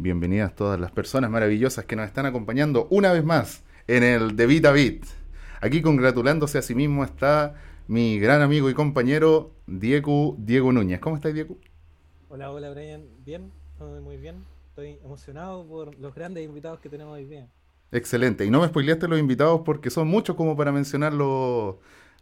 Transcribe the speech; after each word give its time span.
Bienvenidas 0.00 0.54
todas 0.54 0.78
las 0.78 0.92
personas 0.92 1.28
maravillosas 1.28 1.84
que 1.84 1.96
nos 1.96 2.06
están 2.06 2.24
acompañando 2.24 2.86
una 2.88 3.12
vez 3.12 3.24
más 3.24 3.64
en 3.88 4.04
el 4.04 4.36
De 4.36 4.46
Vita 4.46 4.70
Bit. 4.70 5.04
Aquí 5.60 5.82
congratulándose 5.82 6.56
a 6.56 6.62
sí 6.62 6.76
mismo 6.76 7.02
está 7.02 7.56
mi 7.88 8.20
gran 8.20 8.40
amigo 8.40 8.70
y 8.70 8.74
compañero 8.74 9.50
Diego, 9.66 10.36
Diego 10.38 10.70
Núñez. 10.70 11.00
¿Cómo 11.00 11.16
estás, 11.16 11.34
Diego? 11.34 11.56
Hola, 12.28 12.52
hola, 12.52 12.70
Brian. 12.70 13.06
Bien, 13.24 13.50
muy 14.04 14.18
bien. 14.18 14.44
Estoy 14.68 15.00
emocionado 15.04 15.66
por 15.66 15.98
los 15.98 16.14
grandes 16.14 16.44
invitados 16.44 16.78
que 16.78 16.88
tenemos 16.88 17.14
hoy 17.14 17.24
día. 17.24 17.48
Excelente. 17.90 18.44
Y 18.44 18.50
no 18.50 18.60
me 18.60 18.68
spoileaste 18.68 19.08
los 19.08 19.18
invitados 19.18 19.62
porque 19.64 19.90
son 19.90 20.06
muchos 20.06 20.36
como 20.36 20.56
para 20.56 20.70
mencionarlos 20.70 21.74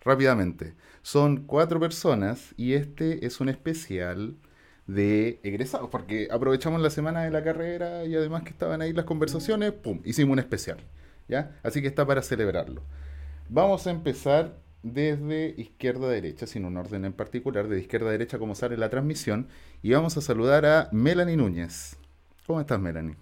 rápidamente. 0.02 0.72
Son 1.02 1.44
cuatro 1.44 1.78
personas 1.78 2.54
y 2.56 2.72
este 2.72 3.26
es 3.26 3.38
un 3.38 3.50
especial 3.50 4.34
de 4.86 5.40
egresados, 5.42 5.88
porque 5.90 6.28
aprovechamos 6.30 6.80
la 6.80 6.90
semana 6.90 7.24
de 7.24 7.30
la 7.30 7.42
carrera 7.42 8.04
y 8.04 8.14
además 8.14 8.42
que 8.42 8.50
estaban 8.50 8.80
ahí 8.82 8.92
las 8.92 9.04
conversaciones, 9.04 9.72
¡pum! 9.72 10.00
Hicimos 10.04 10.34
un 10.34 10.38
especial, 10.38 10.78
¿ya? 11.28 11.58
Así 11.62 11.82
que 11.82 11.88
está 11.88 12.06
para 12.06 12.22
celebrarlo. 12.22 12.82
Vamos 13.48 13.86
a 13.86 13.90
empezar 13.90 14.56
desde 14.82 15.54
izquierda 15.56 16.06
a 16.06 16.10
derecha, 16.10 16.46
sin 16.46 16.64
un 16.64 16.76
orden 16.76 17.04
en 17.04 17.12
particular, 17.12 17.68
de 17.68 17.80
izquierda 17.80 18.08
a 18.08 18.12
derecha 18.12 18.38
como 18.38 18.54
sale 18.54 18.76
la 18.76 18.88
transmisión, 18.88 19.48
y 19.82 19.92
vamos 19.92 20.16
a 20.16 20.20
saludar 20.20 20.64
a 20.64 20.88
Melanie 20.92 21.36
Núñez. 21.36 21.96
¿Cómo 22.46 22.60
estás, 22.60 22.80
Melanie? 22.80 23.16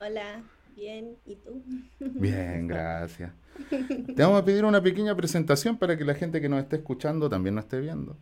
Hola, 0.00 0.42
bien, 0.76 1.16
¿y 1.26 1.36
tú? 1.36 1.64
Bien, 1.98 2.68
gracias. 2.68 3.32
Te 3.70 4.22
vamos 4.22 4.40
a 4.40 4.44
pedir 4.44 4.64
una 4.64 4.82
pequeña 4.82 5.16
presentación 5.16 5.76
para 5.76 5.96
que 5.96 6.04
la 6.04 6.14
gente 6.14 6.40
que 6.40 6.48
nos 6.48 6.60
esté 6.60 6.76
escuchando 6.76 7.28
también 7.28 7.56
nos 7.56 7.64
esté 7.64 7.80
viendo. 7.80 8.16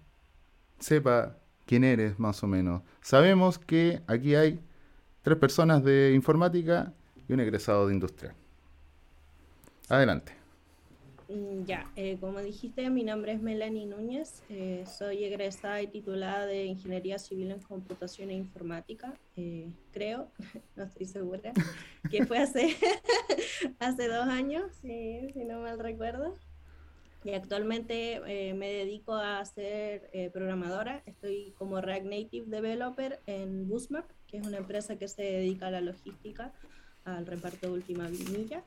Sepa 0.78 1.36
quién 1.70 1.84
eres 1.84 2.18
más 2.18 2.42
o 2.42 2.48
menos. 2.48 2.82
Sabemos 3.00 3.60
que 3.60 4.02
aquí 4.08 4.34
hay 4.34 4.58
tres 5.22 5.38
personas 5.38 5.84
de 5.84 6.14
informática 6.16 6.92
y 7.28 7.32
un 7.32 7.38
egresado 7.38 7.86
de 7.86 7.94
industrial. 7.94 8.34
Adelante. 9.88 10.32
Mm, 11.28 11.64
ya, 11.66 11.88
eh, 11.94 12.16
como 12.18 12.40
dijiste, 12.40 12.90
mi 12.90 13.04
nombre 13.04 13.34
es 13.34 13.40
Melanie 13.40 13.86
Núñez, 13.86 14.42
eh, 14.48 14.84
soy 14.84 15.22
egresada 15.22 15.80
y 15.80 15.86
titulada 15.86 16.44
de 16.44 16.64
Ingeniería 16.64 17.20
Civil 17.20 17.52
en 17.52 17.60
Computación 17.60 18.30
e 18.30 18.34
Informática, 18.34 19.14
eh, 19.36 19.68
creo, 19.92 20.26
no 20.74 20.82
estoy 20.82 21.06
segura, 21.06 21.52
que 22.10 22.26
fue 22.26 22.38
hace, 22.38 22.74
hace 23.78 24.08
dos 24.08 24.26
años, 24.26 24.72
si 24.82 25.44
no 25.46 25.60
mal 25.60 25.78
recuerdo. 25.78 26.36
Y 27.22 27.34
actualmente 27.34 28.20
eh, 28.26 28.54
me 28.54 28.70
dedico 28.70 29.14
a 29.14 29.44
ser 29.44 30.08
eh, 30.12 30.30
programadora. 30.30 31.02
Estoy 31.04 31.52
como 31.58 31.80
React 31.80 32.06
Native 32.06 32.46
Developer 32.46 33.20
en 33.26 33.68
Boostmap, 33.68 34.10
que 34.26 34.38
es 34.38 34.46
una 34.46 34.56
empresa 34.56 34.96
que 34.96 35.06
se 35.06 35.22
dedica 35.22 35.66
a 35.66 35.70
la 35.70 35.82
logística, 35.82 36.52
al 37.04 37.26
reparto 37.26 37.66
de 37.66 37.72
última 37.74 38.08
milla. 38.08 38.64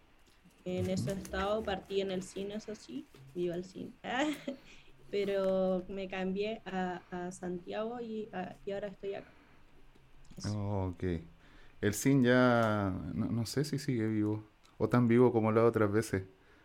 En 0.66 0.90
ese 0.90 1.14
estado 1.14 1.64
partí 1.64 2.02
en 2.02 2.12
el 2.12 2.22
cine, 2.22 2.56
eso 2.56 2.76
sí, 2.76 3.08
vivo 3.34 3.56
el 3.56 3.66
cine. 3.66 3.92
Pero 5.10 5.84
me 5.90 6.08
cambié 6.08 6.62
a, 6.66 7.32
Santiago 7.32 8.00
y, 8.02 8.30
y, 8.66 8.72
ahora 8.72 8.88
estoy 8.88 9.16
acá. 9.16 9.30
Oh, 10.50 10.94
ok. 10.94 11.04
El 11.82 11.94
cine 11.94 12.28
ya, 12.30 12.94
no, 13.14 13.26
no 13.26 13.46
sé 13.46 13.64
si 13.64 13.78
sigue 13.78 14.08
vivo 14.08 14.44
o 14.78 14.90
tan 14.90 15.08
vivo 15.08 15.32
como 15.32 15.52
las 15.52 15.64
otras 15.64 15.92
veces. 15.92 16.24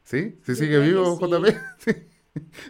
¿Sí? 0.09 0.39
¿Sí 0.43 0.57
sigue 0.57 0.79
vivo 0.79 1.19
JP? 1.21 1.55
Sí. 1.79 1.93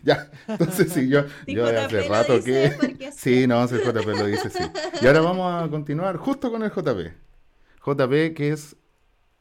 ya, 0.02 0.30
entonces 0.48 0.92
sí, 0.92 1.08
yo, 1.08 1.24
yo 1.46 1.66
hace 1.66 2.08
rato 2.08 2.42
que... 2.42 2.72
Sí, 3.16 3.46
no, 3.46 3.62
el 3.62 3.68
JP 3.68 4.06
lo 4.06 4.26
dice, 4.26 4.50
sí. 4.50 4.64
Y 5.00 5.06
ahora 5.06 5.20
vamos 5.20 5.62
a 5.62 5.68
continuar 5.68 6.16
justo 6.16 6.50
con 6.50 6.64
el 6.64 6.70
JP. 6.70 7.12
JP 7.84 8.34
que 8.34 8.50
es 8.50 8.74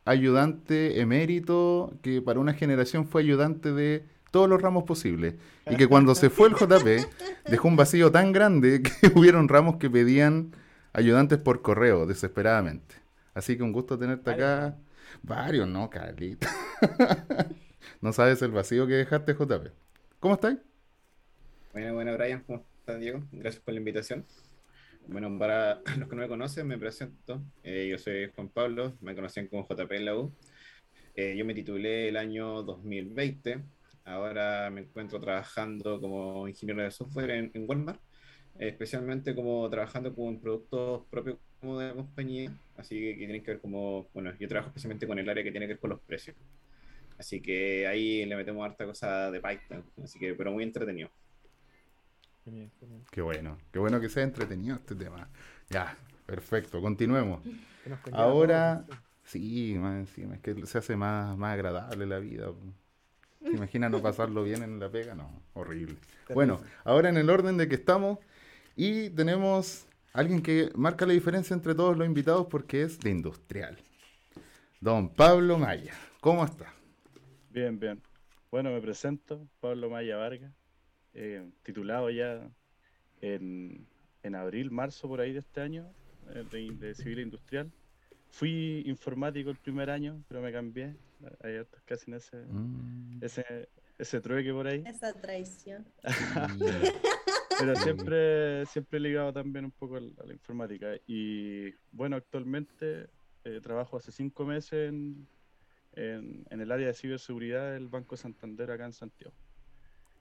ayudante 0.05 1.01
emérito, 1.01 1.97
que 2.03 2.21
para 2.21 2.39
una 2.39 2.53
generación 2.53 3.07
fue 3.07 3.23
ayudante 3.23 3.71
de 3.71 4.05
todos 4.29 4.47
los 4.47 4.61
ramos 4.61 4.83
posibles. 4.83 5.33
Y 5.67 5.75
que 5.75 5.87
cuando 5.87 6.13
se 6.13 6.29
fue 6.29 6.49
el 6.49 6.53
JP, 6.53 7.49
dejó 7.49 7.67
un 7.67 7.77
vacío 7.77 8.11
tan 8.11 8.31
grande 8.31 8.83
que 8.83 9.07
hubieron 9.15 9.47
ramos 9.47 9.77
que 9.77 9.89
pedían 9.89 10.55
ayudantes 10.93 11.39
por 11.39 11.63
correo, 11.63 12.05
desesperadamente. 12.05 12.93
Así 13.33 13.57
que 13.57 13.63
un 13.63 13.71
gusto 13.71 13.97
tenerte 13.97 14.29
acá. 14.29 14.77
Varios, 15.23 15.67
¿no, 15.67 15.89
Carlita? 15.89 16.47
No 18.01 18.13
sabes 18.13 18.41
el 18.41 18.51
vacío 18.51 18.87
que 18.87 18.93
dejaste, 18.93 19.33
JP. 19.33 19.71
¿Cómo 20.19 20.35
estás? 20.35 20.57
Bueno, 21.73 21.93
bueno, 21.93 22.13
Brian, 22.17 22.43
¿cómo 22.45 22.65
estás, 22.79 22.99
Diego? 22.99 23.23
Gracias 23.31 23.63
por 23.63 23.73
la 23.73 23.79
invitación. 23.79 24.25
Bueno, 25.07 25.37
para 25.39 25.81
los 25.97 26.09
que 26.09 26.15
no 26.15 26.21
me 26.21 26.27
conocen, 26.27 26.67
me 26.67 26.77
presento. 26.77 27.41
Eh, 27.63 27.87
yo 27.89 27.97
soy 27.97 28.31
Juan 28.35 28.49
Pablo, 28.49 28.97
me 29.01 29.15
conocían 29.15 29.47
como 29.47 29.67
JP 29.67 29.91
en 29.91 30.05
la 30.05 30.15
U. 30.15 30.33
Eh, 31.15 31.35
yo 31.37 31.45
me 31.45 31.53
titulé 31.53 32.09
el 32.09 32.17
año 32.17 32.63
2020. 32.63 33.63
Ahora 34.05 34.69
me 34.69 34.81
encuentro 34.81 35.19
trabajando 35.19 35.99
como 35.99 36.47
ingeniero 36.47 36.83
de 36.83 36.91
software 36.91 37.31
en, 37.31 37.51
Walmart, 37.67 37.99
especialmente 38.59 39.35
como 39.35 39.69
trabajando 39.69 40.15
con 40.15 40.39
productos 40.39 41.05
propios 41.09 41.37
como 41.59 41.79
de 41.79 41.87
la 41.87 41.93
compañía. 41.93 42.51
Así 42.75 42.99
que, 42.99 43.13
que 43.13 43.25
tienen 43.25 43.43
que 43.43 43.51
ver 43.51 43.61
como, 43.61 44.07
bueno, 44.13 44.33
yo 44.39 44.47
trabajo 44.47 44.69
especialmente 44.69 45.07
con 45.07 45.19
el 45.19 45.29
área 45.29 45.43
que 45.43 45.51
tiene 45.51 45.67
que 45.67 45.73
ver 45.73 45.79
con 45.79 45.89
los 45.91 46.01
precios. 46.01 46.35
Así 47.17 47.41
que 47.41 47.87
ahí 47.87 48.25
le 48.25 48.35
metemos 48.35 48.65
harta 48.65 48.85
cosa 48.85 49.31
de 49.31 49.41
Python. 49.41 49.83
Así 50.03 50.19
que, 50.19 50.33
pero 50.33 50.51
muy 50.51 50.63
entretenido. 50.63 51.09
Qué 53.11 53.21
bueno, 53.21 53.57
qué 53.71 53.79
bueno 53.79 53.99
que 53.99 54.09
sea 54.09 54.23
entretenido 54.23 54.75
este 54.75 54.95
tema. 54.95 55.27
Ya, 55.69 55.97
perfecto, 56.25 56.81
continuemos. 56.81 57.41
Ahora, 58.13 58.85
sí, 59.23 59.75
más 59.77 59.97
encima, 59.97 60.35
es 60.35 60.41
que 60.41 60.65
se 60.65 60.77
hace 60.77 60.95
más, 60.95 61.37
más 61.37 61.53
agradable 61.53 62.05
la 62.05 62.19
vida. 62.19 62.51
¿Se 63.43 63.51
imagina 63.51 63.89
no 63.89 64.01
pasarlo 64.01 64.43
bien 64.43 64.63
en 64.63 64.79
la 64.79 64.89
pega? 64.89 65.13
No, 65.13 65.29
horrible. 65.53 65.97
Bueno, 66.33 66.61
ahora 66.83 67.09
en 67.09 67.17
el 67.17 67.29
orden 67.29 67.57
de 67.57 67.67
que 67.67 67.75
estamos 67.75 68.19
y 68.75 69.09
tenemos 69.09 69.85
alguien 70.13 70.41
que 70.41 70.71
marca 70.75 71.05
la 71.05 71.13
diferencia 71.13 71.53
entre 71.53 71.75
todos 71.75 71.97
los 71.97 72.07
invitados 72.07 72.47
porque 72.49 72.83
es 72.83 72.99
de 72.99 73.09
industrial. 73.09 73.77
Don 74.79 75.09
Pablo 75.09 75.57
Maya, 75.57 75.93
¿cómo 76.21 76.45
está? 76.45 76.76
Bien, 77.49 77.79
bien. 77.79 78.01
Bueno, 78.51 78.71
me 78.71 78.81
presento, 78.81 79.47
Pablo 79.59 79.89
Maya 79.89 80.17
Vargas, 80.17 80.53
eh, 81.13 81.49
titulado 81.63 82.09
ya 82.09 82.49
en, 83.21 83.87
abril, 84.35 84.71
marzo 84.71 85.07
por 85.07 85.21
ahí 85.21 85.31
de 85.31 85.39
este 85.39 85.61
año, 85.61 85.89
eh, 86.33 86.43
de, 86.51 86.95
civil 86.95 87.19
industrial. 87.19 87.71
Fui 88.29 88.83
informático 88.85 89.49
el 89.49 89.57
primer 89.57 89.89
año, 89.89 90.23
pero 90.27 90.41
me 90.41 90.51
cambié. 90.51 90.95
Hay 91.41 91.61
casi 91.85 92.11
en 92.11 92.17
ese, 92.17 92.37
mm. 92.37 93.23
ese, 93.23 93.69
ese 93.97 94.21
trueque 94.21 94.51
por 94.51 94.67
ahí. 94.67 94.83
Esa 94.85 95.13
traición. 95.13 95.87
pero 97.59 97.75
siempre, 97.77 98.65
siempre 98.67 98.99
ligado 98.99 99.33
también 99.33 99.65
un 99.65 99.71
poco 99.71 99.95
a 99.95 100.01
la, 100.01 100.33
informática. 100.33 100.95
Y 101.07 101.71
bueno, 101.91 102.17
actualmente 102.17 103.07
eh, 103.43 103.59
trabajo 103.61 103.97
hace 103.97 104.11
cinco 104.11 104.45
meses 104.45 104.89
en 104.89 105.27
en, 105.97 106.45
el 106.49 106.71
área 106.71 106.87
de 106.87 106.93
ciberseguridad 106.93 107.73
del 107.73 107.87
Banco 107.87 108.15
Santander 108.15 108.69
acá 108.71 108.85
en 108.85 108.93
Santiago. 108.93 109.33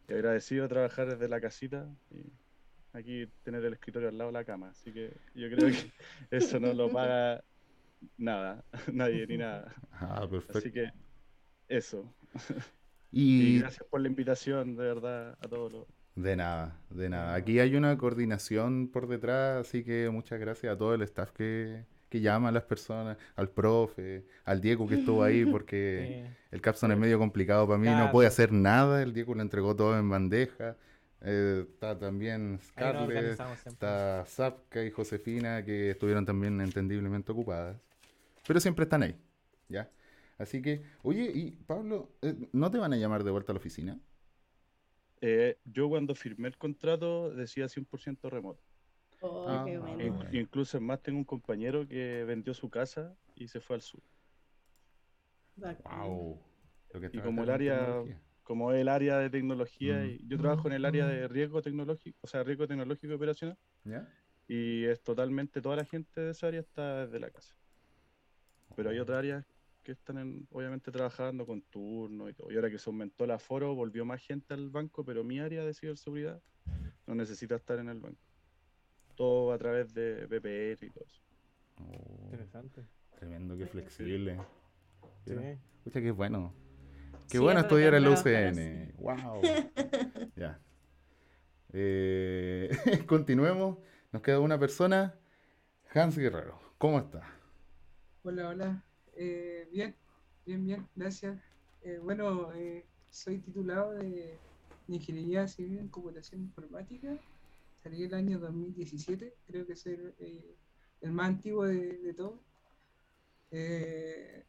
Y 0.08 0.14
agradecido 0.14 0.62
de 0.62 0.68
trabajar 0.68 1.08
desde 1.08 1.28
la 1.28 1.40
casita 1.40 1.86
y 2.10 2.32
aquí 2.92 3.26
tener 3.42 3.64
el 3.64 3.74
escritorio 3.74 4.08
al 4.08 4.16
lado 4.16 4.30
de 4.30 4.38
la 4.38 4.44
cama. 4.44 4.70
Así 4.70 4.92
que 4.92 5.12
yo 5.34 5.48
creo 5.50 5.70
que 5.70 5.92
eso 6.30 6.58
no 6.58 6.72
lo 6.72 6.90
paga 6.90 7.44
nada, 8.16 8.64
nadie 8.92 9.26
ni 9.26 9.36
nada. 9.36 9.74
Ah, 9.92 10.26
perfecto. 10.28 10.58
Así 10.58 10.72
que 10.72 10.90
eso. 11.68 12.10
Y... 13.12 13.60
gracias 13.60 13.86
por 13.88 14.00
la 14.00 14.08
invitación, 14.08 14.76
de 14.76 14.82
verdad, 14.82 15.38
a 15.40 15.48
todos 15.48 15.72
los... 15.72 15.86
De 16.14 16.34
nada, 16.34 16.80
de 16.88 17.10
nada. 17.10 17.34
Aquí 17.34 17.60
hay 17.60 17.76
una 17.76 17.98
coordinación 17.98 18.88
por 18.88 19.06
detrás, 19.06 19.66
así 19.66 19.84
que 19.84 20.08
muchas 20.08 20.40
gracias 20.40 20.72
a 20.72 20.78
todo 20.78 20.94
el 20.94 21.02
staff 21.02 21.30
que, 21.32 21.84
que 22.08 22.20
llama 22.20 22.48
a 22.48 22.52
las 22.52 22.64
personas, 22.64 23.16
al 23.34 23.50
profe, 23.50 24.24
al 24.44 24.60
Diego 24.60 24.86
que 24.86 24.96
estuvo 24.96 25.22
ahí, 25.22 25.44
porque 25.50 26.26
el 26.50 26.60
capstone 26.60 26.94
es 26.94 27.00
medio 27.00 27.18
complicado 27.18 27.66
para 27.66 27.78
mí, 27.78 27.88
no 27.88 28.10
puede 28.10 28.28
hacer 28.28 28.52
nada, 28.52 29.02
el 29.02 29.12
Diego 29.12 29.34
le 29.34 29.42
entregó 29.42 29.74
todo 29.74 29.98
en 29.98 30.08
bandeja. 30.08 30.76
Eh, 31.22 31.64
está 31.68 31.98
también 31.98 32.58
Scarlett, 32.60 33.40
está 33.66 34.24
Zapka 34.26 34.84
y 34.84 34.90
Josefina, 34.90 35.64
que 35.64 35.90
estuvieron 35.90 36.24
también 36.26 36.60
entendiblemente 36.60 37.32
ocupadas, 37.32 37.76
pero 38.46 38.60
siempre 38.60 38.84
están 38.84 39.02
ahí, 39.02 39.16
¿ya? 39.68 39.90
Así 40.38 40.60
que, 40.60 40.82
oye, 41.02 41.30
y 41.34 41.50
Pablo, 41.50 42.10
eh, 42.20 42.34
¿no 42.52 42.70
te 42.70 42.78
van 42.78 42.92
a 42.92 42.96
llamar 42.96 43.24
de 43.24 43.30
vuelta 43.30 43.52
a 43.52 43.54
la 43.54 43.58
oficina? 43.58 43.98
Eh, 45.22 45.58
yo 45.64 45.88
cuando 45.88 46.14
firmé 46.14 46.48
el 46.48 46.58
contrato 46.58 47.30
decía 47.30 47.66
100% 47.66 48.28
remoto. 48.28 48.62
Oh, 49.20 49.44
ah, 49.48 49.64
incluso 50.32 50.80
más 50.80 51.02
tengo 51.02 51.18
un 51.18 51.24
compañero 51.24 51.86
que 51.86 52.24
vendió 52.24 52.52
su 52.54 52.68
casa 52.68 53.16
y 53.34 53.48
se 53.48 53.60
fue 53.60 53.76
al 53.76 53.82
sur. 53.82 54.02
Wow. 55.84 56.42
Y 57.12 57.20
como 57.24 57.42
el 57.42 57.50
área, 57.54 58.02
como 58.42 58.72
el 58.72 58.88
área 58.88 59.18
de 59.18 59.30
tecnología, 59.30 60.04
y 60.06 60.18
yo 60.28 60.36
trabajo 60.38 60.68
en 60.68 60.74
el 60.74 60.84
área 60.84 61.06
de 61.06 61.28
riesgo 61.28 61.62
tecnológico, 61.62 62.18
o 62.20 62.26
sea, 62.26 62.42
riesgo 62.44 62.66
tecnológico 62.66 63.12
y 63.12 63.16
operacional. 63.16 63.58
Y 64.48 64.84
es 64.84 65.02
totalmente, 65.02 65.60
toda 65.60 65.76
la 65.76 65.84
gente 65.84 66.20
de 66.20 66.30
esa 66.30 66.46
área 66.48 66.60
está 66.60 67.06
desde 67.06 67.18
la 67.18 67.30
casa. 67.30 67.54
Pero 68.76 68.90
hay 68.90 68.98
otras 68.98 69.18
áreas 69.18 69.44
que 69.82 69.92
están 69.92 70.18
en- 70.18 70.46
obviamente 70.50 70.90
trabajando 70.92 71.46
con 71.46 71.62
turno 71.62 72.28
y 72.28 72.34
todo. 72.34 72.50
Y 72.52 72.56
ahora 72.56 72.70
que 72.70 72.78
se 72.78 72.90
aumentó 72.90 73.24
el 73.24 73.30
aforo, 73.30 73.74
volvió 73.74 74.04
más 74.04 74.20
gente 74.24 74.54
al 74.54 74.68
banco, 74.70 75.04
pero 75.04 75.24
mi 75.24 75.38
área 75.40 75.64
de 75.64 75.72
ciberseguridad 75.74 76.40
no 77.06 77.14
necesita 77.14 77.54
estar 77.56 77.78
en 77.78 77.88
el 77.88 77.98
banco. 78.00 78.20
Todo 79.16 79.52
a 79.52 79.58
través 79.58 79.92
de 79.94 80.26
VPN 80.26 80.86
y 80.86 80.90
todo 80.90 81.04
eso. 81.04 81.20
Oh, 81.80 82.24
Interesante. 82.24 82.82
tremendo, 83.18 83.56
qué 83.56 83.66
flexible. 83.66 84.38
Sí. 85.24 85.34
Escucha, 85.78 86.00
qué 86.00 86.10
bueno. 86.10 86.52
Qué 87.28 87.38
Sí, 87.38 87.38
bueno 87.38 87.60
es 87.60 87.64
estudiar 87.64 87.94
en 87.94 88.02
la 88.04 88.10
bacán 88.10 88.52
UCN. 88.54 88.92
Wow. 88.98 89.40
ya. 90.36 90.60
Eh, 91.72 92.70
continuemos. 93.06 93.78
Nos 94.12 94.22
queda 94.22 94.40
una 94.40 94.58
persona. 94.58 95.14
Hans 95.92 96.16
Guerrero. 96.18 96.58
¿Cómo 96.78 96.98
está? 96.98 97.22
Hola, 98.22 98.48
hola. 98.48 98.84
Eh, 99.14 99.68
bien, 99.72 99.94
bien, 100.44 100.64
bien, 100.64 100.88
gracias. 100.94 101.38
Eh, 101.82 101.98
bueno, 102.02 102.52
eh, 102.54 102.84
soy 103.10 103.38
titulado 103.38 103.92
de, 103.92 104.04
de 104.10 104.38
Ingeniería 104.88 105.46
Civil 105.48 105.78
en 105.78 105.88
Computación 105.88 106.42
Informática. 106.42 107.16
Salí 107.86 108.02
el 108.02 108.14
año 108.14 108.40
2017, 108.40 109.32
creo 109.46 109.64
que 109.64 109.76
soy 109.76 109.92
el, 109.92 110.14
eh, 110.18 110.56
el 111.02 111.12
más 111.12 111.28
antiguo 111.28 111.66
de, 111.66 111.98
de 111.98 112.14
todos. 112.14 112.40
Eh, 113.52 114.44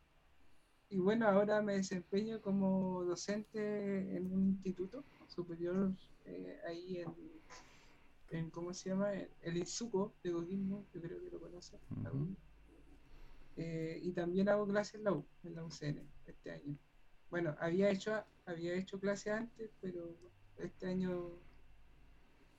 y 0.90 0.98
bueno, 0.98 1.28
ahora 1.28 1.62
me 1.62 1.74
desempeño 1.74 2.42
como 2.42 3.04
docente 3.04 4.18
en 4.18 4.34
un 4.34 4.48
instituto 4.48 5.04
superior 5.28 5.94
eh, 6.26 6.60
ahí 6.68 6.98
en, 6.98 7.14
en, 8.32 8.50
¿cómo 8.50 8.74
se 8.74 8.90
llama? 8.90 9.14
El 9.14 9.58
INSUCO 9.58 10.16
de 10.24 10.32
Coquimbo, 10.32 10.88
yo 10.92 11.00
creo 11.00 11.22
que 11.22 11.30
lo 11.30 11.40
conocen. 11.40 11.80
Ujú. 11.92 12.08
algunos. 12.08 12.38
Eh, 13.56 14.00
y 14.02 14.14
también 14.14 14.50
hago 14.50 14.66
clases 14.66 14.96
en 14.96 15.04
la 15.04 15.12
U, 15.12 15.24
en 15.44 15.54
la 15.54 15.64
UCN, 15.64 16.02
este 16.26 16.50
año. 16.50 16.76
Bueno, 17.30 17.56
había 17.60 17.92
hecho, 17.92 18.20
había 18.48 18.74
hecho 18.74 19.00
clases 19.00 19.32
antes, 19.34 19.70
pero 19.80 20.18
este 20.58 20.88
año 20.88 21.46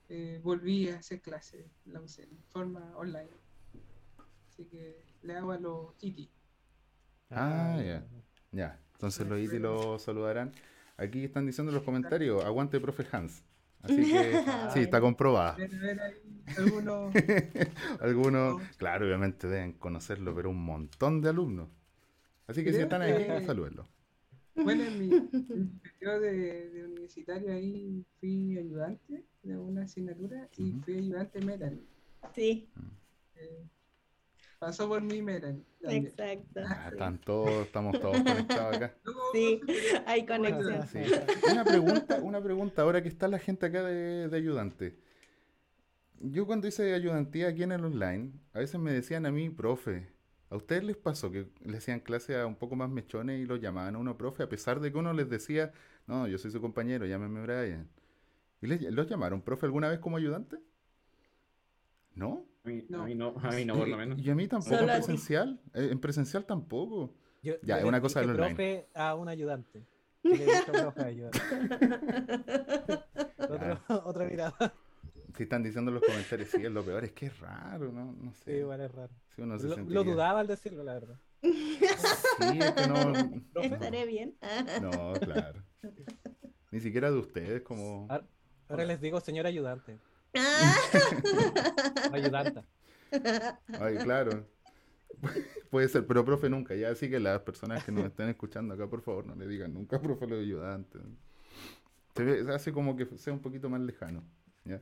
eh, 0.09 0.41
volví 0.43 0.89
a 0.89 0.99
hacer 0.99 1.21
clases 1.21 1.67
en 1.87 1.93
la 1.93 2.01
UCN, 2.01 2.31
en 2.31 2.43
forma 2.49 2.97
online. 2.97 3.31
Así 4.49 4.65
que 4.67 4.97
le 5.23 5.37
hago 5.37 5.53
a 5.53 5.59
los 5.59 5.95
ITI. 6.01 6.31
Ah, 7.31 7.81
ya. 7.85 8.05
Ya. 8.53 8.81
Entonces 8.95 9.27
los 9.27 9.39
ITI 9.39 9.59
lo 9.59 9.99
saludarán. 9.99 10.53
Aquí 10.97 11.25
están 11.25 11.47
diciendo 11.47 11.71
en 11.71 11.77
los 11.77 11.85
comentarios, 11.85 12.45
aguante 12.45 12.81
profe 12.81 13.07
Hans. 13.13 13.45
Así 13.83 13.97
que 14.13 14.43
sí, 14.73 14.81
está 14.81 15.01
comprobada. 15.01 15.55
Ahí 15.57 15.69
algunos. 16.57 17.15
Algunos, 18.01 18.61
claro, 18.79 19.07
obviamente 19.07 19.47
deben 19.47 19.75
conocerlo, 19.75 20.35
pero 20.35 20.51
un 20.51 20.65
montón 20.65 21.21
de 21.21 21.29
alumnos. 21.29 21.69
Así 22.47 22.65
que 22.65 22.73
si 22.73 22.81
están 22.81 23.03
aquí, 23.03 23.25
que- 23.25 23.47
salúdenlo. 23.47 23.87
Bueno, 24.57 24.83
en 24.83 24.99
mi, 24.99 25.15
en 25.15 25.31
mi 25.31 25.81
periodo 26.01 26.21
de, 26.21 26.71
de 26.71 26.85
universitario 26.85 27.53
ahí 27.53 28.05
fui 28.19 28.59
ayudante 28.59 29.25
de 29.43 29.57
una 29.57 29.83
asignatura 29.83 30.49
y 30.57 30.71
Ujú. 30.73 30.81
fui 30.83 30.95
ayudante 30.99 31.41
Melanie. 31.41 31.85
Sí, 32.35 32.69
Eh, 33.37 33.65
pasó 34.59 34.89
por 34.89 35.01
mí 35.03 35.23
Melanie. 35.23 35.65
también. 35.81 36.07
exacto. 36.07 36.61
Ah, 36.67 36.89
están 36.91 37.19
todos, 37.21 37.67
estamos 37.67 38.01
todos 38.01 38.17
conectados 38.23 38.77
acá. 38.77 38.95
Sí, 39.33 39.61
hay 40.07 40.25
conexión. 40.27 40.87
Sí. 40.89 40.99
Una 41.53 41.65
pregunta, 41.65 42.21
una 42.23 42.43
pregunta, 42.43 42.83
ahora 42.83 43.03
que 43.03 43.09
está 43.09 43.29
la 43.29 43.39
gente 43.39 43.67
acá 43.67 43.83
de, 43.85 44.29
de 44.29 44.37
ayudante. 44.37 44.99
Yo 46.21 46.47
cuando 46.47 46.67
hice 46.67 46.95
ayudantía 46.95 47.49
aquí 47.49 47.63
en 47.63 47.73
el 47.73 47.85
online, 47.85 48.33
a 48.53 48.59
veces 48.59 48.81
me 48.81 48.93
decían 48.93 49.25
a 49.27 49.31
mí, 49.31 49.51
profe, 49.51 50.09
¿a 50.51 50.57
ustedes 50.57 50.83
les 50.83 50.97
pasó 50.97 51.31
que 51.31 51.47
le 51.65 51.77
hacían 51.77 52.01
clase 52.01 52.37
a 52.41 52.47
un 52.47 52.57
poco 52.57 52.75
más 52.75 52.91
mechones 52.91 53.41
y 53.41 53.45
lo 53.47 53.57
llamaban 53.57 53.95
a 53.95 53.99
uno 53.99 54.17
profe, 54.19 54.43
a 54.43 54.49
pesar 54.49 54.81
de 54.81 54.91
que 54.91 54.99
uno 54.99 55.13
les 55.13 55.29
decía, 55.31 55.73
no, 56.09 56.27
yo 56.27 56.39
soy 56.39 56.51
su 56.51 56.61
compañero, 56.61 57.07
llámeme 57.07 57.43
Brian? 57.43 57.89
¿Y 58.61 58.67
les, 58.67 58.83
los 58.83 59.09
llamaron 59.09 59.43
profe 59.43 59.67
alguna 59.67 59.89
vez 59.89 59.99
como 60.01 60.17
ayudante? 60.17 60.59
¿No? 62.15 62.47
A 62.65 62.69
mí 62.69 62.85
No. 62.89 63.03
a 63.03 63.05
mí 63.07 63.15
no, 63.15 63.35
a 63.41 63.51
mí 63.53 63.65
no, 63.65 63.75
por 63.77 63.89
lo 63.89 63.97
menos. 63.97 64.19
Y 64.19 64.29
a 64.31 64.35
mí 64.35 64.49
tampoco 64.49 64.77
Solo 64.77 64.93
en 64.93 64.99
presencial. 64.99 65.61
eh, 65.75 65.89
En 65.93 66.01
presencial 66.01 66.45
tampoco. 66.45 67.15
Yo, 67.43 67.55
Ya, 67.63 67.77
es 67.77 67.83
le 67.83 67.89
una 67.89 68.01
cosa 68.01 68.21
dije 68.21 68.33
del 68.33 68.41
online. 68.41 68.55
profe 68.57 68.89
a 68.95 69.15
un 69.15 69.29
ayudante. 69.29 69.87
Y 70.25 70.29
le 70.37 70.45
dije 70.45 70.63
profe 70.73 71.01
a 71.01 71.05
ayudante. 71.07 71.39
Otro- 73.39 73.81
otra 74.05 74.25
mirada. 74.27 74.75
Si 75.37 75.45
están 75.45 75.63
diciendo 75.63 75.91
en 75.91 75.97
los 75.97 76.03
comentarios, 76.05 76.49
sí, 76.51 76.65
es 76.65 76.73
lo 76.73 76.83
peor, 76.85 77.05
es 77.05 77.13
que 77.13 77.27
es 77.27 77.39
raro, 77.39 77.93
¿no? 77.93 78.13
No 78.21 78.33
Sí, 78.33 78.41
sé. 78.45 78.59
igual 78.59 78.81
es 78.81 78.91
raro. 78.91 79.13
Si 79.37 79.43
uno 79.43 79.57
se 79.59 79.69
Lo, 79.69 80.03
dudaba 80.03 80.41
al 80.41 80.49
decirlo, 80.49 80.83
la 80.83 80.95
verdad. 80.95 81.21
Sí, 81.43 81.79
es 82.59 82.73
que 82.73 82.89
no. 82.89 83.13
Profe. 83.53 83.67
Estaré 83.69 84.07
bien. 84.07 84.35
No, 84.83 85.13
claro. 85.15 85.63
Ni 86.73 86.81
siquiera 86.81 87.11
de 87.13 87.19
ustedes, 87.19 87.63
como. 87.63 88.07
Ahora, 88.11 88.27
ahora 88.69 88.85
les 88.85 89.01
digo 89.01 89.21
señor 89.21 89.47
ayudante. 89.47 89.99
Ah. 90.35 90.77
Ayudanta. 92.13 92.65
Ay, 93.81 93.97
claro. 93.99 94.47
Puede 95.71 95.89
ser, 95.89 96.07
pero 96.07 96.25
profe 96.25 96.49
nunca. 96.49 96.75
Ya 96.75 96.91
así 96.91 97.11
que 97.11 97.21
las 97.21 97.41
personas 97.41 97.85
que 97.85 97.93
nos 97.93 98.05
estén 98.07 98.29
escuchando 98.29 98.75
acá, 98.75 98.89
por 98.89 99.03
favor, 99.03 99.27
no 99.27 99.35
le 99.35 99.47
digan 99.47 99.75
nunca 99.75 100.01
profe 100.03 100.27
lo 100.27 100.37
ayudante. 100.37 100.99
Se 102.15 102.25
ve, 102.25 102.53
hace 102.53 102.73
como 102.73 102.97
que 102.97 103.07
sea 103.19 103.33
un 103.33 103.41
poquito 103.41 103.69
más 103.69 103.81
lejano. 103.81 104.25
¿ya? 104.65 104.81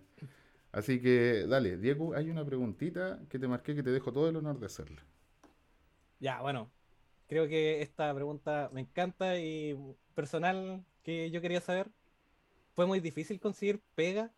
Así 0.72 1.00
que, 1.00 1.46
dale, 1.46 1.76
Diego, 1.78 2.14
hay 2.14 2.30
una 2.30 2.44
preguntita 2.44 3.20
que 3.28 3.38
te 3.38 3.48
marqué 3.48 3.74
que 3.74 3.82
te 3.82 3.90
dejo 3.90 4.12
todo 4.12 4.28
el 4.28 4.36
honor 4.36 4.58
de 4.58 4.66
hacerla. 4.66 5.02
Ya, 6.20 6.40
bueno. 6.40 6.70
Creo 7.28 7.48
que 7.48 7.82
esta 7.82 8.14
pregunta 8.14 8.70
me 8.72 8.82
encanta 8.82 9.36
y 9.36 9.76
personal 10.14 10.84
que 11.02 11.30
yo 11.32 11.40
quería 11.40 11.60
saber. 11.60 11.88
Fue 12.76 12.87
muy 12.87 13.00
difícil 13.00 13.40
conseguir 13.40 13.82
pega 13.96 14.32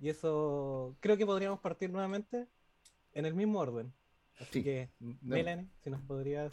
y 0.00 0.08
eso 0.10 0.96
creo 1.00 1.18
que 1.18 1.26
podríamos 1.26 1.60
partir 1.60 1.90
nuevamente 1.90 2.48
en 3.14 3.26
el 3.26 3.34
mismo 3.34 3.60
orden. 3.60 3.94
Así 4.38 4.62
Sí. 4.62 4.64
que, 4.64 4.90
Melanie, 5.22 5.68
si 5.82 5.90
nos 5.90 6.02
podrías 6.02 6.52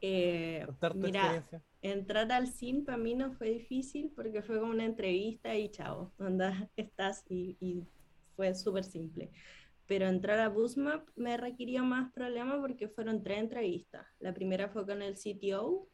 Eh, 0.00 0.66
contar 0.66 0.94
tu 0.94 0.98
mira, 0.98 1.08
experiencia. 1.08 1.62
entrar 1.82 2.30
al 2.32 2.48
CIN 2.48 2.84
para 2.84 2.98
mí 2.98 3.14
no 3.14 3.32
fue 3.32 3.50
difícil 3.50 4.12
porque 4.16 4.42
fue 4.42 4.58
como 4.60 4.72
una 4.72 4.84
entrevista 4.84 5.54
y 5.56 5.70
chao, 5.70 6.12
onda 6.18 6.70
estás 6.76 7.24
y, 7.28 7.56
y 7.60 7.86
fue 8.36 8.54
súper 8.54 8.84
simple. 8.84 9.30
Pero 9.86 10.06
entrar 10.08 10.38
a 10.40 10.48
Boostmap 10.48 11.08
me 11.16 11.36
requirió 11.36 11.84
más 11.84 12.12
problemas 12.12 12.58
porque 12.60 12.88
fueron 12.88 13.22
tres 13.22 13.38
entrevistas. 13.40 14.06
La 14.20 14.32
primera 14.34 14.68
fue 14.70 14.86
con 14.86 15.02
el 15.02 15.16
CTO, 15.16 15.88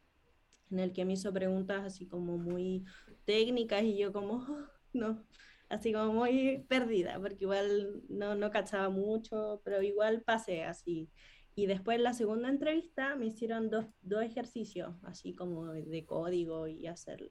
en 0.70 0.78
el 0.80 0.92
que 0.92 1.04
me 1.04 1.14
hizo 1.14 1.32
preguntas 1.32 1.84
así 1.84 2.06
como 2.08 2.38
muy 2.38 2.84
técnicas 3.24 3.82
y 3.84 3.98
yo 3.98 4.12
como, 4.12 4.34
"Oh, 4.36 4.66
no, 4.98 5.24
así 5.68 5.92
como 5.92 6.12
muy 6.12 6.64
perdida, 6.68 7.18
porque 7.20 7.44
igual 7.44 8.02
no, 8.08 8.34
no 8.34 8.50
cachaba 8.50 8.88
mucho, 8.90 9.60
pero 9.64 9.82
igual 9.82 10.22
pasé 10.22 10.64
así. 10.64 11.10
Y 11.54 11.66
después 11.66 12.00
la 12.00 12.12
segunda 12.12 12.48
entrevista 12.48 13.16
me 13.16 13.26
hicieron 13.26 13.68
dos, 13.70 13.86
dos 14.02 14.22
ejercicios, 14.22 14.94
así 15.02 15.34
como 15.34 15.72
de 15.72 16.04
código 16.06 16.68
y 16.68 16.86
hacerlo. 16.86 17.30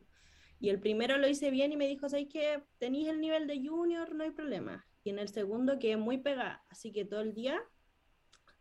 Y 0.60 0.70
el 0.70 0.80
primero 0.80 1.18
lo 1.18 1.28
hice 1.28 1.52
bien 1.52 1.72
y 1.72 1.78
me 1.78 1.88
dijo, 1.88 2.10
¿sabes 2.10 2.28
qué? 2.30 2.64
Tenéis 2.80 3.08
el 3.10 3.22
nivel 3.22 3.48
de 3.48 3.66
junior, 3.66 4.16
no 4.16 4.24
hay 4.24 4.32
problema. 4.32 4.86
Y 5.04 5.12
en 5.12 5.20
el 5.20 5.30
segundo 5.30 5.80
quedé 5.80 5.98
muy 5.98 6.18
pegada, 6.18 6.64
así 6.70 6.92
que 6.92 7.06
todo 7.06 7.22
el 7.22 7.34
día, 7.34 7.62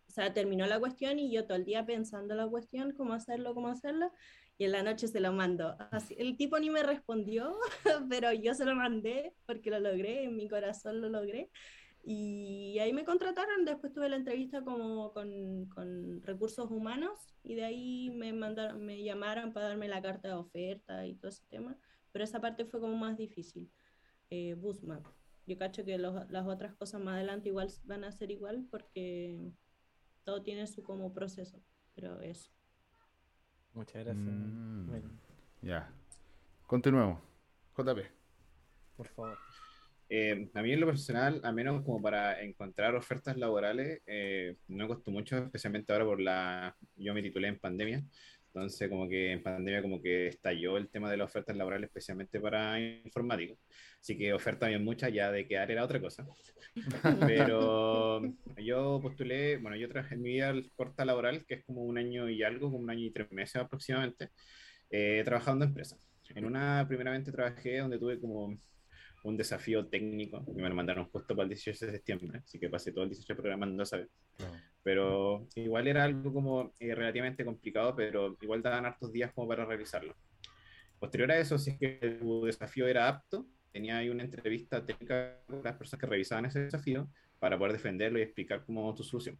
o 0.06 0.12
sea, 0.12 0.32
terminó 0.32 0.66
la 0.66 0.78
cuestión 0.78 1.18
y 1.18 1.32
yo 1.32 1.46
todo 1.46 1.56
el 1.56 1.64
día 1.64 1.84
pensando 1.84 2.34
la 2.34 2.46
cuestión, 2.46 2.92
cómo 2.92 3.14
hacerlo, 3.14 3.54
cómo 3.54 3.68
hacerlo, 3.68 4.12
y 4.58 4.64
en 4.64 4.72
la 4.72 4.82
noche 4.82 5.08
se 5.08 5.20
lo 5.20 5.32
mando. 5.32 5.76
Así, 5.90 6.14
el 6.18 6.36
tipo 6.36 6.58
ni 6.58 6.70
me 6.70 6.82
respondió, 6.82 7.56
pero 8.10 8.32
yo 8.32 8.54
se 8.54 8.64
lo 8.64 8.74
mandé 8.74 9.34
porque 9.46 9.70
lo 9.70 9.80
logré, 9.80 10.24
en 10.24 10.36
mi 10.36 10.48
corazón 10.48 11.00
lo 11.00 11.08
logré. 11.08 11.50
Y 12.08 12.78
ahí 12.78 12.92
me 12.92 13.04
contrataron, 13.04 13.64
después 13.64 13.92
tuve 13.92 14.08
la 14.08 14.16
entrevista 14.16 14.62
como 14.62 15.12
con, 15.12 15.66
con 15.66 16.22
recursos 16.22 16.70
humanos 16.70 17.18
y 17.42 17.56
de 17.56 17.64
ahí 17.64 18.10
me 18.10 18.32
mandaron, 18.32 18.84
me 18.86 19.02
llamaron 19.02 19.52
para 19.52 19.68
darme 19.68 19.88
la 19.88 20.00
carta 20.00 20.28
de 20.28 20.34
oferta 20.34 21.04
y 21.04 21.16
todo 21.16 21.30
ese 21.30 21.44
tema, 21.48 21.76
pero 22.12 22.24
esa 22.24 22.40
parte 22.40 22.64
fue 22.64 22.80
como 22.80 22.96
más 22.96 23.16
difícil. 23.16 23.68
Eh. 24.30 24.56
Yo 25.46 25.58
cacho 25.58 25.84
que 25.84 25.98
las 25.98 26.46
otras 26.46 26.74
cosas 26.74 27.00
más 27.00 27.14
adelante 27.14 27.48
igual 27.48 27.70
van 27.84 28.04
a 28.04 28.12
ser 28.12 28.30
igual 28.30 28.66
porque 28.70 29.52
todo 30.24 30.42
tiene 30.42 30.66
su 30.66 30.82
como 30.82 31.12
proceso, 31.12 31.62
pero 31.94 32.20
eso. 32.20 32.55
Muchas 33.76 34.04
gracias, 34.04 34.26
Mm. 34.26 34.90
Ya. 35.60 35.88
Continuemos. 36.66 37.20
JP. 37.76 38.00
por 38.96 39.06
favor. 39.08 39.38
Eh, 40.08 40.48
a 40.54 40.62
mí 40.62 40.72
en 40.72 40.80
lo 40.80 40.86
personal, 40.86 41.40
a 41.44 41.52
menos 41.52 41.84
como 41.84 42.00
para 42.00 42.40
encontrar 42.40 42.94
ofertas 42.94 43.36
laborales, 43.36 44.00
eh, 44.06 44.56
no 44.68 44.84
me 44.84 44.88
costó 44.88 45.10
mucho, 45.10 45.36
especialmente 45.36 45.92
ahora 45.92 46.06
por 46.06 46.20
la... 46.20 46.74
Yo 46.96 47.12
me 47.12 47.20
titulé 47.22 47.48
en 47.48 47.58
pandemia, 47.58 48.02
Entonces, 48.56 48.88
como 48.88 49.06
que 49.06 49.32
en 49.32 49.42
pandemia 49.42 49.82
como 49.82 50.00
que 50.00 50.28
estalló 50.28 50.78
el 50.78 50.88
tema 50.88 51.10
de 51.10 51.18
las 51.18 51.26
ofertas 51.26 51.54
laborales, 51.54 51.88
especialmente 51.88 52.40
para 52.40 52.80
informáticos. 52.80 53.58
Así 54.00 54.16
que 54.16 54.32
oferta 54.32 54.64
había 54.64 54.78
muchas, 54.78 55.12
ya 55.12 55.30
de 55.30 55.46
quedar 55.46 55.70
era 55.70 55.84
otra 55.84 56.00
cosa. 56.00 56.26
Pero 57.26 58.22
yo 58.56 58.98
postulé, 59.02 59.58
bueno, 59.58 59.76
yo 59.76 59.90
trabajé 59.90 60.14
en 60.14 60.22
mi 60.22 60.30
vida 60.30 60.54
corta 60.74 61.04
laboral, 61.04 61.44
que 61.44 61.56
es 61.56 61.64
como 61.66 61.82
un 61.82 61.98
año 61.98 62.30
y 62.30 62.42
algo, 62.42 62.70
como 62.70 62.82
un 62.82 62.88
año 62.88 63.04
y 63.04 63.10
tres 63.10 63.30
meses 63.30 63.56
aproximadamente, 63.56 64.30
eh, 64.88 65.20
trabajando 65.22 65.66
en 65.66 65.72
empresas. 65.72 66.08
En 66.34 66.46
una, 66.46 66.82
primeramente 66.88 67.32
trabajé 67.32 67.80
donde 67.80 67.98
tuve 67.98 68.18
como 68.18 68.58
un 69.24 69.36
desafío 69.36 69.86
técnico, 69.86 70.42
que 70.46 70.62
me 70.62 70.68
lo 70.70 70.74
mandaron 70.74 71.10
justo 71.10 71.36
para 71.36 71.42
el 71.42 71.50
18 71.50 71.84
de 71.84 71.92
septiembre, 71.92 72.38
así 72.42 72.58
que 72.58 72.70
pasé 72.70 72.90
todo 72.90 73.04
el 73.04 73.10
18 73.10 73.36
programando, 73.36 73.84
¿sabes? 73.84 74.08
Pero 74.86 75.48
igual 75.56 75.88
era 75.88 76.04
algo 76.04 76.32
como 76.32 76.72
eh, 76.78 76.94
relativamente 76.94 77.44
complicado, 77.44 77.96
pero 77.96 78.36
igual 78.40 78.62
daban 78.62 78.86
hartos 78.86 79.12
días 79.12 79.32
como 79.34 79.48
para 79.48 79.64
realizarlo. 79.64 80.14
Posterior 81.00 81.32
a 81.32 81.40
eso, 81.40 81.58
si 81.58 81.70
es 81.70 81.78
que 81.80 82.18
tu 82.20 82.44
desafío 82.44 82.86
era 82.86 83.08
apto, 83.08 83.48
tenía 83.72 83.98
ahí 83.98 84.10
una 84.10 84.22
entrevista 84.22 84.86
técnica 84.86 85.40
con 85.48 85.60
las 85.64 85.74
personas 85.74 86.00
que 86.00 86.06
revisaban 86.06 86.44
ese 86.44 86.60
desafío 86.60 87.08
para 87.40 87.58
poder 87.58 87.72
defenderlo 87.72 88.20
y 88.20 88.22
explicar 88.22 88.64
cómo 88.64 88.94
tu 88.94 89.02
solución. 89.02 89.36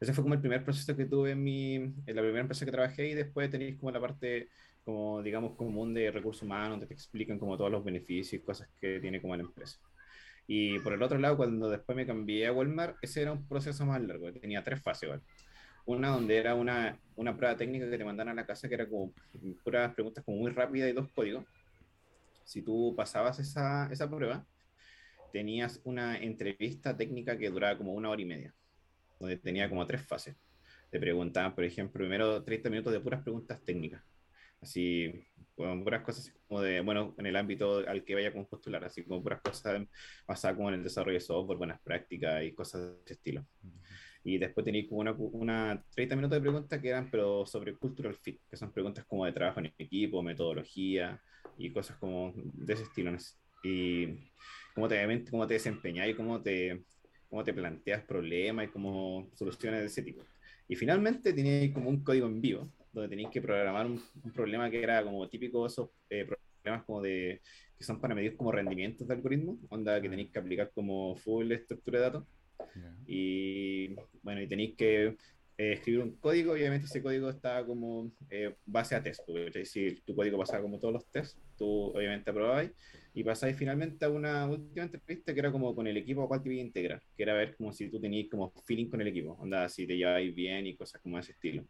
Ese 0.00 0.12
fue 0.12 0.24
como 0.24 0.34
el 0.34 0.40
primer 0.40 0.64
proceso 0.64 0.96
que 0.96 1.04
tuve 1.04 1.30
en, 1.30 1.44
mi, 1.44 1.74
en 1.76 2.16
la 2.16 2.22
primera 2.22 2.40
empresa 2.40 2.64
que 2.64 2.72
trabajé 2.72 3.10
y 3.10 3.14
después 3.14 3.48
tenéis 3.48 3.76
como 3.78 3.92
la 3.92 4.00
parte 4.00 4.48
como 4.84 5.22
digamos 5.22 5.54
común 5.54 5.94
de 5.94 6.10
recursos 6.10 6.42
humanos 6.42 6.70
donde 6.70 6.86
te 6.86 6.94
explican 6.94 7.38
como 7.38 7.56
todos 7.56 7.70
los 7.70 7.84
beneficios 7.84 8.32
y 8.32 8.44
cosas 8.44 8.68
que 8.80 8.98
tiene 8.98 9.20
como 9.20 9.36
la 9.36 9.42
empresa. 9.42 9.78
Y 10.50 10.78
por 10.78 10.94
el 10.94 11.02
otro 11.02 11.18
lado, 11.18 11.36
cuando 11.36 11.68
después 11.68 11.94
me 11.94 12.06
cambié 12.06 12.46
a 12.46 12.52
Walmart, 12.52 12.96
ese 13.02 13.20
era 13.20 13.32
un 13.32 13.46
proceso 13.46 13.84
más 13.84 14.00
largo, 14.00 14.32
tenía 14.32 14.64
tres 14.64 14.80
fases. 14.80 15.10
Una 15.84 16.08
donde 16.08 16.38
era 16.38 16.54
una, 16.54 16.98
una 17.16 17.36
prueba 17.36 17.54
técnica 17.54 17.88
que 17.88 17.98
te 17.98 18.04
mandaban 18.04 18.32
a 18.32 18.40
la 18.40 18.46
casa, 18.46 18.66
que 18.66 18.74
era 18.74 18.88
como 18.88 19.12
puras 19.62 19.92
preguntas 19.94 20.24
como 20.24 20.38
muy 20.38 20.50
rápidas 20.50 20.88
y 20.88 20.94
dos 20.94 21.10
códigos. 21.14 21.44
Si 22.44 22.62
tú 22.62 22.94
pasabas 22.96 23.38
esa, 23.40 23.92
esa 23.92 24.08
prueba, 24.08 24.46
tenías 25.32 25.82
una 25.84 26.16
entrevista 26.16 26.96
técnica 26.96 27.36
que 27.36 27.50
duraba 27.50 27.76
como 27.76 27.92
una 27.92 28.08
hora 28.08 28.22
y 28.22 28.24
media, 28.24 28.54
donde 29.20 29.36
tenía 29.36 29.68
como 29.68 29.86
tres 29.86 30.00
fases. 30.06 30.34
Te 30.90 30.98
preguntaban, 30.98 31.54
por 31.54 31.64
ejemplo, 31.64 31.98
primero 31.98 32.42
30 32.42 32.70
minutos 32.70 32.94
de 32.94 33.00
puras 33.00 33.22
preguntas 33.22 33.60
técnicas 33.62 34.02
así, 34.60 35.12
bueno, 35.56 35.82
puras 35.82 36.02
cosas 36.02 36.32
como 36.46 36.60
de, 36.60 36.80
bueno, 36.80 37.14
en 37.18 37.26
el 37.26 37.36
ámbito 37.36 37.78
al 37.86 38.04
que 38.04 38.14
vaya 38.14 38.28
a 38.28 38.44
postular, 38.44 38.84
así 38.84 39.04
como 39.04 39.22
puras 39.22 39.40
cosas 39.40 39.82
basadas 40.26 40.56
como 40.56 40.68
en 40.68 40.76
el 40.76 40.84
desarrollo 40.84 41.18
de 41.18 41.20
software, 41.20 41.58
buenas 41.58 41.80
prácticas 41.80 42.42
y 42.44 42.52
cosas 42.52 42.80
de 42.80 43.02
ese 43.04 43.14
estilo. 43.14 43.46
Y 44.24 44.38
después 44.38 44.64
tenéis 44.64 44.88
como 44.88 45.00
una, 45.00 45.12
una 45.12 45.84
30 45.94 46.16
minutos 46.16 46.36
de 46.36 46.40
preguntas 46.40 46.80
que 46.80 46.88
eran, 46.88 47.10
pero 47.10 47.46
sobre 47.46 47.74
cultural 47.76 48.14
fit, 48.14 48.40
que 48.50 48.56
son 48.56 48.72
preguntas 48.72 49.04
como 49.06 49.24
de 49.24 49.32
trabajo 49.32 49.60
en 49.60 49.72
equipo, 49.78 50.22
metodología 50.22 51.20
y 51.56 51.70
cosas 51.72 51.96
como 51.96 52.32
de 52.34 52.74
ese 52.74 52.82
estilo. 52.84 53.16
Y 53.62 54.06
cómo 54.74 54.88
te, 54.88 55.24
cómo 55.30 55.46
te 55.46 55.54
desempeñas 55.54 56.08
y 56.08 56.14
cómo 56.14 56.40
te, 56.42 56.84
cómo 57.28 57.44
te 57.44 57.54
planteas 57.54 58.04
problemas 58.04 58.66
y 58.66 58.68
cómo 58.68 59.30
soluciones 59.34 59.80
de 59.80 59.86
ese 59.86 60.02
tipo. 60.02 60.22
Y 60.68 60.76
finalmente 60.76 61.32
tenéis 61.32 61.72
como 61.72 61.88
un 61.88 62.02
código 62.02 62.26
en 62.26 62.40
vivo, 62.40 62.70
donde 62.98 63.08
tenéis 63.08 63.30
que 63.30 63.40
programar 63.40 63.86
un, 63.86 64.00
problema 64.34 64.70
que 64.70 64.82
era 64.82 65.02
como 65.02 65.28
típico 65.28 65.66
esos 65.66 65.90
eh, 66.10 66.26
problemas 66.26 66.84
como 66.84 67.00
de 67.00 67.40
que 67.76 67.84
son 67.84 68.00
para 68.00 68.14
medir 68.14 68.36
como 68.36 68.50
rendimientos 68.50 69.06
de 69.06 69.14
algoritmos, 69.14 69.58
onda 69.68 70.00
que 70.00 70.08
tenéis 70.08 70.30
que 70.30 70.38
aplicar 70.38 70.70
como 70.74 71.14
full 71.16 71.50
estructura 71.52 71.98
de 71.98 72.04
datos. 72.04 72.24
Y 73.06 73.94
bueno, 74.22 74.42
y 74.42 74.48
tenéis 74.48 74.74
que 74.74 75.16
eh, 75.56 75.72
escribir 75.74 76.02
un 76.02 76.16
código, 76.16 76.56
y 76.56 76.60
obviamente 76.60 76.86
ese 76.86 77.00
código 77.00 77.30
está 77.30 77.64
como 77.64 78.10
eh, 78.30 78.54
base 78.66 78.96
a 78.96 79.02
test, 79.02 79.20
porque 79.24 79.64
si 79.64 79.92
tu 80.04 80.14
código 80.14 80.38
pasa 80.38 80.60
como 80.60 80.78
todos 80.80 80.94
los 80.94 81.06
tests, 81.06 81.40
tú 81.56 81.92
obviamente 81.96 82.30
aprobáis 82.30 82.72
y 83.14 83.24
pasáis 83.24 83.56
finalmente 83.56 84.04
a 84.04 84.10
una 84.10 84.46
última 84.46 84.84
entrevista 84.84 85.32
que 85.32 85.40
era 85.40 85.52
como 85.52 85.74
con 85.74 85.86
el 85.86 85.96
equipo 85.96 86.22
a 86.22 86.28
cual 86.28 86.42
te 86.42 86.52
iba 86.52 86.60
a 86.60 86.66
integrar, 86.66 87.02
que 87.16 87.22
era 87.22 87.34
ver 87.34 87.56
como 87.56 87.72
si 87.72 87.88
tú 87.88 88.00
tenías 88.00 88.28
como 88.28 88.52
feeling 88.64 88.88
con 88.88 89.00
el 89.00 89.08
equipo, 89.08 89.32
onda 89.40 89.68
si 89.68 89.86
te 89.86 89.96
lleváis 89.96 90.34
bien 90.34 90.66
y 90.66 90.76
cosas 90.76 91.00
como 91.00 91.18
ese 91.18 91.32
estilo. 91.32 91.64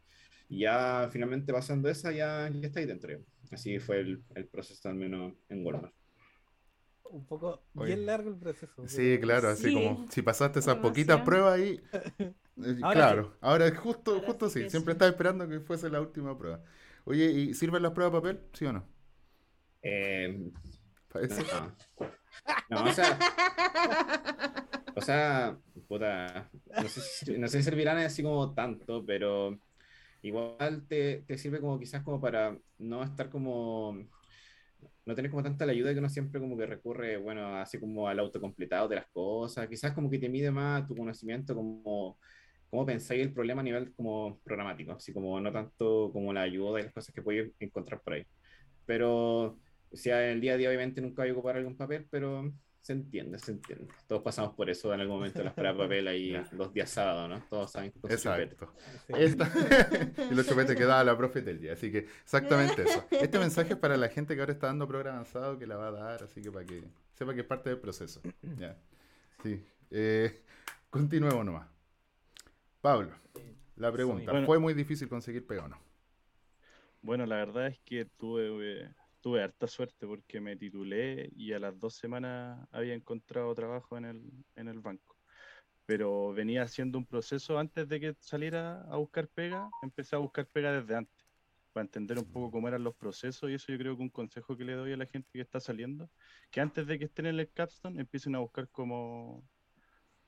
Y 0.49 0.61
ya 0.61 1.09
finalmente 1.11 1.52
pasando 1.52 1.88
esa, 1.88 2.11
ya, 2.12 2.49
ya 2.49 2.67
estáis 2.67 2.87
dentro. 2.87 3.19
Así 3.50 3.78
fue 3.78 4.00
el, 4.00 4.25
el, 4.35 4.47
proceso, 4.47 4.88
al 4.88 4.95
menos 4.95 5.35
en 5.49 5.64
Walmart. 5.64 5.95
Un 7.05 7.26
poco 7.26 7.62
bien 7.75 8.05
largo 8.07 8.31
el 8.31 8.37
proceso. 8.37 8.87
Sí, 8.87 9.19
claro, 9.21 9.49
así 9.49 9.73
como 9.73 10.07
si 10.11 10.23
pasaste 10.23 10.59
esas 10.59 10.76
poquitas 10.76 11.23
pruebas 11.23 11.55
ahí. 11.55 11.81
Eh, 12.61 12.76
claro, 12.81 13.37
ahora 13.40 13.73
justo, 13.73 14.21
justo 14.21 14.50
sí, 14.50 14.69
siempre 14.69 14.93
estaba 14.93 15.09
esperando 15.09 15.49
que 15.49 15.61
fuese 15.61 15.88
la 15.88 16.00
última 16.00 16.37
prueba. 16.37 16.61
Oye, 17.05 17.26
¿y 17.26 17.55
sirven 17.55 17.85
las 17.85 17.93
pruebas 17.93 18.12
de 18.12 18.19
papel? 18.19 18.40
¿Sí 18.52 18.67
o 18.67 18.73
no? 18.73 18.85
Eh, 19.81 20.50
no. 22.69 22.85
o 22.85 22.93
sea. 22.93 23.19
O 24.97 25.00
sea, 25.00 25.57
puta. 25.87 26.50
No 26.83 26.88
sé, 26.88 27.38
no 27.38 27.49
sé 27.49 27.59
si 27.59 27.64
servirán 27.64 27.99
así 27.99 28.23
como 28.23 28.52
tanto, 28.52 29.05
pero 29.07 29.57
igual 30.22 30.87
te, 30.88 31.22
te, 31.26 31.38
sirve 31.38 31.60
como 31.60 31.78
quizás 31.78 32.02
como 32.02 32.20
para 32.20 32.58
no 32.78 33.02
estar 33.04 33.30
como 33.30 33.96
no 35.06 35.14
tener 35.14 35.30
como 35.30 35.42
tanta 35.42 35.66
la 35.66 35.72
ayuda 35.72 35.92
que 35.92 35.98
uno 36.00 36.08
siempre 36.08 36.40
como 36.40 36.56
que 36.56 36.66
recurre, 36.66 37.16
bueno, 37.16 37.56
así 37.56 37.80
como 37.80 38.08
al 38.08 38.18
autocompletado 38.18 38.88
de 38.88 38.96
las 38.96 39.06
cosas, 39.08 39.66
quizás 39.68 39.92
como 39.92 40.10
que 40.10 40.18
te 40.18 40.28
mide 40.28 40.50
más 40.50 40.87
tu 40.87 40.94
conocimiento 40.96 41.54
como 41.54 42.18
cómo 42.70 42.87
pensáis 42.87 43.22
el 43.22 43.32
problema 43.32 43.60
a 43.62 43.64
nivel 43.64 43.92
como 43.94 44.38
programático, 44.44 44.92
así 44.92 45.12
como 45.12 45.40
no 45.40 45.52
tanto 45.52 46.10
como 46.12 46.32
la 46.32 46.42
ayuda 46.42 46.80
y 46.80 46.84
las 46.84 46.92
cosas 46.92 47.14
que 47.14 47.22
puedes 47.22 47.50
encontrar 47.60 48.00
por 48.02 48.14
ahí. 48.14 48.26
Pero, 48.87 49.58
o 49.90 49.96
sea, 49.96 50.30
el 50.30 50.40
día 50.40 50.54
a 50.54 50.56
día 50.56 50.68
obviamente 50.68 51.00
nunca 51.00 51.22
voy 51.22 51.30
a 51.30 51.32
ocupar 51.32 51.56
algún 51.56 51.76
papel, 51.76 52.06
pero 52.10 52.52
se 52.88 52.95
entiende, 52.95 53.38
se 53.38 53.50
entiende. 53.50 53.87
Todos 54.07 54.23
pasamos 54.23 54.54
por 54.54 54.71
eso 54.71 54.95
en 54.95 55.00
algún 55.00 55.16
momento 55.16 55.40
de 55.40 55.45
las 55.45 55.52
pruebas 55.52 55.76
de 55.76 55.85
papel 55.85 56.09
ahí 56.09 56.33
los 56.52 56.73
días 56.73 56.88
sábados, 56.88 57.28
¿no? 57.28 57.42
Todos 57.50 57.71
saben 57.71 57.92
que 57.92 58.14
Exacto. 58.14 58.66
y 60.30 60.35
los 60.35 60.49
chupetes 60.49 60.75
que 60.75 60.87
daba 60.87 61.04
la 61.04 61.14
profe 61.14 61.42
del 61.42 61.61
día. 61.61 61.75
Así 61.75 61.92
que 61.92 61.99
exactamente 61.99 62.85
eso. 62.85 63.07
Este 63.11 63.38
mensaje 63.38 63.75
es 63.75 63.78
para 63.78 63.99
la 63.99 64.09
gente 64.09 64.35
que 64.35 64.40
ahora 64.40 64.54
está 64.54 64.68
dando 64.68 64.88
programa 64.88 65.18
avanzado 65.18 65.59
que 65.59 65.66
la 65.66 65.76
va 65.76 65.88
a 65.88 65.90
dar, 65.90 66.23
así 66.23 66.40
que 66.40 66.50
para 66.50 66.64
que 66.64 66.83
sepa 67.12 67.35
que 67.35 67.40
es 67.40 67.47
parte 67.47 67.68
del 67.68 67.78
proceso. 67.78 68.23
Ya. 68.59 68.75
Sí. 69.42 69.62
Eh, 69.90 70.42
continuemos 70.88 71.45
nomás. 71.45 71.68
Pablo, 72.80 73.11
la 73.76 73.92
pregunta, 73.92 74.33
¿fue 74.47 74.59
muy 74.59 74.73
difícil 74.73 75.11
conseguir 75.11 75.47
pega 75.47 75.66
o 75.66 75.68
no? 75.68 75.78
Bueno, 77.02 77.26
la 77.26 77.37
verdad 77.37 77.66
es 77.66 77.78
que 77.80 78.07
tuve 78.07 78.90
tuve 79.20 79.42
harta 79.42 79.66
suerte 79.66 80.06
porque 80.06 80.40
me 80.40 80.56
titulé 80.56 81.30
y 81.34 81.52
a 81.52 81.58
las 81.58 81.78
dos 81.78 81.94
semanas 81.94 82.66
había 82.70 82.94
encontrado 82.94 83.54
trabajo 83.54 83.96
en 83.96 84.04
el, 84.04 84.22
en 84.56 84.68
el 84.68 84.80
banco. 84.80 85.16
Pero 85.87 86.32
venía 86.32 86.62
haciendo 86.62 86.98
un 86.98 87.06
proceso 87.06 87.58
antes 87.58 87.88
de 87.88 88.00
que 88.00 88.14
saliera 88.20 88.82
a 88.90 88.96
buscar 88.96 89.28
pega, 89.28 89.68
empecé 89.82 90.16
a 90.16 90.18
buscar 90.18 90.46
pega 90.46 90.72
desde 90.72 90.96
antes, 90.96 91.26
para 91.72 91.84
entender 91.84 92.18
un 92.18 92.30
poco 92.30 92.50
cómo 92.50 92.68
eran 92.68 92.84
los 92.84 92.94
procesos 92.96 93.50
y 93.50 93.54
eso 93.54 93.72
yo 93.72 93.78
creo 93.78 93.96
que 93.96 94.02
un 94.02 94.10
consejo 94.10 94.56
que 94.56 94.64
le 94.64 94.75
doy 94.75 94.92
a 94.92 94.96
la 94.96 95.06
gente 95.06 95.30
que 95.32 95.40
está 95.40 95.60
saliendo, 95.60 96.10
que 96.50 96.60
antes 96.60 96.87
de 96.87 96.98
que 96.98 97.06
estén 97.06 97.26
en 97.26 97.38
el 97.40 97.50
capstone 97.52 98.00
empiecen 98.00 98.34
a 98.34 98.40
buscar 98.40 98.68
como, 98.70 99.48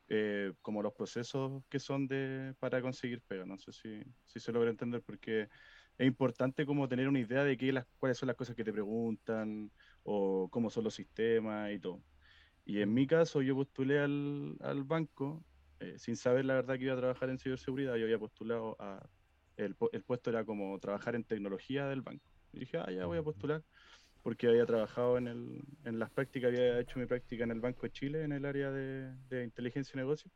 eh, 0.08 0.52
como 0.62 0.82
los 0.82 0.92
procesos 0.94 1.62
que 1.68 1.78
son 1.78 2.08
de, 2.08 2.54
para 2.58 2.80
conseguir 2.82 3.22
pega. 3.22 3.44
No 3.44 3.58
sé 3.58 3.72
si, 3.72 4.02
si 4.24 4.40
se 4.40 4.52
logra 4.52 4.70
entender 4.70 5.02
porque 5.02 5.48
es 6.00 6.06
importante 6.06 6.64
como 6.64 6.88
tener 6.88 7.08
una 7.08 7.20
idea 7.20 7.44
de 7.44 7.58
qué 7.58 7.72
las, 7.72 7.86
cuáles 7.98 8.16
son 8.16 8.28
las 8.28 8.36
cosas 8.36 8.56
que 8.56 8.64
te 8.64 8.72
preguntan 8.72 9.70
o 10.02 10.48
cómo 10.50 10.70
son 10.70 10.84
los 10.84 10.94
sistemas 10.94 11.72
y 11.72 11.78
todo. 11.78 12.02
Y 12.64 12.80
en 12.80 12.94
mi 12.94 13.06
caso 13.06 13.42
yo 13.42 13.54
postulé 13.54 14.00
al, 14.00 14.56
al 14.60 14.84
banco 14.84 15.44
eh, 15.80 15.98
sin 15.98 16.16
saber 16.16 16.46
la 16.46 16.54
verdad 16.54 16.78
que 16.78 16.84
iba 16.84 16.94
a 16.94 16.96
trabajar 16.96 17.28
en 17.28 17.38
ciberseguridad, 17.38 17.96
yo 17.96 18.04
había 18.04 18.18
postulado 18.18 18.76
a, 18.80 19.06
el, 19.58 19.76
el, 19.92 20.02
puesto 20.02 20.30
era 20.30 20.42
como 20.44 20.78
trabajar 20.78 21.14
en 21.16 21.24
tecnología 21.24 21.86
del 21.86 22.00
banco. 22.00 22.24
Y 22.52 22.60
dije, 22.60 22.78
ah, 22.78 22.90
ya 22.90 23.04
voy 23.04 23.18
a 23.18 23.22
postular, 23.22 23.62
porque 24.22 24.46
había 24.48 24.64
trabajado 24.64 25.18
en, 25.18 25.28
el, 25.28 25.62
en 25.84 25.98
las 25.98 26.10
prácticas, 26.10 26.48
había 26.48 26.80
hecho 26.80 26.98
mi 26.98 27.04
práctica 27.04 27.44
en 27.44 27.50
el 27.50 27.60
Banco 27.60 27.82
de 27.82 27.92
Chile, 27.92 28.24
en 28.24 28.32
el 28.32 28.46
área 28.46 28.70
de, 28.70 29.14
de 29.28 29.44
inteligencia 29.44 29.92
y 29.94 29.98
negocio. 29.98 30.30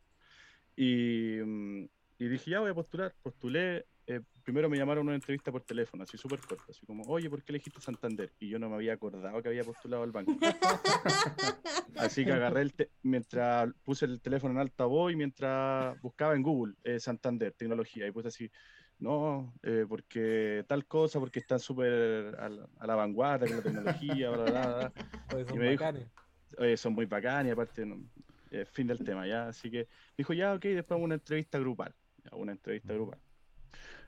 Y, 0.77 1.39
mm, 1.43 1.85
y 2.19 2.29
dije, 2.29 2.51
ya 2.51 2.61
voy 2.61 2.71
a 2.71 2.75
postular. 2.75 3.15
Postulé, 3.23 3.87
eh, 4.07 4.21
primero 4.43 4.69
me 4.69 4.77
llamaron 4.77 5.07
a 5.07 5.09
una 5.09 5.15
entrevista 5.15 5.51
por 5.51 5.63
teléfono, 5.63 6.03
así 6.03 6.19
súper 6.19 6.39
corta, 6.41 6.65
así 6.69 6.85
como, 6.85 7.05
oye, 7.05 7.31
¿por 7.31 7.43
qué 7.43 7.53
elegiste 7.53 7.81
Santander? 7.81 8.33
Y 8.39 8.51
yo 8.51 8.59
no 8.59 8.69
me 8.69 8.75
había 8.75 8.93
acordado 8.93 9.43
que 9.43 9.49
había 9.49 9.65
postulado 9.65 10.03
al 10.03 10.13
banco. 10.13 10.37
así 11.97 12.25
que 12.25 12.33
agarré 12.33 12.63
el, 12.63 12.75
mientras 13.03 13.73
puse 13.83 14.05
el 14.05 14.21
teléfono 14.21 14.53
en 14.53 14.61
altavoz 14.61 15.13
y 15.13 15.17
mientras 15.17 15.99
buscaba 16.03 16.35
en 16.35 16.43
Google 16.43 16.75
eh, 16.85 17.01
Santander, 17.01 17.53
tecnología, 17.53 18.07
y 18.07 18.11
puse 18.11 18.29
así, 18.29 18.51
no, 18.99 19.55
eh, 19.63 19.87
porque 19.89 20.65
tal 20.69 20.87
cosa, 20.87 21.19
porque 21.19 21.39
están 21.39 21.59
súper 21.59 22.37
a, 22.39 22.49
la 22.87 22.95
vanguardia 22.95 23.49
con 23.49 23.57
la 23.57 23.63
tecnología, 23.63 24.31
bla, 24.31 24.45
bla, 24.45 24.93
bla. 25.31 25.47
son, 25.79 26.69
y 26.69 26.77
son 26.77 26.93
muy 26.93 27.07
bacanes, 27.07 27.55
aparte, 27.55 27.87
fin 28.71 28.87
del 28.87 28.99
tema, 28.99 29.27
ya. 29.27 29.49
Así 29.49 29.71
que 29.71 29.89
dijo, 30.17 30.35
ya, 30.35 30.53
ok, 30.53 30.63
después 30.63 31.01
una 31.01 31.15
entrevista 31.15 31.59
grupal, 31.59 31.95
una 32.33 32.53
entrevista 32.53 32.93
grupal. 32.93 33.19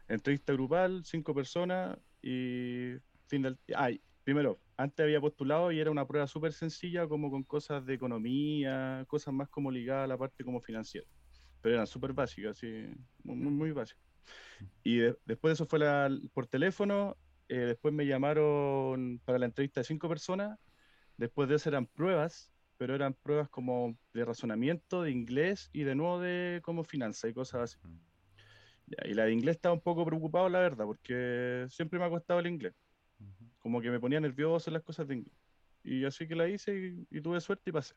Entrevista 0.08 0.52
grupal, 0.52 1.04
cinco 1.04 1.34
personas 1.34 1.98
y 2.22 2.94
fin 3.26 3.42
del... 3.42 3.58
Ay, 3.74 4.00
primero, 4.24 4.58
antes 4.76 5.04
había 5.04 5.20
postulado 5.20 5.72
y 5.72 5.80
era 5.80 5.90
una 5.90 6.06
prueba 6.06 6.26
súper 6.26 6.52
sencilla 6.52 7.06
como 7.06 7.30
con 7.30 7.44
cosas 7.44 7.84
de 7.86 7.94
economía, 7.94 9.04
cosas 9.08 9.32
más 9.32 9.48
como 9.48 9.70
ligadas 9.70 10.04
a 10.04 10.08
la 10.08 10.18
parte 10.18 10.44
como 10.44 10.60
financiera. 10.60 11.06
Pero 11.62 11.74
eran 11.76 11.86
súper 11.86 12.12
básicas, 12.12 12.56
así, 12.56 12.88
muy, 13.22 13.36
muy 13.36 13.72
básicas. 13.72 14.02
Y 14.82 14.98
después 14.98 15.50
de 15.50 15.52
eso 15.52 15.66
fue 15.66 15.78
la, 15.78 16.10
por 16.32 16.46
teléfono, 16.46 17.16
eh, 17.48 17.58
después 17.58 17.94
me 17.94 18.06
llamaron 18.06 19.20
para 19.24 19.38
la 19.38 19.46
entrevista 19.46 19.80
de 19.80 19.84
cinco 19.84 20.08
personas, 20.08 20.58
después 21.16 21.48
de 21.48 21.56
eso 21.56 21.68
eran 21.68 21.86
pruebas, 21.86 22.50
pero 22.76 22.94
eran 22.94 23.14
pruebas 23.14 23.48
como 23.48 23.96
de 24.12 24.24
razonamiento, 24.24 25.02
de 25.02 25.10
inglés 25.10 25.70
y 25.72 25.84
de 25.84 25.94
nuevo 25.94 26.20
de 26.20 26.60
como 26.62 26.84
finanzas 26.84 27.30
y 27.30 27.34
cosas 27.34 27.62
así. 27.62 27.78
Y 29.04 29.14
la 29.14 29.24
de 29.24 29.32
inglés 29.32 29.56
estaba 29.56 29.74
un 29.74 29.80
poco 29.80 30.04
preocupado, 30.04 30.48
la 30.48 30.60
verdad, 30.60 30.84
porque 30.84 31.66
siempre 31.68 31.98
me 31.98 32.04
ha 32.04 32.10
costado 32.10 32.40
el 32.40 32.46
inglés. 32.46 32.74
Como 33.58 33.80
que 33.80 33.90
me 33.90 33.98
ponía 33.98 34.20
nervioso 34.20 34.70
en 34.70 34.74
las 34.74 34.82
cosas 34.82 35.08
de 35.08 35.16
inglés. 35.16 35.34
Y 35.82 36.04
así 36.04 36.26
que 36.28 36.36
la 36.36 36.48
hice 36.48 37.06
y, 37.10 37.20
tuve 37.20 37.40
suerte 37.40 37.70
y 37.70 37.72
pasé. 37.72 37.94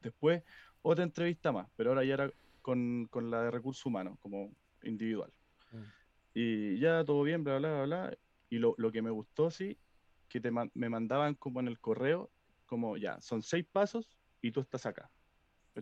Después, 0.00 0.42
otra 0.82 1.04
entrevista 1.04 1.52
más, 1.52 1.68
pero 1.76 1.90
ahora 1.90 2.04
ya 2.04 2.14
era 2.14 2.32
con, 2.62 3.06
con 3.10 3.30
la 3.30 3.42
de 3.42 3.50
recursos 3.50 3.84
humanos, 3.86 4.18
como 4.20 4.52
individual. 4.82 5.32
Mm. 5.72 5.82
Y 6.34 6.78
ya 6.78 7.04
todo 7.04 7.22
bien, 7.22 7.44
bla, 7.44 7.58
bla, 7.58 7.84
bla, 7.84 7.84
bla. 7.84 8.18
Y 8.50 8.58
lo, 8.58 8.74
lo 8.78 8.92
que 8.92 9.02
me 9.02 9.10
gustó, 9.10 9.50
sí, 9.50 9.78
que 10.28 10.40
te 10.40 10.50
me 10.50 10.88
mandaban 10.88 11.34
como 11.34 11.60
en 11.60 11.68
el 11.68 11.78
correo, 11.78 12.30
como 12.66 12.96
ya, 12.96 13.20
son 13.20 13.42
seis 13.42 13.64
pasos 13.70 14.18
y 14.42 14.50
tú 14.50 14.60
estás 14.60 14.86
acá. 14.86 15.10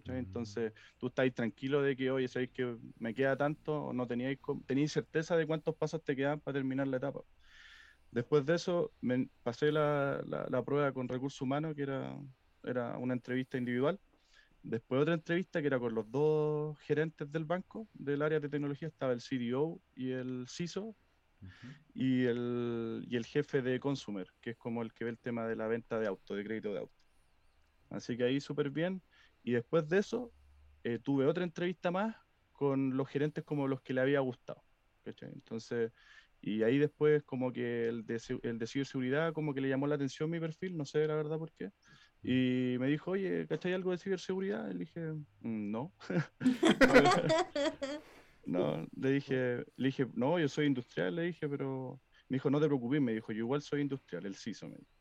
Mm. 0.05 0.13
Entonces, 0.13 0.73
tú 0.99 1.09
estás 1.09 1.33
tranquilo 1.35 1.83
de 1.83 1.97
que, 1.97 2.11
oye, 2.11 2.29
sabéis 2.29 2.51
que 2.51 2.77
me 2.99 3.15
queda 3.15 3.37
tanto, 3.37 3.87
o 3.87 3.93
no 3.93 4.07
teníais, 4.07 4.39
teníais 4.67 4.93
certeza 4.93 5.37
de 5.37 5.47
cuántos 5.47 5.75
pasos 5.77 6.03
te 6.03 6.17
quedan 6.17 6.41
para 6.41 6.57
terminar 6.57 6.87
la 6.89 6.99
etapa. 6.99 7.21
Después 8.11 8.47
de 8.47 8.55
eso, 8.55 8.93
me 9.01 9.29
pasé 9.43 9.73
la, 9.73 10.23
la, 10.27 10.47
la, 10.49 10.63
prueba 10.63 10.93
con 10.93 11.09
recursos 11.09 11.41
humanos, 11.41 11.75
que 11.75 11.83
era, 11.83 12.17
era 12.63 12.97
una 12.99 13.15
entrevista 13.15 13.59
individual. 13.59 13.99
Después 14.63 15.03
otra 15.03 15.15
entrevista 15.15 15.61
que 15.61 15.67
era 15.67 15.79
con 15.79 15.95
los 15.95 16.11
dos 16.11 16.79
gerentes 16.81 17.31
del 17.31 17.45
banco, 17.45 17.89
del 17.93 18.23
área 18.23 18.41
de 18.41 18.49
tecnología, 18.49 18.89
estaba 18.89 19.13
el 19.13 19.21
CDO 19.21 19.81
y 19.95 20.13
el 20.13 20.47
CISO, 20.49 20.97
y, 21.95 22.25
el, 22.25 23.05
y 23.09 23.17
el 23.17 23.27
jefe 23.27 23.63
de 23.63 23.79
consumer, 23.79 24.27
que 24.41 24.51
es 24.51 24.57
como 24.57 24.83
el 24.83 24.93
que 24.93 25.05
ve 25.05 25.11
el 25.11 25.19
tema 25.19 25.47
de 25.47 25.57
la 25.57 25.67
venta 25.67 25.99
de 25.99 26.07
auto, 26.07 26.35
de 26.35 26.45
crédito 26.45 26.73
de 26.73 26.81
auto. 26.81 26.95
Así 27.91 28.17
que 28.17 28.25
ahí 28.25 28.41
súper 28.41 28.71
bien. 28.71 29.03
Y 29.45 29.53
después 29.53 29.89
de 29.89 29.99
eso, 29.99 30.33
eh, 30.83 30.99
tuve 30.99 31.27
otra 31.27 31.45
entrevista 31.45 31.91
más 31.91 32.17
con 32.53 32.97
los 32.97 33.09
gerentes 33.09 33.45
como 33.45 33.69
los 33.69 33.83
que 33.83 33.93
le 33.93 34.01
había 34.01 34.21
gustado. 34.21 34.63
Entonces, 35.05 35.93
y 36.41 36.63
ahí 36.63 36.79
después 36.79 37.23
como 37.25 37.53
que 37.53 37.89
el 37.89 38.07
de, 38.07 38.21
el 38.43 38.59
de 38.59 38.67
ciberseguridad 38.67 39.33
como 39.33 39.55
que 39.55 39.61
le 39.61 39.69
llamó 39.69 39.87
la 39.87 39.95
atención 39.97 40.31
mi 40.31 40.41
perfil, 40.41 40.77
no 40.77 40.85
sé 40.85 41.07
la 41.07 41.15
verdad 41.15 41.39
por 41.39 41.53
qué. 41.53 41.71
Y 42.23 42.77
me 42.79 42.89
dijo, 42.89 43.11
oye, 43.11 43.47
¿cachai 43.47 43.75
algo 43.75 43.91
de 43.91 43.99
ciberseguridad? 43.99 44.71
Y 44.71 44.73
le 44.73 44.79
dije, 44.81 45.13
mm, 45.41 45.71
no. 45.71 45.93
no, 48.47 48.87
le 48.97 49.11
dije, 49.11 49.65
le 49.77 49.87
dije, 49.87 50.07
no, 50.15 50.39
yo 50.39 50.49
soy 50.49 50.67
industrial, 50.67 51.17
le 51.17 51.23
dije, 51.25 51.47
pero 51.49 52.01
me 52.29 52.37
dijo, 52.37 52.49
no 52.49 52.61
te 52.61 52.67
preocupes, 52.67 53.01
me 53.03 53.13
dijo, 53.13 53.33
yo 53.33 53.41
igual 53.41 53.61
soy 53.61 53.83
industrial, 53.83 54.25
el 54.25 54.37
CISO, 54.37 54.69
me 54.69 54.77
dijo. 54.77 54.93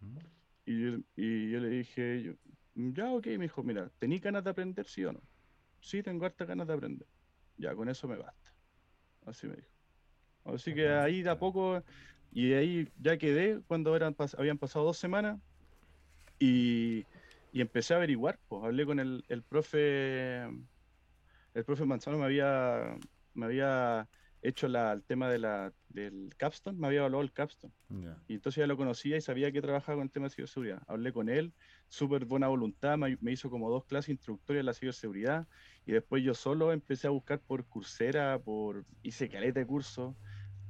Mm. 0.00 0.18
Y, 0.66 0.82
yo, 0.82 0.98
y 1.16 1.50
yo 1.50 1.60
le 1.60 1.68
dije, 1.70 2.22
yo, 2.22 2.32
ya, 2.78 3.10
ok, 3.10 3.26
me 3.26 3.44
dijo, 3.44 3.62
mira, 3.62 3.90
¿tení 3.98 4.18
ganas 4.18 4.44
de 4.44 4.50
aprender, 4.50 4.86
sí 4.86 5.04
o 5.04 5.12
no? 5.12 5.20
Sí, 5.80 6.02
tengo 6.02 6.24
harta 6.24 6.44
ganas 6.44 6.66
de 6.68 6.74
aprender. 6.74 7.08
Ya, 7.56 7.74
con 7.74 7.88
eso 7.88 8.06
me 8.06 8.16
basta. 8.16 8.52
Así 9.26 9.48
me 9.48 9.56
dijo. 9.56 9.68
Así 10.44 10.74
que 10.74 10.88
ahí 10.88 11.22
de 11.22 11.30
a 11.30 11.38
poco, 11.38 11.82
y 12.32 12.52
ahí 12.52 12.88
ya 13.00 13.18
quedé 13.18 13.60
cuando 13.66 13.94
eran, 13.96 14.14
habían 14.36 14.58
pasado 14.58 14.84
dos 14.84 14.98
semanas, 14.98 15.40
y, 16.38 17.04
empecé 17.52 17.94
a 17.94 17.96
averiguar, 17.96 18.38
pues 18.46 18.62
hablé 18.62 18.86
con 18.86 19.00
el, 19.00 19.24
el 19.28 19.42
profe, 19.42 20.42
el 20.44 21.64
profe 21.66 21.84
Manzano 21.84 22.18
me 22.18 22.24
había, 22.24 22.96
me 23.34 23.46
había 23.46 24.08
hecho 24.42 24.68
la, 24.68 24.92
el 24.92 25.02
tema 25.02 25.28
de 25.28 25.38
la, 25.38 25.72
del 25.88 26.32
capstone, 26.36 26.78
me 26.78 26.86
había 26.86 27.00
evaluado 27.00 27.24
el 27.24 27.32
capstone. 27.32 27.74
Y 28.28 28.34
entonces 28.34 28.60
ya 28.60 28.66
lo 28.66 28.76
conocía 28.76 29.16
y 29.16 29.20
sabía 29.20 29.50
que 29.50 29.60
trabajaba 29.60 29.96
con 29.96 30.04
el 30.04 30.12
tema 30.12 30.26
de 30.26 30.34
ciberseguridad. 30.34 30.82
Hablé 30.86 31.12
con 31.12 31.28
él, 31.28 31.52
súper 31.88 32.24
buena 32.24 32.48
voluntad, 32.48 32.98
me, 32.98 33.32
hizo 33.32 33.50
como 33.50 33.70
dos 33.70 33.84
clases 33.84 34.10
introductorias 34.10 34.60
de 34.60 34.66
la 34.66 34.74
ciberseguridad 34.74 35.46
y 35.86 35.92
después 35.92 36.22
yo 36.22 36.34
solo 36.34 36.72
empecé 36.72 37.06
a 37.06 37.10
buscar 37.10 37.40
por 37.40 37.64
Coursera, 37.66 38.38
por 38.38 38.84
hice 39.02 39.28
caleta 39.28 39.60
de 39.60 39.66
curso 39.66 40.14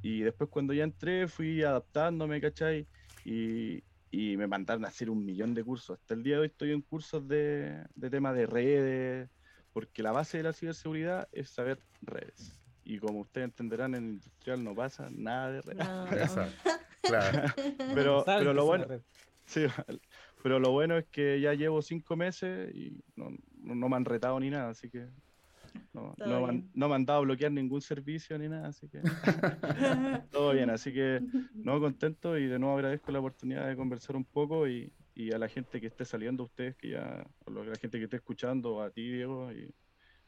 y 0.01 0.21
después 0.21 0.49
cuando 0.49 0.73
ya 0.73 0.85
entré 0.85 1.27
fui 1.27 1.63
adaptándome, 1.63 2.41
¿cachai? 2.41 2.87
Y, 3.25 3.83
y 4.11 4.37
me 4.37 4.47
mandaron 4.47 4.85
a 4.85 4.89
hacer 4.89 5.11
un 5.11 5.25
millón 5.25 5.55
de 5.55 5.65
cursos. 5.65 5.99
Hasta 5.99 6.15
el 6.15 6.23
día 6.23 6.37
de 6.37 6.41
hoy 6.43 6.47
estoy 6.47 6.73
en 6.73 6.83
cursos 6.83 7.27
de, 7.27 7.85
de 7.95 8.11
temas 8.11 8.37
de 8.37 8.47
redes, 8.47 9.29
porque 9.73 10.03
la 10.03 10.13
base 10.13 10.39
de 10.39 10.45
la 10.45 10.53
ciberseguridad 10.53 11.29
es 11.33 11.51
saber 11.51 11.83
redes. 12.03 12.61
Y 12.85 12.99
como 12.99 13.21
ustedes 13.21 13.47
entenderán, 13.47 13.95
en 13.95 14.05
el 14.05 14.11
industrial 14.15 14.65
no 14.65 14.75
pasa 14.75 15.09
nada 15.11 15.53
de 15.53 15.63
redes. 15.63 15.89
claro. 17.03 17.53
pero, 17.95 18.23
pero 18.25 18.55
lo 18.55 18.65
bueno, 18.65 18.87
sí, 19.45 19.67
pero 20.43 20.59
lo 20.59 20.71
bueno 20.73 20.97
es 20.97 21.07
que 21.07 21.41
ya 21.41 21.55
llevo 21.55 21.83
cinco 21.83 22.17
meses 22.17 22.75
y 22.75 23.03
no, 23.17 23.31
no 23.57 23.89
me 23.89 23.97
han 23.97 24.05
retado 24.05 24.39
ni 24.41 24.51
nada, 24.51 24.71
así 24.71 24.89
que 24.89 25.09
no, 25.93 26.15
no, 26.75 26.89
me 26.89 26.95
han 26.95 27.05
dado 27.05 27.21
a 27.21 27.23
bloquear 27.23 27.53
ningún 27.53 27.81
servicio 27.81 28.39
ni 28.39 28.49
nada, 28.49 28.69
así 28.69 28.89
que 28.89 29.01
todo 30.31 30.53
bien. 30.53 30.71
Así 30.71 30.93
que 30.93 31.21
no 31.55 31.81
contento 31.81 32.39
y 32.39 32.47
de 32.47 32.59
nuevo 32.59 32.77
agradezco 32.77 33.13
la 33.13 33.21
oportunidad 33.21 33.67
de 33.69 33.77
conversar 33.77 34.17
un 34.17 34.25
poco 34.25 34.69
y, 34.69 34.93
y 35.15 35.33
a 35.33 35.39
la 35.39 35.49
gente 35.49 35.81
que 35.81 35.87
esté 35.87 36.05
saliendo, 36.05 36.43
a 36.45 36.47
ustedes, 36.47 36.77
que 36.77 36.91
ya, 36.91 37.27
a 37.47 37.51
la 37.51 37.77
gente 37.77 37.99
que 37.99 38.05
esté 38.05 38.17
escuchando, 38.17 38.83
a 38.83 38.91
ti, 38.91 39.11
Diego, 39.11 39.53
y 39.53 39.73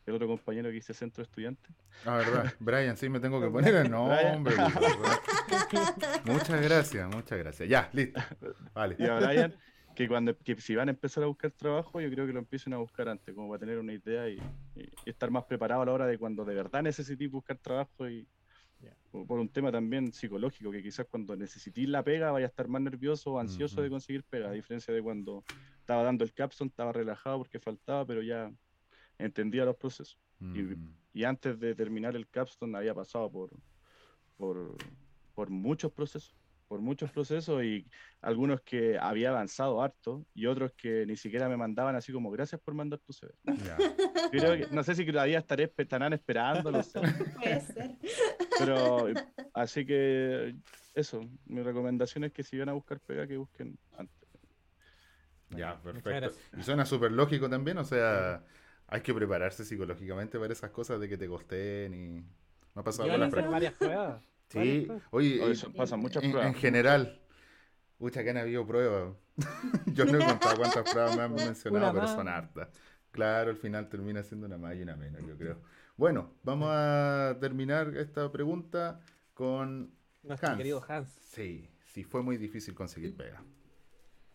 el 0.06 0.14
otro 0.14 0.26
compañero 0.26 0.70
que 0.70 0.76
hice 0.76 0.94
centro 0.94 1.22
estudiante. 1.22 1.68
Ah, 2.04 2.16
verdad. 2.16 2.52
Brian, 2.60 2.96
sí 2.96 3.08
me 3.08 3.20
tengo 3.20 3.40
que 3.40 3.48
poner 3.48 3.74
el 3.74 3.90
nombre. 3.90 4.56
muchas 6.24 6.60
gracias, 6.60 7.08
muchas 7.14 7.38
gracias. 7.38 7.68
Ya, 7.68 7.88
listo. 7.92 8.20
Vale. 8.74 8.96
Y 8.98 9.04
a 9.04 9.14
Brian, 9.20 9.54
que 9.94 10.08
cuando 10.08 10.36
que 10.38 10.56
si 10.60 10.74
van 10.74 10.88
a 10.88 10.92
empezar 10.92 11.24
a 11.24 11.26
buscar 11.26 11.50
trabajo, 11.50 12.00
yo 12.00 12.10
creo 12.10 12.26
que 12.26 12.32
lo 12.32 12.38
empiecen 12.38 12.72
a 12.72 12.78
buscar 12.78 13.08
antes, 13.08 13.34
como 13.34 13.48
para 13.48 13.60
tener 13.60 13.78
una 13.78 13.92
idea 13.92 14.28
y, 14.28 14.40
estar 15.04 15.30
más 15.30 15.44
preparado 15.44 15.82
a 15.82 15.86
la 15.86 15.92
hora 15.92 16.06
de 16.06 16.18
cuando 16.18 16.44
de 16.44 16.54
verdad 16.54 16.82
necesitís 16.82 17.30
buscar 17.30 17.58
trabajo 17.58 18.08
y 18.08 18.26
por 19.10 19.38
un 19.38 19.48
tema 19.48 19.72
también 19.72 20.12
psicológico, 20.12 20.70
que 20.70 20.82
quizás 20.82 21.06
cuando 21.10 21.36
necesitís 21.36 21.88
la 21.88 22.02
pega 22.02 22.30
vaya 22.30 22.46
a 22.46 22.48
estar 22.48 22.68
más 22.68 22.80
nervioso 22.80 23.32
o 23.32 23.38
ansioso 23.38 23.82
de 23.82 23.90
conseguir 23.90 24.22
pega, 24.22 24.48
a 24.48 24.52
diferencia 24.52 24.94
de 24.94 25.02
cuando 25.02 25.44
estaba 25.80 26.04
dando 26.04 26.24
el 26.24 26.32
capstone, 26.32 26.68
estaba 26.68 26.92
relajado 26.92 27.38
porque 27.38 27.58
faltaba, 27.58 28.06
pero 28.06 28.22
ya 28.22 28.52
entendía 29.18 29.64
los 29.64 29.76
procesos. 29.76 30.18
y, 31.12 31.24
antes 31.24 31.58
de 31.58 31.74
terminar 31.74 32.14
el 32.14 32.28
capstone 32.28 32.78
había 32.78 32.94
pasado 32.94 33.30
por, 33.30 33.50
por, 34.36 34.76
por 35.34 35.50
muchos 35.50 35.92
procesos 35.92 36.39
por 36.70 36.80
muchos 36.80 37.10
procesos 37.10 37.64
y 37.64 37.84
algunos 38.20 38.60
que 38.60 38.96
había 38.96 39.30
avanzado 39.30 39.82
harto 39.82 40.24
y 40.34 40.46
otros 40.46 40.70
que 40.76 41.04
ni 41.04 41.16
siquiera 41.16 41.48
me 41.48 41.56
mandaban 41.56 41.96
así 41.96 42.12
como 42.12 42.30
gracias 42.30 42.60
por 42.60 42.74
mandar 42.74 43.00
tu 43.00 43.12
CV. 43.12 43.34
no 44.70 44.84
sé 44.84 44.94
si 44.94 45.04
todavía 45.04 45.40
estaré, 45.40 45.72
estarán 45.76 46.12
esperando, 46.12 46.70
Puede 46.70 46.84
ser. 46.84 47.96
Pero 48.56 49.08
así 49.52 49.84
que 49.84 50.54
eso, 50.94 51.28
mi 51.46 51.60
recomendación 51.60 52.22
es 52.22 52.32
que 52.32 52.44
si 52.44 52.56
van 52.56 52.68
a 52.68 52.74
buscar 52.74 53.00
pega, 53.00 53.26
que 53.26 53.36
busquen 53.36 53.76
antes. 53.98 54.28
Ya, 55.48 55.76
perfecto. 55.82 56.30
Y 56.56 56.62
suena 56.62 56.86
súper 56.86 57.10
lógico 57.10 57.50
también, 57.50 57.78
o 57.78 57.84
sea, 57.84 58.44
hay 58.86 59.00
que 59.00 59.12
prepararse 59.12 59.64
psicológicamente 59.64 60.38
para 60.38 60.52
esas 60.52 60.70
cosas 60.70 61.00
de 61.00 61.08
que 61.08 61.18
te 61.18 61.26
costen 61.26 61.94
y... 61.94 62.24
Me 62.76 62.82
ha 62.82 62.84
pasado 62.84 63.08
con 63.08 63.18
las 63.18 63.32
varias 63.32 63.74
pruebas. 63.74 64.29
Sí, 64.50 64.88
oye, 65.10 65.50
eso 65.50 65.72
pasa 65.72 65.96
muchas 65.96 66.22
pruebas. 66.22 66.46
En 66.46 66.54
general, 66.54 67.20
mucha 68.00 68.24
que 68.24 68.30
han 68.30 68.38
habido 68.38 68.66
pruebas. 68.66 69.14
Yo 69.94 70.04
no 70.04 70.18
he 70.18 70.24
contado 70.24 70.56
cuántas 70.56 70.90
pruebas 70.90 71.16
me 71.16 71.22
han 71.22 71.34
mencionado, 71.34 71.94
pero 71.94 72.08
son 72.08 72.28
hartas. 72.28 72.68
Claro, 73.12 73.50
al 73.50 73.56
final 73.56 73.88
termina 73.88 74.22
siendo 74.24 74.46
una 74.46 74.58
más 74.58 74.76
y 74.76 74.82
una 74.82 74.96
menos, 74.96 75.26
yo 75.26 75.36
creo. 75.36 75.60
Bueno, 75.96 76.32
vamos 76.44 76.68
a 76.70 77.36
terminar 77.40 77.96
esta 77.96 78.30
pregunta 78.30 79.00
con 79.34 79.92
Nuestro 80.22 80.48
Hans. 80.48 80.58
querido 80.58 80.84
Hans. 80.86 81.08
Sí, 81.08 81.68
sí, 81.86 82.04
fue 82.04 82.22
muy 82.22 82.36
difícil 82.36 82.72
conseguir 82.72 83.16
pega. 83.16 83.42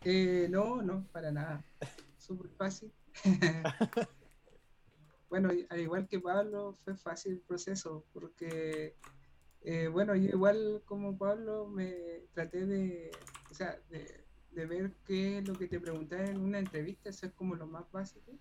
Eh, 0.04 0.46
no, 0.50 0.82
no, 0.82 1.06
para 1.10 1.32
nada. 1.32 1.64
Súper 2.18 2.50
fácil. 2.50 2.92
bueno, 5.30 5.50
al 5.70 5.80
igual 5.80 6.06
que 6.06 6.20
Pablo, 6.20 6.74
fue 6.84 6.94
fácil 6.96 7.32
el 7.32 7.40
proceso, 7.40 8.04
porque 8.12 8.94
eh, 9.62 9.88
bueno, 9.88 10.14
yo 10.14 10.28
igual 10.28 10.82
como 10.84 11.16
Pablo 11.18 11.66
me 11.68 12.22
traté 12.32 12.66
de, 12.66 13.10
o 13.50 13.54
sea, 13.54 13.80
de, 13.90 14.24
ver 14.66 14.92
qué 15.04 15.38
es 15.38 15.48
lo 15.48 15.54
que 15.54 15.68
te 15.68 15.80
preguntaba 15.80 16.24
en 16.24 16.40
una 16.40 16.58
entrevista, 16.58 17.10
eso 17.10 17.26
es 17.26 17.32
como 17.32 17.54
lo 17.56 17.66
más 17.66 17.90
básico. 17.92 18.38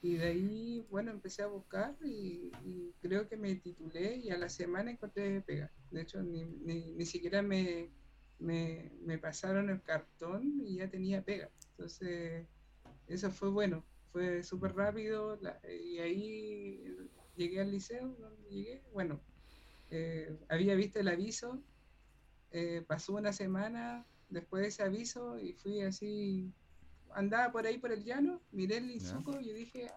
Y 0.00 0.14
de 0.16 0.28
ahí, 0.28 0.86
bueno, 0.90 1.10
empecé 1.10 1.42
a 1.42 1.48
buscar 1.48 1.96
y, 2.04 2.52
creo 3.00 3.28
que 3.28 3.36
me 3.36 3.54
titulé 3.56 4.16
y 4.16 4.30
a 4.30 4.38
la 4.38 4.48
semana 4.48 4.90
encontré 4.90 5.40
pega. 5.42 5.70
De 5.90 6.02
hecho, 6.02 6.22
ni, 6.22 6.44
ni, 6.44 7.04
siquiera 7.04 7.42
me, 7.42 7.90
me, 8.38 8.92
me, 9.02 9.18
pasaron 9.18 9.70
el 9.70 9.82
cartón 9.82 10.62
y 10.64 10.76
ya 10.76 10.88
tenía 10.88 11.24
pega. 11.24 11.50
Entonces, 11.70 12.46
eso 13.08 13.30
fue 13.30 13.50
bueno, 13.50 13.84
fue 14.12 14.42
súper 14.42 14.74
rápido 14.74 15.38
y 15.68 15.98
ahí 15.98 16.96
llegué 17.36 17.60
al 17.60 17.70
liceo, 17.70 18.14
donde 18.18 18.48
llegué, 18.50 18.82
bueno, 18.92 19.20
eh, 19.90 20.38
había 20.48 20.74
visto 20.74 21.00
el 21.00 21.08
aviso, 21.08 21.62
eh, 22.50 22.84
pasó 22.86 23.14
una 23.14 23.32
semana 23.32 24.06
después 24.28 24.62
de 24.62 24.68
ese 24.68 24.82
aviso 24.82 25.38
y 25.38 25.52
fui 25.54 25.80
así 25.82 26.52
andaba 27.14 27.50
por 27.52 27.66
ahí 27.66 27.78
por 27.78 27.92
el 27.92 28.04
llano, 28.04 28.40
miré 28.52 28.78
el 28.78 28.90
Izuko 28.90 29.40
y 29.40 29.52
dije, 29.52 29.90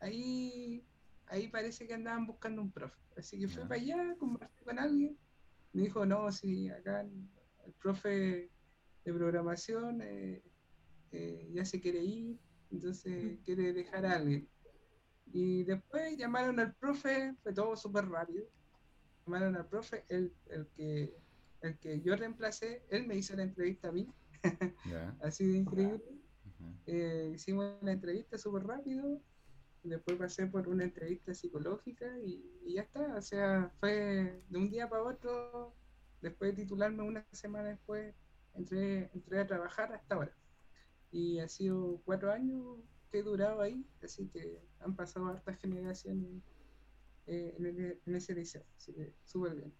ahí, 0.00 0.84
ahí 1.26 1.48
parece 1.48 1.86
que 1.86 1.94
andaban 1.94 2.26
buscando 2.26 2.62
un 2.62 2.70
profe. 2.70 2.96
Así 3.16 3.38
que 3.38 3.48
fui 3.48 3.62
para 3.62 3.80
allá, 3.80 4.16
conversé 4.18 4.64
con 4.64 4.78
alguien, 4.78 5.16
me 5.72 5.82
dijo, 5.82 6.04
no, 6.04 6.30
si 6.30 6.68
acá 6.68 7.00
el 7.00 7.72
profe 7.82 8.50
de 9.04 9.12
programación 9.12 10.02
eh, 10.02 10.42
eh, 11.12 11.48
ya 11.52 11.64
se 11.64 11.80
quiere 11.80 12.02
ir, 12.02 12.38
entonces 12.70 13.38
quiere 13.44 13.72
dejar 13.72 14.06
a 14.06 14.16
alguien. 14.16 14.48
Y 15.32 15.64
después 15.64 16.16
llamaron 16.16 16.60
al 16.60 16.74
profe, 16.74 17.34
fue 17.42 17.52
todo 17.52 17.76
súper 17.76 18.08
rápido. 18.08 18.46
Llamaron 19.26 19.56
al 19.56 19.66
profe, 19.66 20.04
el, 20.08 20.32
el, 20.50 20.68
que, 20.68 21.12
el 21.60 21.78
que 21.78 22.00
yo 22.00 22.14
reemplacé, 22.14 22.82
él 22.90 23.06
me 23.06 23.16
hizo 23.16 23.34
la 23.34 23.42
entrevista 23.42 23.88
a 23.88 23.92
mí. 23.92 24.08
Así 25.20 25.46
de 25.46 25.58
increíble. 25.58 26.04
Eh, 26.86 27.32
hicimos 27.34 27.74
una 27.82 27.92
entrevista 27.92 28.38
súper 28.38 28.64
rápido, 28.64 29.20
después 29.82 30.16
pasé 30.16 30.46
por 30.46 30.68
una 30.68 30.84
entrevista 30.84 31.34
psicológica 31.34 32.06
y, 32.20 32.72
ya 32.72 32.82
está, 32.82 33.16
o 33.16 33.20
sea, 33.22 33.72
fue 33.80 34.42
de 34.48 34.58
un 34.58 34.70
día 34.70 34.88
para 34.88 35.02
otro, 35.02 35.74
después 36.20 36.54
de 36.54 36.62
titularme 36.62 37.02
una 37.02 37.26
semana 37.32 37.70
después, 37.70 38.14
entré, 38.54 39.10
entré 39.12 39.40
a 39.40 39.46
trabajar 39.46 39.92
hasta 39.92 40.14
ahora. 40.14 40.36
Y 41.10 41.40
ha 41.40 41.48
sido 41.48 42.00
cuatro 42.04 42.30
años 42.32 42.78
que 43.10 43.18
he 43.18 43.22
durado 43.22 43.60
ahí, 43.60 43.84
así 44.02 44.28
que 44.28 44.60
han 44.80 44.94
pasado 44.94 45.26
hartas 45.26 45.58
generaciones 45.58 46.42
eh, 47.26 47.98
en, 48.06 48.14
ese 48.14 48.34
liceo, 48.34 48.64
así 48.76 48.92
que 48.92 49.14
súper 49.24 49.54
bien. 49.54 49.74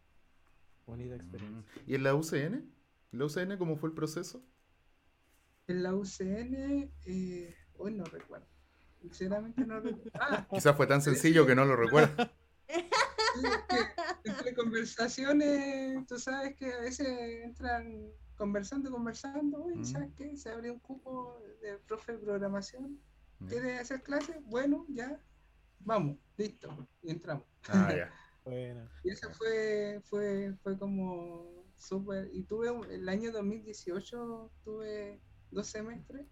Bonita 0.86 1.16
experiencia. 1.16 1.82
¿Y 1.86 1.94
en 1.94 2.02
la 2.02 2.14
UCN? 2.14 2.72
¿La 3.12 3.24
UCN 3.24 3.56
cómo 3.58 3.76
fue 3.76 3.88
el 3.88 3.94
proceso? 3.94 4.44
En 5.68 5.82
la 5.82 5.94
UCN, 5.94 6.90
eh, 7.06 7.54
hoy 7.78 7.94
no 7.94 8.04
recuerdo. 8.04 8.46
Sinceramente 9.00 9.64
no 9.64 9.80
recuerdo. 9.80 10.10
Ah, 10.14 10.46
Quizás 10.50 10.76
fue 10.76 10.86
tan 10.86 11.02
sencillo 11.02 11.46
que 11.46 11.54
no 11.54 11.64
lo 11.64 11.76
recuerdo. 11.76 12.30
entre 14.24 14.54
conversaciones, 14.54 16.06
tú 16.06 16.18
sabes 16.18 16.56
que 16.56 16.72
a 16.72 16.80
veces 16.80 17.06
entran 17.44 18.10
conversando, 18.36 18.90
conversando, 18.90 19.60
uy, 19.60 19.76
mm. 19.76 19.84
¿sabes 19.84 20.10
qué? 20.16 20.36
Se 20.36 20.50
abre 20.50 20.70
un 20.70 20.78
cupo 20.80 21.40
de 21.60 21.78
profe 21.78 22.12
de 22.12 22.18
programación. 22.18 23.00
Mm. 23.38 23.46
¿Quieres 23.46 23.80
hacer 23.80 24.02
clases? 24.02 24.36
Bueno, 24.44 24.84
ya, 24.88 25.20
vamos, 25.80 26.18
listo, 26.36 26.88
y 27.02 27.10
entramos. 27.10 27.44
Ah, 27.68 27.94
ya. 27.94 28.12
bueno. 28.44 28.88
Y 29.04 29.10
eso 29.10 29.30
fue, 29.30 30.00
fue, 30.04 30.54
fue 30.62 30.78
como 30.78 31.64
súper, 31.76 32.30
y 32.32 32.42
tuve 32.42 32.70
el 32.94 33.08
año 33.08 33.32
2018, 33.32 34.50
tuve 34.64 35.20
dos 35.50 35.66
semestres. 35.66 36.26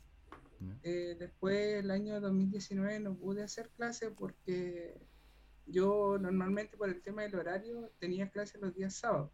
Eh, 0.82 1.16
después, 1.18 1.74
el 1.74 1.90
año 1.90 2.20
2019, 2.20 3.00
no 3.00 3.14
pude 3.14 3.42
hacer 3.42 3.68
clases 3.76 4.10
porque 4.16 4.98
yo 5.66 6.18
normalmente 6.18 6.76
por 6.76 6.88
el 6.88 7.02
tema 7.02 7.22
del 7.22 7.34
horario 7.34 7.92
tenía 7.98 8.30
clases 8.30 8.60
los 8.60 8.74
días 8.74 8.94
sábados. 8.94 9.30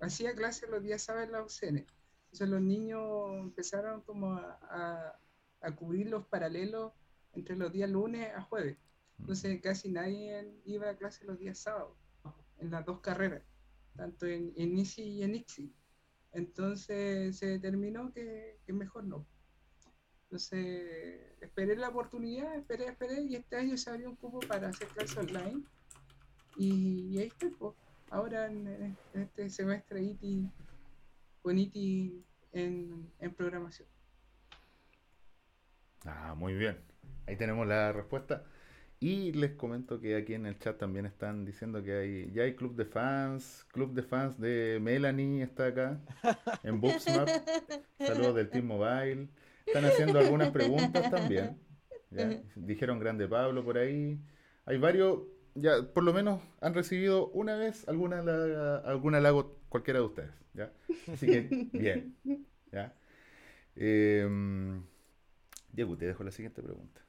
Hacía 0.00 0.34
clases 0.34 0.68
los 0.68 0.82
días 0.82 1.02
sábados 1.02 1.26
en 1.26 1.32
la 1.32 1.42
UCN. 1.42 1.86
Entonces 2.24 2.48
los 2.48 2.62
niños 2.62 3.02
empezaron 3.38 4.00
como 4.02 4.32
a, 4.32 5.18
a, 5.60 5.76
cubrir 5.76 6.08
los 6.08 6.26
paralelos 6.26 6.92
entre 7.34 7.56
los 7.56 7.70
días 7.72 7.90
lunes 7.90 8.32
a 8.34 8.42
jueves. 8.42 8.76
Entonces 9.18 9.60
casi 9.62 9.90
nadie 9.90 10.60
iba 10.64 10.90
a 10.90 10.96
clase 10.96 11.24
los 11.24 11.38
días 11.38 11.58
sábados 11.58 11.96
en 12.58 12.70
las 12.70 12.84
dos 12.84 13.00
carreras, 13.00 13.42
tanto 13.96 14.26
en, 14.26 14.52
en 14.56 14.78
ICI 14.78 15.02
y 15.02 15.22
en 15.22 15.34
ICSI. 15.34 15.74
Entonces 16.32 17.36
se 17.36 17.46
determinó 17.46 18.12
que, 18.12 18.58
mejor 18.68 19.04
no. 19.04 19.26
Entonces 20.24 21.36
esperé 21.40 21.76
la 21.76 21.90
oportunidad, 21.90 22.56
esperé, 22.56 22.86
esperé, 22.86 23.22
y 23.22 23.36
este 23.36 23.56
año 23.56 23.76
se 23.76 23.90
abrió 23.90 24.08
un 24.08 24.16
cupo 24.16 24.40
para 24.40 24.68
hacer 24.68 24.88
clases 24.88 25.16
online. 25.18 25.62
Y, 26.56 27.18
ahí 27.18 27.26
estoy, 27.26 27.50
pues. 27.50 27.74
ahora 28.10 28.46
en, 28.46 28.96
este 29.12 29.50
semestre 29.50 30.02
ITI, 30.02 30.50
con 31.42 31.58
ITI 31.58 32.24
en, 32.52 33.12
en 33.18 33.34
programación. 33.34 33.88
Ah, 36.06 36.34
muy 36.34 36.54
bien. 36.54 36.78
Ahí 37.26 37.36
tenemos 37.36 37.66
la 37.66 37.92
respuesta. 37.92 38.44
Y 39.02 39.32
les 39.32 39.50
comento 39.56 40.00
que 40.00 40.14
aquí 40.14 40.34
en 40.34 40.46
el 40.46 40.60
chat 40.60 40.78
también 40.78 41.06
están 41.06 41.44
diciendo 41.44 41.82
que 41.82 41.92
hay 41.92 42.30
ya 42.32 42.44
hay 42.44 42.54
club 42.54 42.76
de 42.76 42.84
fans, 42.84 43.66
club 43.72 43.94
de 43.94 44.04
fans 44.04 44.38
de 44.38 44.78
Melanie 44.80 45.42
está 45.42 45.66
acá 45.66 46.00
en 46.62 46.80
Booksmap. 46.80 47.28
Saludos 47.98 48.36
del 48.36 48.48
Team 48.48 48.66
Mobile. 48.66 49.26
Están 49.66 49.86
haciendo 49.86 50.20
algunas 50.20 50.52
preguntas 50.52 51.10
también. 51.10 51.58
Dijeron 52.54 53.00
Grande 53.00 53.26
Pablo 53.26 53.64
por 53.64 53.76
ahí. 53.76 54.20
Hay 54.66 54.78
varios, 54.78 55.22
ya 55.56 55.82
por 55.82 56.04
lo 56.04 56.12
menos 56.12 56.40
han 56.60 56.72
recibido 56.72 57.26
una 57.30 57.56
vez 57.56 57.88
alguna 57.88 58.20
alguna 58.84 59.18
halago 59.18 59.58
cualquiera 59.68 59.98
de 59.98 60.06
ustedes. 60.06 60.30
¿ya? 60.54 60.72
Así 61.12 61.26
que 61.26 61.40
bien. 61.72 62.16
¿ya? 62.70 62.94
Eh, 63.74 64.28
Diego, 65.72 65.96
te 65.96 66.06
dejo 66.06 66.22
la 66.22 66.30
siguiente 66.30 66.62
pregunta. 66.62 67.02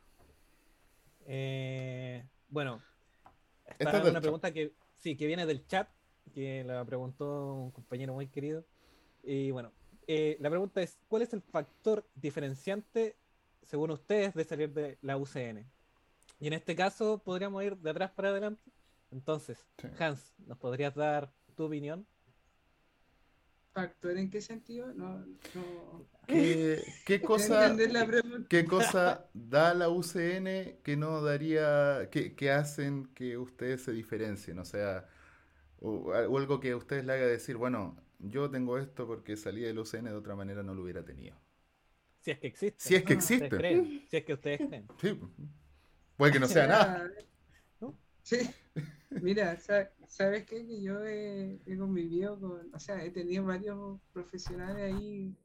Eh, 1.25 2.25
bueno, 2.49 2.81
esta 3.79 3.97
es 3.97 4.09
una 4.09 4.21
pregunta 4.21 4.51
que 4.51 4.73
sí, 4.95 5.15
que 5.15 5.27
viene 5.27 5.45
del 5.45 5.65
chat, 5.67 5.89
que 6.33 6.63
la 6.63 6.83
preguntó 6.86 7.55
un 7.55 7.71
compañero 7.71 8.13
muy 8.13 8.27
querido. 8.27 8.65
Y 9.23 9.51
bueno, 9.51 9.71
eh, 10.07 10.38
la 10.39 10.49
pregunta 10.49 10.81
es, 10.81 10.99
¿cuál 11.07 11.21
es 11.21 11.33
el 11.33 11.41
factor 11.41 12.05
diferenciante, 12.15 13.15
según 13.63 13.91
ustedes, 13.91 14.33
de 14.33 14.43
salir 14.43 14.73
de 14.73 14.97
la 15.01 15.17
UCN? 15.17 15.65
Y 16.39 16.47
en 16.47 16.53
este 16.53 16.75
caso 16.75 17.19
podríamos 17.19 17.63
ir 17.63 17.77
de 17.77 17.89
atrás 17.89 18.12
para 18.12 18.29
adelante. 18.29 18.71
Entonces, 19.12 19.65
Hans, 19.99 20.33
¿nos 20.39 20.57
podrías 20.57 20.95
dar 20.95 21.31
tu 21.55 21.65
opinión? 21.65 22.05
¿Factor 23.73 24.17
en 24.17 24.29
qué 24.29 24.39
sentido? 24.39 24.93
No, 24.93 25.25
¿Qué, 26.27 26.79
cosa, 27.25 27.75
¿Qué 28.47 28.65
cosa 28.65 29.29
da 29.33 29.73
la 29.73 29.89
UCN 29.89 30.77
que 30.83 30.95
no 30.95 31.21
daría, 31.23 32.09
que, 32.12 32.51
hacen 32.51 33.07
que 33.15 33.38
ustedes 33.38 33.81
se 33.81 33.91
diferencien? 33.91 34.59
O 34.59 34.65
sea, 34.65 35.07
o, 35.79 36.13
algo 36.13 36.59
que 36.59 36.75
ustedes 36.75 37.03
le 37.03 37.13
haga 37.13 37.25
decir, 37.25 37.57
bueno, 37.57 37.97
yo 38.19 38.49
tengo 38.51 38.77
esto 38.77 39.07
porque 39.07 39.36
salí 39.36 39.62
del 39.62 39.79
UCN 39.79 40.05
de 40.05 40.13
otra 40.13 40.36
manera 40.36 40.62
no 40.62 40.75
lo 40.75 40.83
hubiera 40.83 41.03
tenido. 41.03 41.36
Si 42.21 42.29
es 42.29 42.39
que 42.39 42.47
existe. 42.47 42.77
Si 42.77 42.95
es 42.95 43.03
que 43.03 43.13
existe. 43.13 43.59
Si 44.07 44.17
es 44.17 44.23
que 44.23 44.33
ustedes 44.33 44.59
creen. 44.67 44.88
Sí. 45.01 45.19
Puede 46.15 46.31
que 46.31 46.39
no 46.39 46.47
sea 46.47 46.67
nada. 46.67 47.12
Sí. 48.21 48.38
Mira, 49.21 49.58
¿sabes 49.58 50.45
qué? 50.45 50.65
Que 50.65 50.82
yo 50.82 51.06
he, 51.06 51.60
convivido 51.78 52.39
con, 52.39 52.73
o 52.73 52.80
sea, 52.80 53.04
he 53.04 53.12
tenido 53.12 53.45
varios 53.45 53.99
profesionales 54.12 54.93
ahí, 54.93 55.36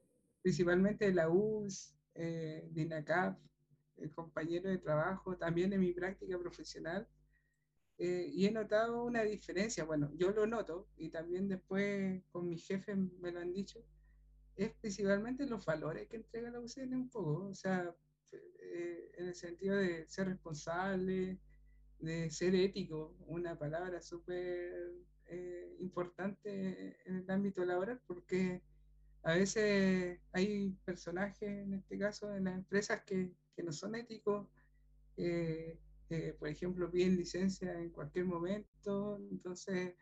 principalmente 0.43 1.07
de 1.07 1.15
la 1.15 1.29
US, 1.29 1.95
eh, 2.15 2.69
de 2.71 2.83
INACAP, 2.83 3.39
el 3.97 4.11
compañero 4.13 4.71
de 4.71 4.79
trabajo, 4.79 5.37
también 5.37 5.73
en 5.73 5.81
mi 5.81 5.93
práctica 5.93 6.39
profesional, 6.39 7.09
eh, 7.99 8.31
y 8.33 8.47
he 8.47 8.53
notado 8.53 9.05
una 9.05 9.23
diferencia, 9.23 9.85
bueno, 9.85 10.11
yo 10.15 10.31
lo 10.31 10.47
noto, 10.47 10.89
y 10.97 11.11
también 11.11 11.49
después 11.49 12.23
con 12.31 12.49
mi 12.49 12.59
jefe 12.59 12.95
me 12.95 13.33
lo 13.33 13.41
han 13.41 13.53
dicho, 13.53 13.85
es 14.57 14.73
principalmente 14.81 15.47
los 15.47 15.65
valores 15.65 16.09
que 16.09 16.17
entrega 16.17 16.51
la 16.51 16.61
UCN 16.61 16.95
un 16.95 17.11
poco, 17.11 17.49
o 17.49 17.55
sea, 17.55 17.95
eh, 18.33 19.11
en 19.19 19.29
el 19.29 19.35
sentido 19.35 19.77
de 19.77 20.07
ser 20.09 20.29
responsable, 20.29 21.39
de 21.99 22.31
ser 22.31 22.55
ético, 22.55 23.17
una 23.27 23.59
palabra 23.59 24.01
súper 24.01 24.93
eh, 25.27 25.77
importante 25.81 26.97
en 27.07 27.17
el 27.17 27.31
ámbito 27.31 27.65
laboral, 27.65 28.01
porque 28.07 28.63
a 29.23 29.35
veces 29.35 30.21
hay 30.33 30.71
personajes, 30.85 31.49
en 31.49 31.75
este 31.75 31.99
caso, 31.99 32.35
en 32.35 32.45
las 32.45 32.55
empresas 32.55 33.03
que, 33.05 33.33
que 33.55 33.63
no 33.63 33.73
son 33.73 33.95
éticos, 33.95 34.49
eh, 35.17 36.35
por 36.39 36.49
ejemplo, 36.49 36.91
piden 36.91 37.17
licencia 37.17 37.79
en 37.79 37.91
cualquier 37.91 38.25
momento, 38.25 39.21
entonces 39.31 39.95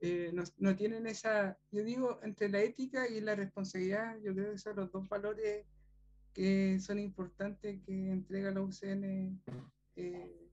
eh, 0.00 0.30
no, 0.32 0.42
no, 0.58 0.74
tienen 0.74 1.06
esa, 1.06 1.58
yo 1.70 1.84
digo, 1.84 2.20
entre 2.22 2.48
la 2.48 2.60
ética 2.62 3.06
y 3.06 3.20
la 3.20 3.36
responsabilidad, 3.36 4.18
yo 4.22 4.34
creo 4.34 4.52
que 4.52 4.58
son 4.58 4.76
los 4.76 4.90
dos 4.90 5.08
valores 5.08 5.66
que 6.32 6.80
son 6.80 6.98
importantes 6.98 7.80
que 7.84 8.10
entrega 8.10 8.50
la 8.50 8.62
UCN 8.62 9.40
eh, 9.96 10.49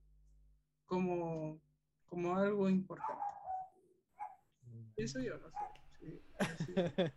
como, 0.87 1.59
como 2.07 2.35
algo 2.35 2.69
importante. 2.69 3.21
Eso 4.95 5.19
yo 5.19 5.37
no 5.37 5.51
sé. 5.51 5.57
Sí, 5.99 6.21
sí, 6.65 6.73
es. 6.77 7.11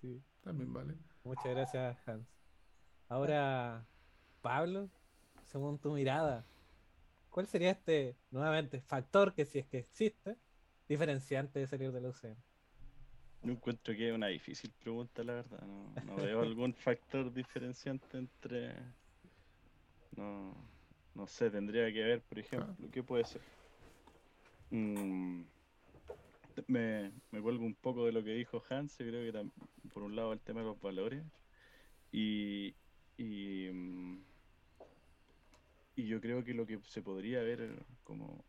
Sí, 0.00 0.22
también 0.42 0.72
vale. 0.72 0.94
Muchas 1.24 1.46
gracias, 1.46 1.96
Hans. 2.06 2.28
Ahora, 3.08 3.86
Pablo, 4.40 4.90
según 5.42 5.78
tu 5.78 5.92
mirada, 5.92 6.46
¿cuál 7.30 7.46
sería 7.46 7.72
este, 7.72 8.16
nuevamente, 8.30 8.80
factor 8.80 9.34
que 9.34 9.44
si 9.44 9.58
es 9.58 9.66
que 9.66 9.78
existe, 9.78 10.38
diferenciante 10.88 11.58
de 11.58 11.66
salir 11.66 11.92
de 11.92 12.00
la 12.00 12.10
UCM? 12.10 12.36
Yo 13.42 13.52
encuentro 13.52 13.94
que 13.94 14.08
es 14.08 14.14
una 14.14 14.28
difícil 14.28 14.72
pregunta, 14.72 15.22
la 15.22 15.34
verdad. 15.34 15.60
No, 15.62 15.92
no 16.04 16.16
veo 16.16 16.40
algún 16.40 16.74
factor 16.74 17.32
diferenciante 17.32 18.16
entre. 18.16 18.74
No, 20.16 20.54
no 21.14 21.26
sé, 21.26 21.50
tendría 21.50 21.92
que 21.92 22.02
ver, 22.02 22.24
por 22.24 22.38
ejemplo, 22.38 22.88
¿qué 22.90 23.02
puede 23.04 23.24
ser? 23.24 23.42
Mm, 24.70 25.48
me, 26.68 27.12
me 27.30 27.42
cuelgo 27.42 27.64
un 27.64 27.76
poco 27.76 28.06
de 28.06 28.12
lo 28.12 28.22
que 28.24 28.30
dijo 28.30 28.62
Hans, 28.68 28.98
yo 28.98 29.06
creo 29.06 29.22
que 29.32 29.36
tam- 29.38 29.52
por 29.92 30.02
un 30.02 30.16
lado 30.16 30.32
el 30.32 30.42
tema 30.42 30.60
de 30.60 30.66
los 30.66 30.80
valores 30.80 31.24
y, 32.12 32.78
y, 33.16 33.70
mm, 33.72 34.26
y 35.96 36.06
yo 36.08 36.20
creo 36.20 36.44
que 36.44 36.54
lo 36.54 36.66
que 36.66 36.80
se 36.84 37.02
podría 37.02 37.42
ver 37.42 37.86
como, 38.02 38.46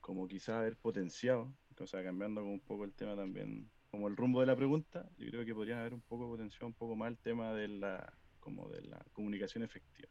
como 0.00 0.28
quizás 0.28 0.56
haber 0.56 0.78
potenciado, 0.78 1.56
o 1.78 1.86
sea, 1.86 2.02
cambiando 2.04 2.44
un 2.44 2.60
poco 2.64 2.84
el 2.84 2.94
tema 2.94 3.16
también, 3.16 3.72
como 3.90 4.08
el 4.08 4.16
rumbo 4.16 4.40
de 4.40 4.46
la 4.46 4.56
pregunta, 4.56 5.08
yo 5.16 5.28
creo 5.30 5.44
que 5.44 5.54
podrían 5.54 5.78
haber 5.80 5.94
un 5.94 6.02
poco 6.02 6.28
potenciado 6.28 6.66
un 6.68 6.74
poco 6.74 6.94
más 6.96 7.10
el 7.10 7.20
tema 7.20 7.52
de 7.54 7.68
la, 7.68 8.18
como 8.38 8.68
de 8.70 8.82
la 8.82 9.04
comunicación 9.12 9.64
efectiva. 9.64 10.10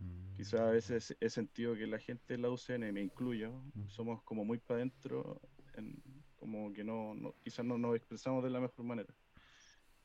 Mm. 0.00 0.36
Quizás 0.36 0.60
a 0.60 0.70
veces 0.70 1.16
he 1.20 1.28
sentido 1.30 1.74
que 1.74 1.86
la 1.86 1.98
gente 1.98 2.34
de 2.34 2.38
la 2.38 2.48
UCN, 2.50 2.92
me 2.92 3.00
incluyo, 3.02 3.52
Mm. 3.74 3.88
somos 3.88 4.22
como 4.22 4.44
muy 4.44 4.58
para 4.58 4.78
adentro, 4.78 5.40
en- 5.76 6.02
como 6.36 6.72
que 6.72 6.82
no, 6.82 7.14
no- 7.14 7.34
quizás 7.44 7.64
no 7.64 7.76
nos 7.78 7.94
expresamos 7.96 8.42
de 8.42 8.50
la 8.50 8.60
mejor 8.60 8.84
manera. 8.84 9.14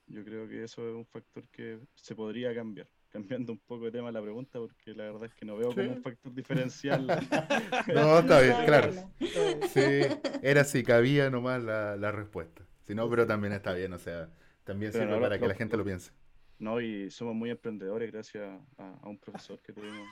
Yo 0.07 0.23
creo 0.23 0.47
que 0.47 0.63
eso 0.63 0.87
es 0.87 0.93
un 0.95 1.05
factor 1.05 1.47
que 1.49 1.79
se 1.95 2.13
podría 2.13 2.53
cambiar, 2.53 2.87
cambiando 3.09 3.53
un 3.53 3.59
poco 3.59 3.85
de 3.85 3.91
tema 3.91 4.11
la 4.11 4.21
pregunta, 4.21 4.59
porque 4.59 4.93
la 4.93 5.05
verdad 5.05 5.25
es 5.25 5.33
que 5.33 5.45
no 5.45 5.55
veo 5.57 5.71
Sí. 5.71 5.77
como 5.77 5.91
un 5.93 6.01
factor 6.03 6.33
diferencial. 6.33 7.07
No, 7.87 8.19
está 8.19 8.41
bien, 8.41 8.55
claro. 8.65 8.91
Sí, 9.69 10.01
era 10.43 10.63
si 10.65 10.83
cabía 10.83 11.29
nomás 11.29 11.63
la, 11.63 11.95
la 11.95 12.11
respuesta. 12.11 12.63
Si 12.85 12.93
no, 12.93 13.09
pero 13.09 13.25
también 13.25 13.53
está 13.53 13.73
bien, 13.73 13.93
o 13.93 13.97
sea, 13.99 14.29
también 14.63 14.91
Pero 14.91 15.05
sirve 15.05 15.15
no, 15.15 15.21
para 15.21 15.35
lo- 15.35 15.39
que 15.39 15.47
la 15.47 15.53
lo- 15.53 15.57
gente 15.57 15.77
lo 15.77 15.83
piense. 15.85 16.11
No, 16.57 16.79
y 16.79 17.11
somos 17.11 17.35
muy 17.35 17.49
emprendedores 17.49 18.11
gracias 18.11 18.43
a, 18.77 18.93
a 19.01 19.09
un 19.09 19.17
profesor 19.19 19.59
que 19.61 19.73
tuvimos. 19.73 20.07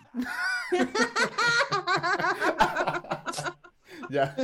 Ya. 4.10 4.36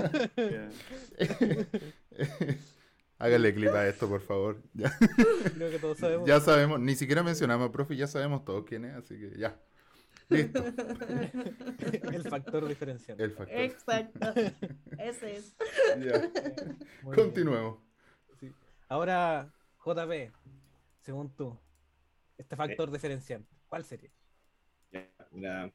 Hágale 3.20 3.54
clip 3.54 3.70
a 3.74 3.88
esto, 3.88 4.08
por 4.08 4.22
favor. 4.22 4.62
Ya, 4.74 4.92
Creo 5.54 5.70
que 5.70 5.80
todos 5.80 5.98
sabemos. 5.98 6.26
ya 6.28 6.40
sabemos, 6.40 6.80
ni 6.80 6.96
siquiera 6.96 7.22
mencionamos 7.24 7.68
a 7.70 7.72
profe, 7.72 7.96
ya 7.98 8.08
sabemos 8.08 8.46
todos 8.46 8.64
quién 8.66 8.86
es, 8.86 8.96
así 8.96 9.20
que 9.20 9.38
ya. 9.38 9.60
Listo, 10.30 10.64
el 12.14 12.24
factor 12.30 12.68
diferenciante. 12.68 13.24
el 13.24 13.32
factor. 13.32 13.58
Exacto. 13.60 14.20
Ese 14.98 15.36
es. 15.38 15.56
Ya. 16.00 16.30
Continuemos. 17.04 17.80
Sí. 18.40 18.52
Ahora, 18.88 19.52
JP, 19.84 20.32
según 21.02 21.36
tú, 21.36 21.58
este 22.40 22.56
factor 22.56 22.90
diferenciante, 22.90 23.54
¿cuál 23.68 23.84
sería? 23.84 24.12
Mira, 25.32 25.72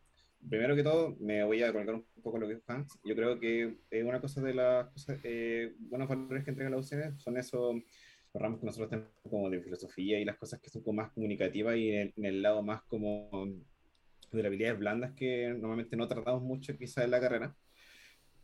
primero 0.48 0.74
que 0.74 0.82
todo, 0.82 1.14
me 1.20 1.44
voy 1.44 1.62
a 1.62 1.72
colgar 1.72 1.94
un 1.94 2.06
poco 2.22 2.38
lo 2.38 2.48
que 2.48 2.54
dijo 2.54 2.64
Hans. 2.68 2.98
Yo 3.04 3.14
creo 3.14 3.38
que 3.38 3.76
eh, 3.90 4.02
una 4.02 4.20
cosa 4.20 4.40
de 4.40 4.54
las 4.54 4.88
cosas, 4.88 5.20
eh, 5.24 5.74
buenos 5.78 6.08
valores 6.08 6.42
que 6.42 6.50
entrega 6.50 6.70
la 6.70 6.78
UCN 6.78 7.18
son 7.18 7.36
esos 7.36 7.76
ramos 8.32 8.60
que 8.60 8.66
nosotros 8.66 8.90
tenemos 8.90 9.10
como 9.30 9.50
de 9.50 9.60
filosofía 9.60 10.18
y 10.18 10.24
las 10.24 10.36
cosas 10.36 10.60
que 10.60 10.70
son 10.70 10.82
como 10.82 11.02
más 11.02 11.12
comunicativas 11.12 11.76
y 11.76 11.90
en 11.90 12.00
el, 12.00 12.14
en 12.16 12.24
el 12.24 12.42
lado 12.42 12.62
más 12.62 12.82
como 12.84 13.46
de 14.32 14.42
las 14.42 14.46
habilidades 14.46 14.78
blandas 14.78 15.12
que 15.12 15.48
normalmente 15.50 15.96
no 15.96 16.08
tratamos 16.08 16.42
mucho 16.42 16.76
quizás 16.76 17.04
en 17.04 17.10
la 17.10 17.20
carrera. 17.20 17.54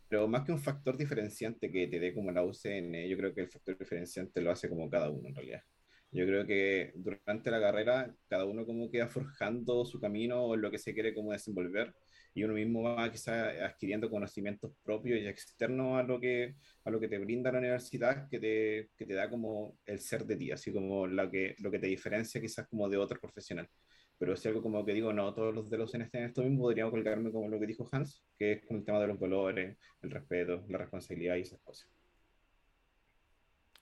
Pero 0.07 0.27
más 0.27 0.43
que 0.43 0.51
un 0.51 0.59
factor 0.59 0.95
diferenciante 0.95 1.71
que 1.71 1.87
te 1.87 1.99
dé 1.99 2.13
como 2.13 2.31
la 2.31 2.43
UCN, 2.43 3.07
yo 3.09 3.17
creo 3.17 3.33
que 3.33 3.41
el 3.41 3.49
factor 3.49 3.77
diferenciante 3.77 4.41
lo 4.41 4.51
hace 4.51 4.69
como 4.69 4.89
cada 4.89 5.09
uno 5.09 5.27
en 5.27 5.35
realidad. 5.35 5.63
Yo 6.11 6.25
creo 6.25 6.45
que 6.45 6.91
durante 6.95 7.49
la 7.51 7.61
carrera 7.61 8.13
cada 8.27 8.45
uno 8.45 8.65
como 8.65 8.89
que 8.91 8.99
va 8.99 9.07
forjando 9.07 9.85
su 9.85 9.99
camino 9.99 10.43
o 10.43 10.55
lo 10.57 10.69
que 10.69 10.77
se 10.77 10.93
quiere 10.93 11.13
como 11.13 11.31
desenvolver 11.31 11.93
y 12.33 12.43
uno 12.43 12.53
mismo 12.53 12.83
va 12.83 13.11
quizás 13.11 13.55
adquiriendo 13.61 14.09
conocimientos 14.09 14.73
propios 14.83 15.19
y 15.21 15.27
externos 15.27 15.99
a 15.99 16.03
lo 16.03 16.19
que, 16.19 16.55
a 16.83 16.89
lo 16.89 16.99
que 16.99 17.07
te 17.07 17.17
brinda 17.17 17.51
la 17.51 17.59
universidad 17.59 18.29
que 18.29 18.39
te, 18.39 18.89
que 18.97 19.05
te 19.05 19.13
da 19.13 19.29
como 19.29 19.77
el 19.85 19.99
ser 19.99 20.25
de 20.25 20.35
ti, 20.37 20.51
así 20.51 20.73
como 20.73 21.07
lo 21.07 21.29
que, 21.29 21.55
lo 21.59 21.71
que 21.71 21.79
te 21.79 21.87
diferencia 21.87 22.41
quizás 22.41 22.67
como 22.67 22.89
de 22.89 22.97
otro 22.97 23.19
profesional. 23.19 23.69
Pero 24.17 24.35
si 24.37 24.47
algo 24.47 24.61
como 24.61 24.85
que 24.85 24.93
digo, 24.93 25.11
no, 25.11 25.33
todos 25.33 25.53
los 25.53 25.69
de 25.69 25.77
los 25.77 25.93
en 25.95 26.03
esto 26.13 26.43
mismo, 26.43 26.59
podríamos 26.59 26.91
colgarme 26.91 27.31
como 27.31 27.47
lo 27.47 27.59
que 27.59 27.65
dijo 27.65 27.89
Hans, 27.91 28.23
que 28.37 28.53
es 28.53 28.65
con 28.65 28.77
el 28.77 28.85
tema 28.85 28.99
de 28.99 29.07
los 29.07 29.19
valores, 29.19 29.77
el 30.01 30.11
respeto, 30.11 30.63
la 30.69 30.77
responsabilidad 30.77 31.37
y 31.37 31.41
esas 31.41 31.59
cosas. 31.61 31.89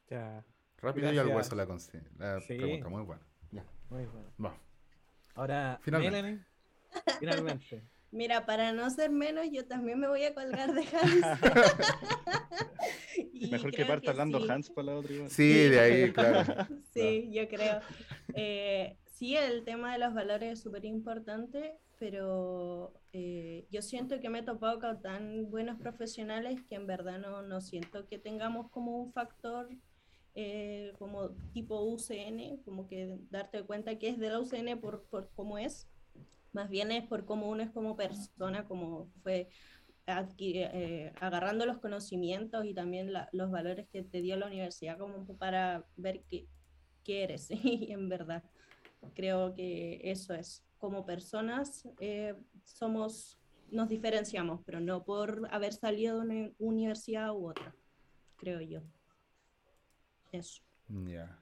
Ya, 0.09 0.43
Rápido 0.81 1.11
y 1.13 1.17
al 1.17 1.27
hueso 1.27 1.55
la, 1.55 1.65
la 1.65 2.39
Sí. 2.41 2.55
pregunta, 2.55 2.89
muy 2.89 3.03
buena. 3.03 3.21
Ya, 3.51 3.65
muy 3.89 4.05
bueno. 4.05 4.31
vamos. 4.37 4.59
Ahora, 5.35 5.79
Finalmente. 5.81 6.21
Melanie, 6.21 6.45
finalmente. 7.19 7.83
Mira, 8.11 8.45
para 8.45 8.71
no 8.71 8.89
ser 8.89 9.11
menos, 9.11 9.45
yo 9.51 9.65
también 9.67 9.99
me 9.99 10.07
voy 10.07 10.23
a 10.23 10.33
colgar 10.33 10.73
de 10.73 10.81
Hans. 10.81 11.41
Mejor 13.51 13.71
que 13.71 13.85
parta 13.85 14.11
hablando 14.11 14.39
sí. 14.39 14.49
Hans 14.49 14.69
para 14.69 14.85
la 14.87 14.95
otra. 14.97 15.13
igual. 15.13 15.29
Sí, 15.29 15.53
de 15.69 15.79
ahí, 15.79 16.11
claro. 16.13 16.67
Sí, 16.93 17.29
yo 17.31 17.47
creo. 17.47 17.79
Eh, 18.33 18.97
sí, 19.11 19.35
el 19.35 19.63
tema 19.63 19.93
de 19.93 19.99
los 19.99 20.13
valores 20.13 20.53
es 20.53 20.61
súper 20.61 20.85
importante, 20.85 21.75
pero 21.99 22.93
eh, 23.13 23.67
yo 23.69 23.81
siento 23.81 24.19
que 24.19 24.29
me 24.29 24.39
he 24.39 24.43
topado 24.43 24.79
con 24.79 25.01
tan 25.01 25.49
buenos 25.51 25.79
profesionales 25.79 26.59
que 26.67 26.75
en 26.75 26.87
verdad 26.87 27.19
no, 27.19 27.41
no 27.43 27.61
siento 27.61 28.07
que 28.07 28.17
tengamos 28.17 28.69
como 28.71 28.97
un 28.97 29.13
factor 29.13 29.69
eh, 30.35 30.93
como 30.99 31.29
tipo 31.53 31.81
UCN, 31.81 32.61
como 32.63 32.87
que 32.87 33.17
darte 33.29 33.63
cuenta 33.63 33.97
que 33.97 34.09
es 34.09 34.17
de 34.19 34.29
la 34.29 34.39
UCN 34.39 34.77
por, 34.77 35.03
por 35.05 35.29
cómo 35.35 35.57
es, 35.57 35.87
más 36.53 36.69
bien 36.69 36.91
es 36.91 37.07
por 37.07 37.25
cómo 37.25 37.49
uno 37.49 37.63
es 37.63 37.69
como 37.71 37.95
persona, 37.95 38.65
como 38.67 39.07
fue 39.23 39.49
eh, 40.39 41.13
agarrando 41.21 41.65
los 41.65 41.77
conocimientos 41.77 42.65
y 42.65 42.73
también 42.73 43.13
la- 43.13 43.29
los 43.31 43.51
valores 43.51 43.87
que 43.89 44.03
te 44.03 44.21
dio 44.21 44.35
la 44.37 44.47
universidad 44.47 44.97
como 44.97 45.25
para 45.37 45.85
ver 45.97 46.23
qué, 46.27 46.47
qué 47.03 47.23
eres. 47.23 47.49
Y 47.63 47.91
en 47.91 48.09
verdad, 48.09 48.43
creo 49.13 49.53
que 49.53 50.01
eso 50.03 50.33
es. 50.33 50.63
Como 50.79 51.05
personas 51.05 51.87
eh, 51.99 52.35
somos, 52.63 53.37
nos 53.69 53.89
diferenciamos, 53.89 54.61
pero 54.65 54.79
no 54.79 55.03
por 55.03 55.47
haber 55.51 55.73
salido 55.73 56.19
de 56.21 56.25
una 56.25 56.51
universidad 56.57 57.31
u 57.35 57.49
otra, 57.49 57.75
creo 58.37 58.61
yo. 58.61 58.81
Eso. 60.31 60.61
Ya. 60.87 61.41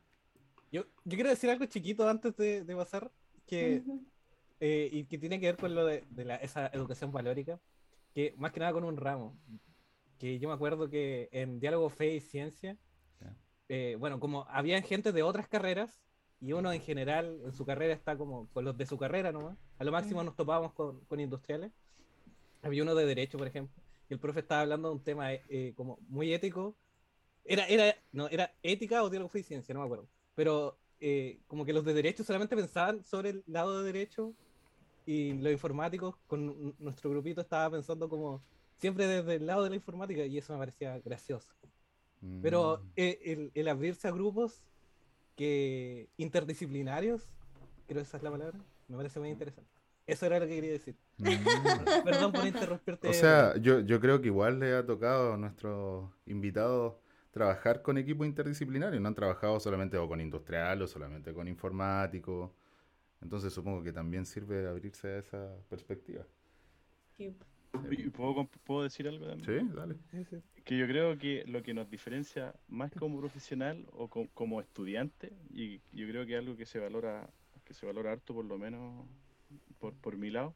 Yo, 0.72 0.84
yo 1.06 1.16
quiero 1.16 1.30
decir 1.30 1.50
algo 1.50 1.66
chiquito 1.66 2.08
antes 2.08 2.36
de, 2.36 2.64
de 2.64 2.76
pasar, 2.76 3.12
que, 3.46 3.84
eh, 4.60 4.90
y 4.92 5.06
que 5.06 5.18
tiene 5.18 5.40
que 5.40 5.46
ver 5.48 5.58
con 5.58 5.74
lo 5.74 5.86
de, 5.86 6.04
de 6.10 6.26
la- 6.26 6.36
esa 6.38 6.68
educación 6.68 7.12
valórica, 7.12 7.60
que 8.14 8.34
más 8.38 8.52
que 8.52 8.60
nada 8.60 8.74
con 8.74 8.84
un 8.84 8.98
ramo. 8.98 9.38
Que 10.20 10.40
yo 10.40 10.50
me 10.50 10.56
acuerdo 10.56 10.90
que 10.90 11.30
en 11.32 11.60
Diálogo 11.60 11.90
Fe 11.90 12.16
y 12.16 12.20
Ciencia, 12.20 12.76
Ya. 13.22 13.36
eh, 13.70 13.96
bueno, 14.00 14.20
como 14.20 14.46
había 14.50 14.82
gente 14.82 15.12
de 15.12 15.24
otras 15.24 15.48
carreras, 15.48 16.02
y 16.40 16.52
uno 16.54 16.72
en 16.72 16.82
general 16.82 17.40
en 17.46 17.52
su 17.54 17.66
carrera 17.66 17.94
está 17.94 18.16
como 18.18 18.48
con 18.50 18.64
los 18.66 18.78
de 18.78 18.86
su 18.86 18.98
carrera 18.98 19.32
nomás, 19.32 19.58
a 19.80 19.84
lo 19.84 19.92
máximo 19.92 20.24
nos 20.24 20.36
topábamos 20.36 20.74
con, 20.74 21.00
con 21.06 21.20
industriales. 21.20 21.72
Había 22.62 22.84
uno 22.84 22.94
de 22.96 23.06
Derecho, 23.06 23.38
por 23.38 23.48
ejemplo, 23.48 23.82
y 24.10 24.14
el 24.14 24.20
profe 24.20 24.42
estaba 24.42 24.62
hablando 24.62 24.90
de 24.90 24.96
un 24.96 25.04
tema 25.04 25.34
eh, 25.34 25.74
como 25.76 25.98
muy 26.10 26.34
ético. 26.34 26.76
Era, 27.48 27.66
era, 27.68 27.96
no, 28.12 28.28
era 28.28 28.52
ética 28.62 29.02
o 29.04 29.10
diálogo 29.10 29.32
y 29.38 29.44
ciencia, 29.44 29.74
no 29.74 29.80
me 29.80 29.86
acuerdo. 29.86 30.08
Pero 30.36 30.78
eh, 31.00 31.40
como 31.48 31.66
que 31.66 31.74
los 31.74 31.86
de 31.86 31.94
Derecho 31.94 32.24
solamente 32.24 32.56
pensaban 32.56 33.04
sobre 33.06 33.30
el 33.30 33.44
lado 33.48 33.80
de 33.82 33.92
Derecho 33.92 34.34
y 35.06 35.34
los 35.34 35.52
informáticos 35.54 36.16
con 36.28 36.76
nuestro 36.80 37.10
grupito 37.10 37.42
estaba 37.42 37.72
pensando 37.72 38.10
como 38.10 38.42
siempre 38.78 39.08
desde 39.08 39.36
el 39.36 39.46
lado 39.46 39.64
de 39.64 39.70
la 39.70 39.76
informática 39.78 40.26
y 40.26 40.38
eso 40.38 40.54
me 40.54 40.60
parecía 40.60 41.00
gracioso. 41.00 41.54
Pero 42.42 42.80
Mm. 42.80 42.90
eh, 42.98 43.20
el, 43.26 43.52
el 43.54 43.68
abrirse 43.68 44.08
a 44.08 44.12
grupos 44.12 44.64
que 45.36 46.10
interdisciplinarios, 46.18 47.28
creo 47.88 47.98
que 48.02 48.04
esa 48.08 48.18
es 48.18 48.24
la 48.24 48.32
palabra, 48.32 48.58
me 48.88 48.98
parece 48.98 49.20
muy 49.20 49.30
interesante. 49.30 49.70
Eso 50.06 50.26
era 50.26 50.40
lo 50.40 50.48
que 50.48 50.56
quería 50.56 50.72
decir. 50.72 50.96
Mm. 51.18 52.04
Perdón 52.04 52.32
por 52.32 52.46
interrumpirte. 52.48 53.10
O 53.10 53.14
sea, 53.14 53.56
yo, 53.58 53.82
yo 53.82 54.00
creo 54.00 54.22
que 54.22 54.28
igual 54.28 54.60
le 54.60 54.74
ha 54.74 54.86
tocado 54.86 55.34
a 55.34 55.38
nuestros 55.38 56.10
invitados 56.26 56.96
trabajar 57.32 57.82
con 57.82 57.98
equipos 57.98 58.28
interdisciplinarios. 58.28 59.02
No 59.02 59.08
han 59.10 59.16
trabajado 59.16 59.60
solamente 59.60 59.98
o 59.98 60.08
con 60.08 60.22
industrial 60.22 60.82
o 60.82 60.88
solamente 60.88 61.34
con 61.34 61.48
informático. 61.48 62.54
Entonces 63.22 63.54
supongo 63.54 63.84
que 63.84 63.94
también 63.94 64.26
sirve 64.26 64.68
abrirse 64.68 65.08
a 65.10 65.18
esa 65.20 65.56
perspectiva. 65.70 66.26
Sí. 67.18 67.36
¿Y 67.92 68.10
¿Puedo, 68.10 68.48
puedo 68.64 68.84
decir 68.84 69.08
algo 69.08 69.28
también? 69.28 69.70
Sí, 69.70 69.76
dale. 69.76 69.96
Que 70.64 70.78
yo 70.78 70.88
creo 70.88 71.18
que 71.18 71.44
lo 71.48 71.64
que 71.64 71.74
nos 71.74 71.90
diferencia 71.90 72.54
más 72.68 72.92
como 72.92 73.20
profesional 73.20 73.88
o 73.94 74.10
co- 74.10 74.28
como 74.34 74.60
estudiante, 74.62 75.32
y 75.54 75.80
yo 75.94 76.08
creo 76.08 76.26
que 76.26 76.34
es 76.34 76.40
algo 76.40 76.58
que 76.58 76.66
se 76.66 76.80
valora, 76.80 77.30
que 77.64 77.74
se 77.74 77.86
valora 77.86 78.12
harto 78.12 78.34
por 78.34 78.46
lo 78.46 78.58
menos 78.58 79.06
por, 79.80 79.94
por 79.96 80.18
mi 80.18 80.30
lado, 80.30 80.56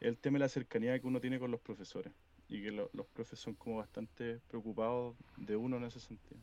es 0.00 0.08
el 0.08 0.18
tema 0.18 0.36
de 0.36 0.40
la 0.40 0.48
cercanía 0.48 0.98
que 0.98 1.06
uno 1.06 1.20
tiene 1.20 1.38
con 1.38 1.50
los 1.50 1.60
profesores. 1.60 2.12
Y 2.52 2.62
que 2.62 2.70
lo- 2.70 2.90
los 2.92 3.06
profes 3.06 3.38
son 3.38 3.54
como 3.54 3.76
bastante 3.78 4.38
preocupados 4.48 5.16
de 5.36 5.56
uno 5.56 5.78
en 5.78 5.84
ese 5.84 6.00
sentido. 6.00 6.38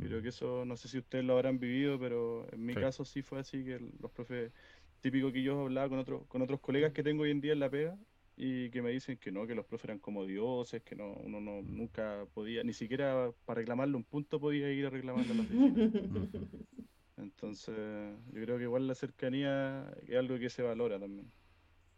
Yo 0.00 0.08
creo 0.08 0.22
que 0.22 0.28
eso, 0.28 0.64
no 0.64 0.76
sé 0.76 0.88
si 0.88 0.98
ustedes 0.98 1.24
lo 1.24 1.34
habrán 1.34 1.58
vivido, 1.58 1.98
pero 1.98 2.46
en 2.52 2.64
mi 2.64 2.74
Sí. 2.74 2.80
caso 2.80 3.04
sí 3.04 3.22
fue 3.22 3.38
así, 3.40 3.64
que 3.64 3.78
los 4.00 4.10
profes, 4.10 4.52
típico 5.00 5.32
que 5.32 5.42
yo 5.42 5.60
hablaba 5.60 5.88
con, 5.88 5.98
otros 5.98 6.26
con 6.28 6.42
otros 6.42 6.60
colegas 6.60 6.92
que 6.92 7.02
tengo 7.02 7.22
hoy 7.22 7.30
en 7.30 7.40
día 7.40 7.52
en 7.52 7.60
la 7.60 7.70
pega, 7.70 7.96
y 8.36 8.70
que 8.70 8.82
me 8.82 8.90
dicen 8.90 9.18
que 9.18 9.30
no, 9.30 9.46
que 9.46 9.54
los 9.54 9.64
profes 9.66 9.84
eran 9.84 9.98
como 10.00 10.24
dioses, 10.26 10.82
que 10.82 10.96
no, 10.96 11.12
uno 11.14 11.40
no, 11.40 11.62
nunca 11.62 12.26
podía, 12.34 12.62
ni 12.64 12.72
siquiera 12.72 13.30
para 13.44 13.60
reclamarle 13.60 13.96
un 13.96 14.04
punto 14.04 14.40
podía 14.40 14.70
ir 14.72 14.86
a 14.86 14.90
reclamarle 14.90 15.32
a 15.32 15.36
vecinos. 15.42 15.78
Entonces, 17.16 17.74
yo 18.32 18.42
creo 18.42 18.56
que 18.56 18.64
igual 18.64 18.86
la 18.88 18.94
cercanía 18.94 19.92
es 20.06 20.16
algo 20.16 20.38
que 20.38 20.50
se 20.50 20.62
valora 20.62 20.98
también. 20.98 21.30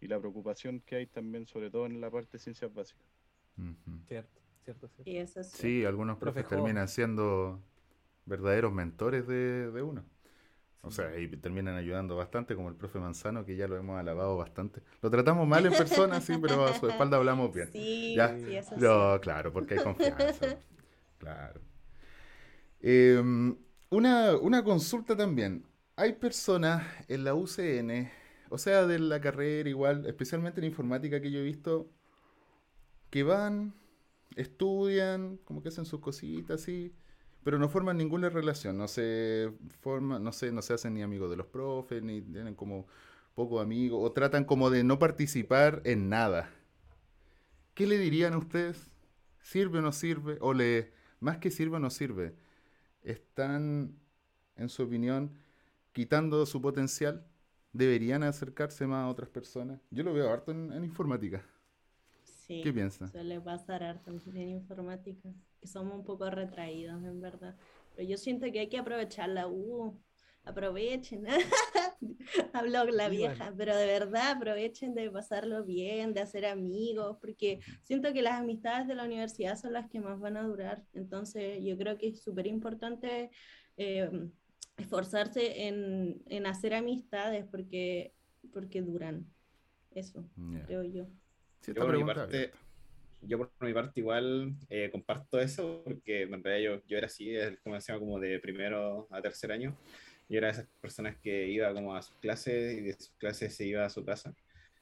Y 0.00 0.08
la 0.08 0.18
preocupación 0.20 0.80
que 0.80 0.96
hay 0.96 1.06
también, 1.06 1.46
sobre 1.46 1.70
todo 1.70 1.86
en 1.86 2.00
la 2.00 2.10
parte 2.10 2.32
de 2.32 2.38
ciencias 2.40 2.72
básicas. 2.74 3.13
Cierto, 4.08 4.40
cierto, 4.64 4.88
cierto. 4.88 5.10
Y 5.10 5.16
eso 5.18 5.42
sí. 5.42 5.84
Algunos 5.84 6.18
Profe 6.18 6.42
profes 6.42 6.48
terminan 6.48 6.88
siendo 6.88 7.60
verdaderos 8.26 8.72
mentores 8.72 9.26
de, 9.26 9.70
de 9.70 9.82
uno. 9.82 10.04
O 10.82 10.90
sea, 10.90 11.18
y 11.18 11.28
terminan 11.28 11.76
ayudando 11.76 12.14
bastante, 12.14 12.54
como 12.54 12.68
el 12.68 12.74
profe 12.74 12.98
Manzano, 12.98 13.46
que 13.46 13.56
ya 13.56 13.66
lo 13.66 13.76
hemos 13.78 13.98
alabado 13.98 14.36
bastante. 14.36 14.82
Lo 15.00 15.10
tratamos 15.10 15.48
mal 15.48 15.64
en 15.64 15.72
persona, 15.72 16.20
sí, 16.20 16.34
pero 16.40 16.66
a 16.66 16.74
su 16.74 16.86
espalda 16.88 17.16
hablamos 17.16 17.54
bien. 17.54 17.70
Sí, 17.72 18.14
Ya. 18.14 18.36
sí, 18.38 18.54
eso 18.54 18.76
No, 18.76 19.18
claro, 19.20 19.50
porque 19.52 19.74
hay 19.74 19.80
confianza. 19.82 20.58
Claro. 21.18 21.60
Em, 22.80 23.56
una, 23.90 24.36
una 24.36 24.62
consulta 24.62 25.16
también. 25.16 25.64
Hay 25.96 26.14
personas 26.14 26.84
en 27.08 27.24
la 27.24 27.34
UCN, 27.34 28.10
o 28.50 28.58
sea, 28.58 28.86
de 28.86 28.98
la 28.98 29.20
carrera 29.20 29.68
igual, 29.68 30.06
especialmente 30.06 30.60
en 30.60 30.66
informática 30.66 31.20
que 31.20 31.30
yo 31.30 31.38
he 31.38 31.42
visto, 31.42 31.88
que 33.14 33.22
van, 33.22 33.72
estudian, 34.34 35.36
como 35.44 35.62
que 35.62 35.68
hacen 35.68 35.84
sus 35.84 36.00
cositas 36.00 36.60
así, 36.60 36.92
pero 37.44 37.60
no 37.60 37.68
forman 37.68 37.96
ninguna 37.96 38.28
relación, 38.28 38.76
no 38.76 38.88
se 38.88 39.52
forman, 39.82 40.24
no 40.24 40.32
sé, 40.32 40.50
no 40.50 40.62
se 40.62 40.74
hacen 40.74 40.94
ni 40.94 41.02
amigos 41.02 41.30
de 41.30 41.36
los 41.36 41.46
profes, 41.46 42.02
ni 42.02 42.22
tienen 42.22 42.56
como 42.56 42.88
pocos 43.36 43.62
amigos, 43.62 44.00
o 44.02 44.10
tratan 44.10 44.44
como 44.44 44.68
de 44.68 44.82
no 44.82 44.98
participar 44.98 45.80
en 45.84 46.08
nada. 46.08 46.50
¿Qué 47.74 47.86
le 47.86 47.98
dirían 47.98 48.32
a 48.32 48.38
ustedes? 48.38 48.90
¿Sirve 49.38 49.78
o 49.78 49.82
no 49.82 49.92
sirve? 49.92 50.36
O 50.40 50.52
le, 50.52 50.90
más 51.20 51.38
que 51.38 51.52
sirve 51.52 51.76
o 51.76 51.78
no 51.78 51.90
sirve, 51.90 52.34
¿están, 53.02 53.96
en 54.56 54.68
su 54.68 54.82
opinión, 54.82 55.30
quitando 55.92 56.44
su 56.46 56.60
potencial? 56.60 57.24
¿Deberían 57.72 58.24
acercarse 58.24 58.88
más 58.88 59.04
a 59.04 59.08
otras 59.08 59.28
personas? 59.28 59.80
Yo 59.92 60.02
lo 60.02 60.12
veo 60.12 60.32
harto 60.32 60.50
en 60.50 60.82
informática. 60.82 61.44
Sí, 62.46 62.62
¿Qué 62.62 62.72
piensa? 62.72 63.10
suele 63.10 63.40
pasar 63.40 63.82
harto 63.82 64.10
en 64.10 64.48
informática, 64.50 65.30
que 65.60 65.66
somos 65.66 65.94
un 65.94 66.04
poco 66.04 66.28
retraídos, 66.30 67.02
en 67.04 67.20
verdad. 67.20 67.56
Pero 67.94 68.08
yo 68.08 68.16
siento 68.18 68.50
que 68.52 68.60
hay 68.60 68.68
que 68.68 68.78
aprovechar 68.78 69.28
la 69.30 69.46
U. 69.48 69.98
Aprovechen. 70.46 71.24
Habló 72.52 72.84
la 72.84 73.08
Sí, 73.08 73.16
vieja, 73.16 73.54
pero 73.56 73.74
de 73.74 73.86
verdad 73.86 74.32
aprovechen 74.32 74.94
de 74.94 75.10
pasarlo 75.10 75.64
bien, 75.64 76.12
de 76.12 76.20
hacer 76.20 76.44
amigos, 76.44 77.16
porque 77.18 77.60
siento 77.82 78.12
que 78.12 78.20
las 78.20 78.40
amistades 78.40 78.86
de 78.86 78.94
la 78.94 79.04
universidad 79.04 79.56
son 79.56 79.72
las 79.72 79.88
que 79.88 80.00
más 80.00 80.20
van 80.20 80.36
a 80.36 80.42
durar. 80.42 80.84
Entonces, 80.92 81.64
yo 81.64 81.78
creo 81.78 81.96
que 81.96 82.08
es 82.08 82.22
súper 82.22 82.46
importante 82.46 83.30
eh, 83.78 84.10
esforzarse 84.76 85.66
en, 85.66 86.22
en 86.26 86.46
hacer 86.46 86.74
amistades 86.74 87.46
porque, 87.50 88.12
porque 88.52 88.82
duran. 88.82 89.26
Eso, 89.92 90.28
Ya. 90.36 90.66
creo 90.66 90.82
yo. 90.84 91.06
Sí, 91.64 91.72
Yo 91.74 91.82
por 91.84 91.96
mi 91.96 92.04
parte, 92.04 92.52
yo 93.22 93.38
por 93.38 93.52
mi 93.60 93.72
parte 93.74 94.00
igual 94.00 94.54
eh, 94.70 94.90
comparto 94.92 95.40
eso, 95.40 95.82
porque 95.84 96.22
en 96.22 96.42
realidad 96.44 96.76
yo, 96.78 96.82
yo 96.86 96.98
era 96.98 97.06
así, 97.06 97.30
el- 97.34 97.60
como 97.62 97.76
decía, 97.76 97.98
como 97.98 98.20
de 98.20 98.38
primero 98.40 99.08
a 99.10 99.22
tercer 99.22 99.52
año. 99.52 99.76
Yo 100.28 100.38
era 100.38 100.48
de 100.48 100.52
esas 100.54 100.68
personas 100.80 101.16
que 101.18 101.48
iba 101.48 101.72
como 101.74 101.94
a 101.94 102.02
sus 102.02 102.16
clases 102.18 102.78
y 102.78 102.82
de 102.82 102.94
sus 102.94 103.10
clases 103.18 103.54
se 103.56 103.66
iba 103.66 103.84
a 103.84 103.90
su 103.90 104.04
casa 104.04 104.34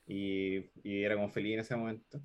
y, 0.07 0.59
y 0.83 1.03
era 1.05 1.16
como 1.16 1.31
feliz 1.31 1.55
en 1.55 1.61
ese 1.61 1.77
momento. 1.77 2.21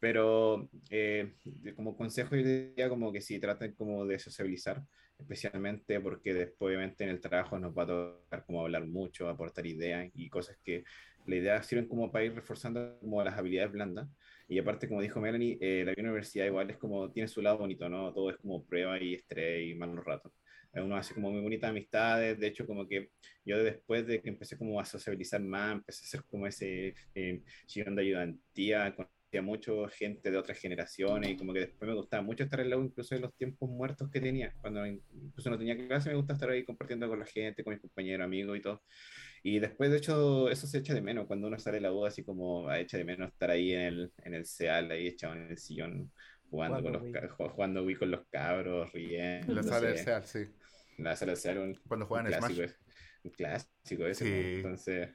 Pero 0.00 0.68
eh, 0.90 1.34
como 1.76 1.96
consejo 1.96 2.36
yo 2.36 2.42
diría 2.44 2.88
como 2.88 3.12
que 3.12 3.20
sí, 3.22 3.38
traten 3.40 3.74
como 3.74 4.04
de 4.06 4.18
sociabilizar, 4.18 4.82
especialmente 5.18 5.98
porque 6.00 6.34
después 6.34 6.68
obviamente 6.76 7.04
en 7.04 7.10
el 7.10 7.20
trabajo 7.20 7.58
nos 7.58 7.76
va 7.76 7.84
a 7.84 7.86
tocar 7.86 8.44
como 8.44 8.60
hablar 8.62 8.86
mucho, 8.86 9.28
aportar 9.28 9.66
ideas 9.66 10.10
y 10.14 10.28
cosas 10.28 10.58
que 10.62 10.84
la 11.26 11.36
idea 11.36 11.62
sirven 11.62 11.88
como 11.88 12.10
para 12.12 12.24
ir 12.24 12.34
reforzando 12.34 12.98
como 13.00 13.22
las 13.22 13.36
habilidades 13.38 13.72
blandas. 13.72 14.08
Y 14.48 14.58
aparte, 14.58 14.88
como 14.88 15.00
dijo 15.00 15.20
Melanie, 15.20 15.58
eh, 15.60 15.84
la 15.84 15.94
universidad 15.96 16.46
igual 16.46 16.70
es 16.70 16.76
como, 16.76 17.10
tiene 17.10 17.28
su 17.28 17.40
lado 17.40 17.58
bonito, 17.58 17.88
¿no? 17.88 18.12
Todo 18.12 18.30
es 18.30 18.36
como 18.36 18.64
prueba 18.64 19.00
y 19.02 19.14
estrés 19.14 19.66
y 19.68 19.74
malos 19.74 20.04
ratos. 20.04 20.32
Eh, 20.74 20.80
Uno 20.82 20.96
hace 20.96 21.14
como 21.14 21.30
muy 21.30 21.40
bonitas 21.40 21.70
amistades, 21.70 22.38
de 22.38 22.46
hecho 22.46 22.66
como 22.66 22.86
que 22.86 23.10
yo 23.44 23.62
después 23.62 24.06
de 24.06 24.20
que 24.20 24.28
empecé 24.28 24.58
como 24.58 24.80
a 24.80 24.84
sociabilizar 24.84 25.40
más, 25.40 25.72
empecé 25.74 26.04
a 26.04 26.08
ser 26.08 26.24
como 26.24 26.46
ese 26.46 26.94
eh, 27.14 27.42
de 27.74 28.00
ayudantía, 28.02 28.94
conocía 28.94 29.42
mucho 29.42 29.88
gente 29.88 30.30
de 30.30 30.36
otras 30.36 30.58
generaciones 30.58 31.30
y 31.30 31.36
como 31.36 31.52
que 31.52 31.60
después 31.60 31.88
me 31.88 31.94
gustaba 31.96 32.22
mucho 32.22 32.44
estar 32.44 32.60
en 32.60 32.70
la 32.70 32.76
U, 32.76 32.84
incluso 32.84 33.14
en 33.14 33.22
los 33.22 33.34
tiempos 33.34 33.68
muertos 33.70 34.10
que 34.10 34.20
tenía, 34.20 34.52
cuando 34.60 34.86
incluso 34.86 35.50
no 35.50 35.58
tenía 35.58 35.76
clase, 35.76 36.10
me 36.10 36.16
gusta 36.16 36.34
estar 36.34 36.50
ahí 36.50 36.64
compartiendo 36.64 37.08
con 37.08 37.18
la 37.18 37.26
gente, 37.26 37.64
con 37.64 37.72
mis 37.72 37.80
compañeros, 37.80 38.24
amigos 38.24 38.58
y 38.58 38.60
todo. 38.60 38.82
Y 39.46 39.58
después, 39.58 39.90
de 39.90 39.98
hecho, 39.98 40.48
eso 40.48 40.66
se 40.66 40.78
echa 40.78 40.94
de 40.94 41.02
menos 41.02 41.26
cuando 41.26 41.46
uno 41.48 41.58
sale 41.58 41.76
de 41.76 41.82
la 41.82 41.92
U, 41.92 42.06
así 42.06 42.24
como 42.24 42.66
ah, 42.68 42.80
echa 42.80 42.96
de 42.96 43.04
menos 43.04 43.28
estar 43.30 43.50
ahí 43.50 43.72
en 43.72 43.80
el, 43.82 44.12
en 44.24 44.32
el 44.34 44.46
CEAL, 44.46 44.90
ahí 44.90 45.06
echado 45.08 45.34
en 45.34 45.50
el 45.50 45.58
sillón, 45.58 46.10
jugando, 46.48 46.78
Jugando 46.78 46.98
con 47.00 47.12
los, 47.12 47.38
Wii. 47.38 47.50
jugando 47.50 47.84
Wii 47.84 47.94
con 47.96 48.10
los 48.10 48.26
cabros, 48.30 48.90
riendo. 48.92 49.50
En 49.52 49.56
la 49.56 49.62
sala 49.62 49.88
del. 49.88 49.98
SEAL, 49.98 50.24
sí. 50.24 50.46
La 50.96 51.14
sala 51.14 51.32
del 51.32 51.40
CEAL, 51.42 51.58
un, 51.58 51.74
Cuando 51.86 52.06
un 52.06 52.08
juegan 52.08 52.26
clásico, 52.26 52.54
Smash. 52.54 52.64
es- 52.70 52.78
un 53.22 53.30
clásico 53.32 54.06
ese. 54.06 54.24
Sí. 54.24 54.30
¿no? 54.30 54.56
Entonces, 54.70 55.10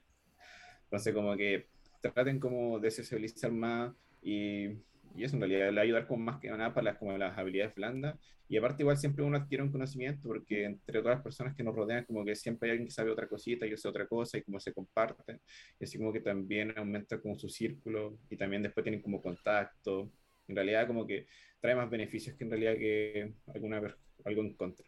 entonces, 0.83 1.13
como 1.13 1.35
que 1.35 1.67
traten 2.01 2.39
como 2.39 2.79
de 2.79 2.91
socializar 2.91 3.51
más 3.51 3.93
y, 4.21 4.67
y 5.15 5.23
eso 5.23 5.35
en 5.35 5.41
realidad 5.41 5.69
le 5.69 5.75
va 5.75 5.81
a 5.81 5.83
ayudar 5.83 6.07
con 6.07 6.21
más 6.23 6.39
que 6.39 6.49
nada 6.49 6.73
para 6.73 6.85
las, 6.91 6.97
como 6.97 7.17
las 7.17 7.37
habilidades 7.37 7.75
blandas. 7.75 8.17
Y 8.47 8.57
aparte 8.57 8.81
igual 8.83 8.97
siempre 8.97 9.23
uno 9.23 9.37
adquiere 9.37 9.63
un 9.63 9.71
conocimiento 9.71 10.27
porque 10.27 10.63
entre 10.65 10.99
todas 11.01 11.17
las 11.17 11.23
personas 11.23 11.55
que 11.55 11.63
nos 11.63 11.75
rodean 11.75 12.05
como 12.05 12.25
que 12.25 12.35
siempre 12.35 12.67
hay 12.67 12.71
alguien 12.71 12.87
que 12.87 12.93
sabe 12.93 13.11
otra 13.11 13.27
cosita 13.27 13.67
y 13.67 13.73
hace 13.73 13.87
otra 13.87 14.07
cosa 14.07 14.37
y 14.37 14.41
como 14.43 14.59
se 14.59 14.73
comparte. 14.73 15.41
Y 15.79 15.83
así 15.83 15.97
como 15.97 16.11
que 16.11 16.21
también 16.21 16.73
aumenta 16.77 17.19
como 17.21 17.35
su 17.37 17.47
círculo 17.49 18.17
y 18.29 18.37
también 18.37 18.63
después 18.63 18.83
tienen 18.83 19.01
como 19.01 19.21
contacto. 19.21 20.11
En 20.47 20.55
realidad 20.55 20.87
como 20.87 21.05
que 21.05 21.27
trae 21.59 21.75
más 21.75 21.89
beneficios 21.89 22.35
que 22.35 22.43
en 22.43 22.49
realidad 22.49 22.73
que 22.75 23.33
alguna, 23.53 23.81
algo 24.25 24.41
en 24.41 24.53
contra. 24.55 24.85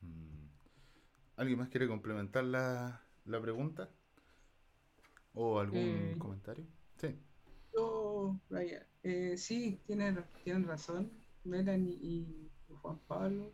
Mm. 0.00 0.46
¿Alguien 1.36 1.58
más 1.58 1.68
quiere 1.68 1.86
complementar 1.88 2.44
la, 2.44 3.02
la 3.26 3.40
pregunta? 3.40 3.90
¿O 5.34 5.58
algún 5.60 5.80
Eh. 5.80 6.14
comentario? 6.18 6.64
Sí. 6.96 7.08
Vaya, 8.50 8.86
eh, 9.02 9.36
sí, 9.36 9.80
tienen, 9.86 10.24
tienen 10.44 10.64
razón, 10.66 11.10
Melanie 11.44 11.98
y 12.00 12.50
Juan 12.80 12.98
Pablo, 13.06 13.52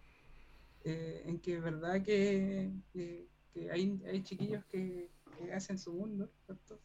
eh, 0.84 1.22
en 1.26 1.38
que 1.40 1.56
es 1.56 1.62
verdad 1.62 2.02
que, 2.02 2.72
que- 2.92 3.28
que 3.52 3.70
hay, 3.70 4.00
hay 4.06 4.22
chiquillos 4.22 4.64
que, 4.66 5.10
hacen 5.54 5.78
su 5.78 5.92
mundo, 5.92 6.28
¿cierto? 6.46 6.80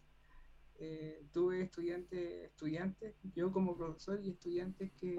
Eh, 0.79 1.25
tuve 1.31 1.61
estudiantes, 1.61 2.19
estudiantes, 2.51 3.15
yo 3.35 3.51
como 3.51 3.75
profesor 3.77 4.19
y 4.23 4.29
estudiantes 4.29 4.91
que, 4.99 5.17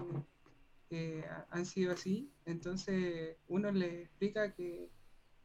que 0.88 1.24
ha- 1.26 1.46
han 1.50 1.66
sido 1.66 1.92
así, 1.92 2.30
entonces 2.46 3.36
uno 3.48 3.70
les 3.72 4.06
explica 4.06 4.52
que 4.54 4.90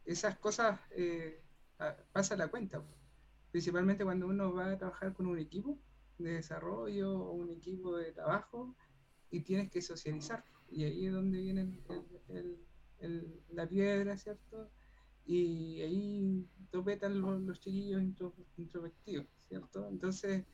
esas 0.04 0.38
cosas 0.38 0.80
eh, 0.92 1.42
pasa 2.12 2.36
la 2.36 2.48
cuenta, 2.48 2.82
principalmente 3.50 4.04
cuando 4.04 4.26
uno 4.28 4.52
va 4.54 4.72
a 4.72 4.78
trabajar 4.78 5.12
con 5.14 5.26
un 5.26 5.38
equipo 5.38 5.78
de 6.22 6.32
desarrollo 6.34 7.18
o 7.18 7.32
un 7.32 7.50
equipo 7.50 7.96
de 7.96 8.12
trabajo 8.12 8.74
y 9.30 9.40
tienes 9.40 9.70
que 9.70 9.82
socializar. 9.82 10.44
Y 10.68 10.84
ahí 10.84 11.06
es 11.06 11.12
donde 11.12 11.40
viene 11.40 11.72
la 13.50 13.68
piedra, 13.68 14.16
¿cierto? 14.16 14.70
Y 15.26 15.80
ahí 15.80 16.46
topetan 16.70 17.20
los, 17.20 17.40
los 17.42 17.60
chiquillos 17.60 18.02
intro- 18.02 18.34
introvertidos, 18.56 19.26
¿cierto? 19.48 19.88
Entonces, 19.88 20.44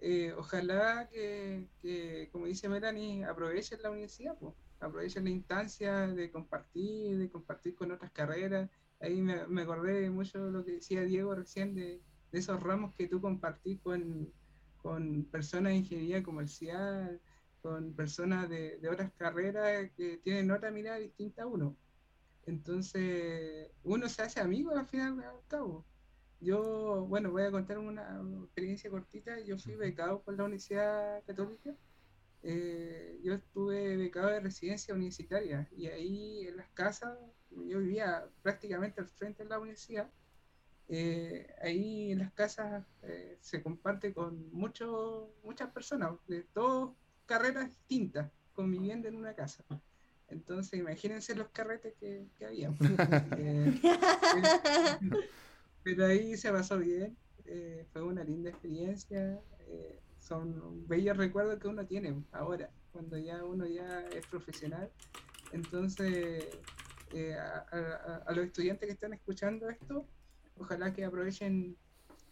eh, 0.00 0.32
ojalá 0.36 1.08
que, 1.10 1.68
que, 1.80 2.28
como 2.32 2.46
dice 2.46 2.68
Melanie, 2.68 3.24
aprovechen 3.24 3.82
la 3.82 3.90
universidad, 3.90 4.36
pues, 4.38 4.54
aprovechen 4.80 5.24
la 5.24 5.30
instancia 5.30 6.06
de 6.06 6.30
compartir, 6.30 7.18
de 7.18 7.30
compartir 7.30 7.74
con 7.74 7.90
otras 7.92 8.10
carreras 8.12 8.68
ahí 9.00 9.20
me, 9.20 9.46
me 9.46 9.62
acordé 9.62 10.08
mucho 10.10 10.46
de 10.46 10.50
lo 10.50 10.64
que 10.64 10.72
decía 10.72 11.02
Diego 11.02 11.34
recién 11.34 11.74
de, 11.74 12.00
de 12.32 12.38
esos 12.38 12.62
ramos 12.62 12.94
que 12.94 13.08
tú 13.08 13.20
compartís 13.20 13.80
con, 13.80 14.32
con 14.86 15.24
personas 15.24 15.72
de 15.72 15.78
ingeniería 15.78 16.22
comercial, 16.22 17.20
con 17.60 17.92
personas 17.94 18.48
de, 18.48 18.78
de 18.78 18.88
otras 18.88 19.10
carreras 19.18 19.90
que 19.96 20.18
tienen 20.18 20.52
otra 20.52 20.70
mirada 20.70 20.98
distinta 20.98 21.42
a 21.42 21.46
uno. 21.46 21.76
Entonces, 22.44 23.72
uno 23.82 24.08
se 24.08 24.22
hace 24.22 24.38
amigo 24.38 24.70
al 24.70 24.86
final 24.86 25.20
al 25.24 25.40
cabo. 25.48 25.84
Yo, 26.40 27.04
bueno, 27.08 27.32
voy 27.32 27.42
a 27.42 27.50
contar 27.50 27.78
una 27.78 28.22
experiencia 28.44 28.88
cortita. 28.88 29.40
Yo 29.40 29.58
fui 29.58 29.74
becado 29.74 30.22
por 30.22 30.36
la 30.36 30.44
Universidad 30.44 31.24
Católica. 31.24 31.74
Eh, 32.44 33.18
yo 33.24 33.34
estuve 33.34 33.96
becado 33.96 34.28
de 34.28 34.38
residencia 34.38 34.94
universitaria 34.94 35.68
y 35.76 35.88
ahí 35.88 36.46
en 36.46 36.58
las 36.58 36.68
casas, 36.74 37.18
yo 37.50 37.80
vivía 37.80 38.24
prácticamente 38.40 39.00
al 39.00 39.08
frente 39.08 39.42
de 39.42 39.48
la 39.48 39.58
universidad. 39.58 40.08
Eh, 40.88 41.46
ahí 41.62 42.12
en 42.12 42.18
las 42.20 42.32
casas 42.32 42.84
eh, 43.02 43.36
se 43.40 43.62
comparte 43.62 44.14
con 44.14 44.50
mucho, 44.52 45.32
muchas 45.42 45.70
personas 45.72 46.12
de 46.28 46.42
todas 46.52 46.90
carreras 47.26 47.68
distintas 47.68 48.30
conviviendo 48.52 49.08
en 49.08 49.16
una 49.16 49.34
casa. 49.34 49.64
Entonces, 50.28 50.78
imagínense 50.78 51.34
los 51.34 51.48
carretes 51.50 51.94
que, 52.00 52.26
que 52.38 52.46
había. 52.46 52.72
Eh, 53.38 53.72
pero 55.82 56.06
ahí 56.06 56.36
se 56.36 56.50
pasó 56.50 56.78
bien, 56.78 57.16
eh, 57.44 57.86
fue 57.92 58.02
una 58.02 58.24
linda 58.24 58.50
experiencia, 58.50 59.40
eh, 59.68 60.00
son 60.18 60.86
bellos 60.88 61.16
recuerdos 61.16 61.58
que 61.60 61.68
uno 61.68 61.86
tiene 61.86 62.24
ahora, 62.32 62.70
cuando 62.92 63.16
ya 63.18 63.44
uno 63.44 63.66
ya 63.66 64.00
es 64.08 64.26
profesional. 64.26 64.90
Entonces, 65.52 66.44
eh, 67.14 67.34
a, 67.34 67.64
a- 67.70 68.16
a 68.26 68.32
los 68.32 68.46
estudiantes 68.46 68.86
que 68.88 68.92
están 68.94 69.12
escuchando 69.12 69.68
esto, 69.70 70.08
ojalá 70.56 70.92
que 70.92 71.04
aprovechen 71.04 71.76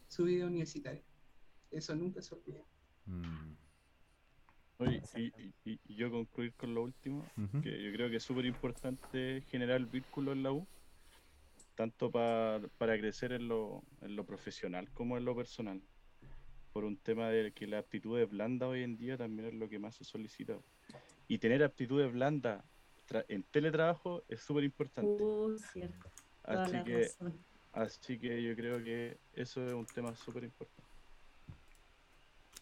su 0.09 0.25
vida 0.25 0.47
universitaria. 0.47 1.03
Eso 1.71 1.95
nunca 1.95 2.23
se 2.23 2.35
olvida. 2.35 2.63
Mm, 3.07 3.55
Oye, 4.79 5.01
y, 5.17 5.23
y- 5.23 5.55
y- 5.65 5.81
y 5.87 5.95
yo 5.95 6.11
concluir 6.11 6.53
con 6.55 6.75
lo 6.75 6.83
último, 6.83 7.25
que 7.63 7.83
yo 7.83 7.93
creo 7.93 8.11
que 8.11 8.17
es 8.17 8.23
súper 8.25 8.45
importante 8.45 9.41
generar 9.49 9.77
el 9.77 9.87
vínculo 9.87 10.33
en 10.33 10.43
la 10.43 10.53
U, 10.53 10.67
tanto 11.77 12.11
pa- 12.11 12.61
para 12.79 12.99
crecer 12.99 13.33
en 13.33 13.49
lo, 13.49 13.83
en 14.01 14.17
lo 14.17 14.25
profesional 14.27 14.91
como 14.93 15.17
en 15.17 15.25
lo 15.25 15.35
personal, 15.37 15.81
por 16.73 16.85
un 16.85 16.97
tema 16.97 17.29
de 17.31 17.53
que 17.53 17.67
las 17.69 17.85
aptitudes 17.85 18.29
blandas 18.29 18.69
hoy 18.69 18.83
en 18.83 18.97
día 18.97 19.17
también 19.17 19.49
es 19.49 19.55
lo 19.55 19.69
que 19.69 19.79
más 19.79 19.95
se 19.95 20.05
solicita. 20.05 20.59
Y 21.29 21.39
tener 21.39 21.63
aptitudes 21.63 22.13
blandas 22.13 22.65
en 23.29 23.45
teletrabajo 23.45 24.25
es 24.29 24.41
súper 24.41 24.65
importante. 24.65 25.23
Uh, 25.23 25.57
cierto, 25.57 26.11
toda 26.43 26.65
Así 26.65 26.77
la 26.77 26.85
que, 26.85 26.99
razón. 26.99 27.45
Así 27.75 28.19
que 28.19 28.43
yo 28.43 28.55
creo 28.57 28.83
que 28.83 29.19
eso 29.35 29.67
es 29.67 29.73
un 29.73 29.87
tema 29.87 30.15
súper 30.17 30.45
importante. 30.45 30.83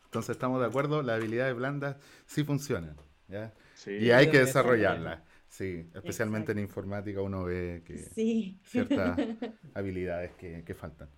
Entonces 0.05 0.31
estamos 0.37 0.61
de 0.61 0.67
acuerdo, 0.67 1.03
las 1.03 1.17
habilidades 1.17 1.55
blandas 1.55 1.97
sí 2.27 2.45
funcionan. 2.45 2.97
¿ya? 3.29 3.53
Sí, 3.75 3.93
Y 3.93 4.11
hay 4.11 4.31
que 4.31 4.41
desarrollarlas. 4.41 5.21
Sí, 5.49 5.87
especialmente 5.95 6.53
en 6.53 6.59
informática 6.61 7.21
uno 7.21 7.45
ve 7.45 7.83
que 7.85 7.99
Sí. 7.99 8.59
ciertas 8.65 9.19
habilidades 9.75 10.33
que, 10.33 10.65
que 10.65 10.75
faltan. 10.75 11.09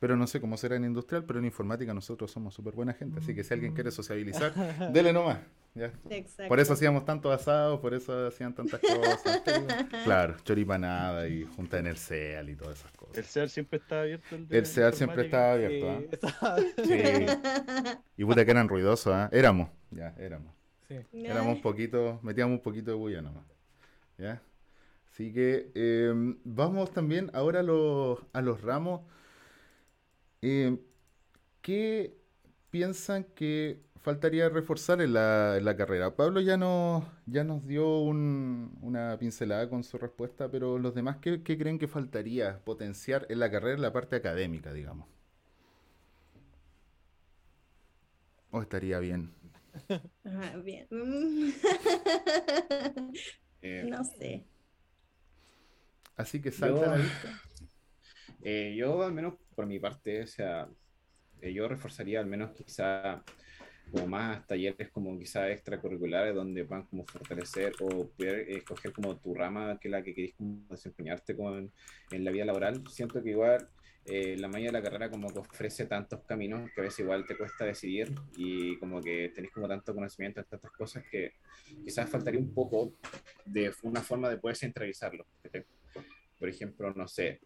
Pero 0.00 0.16
no 0.16 0.26
sé 0.28 0.40
cómo 0.40 0.56
será 0.56 0.76
en 0.76 0.84
industrial, 0.84 1.24
pero 1.24 1.40
en 1.40 1.44
informática 1.44 1.92
nosotros 1.92 2.30
somos 2.30 2.54
súper 2.54 2.74
buena 2.74 2.92
gente. 2.94 3.18
Así 3.18 3.34
que 3.34 3.42
si 3.42 3.52
alguien 3.52 3.74
quiere 3.74 3.90
sociabilizar, 3.90 4.52
dele 4.92 5.12
nomás. 5.12 5.38
¿ya? 5.74 5.92
Exacto. 6.10 6.48
Por 6.48 6.60
eso 6.60 6.72
hacíamos 6.74 7.04
tantos 7.04 7.34
asados, 7.34 7.80
por 7.80 7.94
eso 7.94 8.26
hacían 8.28 8.54
tantas 8.54 8.80
cosas. 8.80 9.42
Claro, 10.04 10.36
choripanada 10.44 11.28
y 11.28 11.44
junta 11.44 11.78
en 11.78 11.86
el 11.88 11.96
CEAL 11.96 12.48
y 12.50 12.56
todas 12.56 12.78
esas 12.78 12.92
El 12.92 12.96
cosas. 12.98 13.26
CEAR 13.26 13.48
siempre 13.48 13.78
está 13.78 14.02
abierto. 14.02 14.36
El, 14.36 14.46
El 14.50 14.66
CEAL 14.66 14.94
siempre 14.94 15.24
estaba 15.24 15.52
abierto. 15.52 15.90
¿ah? 16.42 16.56
Sí, 16.76 16.84
Sí. 16.84 17.26
Y 18.16 18.24
puta 18.24 18.44
que 18.44 18.50
eran 18.50 18.68
ruidosos, 18.68 19.12
¿ah? 19.12 19.28
Éramos, 19.32 19.68
ya, 19.90 20.14
éramos. 20.18 20.54
sí. 20.88 20.96
Éramos 21.12 21.56
un 21.56 21.62
poquito, 21.62 22.20
metíamos 22.22 22.56
un 22.58 22.62
poquito 22.62 22.90
de 22.92 22.96
bulla 22.96 23.20
nomás. 23.22 23.44
¿Ya? 24.16 24.40
Así 25.12 25.32
que 25.32 25.72
eh, 25.74 26.12
vamos 26.44 26.92
también 26.92 27.30
ahora 27.34 27.60
a 27.60 27.62
los, 27.64 28.20
a 28.32 28.40
los 28.42 28.62
ramos. 28.62 29.00
Eh, 30.42 30.78
¿Qué 31.62 32.16
piensan 32.70 33.24
que 33.36 33.82
faltaría 34.02 34.48
reforzar 34.50 35.00
en 35.02 35.14
la, 35.14 35.56
en 35.58 35.64
la 35.64 35.76
carrera? 35.76 36.16
Pablo 36.16 36.40
ya 36.40 36.56
nos, 36.56 37.04
ya 37.26 37.44
nos 37.44 37.66
dio 37.66 38.00
un- 38.00 38.78
una 38.82 39.18
pincelada 39.18 39.68
con 39.70 39.84
su 39.84 39.98
respuesta, 39.98 40.50
pero 40.50 40.78
los 40.78 40.94
demás, 40.94 41.18
¿qué, 41.18 41.42
qué 41.42 41.58
creen 41.58 41.78
que 41.78 41.88
faltaría 41.88 42.64
potenciar 42.64 43.26
en 43.30 43.40
la 43.40 43.50
carrera 43.50 43.76
en 43.76 43.82
la 43.82 43.92
parte 43.92 44.16
académica, 44.16 44.72
digamos? 44.74 45.08
¿O 48.50 48.60
estaría 48.60 48.98
bien? 48.98 49.32
Ajá, 50.24 50.56
bien. 50.64 50.88
Eh, 53.62 53.88
no 53.90 54.04
sé. 54.04 54.46
Así 56.16 56.40
que 56.42 56.50
salta 56.50 56.80
Yo- 56.80 56.84
a 56.86 56.88
la 56.88 56.98
vista. 56.98 57.40
Eh, 58.42 58.74
yo, 58.76 59.02
al 59.02 59.12
menos 59.12 59.34
por 59.54 59.66
mi 59.66 59.78
parte, 59.78 60.22
o 60.22 60.26
sea, 60.26 60.68
eh, 61.40 61.52
yo 61.52 61.68
reforzaría 61.68 62.20
al 62.20 62.26
menos 62.26 62.52
quizá 62.52 63.22
como 63.90 64.06
más 64.06 64.46
talleres 64.46 64.90
como 64.90 65.18
quizá 65.18 65.50
extracurriculares 65.50 66.34
donde 66.34 66.64
puedan 66.64 66.84
como 66.86 67.06
fortalecer 67.06 67.72
o 67.80 68.10
poder 68.10 68.50
escoger 68.50 68.92
como 68.92 69.16
tu 69.16 69.34
rama 69.34 69.78
que 69.80 69.88
es 69.88 69.92
la 69.92 70.02
que 70.02 70.14
querés 70.14 70.34
desempeñarte 70.38 71.34
como 71.34 71.56
en, 71.56 71.72
en 72.10 72.24
la 72.24 72.30
vida 72.30 72.44
laboral. 72.44 72.82
Siento 72.88 73.22
que 73.22 73.30
igual 73.30 73.66
eh, 74.10 74.36
la 74.38 74.48
mayoría 74.48 74.72
de 74.72 74.78
la 74.78 74.82
carrera 74.82 75.10
como 75.10 75.30
que 75.30 75.38
ofrece 75.38 75.84
tantos 75.84 76.20
caminos 76.24 76.70
que 76.74 76.80
a 76.80 76.84
veces 76.84 77.00
igual 77.00 77.26
te 77.26 77.36
cuesta 77.36 77.66
decidir 77.66 78.14
y 78.38 78.78
como 78.78 79.02
que 79.02 79.30
tenés 79.34 79.50
como 79.50 79.68
tanto 79.68 79.94
conocimiento 79.94 80.40
de 80.40 80.46
tantas 80.46 80.70
cosas 80.72 81.04
que 81.10 81.34
quizás 81.84 82.08
faltaría 82.08 82.40
un 82.40 82.54
poco 82.54 82.94
de 83.44 83.70
una 83.82 84.00
forma 84.00 84.30
de 84.30 84.38
poder 84.38 84.56
centralizarlo. 84.56 85.26
Por 86.38 86.48
ejemplo, 86.48 86.94
no 86.94 87.06
sé, 87.06 87.40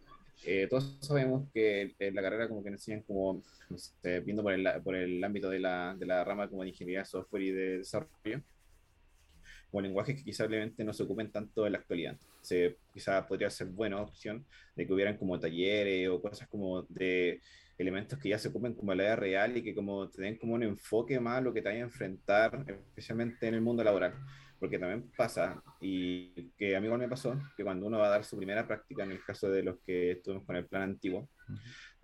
eh, 0.44 0.66
todos 0.68 0.98
sabemos 1.00 1.48
que 1.52 1.94
en 1.98 2.14
la 2.14 2.22
carrera 2.22 2.48
como 2.48 2.62
que 2.62 2.70
enseñan 2.70 3.02
como, 3.02 3.42
no 3.68 3.78
sé, 3.78 4.20
viendo 4.20 4.42
por 4.42 4.52
el, 4.52 4.68
por 4.82 4.96
el 4.96 5.22
ámbito 5.22 5.48
de 5.50 5.60
la, 5.60 5.94
de 5.98 6.06
la 6.06 6.24
rama 6.24 6.48
como 6.48 6.62
de 6.62 6.70
ingeniería 6.70 7.04
software 7.04 7.42
y 7.42 7.50
de 7.52 7.78
desarrollo, 7.78 8.42
como 9.70 9.80
lenguajes 9.80 10.16
que 10.16 10.24
quizás 10.24 10.46
obviamente 10.46 10.84
no 10.84 10.92
se 10.92 11.02
ocupen 11.02 11.30
tanto 11.30 11.66
en 11.66 11.72
la 11.72 11.78
actualidad. 11.78 12.18
Se, 12.40 12.76
quizás 12.92 13.24
podría 13.26 13.50
ser 13.50 13.68
buena 13.68 14.00
opción 14.00 14.44
de 14.76 14.86
que 14.86 14.92
hubieran 14.92 15.16
como 15.16 15.38
talleres 15.38 16.08
o 16.08 16.20
cosas 16.20 16.48
como 16.48 16.82
de 16.82 17.40
elementos 17.78 18.18
que 18.18 18.28
ya 18.28 18.38
se 18.38 18.48
ocupen 18.48 18.74
como 18.74 18.94
la 18.94 19.04
vida 19.04 19.16
real 19.16 19.56
y 19.56 19.62
que 19.62 19.74
como 19.74 20.08
te 20.08 20.22
den 20.22 20.36
como 20.36 20.54
un 20.54 20.62
enfoque 20.62 21.18
más 21.20 21.38
a 21.38 21.40
lo 21.40 21.54
que 21.54 21.62
te 21.62 21.68
vaya 21.68 21.80
a 21.80 21.84
enfrentar, 21.84 22.64
especialmente 22.68 23.46
en 23.46 23.54
el 23.54 23.60
mundo 23.60 23.82
laboral 23.82 24.14
porque 24.62 24.78
también 24.78 25.10
pasa, 25.16 25.60
y 25.80 26.52
que 26.56 26.76
a 26.76 26.80
mí 26.80 26.86
igual 26.86 27.00
me 27.00 27.08
pasó, 27.08 27.36
que 27.56 27.64
cuando 27.64 27.84
uno 27.84 27.98
va 27.98 28.06
a 28.06 28.10
dar 28.10 28.24
su 28.24 28.36
primera 28.36 28.64
práctica, 28.64 29.02
en 29.02 29.10
el 29.10 29.24
caso 29.24 29.50
de 29.50 29.64
los 29.64 29.80
que 29.84 30.12
estuvimos 30.12 30.46
con 30.46 30.54
el 30.54 30.66
plan 30.66 30.82
antiguo, 30.82 31.28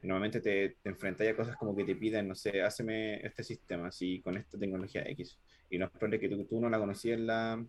normalmente 0.03 0.41
te, 0.41 0.77
te 0.83 0.89
enfrentas 0.89 1.29
a 1.29 1.37
cosas 1.37 1.57
como 1.57 1.77
que 1.77 1.85
te 1.85 1.95
piden, 1.95 2.27
no 2.27 2.35
sé, 2.35 2.61
háceme 2.61 3.25
este 3.25 3.45
sistema, 3.45 3.87
así, 3.87 4.21
con 4.23 4.37
esta 4.37 4.59
tecnología 4.59 5.03
X, 5.09 5.39
y 5.71 5.79
no 5.79 5.85
es 5.85 5.93
probable 5.93 6.19
que 6.19 6.29
tú, 6.29 6.45
tú 6.47 6.61
no 6.61 6.69
la 6.69 6.81
conocías 6.81 7.21
en 7.21 7.29
la, 7.29 7.65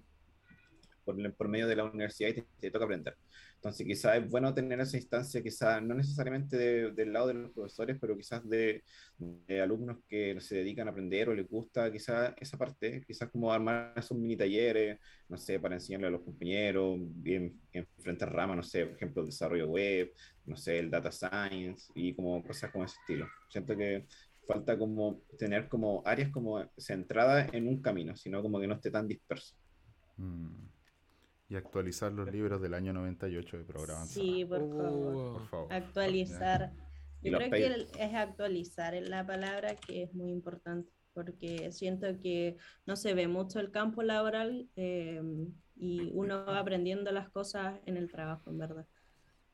por, 1.06 1.34
por 1.36 1.48
medio 1.50 1.68
de 1.68 1.76
la 1.76 1.84
universidad 1.84 2.30
y 2.30 2.34
te, 2.34 2.48
te 2.60 2.72
toca 2.72 2.86
aprender. 2.86 3.16
Entonces, 3.60 3.86
quizás 3.86 4.18
es 4.18 4.30
bueno 4.30 4.53
tener 4.53 4.80
esa 4.80 4.95
instancia, 4.97 5.43
quizás 5.43 5.82
no 5.84 5.93
necesariamente 5.93 6.57
de- 6.57 6.91
del 6.93 7.12
lado 7.14 7.28
de 7.28 7.34
los 7.36 7.51
profesores, 7.51 7.97
pero 7.99 8.16
quizás 8.18 8.47
de, 8.47 8.84
de 9.18 9.62
alumnos 9.62 9.97
que 10.07 10.39
se 10.39 10.55
dedican 10.57 10.88
a 10.88 10.91
aprender 10.91 11.28
o 11.30 11.36
les 11.36 11.47
gusta 11.47 11.91
quizás 11.91 12.34
esa 12.39 12.57
parte, 12.57 13.03
quizás 13.05 13.30
como 13.30 13.51
armar 13.51 13.93
esos 13.97 14.18
mini 14.18 14.38
talleres, 14.38 14.97
no 15.28 15.38
sé, 15.38 15.60
para 15.60 15.76
enseñarle 15.76 16.07
a 16.07 16.12
los 16.12 16.22
compañeros, 16.24 16.97
bien, 17.01 17.60
enfrentar 17.74 18.32
ramas, 18.34 18.55
no 18.57 18.64
sé, 18.64 18.86
por 18.86 18.95
ejemplo, 18.95 19.22
el 19.24 19.28
desarrollo 19.30 19.68
web, 19.68 20.12
no 20.45 20.55
sé, 20.55 20.80
el 20.80 20.89
data 20.89 21.12
science 21.12 21.91
y 21.95 22.16
como 22.16 22.41
cosas 22.43 22.72
como 22.72 22.86
ese 22.86 22.95
estilo. 23.01 23.28
Siento 23.49 23.76
que 23.78 24.05
falta 24.47 24.78
como 24.78 25.22
tener 25.38 25.68
como 25.68 26.01
áreas 26.05 26.32
como 26.32 26.64
centradas 26.78 27.53
en 27.53 27.68
un 27.68 27.82
camino, 27.82 28.16
sino 28.16 28.41
como 28.41 28.60
que 28.60 28.68
no 28.68 28.76
esté 28.76 28.89
tan 28.91 29.07
disperso. 29.07 29.55
Mm. 30.18 30.79
Y 31.50 31.56
actualizar 31.56 32.12
los 32.12 32.32
libros 32.32 32.62
del 32.62 32.76
año 32.76 32.93
98 32.93 33.58
de 33.58 33.64
programa 33.64 34.06
Sí, 34.06 34.45
por 34.45 34.60
favor. 34.70 35.16
Uh, 35.16 35.34
por 35.34 35.47
favor. 35.47 35.74
Actualizar. 35.74 36.72
Yo 37.22 37.38
creo 37.38 37.50
que 37.52 37.88
es 38.00 38.14
actualizar 38.14 38.93
es 38.93 39.10
la 39.10 39.26
palabra 39.26 39.76
que 39.76 40.04
es 40.04 40.14
muy 40.14 40.32
importante, 40.32 40.89
porque 41.14 41.72
siento 41.72 42.08
que 42.22 42.56
no 42.86 42.95
se 42.95 43.14
ve 43.14 43.28
mucho 43.28 43.60
el 43.60 43.72
campo 43.72 44.04
laboral 44.04 44.70
eh, 44.76 45.22
y 45.76 46.12
uno 46.14 46.45
va 46.45 46.60
aprendiendo 46.60 47.12
las 47.12 47.30
cosas 47.30 47.80
en 47.86 47.97
el 47.97 48.10
trabajo, 48.12 48.50
en 48.52 48.58
verdad. 48.60 48.86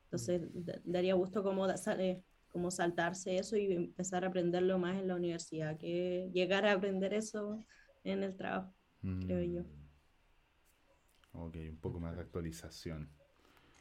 Entonces, 0.04 0.42
da- 0.52 0.80
daría 0.84 1.14
gusto 1.14 1.42
como, 1.42 1.66
eh, 1.68 2.22
como 2.52 2.70
saltarse 2.70 3.36
eso 3.36 3.56
y 3.56 3.72
empezar 3.72 4.24
a 4.24 4.28
aprenderlo 4.28 4.78
más 4.78 4.96
en 5.00 5.08
la 5.08 5.16
universidad, 5.16 5.76
que 5.78 6.30
llegar 6.32 6.66
a 6.66 6.72
aprender 6.72 7.14
eso 7.14 7.64
en 8.04 8.22
el 8.22 8.36
trabajo. 8.36 8.72
creo 9.26 9.42
yo. 9.42 9.62
Ok, 11.38 11.56
un 11.70 11.76
poco 11.76 12.00
más 12.00 12.14
de 12.16 12.22
actualización. 12.22 13.10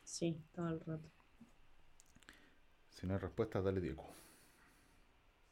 Sí, 0.04 0.42
todo 0.54 0.70
el 0.70 0.80
rato. 0.82 1.10
Si 2.90 3.08
no 3.08 3.14
hay 3.14 3.20
respuesta, 3.20 3.62
dale 3.62 3.82
Diego. 3.82 4.08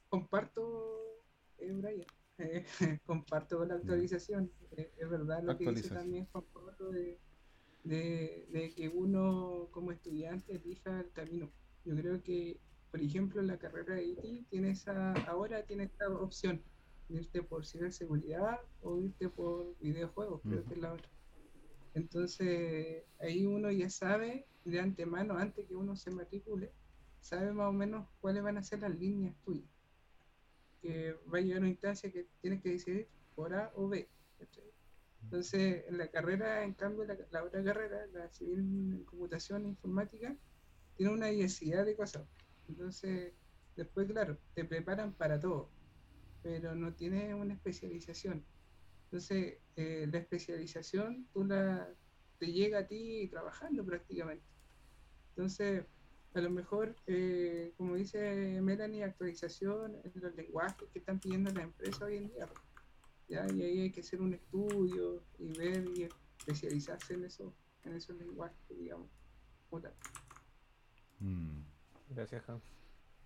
Comparto, 0.10 1.22
eh, 1.58 1.72
Brian. 1.72 2.06
Eh, 2.38 2.66
comparto 3.06 3.64
la 3.66 3.76
actualización. 3.76 4.51
Eh, 4.72 4.91
es 4.97 5.10
verdad 5.10 5.43
lo 5.43 5.58
que 5.58 5.70
dice 5.72 5.89
también 5.89 6.28
Juan 6.32 6.43
Pablo 6.54 6.91
de, 6.91 7.20
de, 7.84 8.47
de 8.51 8.74
que 8.76 8.89
uno 8.89 9.70
como 9.72 9.91
estudiante 9.91 10.56
elija 10.56 10.99
el 10.99 11.12
camino. 11.12 11.51
Yo 11.86 11.95
creo 11.95 12.22
que, 12.22 12.60
por 12.91 13.01
ejemplo, 13.01 13.41
la 13.41 13.58
carrera 13.58 13.95
de 13.95 14.06
IT 14.06 14.47
tiene 14.49 14.72
esa, 14.72 15.14
ahora 15.28 15.64
tiene 15.64 15.84
esta 15.84 16.08
opción 16.10 16.62
de 17.10 17.22
irte 17.22 17.43
por 17.43 17.66
ciberseguridad 17.66 18.60
o 18.82 18.99
irte 18.99 19.30
por 19.30 19.78
videojuegos, 19.80 20.41
creo 20.41 20.64
que 20.66 20.74
es 20.74 20.80
la 20.80 20.93
otra. 20.93 21.10
Entonces, 21.94 23.04
ahí 23.20 23.46
uno 23.46 23.72
ya 23.72 23.89
sabe 23.89 24.46
de 24.66 24.80
antemano, 24.80 25.38
antes 25.38 25.68
que 25.68 25.76
uno 25.76 25.96
se 25.96 26.12
matricule, 26.12 26.72
sabe 27.20 27.54
más 27.54 27.70
o 27.70 27.74
menos 27.74 28.08
cuáles 28.22 28.44
van 28.44 28.58
a 28.58 28.64
ser 28.64 28.80
las 28.80 28.98
líneas 28.98 29.36
tuyas. 29.44 29.70
Que 30.82 31.14
va 31.32 31.38
a 31.38 31.41
llegar 31.41 31.62
una 31.62 31.70
instancia 31.70 32.12
que 32.12 32.28
tienes 32.41 32.62
que 32.62 32.72
decidir 32.72 33.08
por 33.36 33.54
A 33.54 33.72
o 33.76 33.88
B. 33.88 34.10
Entonces, 35.24 35.86
en 35.88 35.98
la 35.98 36.10
carrera, 36.10 36.64
en 36.64 36.74
cambio, 36.74 37.06
la, 37.06 37.18
la 37.32 37.44
otra 37.44 37.64
carrera, 37.64 38.06
la 38.08 38.30
civil 38.30 39.04
computación 39.06 39.66
e 39.66 39.70
informática, 39.70 40.36
tiene 40.96 41.14
una 41.14 41.28
diversidad 41.28 41.86
de 41.86 41.96
cosas. 41.96 42.28
Entonces, 42.68 43.34
después, 43.76 44.08
claro, 44.08 44.38
te 44.54 44.66
preparan 44.66 45.14
para 45.14 45.39
todo, 45.39 45.70
pero 46.41 46.76
no 46.76 46.94
tiene 46.94 47.34
una 47.34 47.54
especialización. 47.54 48.44
Entonces, 49.14 49.59
eh, 49.76 50.07
la 50.11 50.18
especialización 50.18 51.28
tú 51.32 51.43
la, 51.45 51.88
te 52.39 52.47
llega 52.51 52.80
a 52.80 52.88
ti 52.88 53.28
trabajando 53.30 53.86
prácticamente. 53.86 54.43
Entonces, 55.30 55.86
a 56.34 56.41
lo 56.41 56.49
mejor, 56.49 56.95
eh, 57.05 57.76
como 57.78 57.93
dice 57.93 58.59
Melanie, 58.59 59.03
actualización 59.03 59.97
en 60.03 60.11
los 60.16 60.34
lenguajes 60.36 60.89
que 60.89 60.97
están 60.97 61.20
pidiendo 61.20 61.51
las 61.51 61.64
empresas 61.66 62.01
hoy 62.01 62.18
en 62.18 62.28
día. 62.30 62.49
¿ya? 63.28 63.45
Y 63.53 63.61
ahí 63.61 63.80
hay 63.82 63.91
que 63.91 63.99
hacer 63.99 64.20
un 64.20 64.34
estudio 64.34 65.24
y 65.38 65.55
ver 65.59 65.86
y 65.95 66.09
especializarse 66.39 67.14
en, 67.14 67.26
eso, 67.26 67.55
en 67.84 67.93
esos 67.93 68.18
lenguajes, 68.18 68.57
digamos. 68.68 69.11
como 69.70 69.84
tal. 69.84 69.93
Mm. 71.20 71.61
Gracias, 72.09 72.49
Hans. 72.49 72.64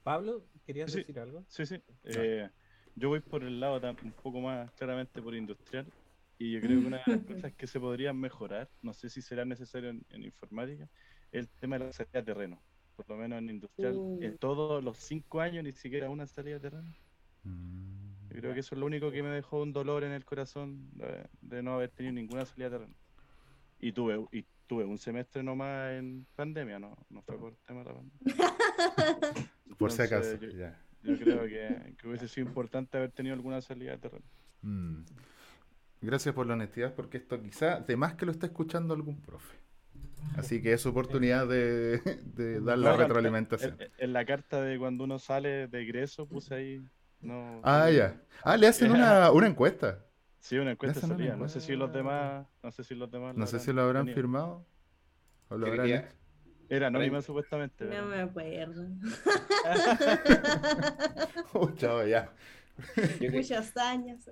Pablo, 0.04 0.46
¿querías 0.66 0.92
Sí. 0.92 0.98
decir 1.00 1.18
algo? 1.18 1.46
Sí, 1.48 1.66
sí. 1.66 1.82
Eh, 2.04 2.50
yo 3.00 3.10
voy 3.10 3.20
por 3.22 3.44
el 3.44 3.60
lado 3.60 3.80
un 4.04 4.12
poco 4.12 4.42
más 4.42 4.72
claramente 4.74 5.22
por 5.22 5.34
industrial 5.36 5.86
y 6.40 6.52
yo 6.52 6.60
creo 6.60 6.80
que 6.82 6.88
una 6.88 6.98
de 6.98 7.04
las 7.16 7.22
cosas 7.46 7.54
que 7.54 7.68
se 7.68 7.80
podrían 7.80 8.18
mejorar, 8.20 8.68
no 8.82 8.94
sé 8.94 9.10
si 9.10 9.22
será 9.22 9.46
necesario 9.46 9.90
en, 9.90 10.04
en 10.10 10.24
informática, 10.24 10.84
es 11.32 11.40
el 11.42 11.48
tema 11.60 11.78
de 11.80 11.86
la 11.86 11.94
salida 11.94 12.20
de 12.20 12.24
terreno. 12.24 12.60
Por 12.96 13.08
lo 13.10 13.18
menos 13.18 13.38
en 13.40 13.50
industrial, 13.50 13.94
Uh. 13.96 14.20
en 14.24 14.38
todos 14.40 14.84
los 14.84 14.98
cinco 14.98 15.40
años 15.42 15.64
ni 15.64 15.72
siquiera 15.72 16.10
una 16.10 16.26
salida 16.26 16.56
de 16.56 16.70
terreno. 16.70 16.94
Mm. 17.44 18.08
Yo 18.30 18.42
creo 18.42 18.54
que 18.54 18.60
eso 18.60 18.76
es 18.76 18.80
lo 18.80 18.86
único 18.88 19.12
que 19.12 19.22
me 19.24 19.30
dejó 19.30 19.62
un 19.62 19.72
dolor 19.74 20.04
en 20.04 20.12
el 20.12 20.26
corazón 20.26 20.90
de, 20.98 21.28
de 21.42 21.64
no 21.64 21.76
haber 21.76 21.90
tenido 21.92 22.14
ninguna 22.14 22.46
salida 22.46 22.70
de 22.70 22.78
terreno. 22.78 22.96
Y 23.80 23.92
tuve, 23.92 24.26
y 24.32 24.44
tuve 24.68 24.84
un 24.86 24.98
semestre 24.98 25.44
nomás 25.44 25.92
en 25.94 26.26
pandemia, 26.36 26.80
no, 26.80 26.98
no 27.10 27.22
fue 27.22 27.38
por 27.40 27.56
tema 27.68 27.84
de 27.84 27.86
la 27.86 27.94
pandemia. 27.94 28.22
Por 29.78 29.92
si 29.92 30.02
acaso. 30.02 30.36
yo- 30.40 30.50
ya. 30.50 30.80
Yo 31.08 31.18
creo 31.18 31.42
que, 31.44 31.96
que 31.98 32.08
hubiese 32.08 32.28
sido 32.28 32.48
importante 32.48 32.98
haber 32.98 33.12
tenido 33.12 33.34
alguna 33.36 33.62
salida 33.62 33.92
de 33.92 33.98
terreno. 33.98 34.26
Mm. 34.62 35.02
Gracias 36.02 36.36
por 36.36 36.46
la 36.46 36.54
honestidad, 36.54 36.94
porque 36.94 37.18
esto 37.18 37.42
quizá, 37.42 37.80
de 37.80 37.96
más 37.98 38.14
que 38.16 38.26
lo 38.26 38.32
está 38.32 38.46
escuchando 38.46 38.94
algún 38.94 39.20
profe. 39.22 39.58
Así 40.36 40.62
que 40.62 40.74
es 40.74 40.82
su 40.82 40.90
oportunidad 40.90 41.48
de, 41.48 42.00
de 42.24 42.60
dar 42.62 42.78
la 42.78 42.92
No, 42.92 42.98
retroalimentación. 42.98 43.78
En, 43.80 43.90
en 43.98 44.14
la 44.14 44.26
carta 44.26 44.62
de 44.62 44.78
cuando 44.78 45.04
uno 45.06 45.18
sale 45.20 45.68
de 45.68 45.82
egreso 45.82 46.28
puse 46.28 46.54
ahí. 46.56 46.86
No, 47.22 47.62
Ah, 47.64 47.90
ya. 47.90 48.22
Ah, 48.44 48.58
le 48.58 48.68
hacen 48.68 48.92
una, 48.92 49.32
una 49.32 49.48
encuesta. 49.48 50.04
Sí, 50.40 50.58
una 50.58 50.72
encuesta 50.72 51.00
Esa 51.00 51.08
no 51.08 51.16
me 51.16 51.20
salida. 51.20 51.36
No 51.36 51.50
sé 51.50 51.62
si 51.62 51.76
los 51.76 51.92
demás. 51.92 52.46
No 52.62 52.72
sé 52.72 52.84
si 52.84 52.96
los 52.96 53.10
demás. 53.12 53.36
No 53.36 53.48
sé 53.48 53.60
si 53.60 53.74
lo 53.74 53.82
habrán 53.82 54.04
tenido. 54.06 54.16
firmado. 54.16 54.66
O 55.50 55.58
lo 55.58 55.68
habrán. 55.68 56.06
Era 56.70 56.88
anónima 56.88 57.22
supuestamente. 57.22 57.86
No 57.86 57.90
pero- 57.92 58.06
me 58.08 58.22
acuerdo. 58.22 58.88
Oh, 61.54 61.72
chao, 61.76 62.06
ya. 62.06 62.32
Muchos 63.32 63.76
años. 63.78 64.26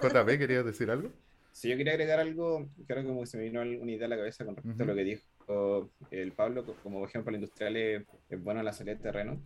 JP, 0.00 0.38
¿querías 0.38 0.64
decir 0.64 0.90
algo? 0.90 1.10
si 1.54 1.68
yo 1.68 1.76
quería 1.76 1.92
agregar 1.92 2.18
algo, 2.18 2.66
creo 2.86 3.02
que 3.02 3.08
como 3.08 3.26
se 3.26 3.36
me 3.36 3.44
vino 3.44 3.60
una 3.60 3.92
idea 3.92 4.06
a 4.06 4.08
la 4.08 4.16
cabeza 4.16 4.42
con 4.44 4.56
respecto 4.56 4.82
Ujú. 4.84 4.90
a 4.90 4.94
lo 4.94 4.96
que 4.96 5.04
dijo 5.04 5.90
el 6.10 6.32
Pablo, 6.32 6.64
co- 6.64 6.74
como 6.82 7.00
por 7.00 7.08
ejemplo 7.10 7.28
el 7.30 7.34
industrial 7.36 7.76
es, 7.76 8.02
es 8.30 8.42
bueno 8.42 8.62
la 8.62 8.72
salida 8.72 8.94
de 8.94 9.02
terreno. 9.02 9.38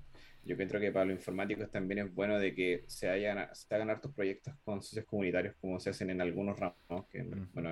Yo 0.44 0.56
creo 0.56 0.80
que 0.80 0.92
para 0.92 1.06
los 1.06 1.16
informáticos 1.16 1.68
también 1.70 2.06
es 2.06 2.14
bueno 2.14 2.38
de 2.38 2.54
que 2.54 2.84
se, 2.86 3.08
hayan, 3.10 3.48
se 3.54 3.74
hagan 3.74 3.90
hartos 3.90 4.12
proyectos 4.14 4.54
con 4.64 4.80
socios 4.82 5.04
comunitarios 5.04 5.56
como 5.60 5.80
se 5.80 5.90
hacen 5.90 6.10
en 6.10 6.20
algunos 6.20 6.58
ramos, 6.60 6.76
que 7.10 7.22
Ujú. 7.22 7.46
bueno, 7.54 7.70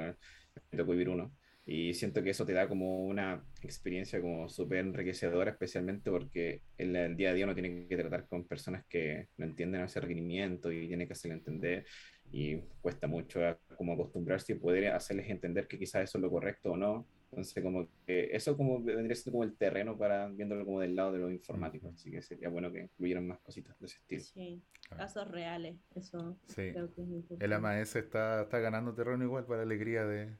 me 0.73 0.79
tocó 0.79 0.93
vivir 0.93 1.11
uno. 1.11 1.31
Y 1.67 1.95
siento 1.95 2.23
que 2.23 2.31
eso 2.31 2.45
te 2.45 2.53
da 2.53 2.69
como 2.69 3.05
una 3.07 3.43
experiencia 3.63 4.21
como 4.21 4.49
súper 4.51 4.79
enriquecedora, 4.79 5.53
especialmente 5.53 6.11
porque 6.11 6.61
en 6.77 6.95
el 6.95 7.17
día 7.17 7.31
a 7.31 7.35
día 7.35 7.47
uno 7.47 7.55
tiene 7.55 7.87
que 7.89 7.97
tratar 7.97 8.27
con 8.29 8.47
personas 8.47 8.85
que 8.87 9.29
no 9.39 9.47
entienden 9.47 9.81
ese 9.81 10.01
requerimiento 10.01 10.71
y 10.71 10.87
tiene 10.87 11.07
que 11.07 11.15
hacerle 11.15 11.37
entender 11.39 11.87
y 12.31 12.59
cuesta 12.83 13.07
mucho 13.07 13.41
como 13.77 13.95
acostumbrarse 13.95 14.53
y 14.53 14.57
poder 14.57 14.89
hacerles 14.89 15.31
entender 15.31 15.67
que 15.67 15.79
quizás 15.79 16.05
eso 16.05 16.19
es 16.19 16.23
lo 16.23 16.31
correcto 16.31 16.73
o 16.73 16.77
no. 16.77 17.07
Entonces 17.31 17.63
como 17.65 17.89
que 18.07 18.29
eso 18.33 18.57
como 18.57 18.81
vendría 18.83 19.17
siendo 19.17 19.39
como 19.39 19.45
el 19.45 19.57
terreno 19.57 19.99
para 19.99 20.29
viéndolo 20.29 20.65
como 20.65 20.81
del 20.81 20.95
lado 20.95 21.13
de 21.13 21.19
los 21.19 21.33
informáticos, 21.33 21.95
así 21.95 22.11
que 22.11 22.23
sería 22.23 22.49
bueno 22.49 22.71
que 22.71 22.83
incluyeran 22.83 23.27
más 23.27 23.41
cositas 23.41 23.77
de 23.81 23.87
ese 23.87 23.97
estilo. 23.99 24.23
Sí, 24.23 24.63
casos 24.91 25.29
reales, 25.31 25.77
eso 25.97 26.39
Sí. 26.47 26.71
creo 26.73 26.95
que 26.95 27.03
es 27.03 27.09
importante. 27.09 27.45
El 27.45 27.53
AMAS 27.55 27.97
está, 27.97 28.43
está 28.43 28.59
ganando 28.61 28.95
terreno 28.95 29.25
igual 29.25 29.47
para 29.47 29.63
alegría 29.63 30.05
de, 30.05 30.37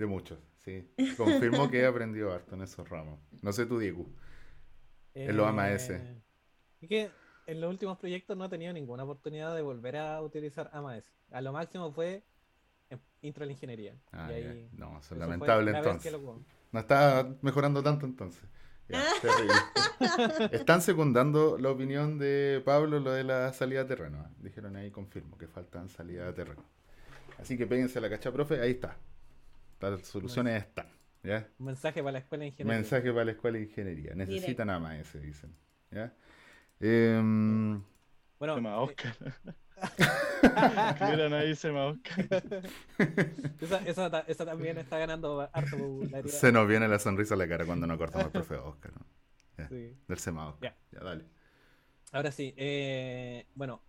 de 0.00 0.06
muchos. 0.06 0.38
Sí. 0.58 0.86
Confirmó 1.16 1.70
que 1.70 1.80
he 1.80 1.86
aprendido 1.86 2.32
harto 2.32 2.54
en 2.54 2.62
esos 2.62 2.88
ramos. 2.88 3.18
No 3.42 3.52
sé 3.52 3.66
tú, 3.66 3.78
Diego. 3.78 4.06
En 5.14 5.36
los 5.36 5.46
AMAS. 5.46 5.90
Eh, 5.90 6.22
Es 6.80 6.88
que 6.88 7.10
en 7.46 7.60
los 7.60 7.70
últimos 7.70 7.98
proyectos 7.98 8.36
no 8.36 8.44
he 8.44 8.48
tenido 8.48 8.72
ninguna 8.72 9.04
oportunidad 9.04 9.54
de 9.54 9.62
volver 9.62 9.96
a 9.96 10.20
utilizar 10.22 10.70
AMAS. 10.72 11.04
A 11.30 11.40
lo 11.40 11.52
máximo 11.52 11.92
fue 11.92 12.22
en 12.90 13.00
intro 13.22 13.42
a 13.44 13.46
la 13.46 13.52
ingeniería. 13.52 13.94
Ah, 14.12 14.28
y 14.32 14.42
ya. 14.42 14.50
ahí, 14.50 14.68
No, 14.72 14.98
eso 14.98 15.14
es 15.14 15.20
lamentable 15.20 15.70
entonces. 15.76 16.12
lo. 16.12 16.42
No 16.72 16.80
está 16.80 17.28
mejorando 17.42 17.82
tanto 17.82 18.06
entonces. 18.06 18.42
Ya. 18.88 19.04
Están 20.52 20.82
secundando 20.82 21.58
la 21.58 21.70
opinión 21.70 22.18
de 22.18 22.60
Pablo 22.64 22.98
lo 23.00 23.12
de 23.12 23.22
la 23.24 23.52
salida 23.52 23.84
de 23.84 23.88
terreno. 23.88 24.18
¿eh? 24.18 24.34
Dijeron 24.38 24.76
ahí, 24.76 24.90
confirmo, 24.90 25.36
que 25.38 25.46
faltan 25.46 25.88
salida 25.88 26.26
de 26.26 26.32
terreno. 26.32 26.64
Así 27.38 27.56
que 27.56 27.66
péguense 27.66 27.98
a 27.98 28.02
la 28.02 28.10
cacha, 28.10 28.32
profe, 28.32 28.60
ahí 28.60 28.72
está. 28.72 28.96
Las 29.80 30.06
soluciones 30.06 30.62
están. 30.64 30.86
mensaje 31.58 32.00
para 32.02 32.12
la 32.12 32.18
escuela 32.18 32.42
de 32.42 32.48
ingeniería. 32.48 32.78
Mensaje 32.80 33.12
para 33.12 33.24
la 33.24 33.30
escuela 33.32 33.58
de 33.58 33.64
ingeniería. 33.64 34.14
Necesitan 34.14 34.70
a 34.70 34.78
más 34.78 34.98
ese, 34.98 35.20
dicen. 35.20 35.54
¿ya? 35.90 36.12
Bueno, 38.38 38.54
Se 38.54 38.60
llama 38.60 38.70
eh, 38.70 38.78
Oscar. 38.78 39.16
Miran 41.10 41.32
ahí, 41.34 41.54
se 41.54 41.68
llama 41.68 41.86
Oscar. 41.86 42.26
esa, 43.60 43.78
esa 43.86 44.10
ta- 44.10 44.24
esa 44.26 44.44
también 44.46 44.78
está 44.78 44.98
ganando 44.98 45.40
harto 45.52 45.76
popularidad. 45.76 46.26
se 46.34 46.52
nos 46.52 46.66
viene 46.68 46.88
la 46.88 46.98
sonrisa 46.98 47.34
a 47.34 47.36
la 47.38 47.48
cara 47.48 47.64
cuando 47.66 47.86
nos 47.86 47.98
cortamos 47.98 48.26
al 48.26 48.32
profe 48.32 48.54
Oscar. 48.56 48.92
¿no? 48.94 49.66
Sí. 49.68 49.94
Del 50.08 50.18
SEMA 50.18 50.48
Oscar. 50.48 50.74
Ya, 50.92 51.00
dale. 51.00 51.24
Ahora 52.12 52.32
sí, 52.32 52.54
eh, 52.56 53.46
bueno, 53.54 53.82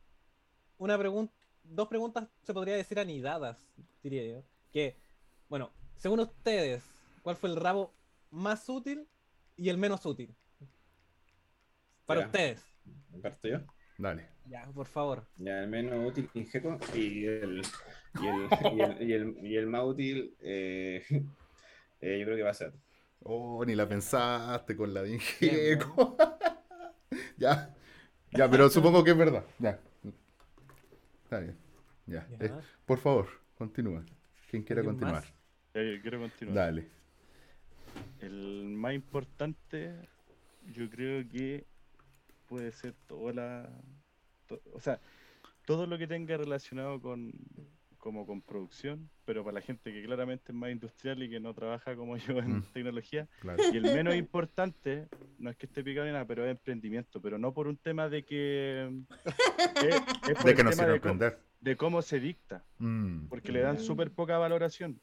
una 0.78 0.98
pregunta, 0.98 1.34
dos 1.64 1.88
preguntas 1.88 2.28
se 2.44 2.54
podría 2.54 2.76
decir 2.76 3.00
anidadas, 3.00 3.58
diría 4.04 4.26
yo. 4.28 4.44
Que, 4.72 4.98
bueno, 5.50 5.72
según 6.02 6.20
ustedes, 6.20 6.84
¿cuál 7.22 7.36
fue 7.36 7.50
el 7.52 7.56
rabo 7.56 7.94
más 8.32 8.68
útil 8.68 9.08
y 9.56 9.70
el 9.70 9.78
menos 9.78 10.04
útil? 10.08 10.34
Para 12.08 12.22
Ya. 12.22 12.26
ustedes. 12.26 12.66
¿Parto 13.22 13.48
yo? 13.48 13.60
Dale. 14.00 14.26
Ya, 14.50 14.66
por 14.74 14.88
favor. 14.88 15.28
Ya, 15.38 15.60
el 15.60 15.70
menos 15.70 16.10
útil 16.10 16.28
Ingeco 16.34 16.80
y 16.96 17.26
el, 17.26 17.62
y 18.20 18.28
el, 18.28 18.50
y 18.74 18.82
el, 18.82 19.10
y 19.10 19.14
el, 19.14 19.46
y 19.46 19.58
el 19.58 19.68
más 19.68 19.84
útil 19.84 20.36
eh, 20.42 21.04
eh, 22.02 22.18
yo 22.20 22.26
creo 22.26 22.36
que 22.36 22.44
va 22.44 22.50
a 22.50 22.56
ser. 22.56 22.74
Oh, 23.24 23.64
ni 23.64 23.76
la 23.76 23.88
pensaste 23.88 24.76
con 24.76 24.92
la 24.96 25.04
de 25.04 25.14
Ingeco. 25.14 26.18
ya. 27.38 27.76
Ya, 28.32 28.50
pero 28.50 28.70
supongo 28.70 29.04
que 29.04 29.12
es 29.12 29.18
verdad. 29.18 29.46
Ya. 29.60 29.80
Está 31.26 31.40
bien. 31.42 31.56
Ya. 32.08 32.28
Ya. 32.40 32.46
Eh, 32.48 32.52
por 32.88 32.98
favor, 32.98 33.28
continúa. 33.56 34.04
Quien 34.50 34.64
quiera 34.64 34.82
¿Alguien 34.82 34.96
continuar. 34.98 35.24
más? 35.24 35.41
Ya, 35.74 35.82
yo 35.84 36.02
quiero 36.02 36.20
continuar. 36.20 36.56
Dale. 36.56 36.88
El 38.22 38.66
más 38.70 38.94
importante, 38.94 39.94
yo 40.74 40.90
creo 40.90 41.28
que 41.28 41.66
puede 42.48 42.72
ser 42.72 42.94
toda 43.08 43.34
la. 43.34 43.70
to- 44.48 44.62
o 44.74 44.80
sea, 44.80 45.00
todo 45.66 45.86
lo 45.88 45.98
que 45.98 46.08
tenga 46.08 46.38
relacionado 46.38 47.00
con, 47.02 47.32
como 47.98 48.26
con 48.26 48.42
producción, 48.42 49.10
pero 49.26 49.44
para 49.44 49.56
la 49.56 49.62
gente 49.62 49.92
que 49.94 50.04
claramente 50.04 50.52
es 50.52 50.56
más 50.56 50.72
industrial 50.72 51.24
y 51.24 51.30
que 51.30 51.40
no 51.40 51.54
trabaja 51.54 51.96
como 51.96 52.16
yo 52.18 52.38
en 52.40 52.58
Mm. 52.58 52.64
tecnología. 52.74 53.28
Claro. 53.40 53.64
Y 53.74 53.78
el 53.78 53.84
menos 53.84 54.16
importante, 54.16 55.08
no 55.40 55.50
es 55.50 55.56
que 55.58 55.66
esté 55.66 55.84
picado 55.84 56.06
ni 56.06 56.12
nada, 56.12 56.26
pero 56.26 56.44
es 56.46 56.52
emprendimiento, 56.52 57.22
pero 57.22 57.38
no 57.38 57.54
por 57.54 57.68
un 57.68 57.78
tema 57.78 58.10
de 58.10 58.24
que... 58.24 58.90
es, 59.86 59.96
es 60.30 60.36
por 60.36 60.46
De 60.46 60.52
que 60.52 60.56
tema 60.58 60.72
sirve 60.74 60.92
de, 60.92 60.98
aprender. 60.98 61.40
de 61.62 61.76
cómo 61.78 62.02
se 62.02 62.20
dicta, 62.20 62.64
Mm. 62.80 63.28
porque 63.28 63.52
le 63.52 63.62
dan 63.62 63.76
Mm. 63.78 63.80
súper 63.80 64.12
poca 64.12 64.38
valoración. 64.38 65.00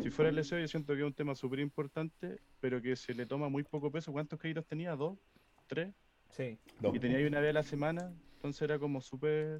Si 0.00 0.10
fuera 0.10 0.28
el 0.30 0.36
deseo, 0.36 0.60
yo 0.60 0.68
siento 0.68 0.94
que 0.94 1.00
es 1.00 1.06
un 1.06 1.12
tema 1.12 1.34
súper 1.34 1.58
importante, 1.58 2.38
pero 2.60 2.80
que 2.80 2.94
se 2.94 3.14
le 3.14 3.26
toma 3.26 3.48
muy 3.48 3.64
poco 3.64 3.90
peso. 3.90 4.12
¿Cuántos 4.12 4.38
créditos 4.38 4.64
tenía? 4.66 4.94
¿Dos? 4.94 5.18
¿Tres? 5.66 5.92
Sí. 6.30 6.56
Dos. 6.80 6.94
y 6.94 7.00
tenía 7.00 7.18
ahí 7.18 7.24
una 7.24 7.40
vez 7.40 7.50
a 7.50 7.54
la 7.54 7.62
semana, 7.64 8.12
entonces 8.34 8.62
era 8.62 8.78
como 8.78 9.00
súper, 9.00 9.58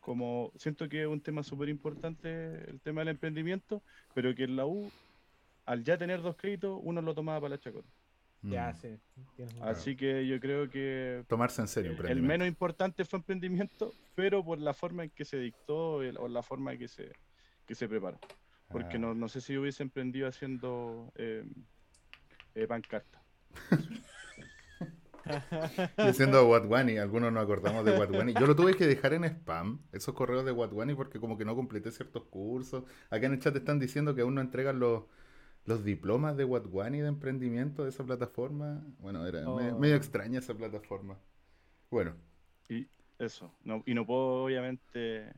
como, 0.00 0.52
siento 0.56 0.86
que 0.88 1.02
es 1.02 1.06
un 1.08 1.20
tema 1.20 1.42
súper 1.44 1.68
importante 1.70 2.68
el 2.68 2.80
tema 2.80 3.00
del 3.00 3.08
emprendimiento, 3.08 3.82
pero 4.12 4.34
que 4.34 4.44
en 4.44 4.56
la 4.56 4.66
U, 4.66 4.90
al 5.64 5.82
ya 5.84 5.96
tener 5.96 6.20
dos 6.20 6.36
créditos, 6.36 6.78
uno 6.82 7.00
lo 7.00 7.14
tomaba 7.14 7.40
para 7.40 7.54
la 7.54 7.60
chacota. 7.60 7.88
Ya, 8.42 8.70
Mm. 8.70 8.74
sí. 8.74 8.98
Así 9.62 9.96
que 9.96 10.26
yo 10.26 10.40
creo 10.40 10.68
que 10.68 11.24
Tomarse 11.28 11.62
en 11.62 11.68
serio. 11.68 11.92
el 12.06 12.20
menos 12.22 12.48
importante 12.48 13.04
fue 13.04 13.20
emprendimiento, 13.20 13.92
pero 14.16 14.44
por 14.44 14.58
la 14.58 14.74
forma 14.74 15.04
en 15.04 15.10
que 15.10 15.24
se 15.24 15.38
dictó 15.38 16.02
el- 16.02 16.18
o 16.18 16.26
la 16.28 16.42
forma 16.42 16.72
en 16.72 16.80
que 16.80 16.88
se, 16.88 17.12
que 17.66 17.74
se 17.76 17.88
preparó. 17.88 18.18
Porque 18.72 18.96
Ah. 18.96 19.00
no, 19.00 19.14
no 19.14 19.28
sé 19.28 19.40
si 19.40 19.56
hubiese 19.56 19.82
emprendido 19.82 20.26
haciendo 20.28 21.12
eh, 21.16 21.44
eh, 22.54 22.66
pancarta. 22.66 23.22
Diciendo 26.04 26.48
Watwani, 26.48 26.98
algunos 26.98 27.32
nos 27.32 27.44
acordamos 27.44 27.84
de 27.84 27.96
Watwani. 27.96 28.34
Yo 28.34 28.46
lo 28.46 28.56
tuve 28.56 28.74
que 28.76 28.86
dejar 28.86 29.12
en 29.14 29.24
spam, 29.24 29.78
esos 29.92 30.14
correos 30.14 30.44
de 30.44 30.50
Watwani, 30.52 30.94
porque 30.94 31.20
como 31.20 31.38
que 31.38 31.44
no 31.44 31.54
completé 31.54 31.92
ciertos 31.92 32.24
cursos. 32.24 32.84
Acá 33.08 33.26
en 33.26 33.34
el 33.34 33.38
chat 33.38 33.54
están 33.54 33.78
diciendo 33.78 34.14
que 34.16 34.22
aún 34.22 34.34
no 34.34 34.40
entregan 34.40 34.80
los, 34.80 35.04
los 35.64 35.84
diplomas 35.84 36.36
de 36.36 36.44
Watwani 36.44 37.00
de 37.00 37.06
emprendimiento 37.08 37.84
de 37.84 37.90
esa 37.90 38.04
plataforma. 38.04 38.84
Bueno, 38.98 39.24
era 39.26 39.48
Oh. 39.48 39.56
medio, 39.56 39.78
medio 39.78 39.94
extraña 39.94 40.40
esa 40.40 40.54
plataforma. 40.54 41.16
Bueno, 41.90 42.16
Y 42.68 42.88
eso, 43.18 43.54
no, 43.62 43.82
y 43.86 43.94
no 43.94 44.04
puedo 44.04 44.44
obviamente 44.44 45.32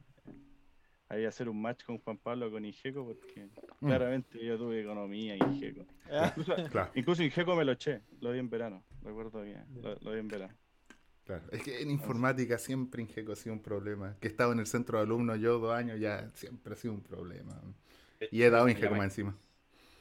ahí 1.15 1.25
hacer 1.25 1.49
un 1.49 1.61
match 1.61 1.85
con 1.85 1.99
Juan 1.99 2.19
Pablo 2.19 2.51
con 2.51 2.65
Ingeco 2.65 3.05
porque 3.07 3.49
Mm. 3.81 3.87
claramente 3.87 4.45
yo 4.45 4.57
tuve 4.59 4.81
economía 4.83 5.37
Ingeco. 5.37 5.85
Incluso, 6.27 6.55
claro, 6.71 6.91
incluso 6.95 7.23
Ingeco 7.23 7.55
me 7.57 7.65
lo 7.65 7.73
eché, 7.73 8.01
lo 8.21 8.33
di 8.33 8.39
en 8.39 8.49
verano, 8.51 8.83
recuerdo 9.03 9.43
bien, 9.43 9.65
lo, 9.83 9.95
lo 10.01 10.13
di 10.13 10.19
en 10.21 10.29
verano. 10.29 10.55
claro. 11.25 11.43
Es 11.53 11.63
que 11.63 11.81
en 11.83 11.91
informática 11.91 12.59
siempre 12.59 13.03
Ingeco 13.03 13.33
ha 13.33 13.37
sido 13.37 13.55
un 13.55 13.63
problema. 13.63 14.17
Que 14.21 14.29
he 14.29 14.31
estado 14.31 14.53
en 14.53 14.59
el 14.61 14.67
centro 14.67 14.99
de 14.99 15.05
alumnos 15.05 15.41
yo 15.41 15.59
dos 15.59 15.75
años 15.75 15.99
ya 16.01 16.31
siempre 16.35 16.75
ha 16.75 16.77
sido 16.77 16.95
un 16.95 17.03
problema. 17.03 17.61
Y 18.31 18.43
he 18.43 18.51
dado 18.51 18.69
Ingeco 18.69 18.95
más 18.95 19.05
encima. 19.07 19.37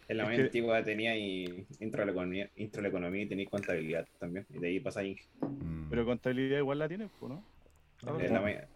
En 0.09 0.17
la 0.17 0.29
que- 0.29 0.41
antigua 0.43 0.83
tenía 0.83 1.15
y 1.17 1.65
intro 1.79 2.03
a 2.03 2.05
la 2.05 2.11
economía, 2.11 2.49
intro 2.57 2.79
a 2.79 2.83
la 2.83 2.89
economía 2.89 3.21
y 3.23 3.25
tenía 3.25 3.45
contabilidad 3.49 4.05
también. 4.19 4.45
Y 4.49 4.59
de 4.59 4.67
ahí 4.67 4.79
pasa 4.81 4.99
ahí. 4.99 5.17
Mm. 5.41 5.89
Pero 5.89 6.05
contabilidad 6.05 6.57
igual 6.59 6.79
la 6.79 6.87
tienes, 6.89 7.09
¿no? 7.21 7.43
Ah, 8.05 8.17
En 8.19 8.33
la 8.33 8.67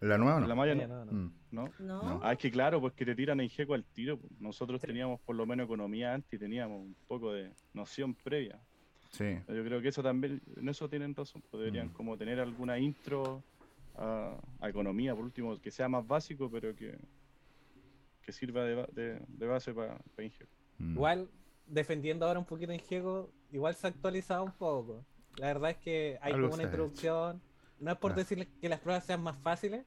¿La 0.00 0.18
nueva 0.18 0.40
no? 0.40 0.46
La 0.46 0.54
malla 0.54 0.74
Ya, 0.74 0.86
no, 0.86 1.04
no, 1.04 1.12
no. 1.12 1.12
Mm. 1.12 1.32
¿no? 1.50 1.68
¿No? 1.80 2.02
No. 2.02 2.20
Ah, 2.22 2.32
es 2.32 2.38
que 2.38 2.50
claro, 2.50 2.80
pues 2.80 2.92
que 2.94 3.04
te 3.04 3.14
tiran 3.14 3.40
a 3.40 3.44
Ingeco 3.44 3.74
al 3.74 3.84
tiro. 3.84 4.18
pues. 4.18 4.32
Nosotros 4.40 4.80
Sí. 4.80 4.86
teníamos 4.86 5.20
por 5.20 5.34
lo 5.36 5.46
menos 5.46 5.64
economía 5.66 6.14
antes 6.14 6.32
y 6.32 6.38
teníamos 6.38 6.80
un 6.80 6.96
poco 7.08 7.32
de 7.32 7.50
noción 7.74 8.14
previa. 8.14 8.58
Sí. 9.10 9.38
Yo 9.48 9.64
creo 9.64 9.80
que 9.80 9.88
eso 9.88 10.02
también, 10.02 10.42
en 10.56 10.68
eso 10.68 10.88
tienen 10.88 11.14
razón, 11.14 11.42
pues 11.50 11.58
deberían 11.60 11.88
Mm. 11.88 11.92
como 11.92 12.16
tener 12.18 12.38
alguna 12.40 12.78
intro 12.78 13.42
a, 13.96 14.36
a 14.60 14.68
economía, 14.68 15.14
por 15.14 15.24
último, 15.24 15.58
que 15.60 15.70
sea 15.70 15.88
más 15.88 16.06
básico, 16.06 16.50
pero 16.50 16.74
que, 16.76 16.98
que 18.22 18.32
sirva 18.32 18.64
de, 18.64 18.74
de- 18.92 19.22
de 19.26 19.46
base 19.46 19.72
para 19.72 19.98
Ingeco. 20.18 20.50
Mm. 20.78 20.92
Igual, 20.92 21.28
defendiendo 21.66 22.26
ahora 22.26 22.38
un 22.38 22.44
poquito 22.44 22.72
en 22.72 22.80
Gego, 22.80 23.30
igual 23.52 23.74
se 23.74 23.86
ha 23.86 23.90
actualizado 23.90 24.44
un 24.44 24.52
poco. 24.52 25.04
La 25.38 25.46
verdad 25.48 25.70
es 25.70 25.76
que 25.78 26.18
hay 26.20 26.32
Algo 26.32 26.48
como 26.48 26.54
una 26.54 26.64
introducción. 26.64 27.40
No 27.80 27.92
es 27.92 27.98
por 27.98 28.12
Ah. 28.12 28.14
decirles 28.16 28.48
que 28.60 28.68
las 28.68 28.80
pruebas 28.80 29.04
sean 29.04 29.22
más 29.22 29.36
fáciles, 29.38 29.84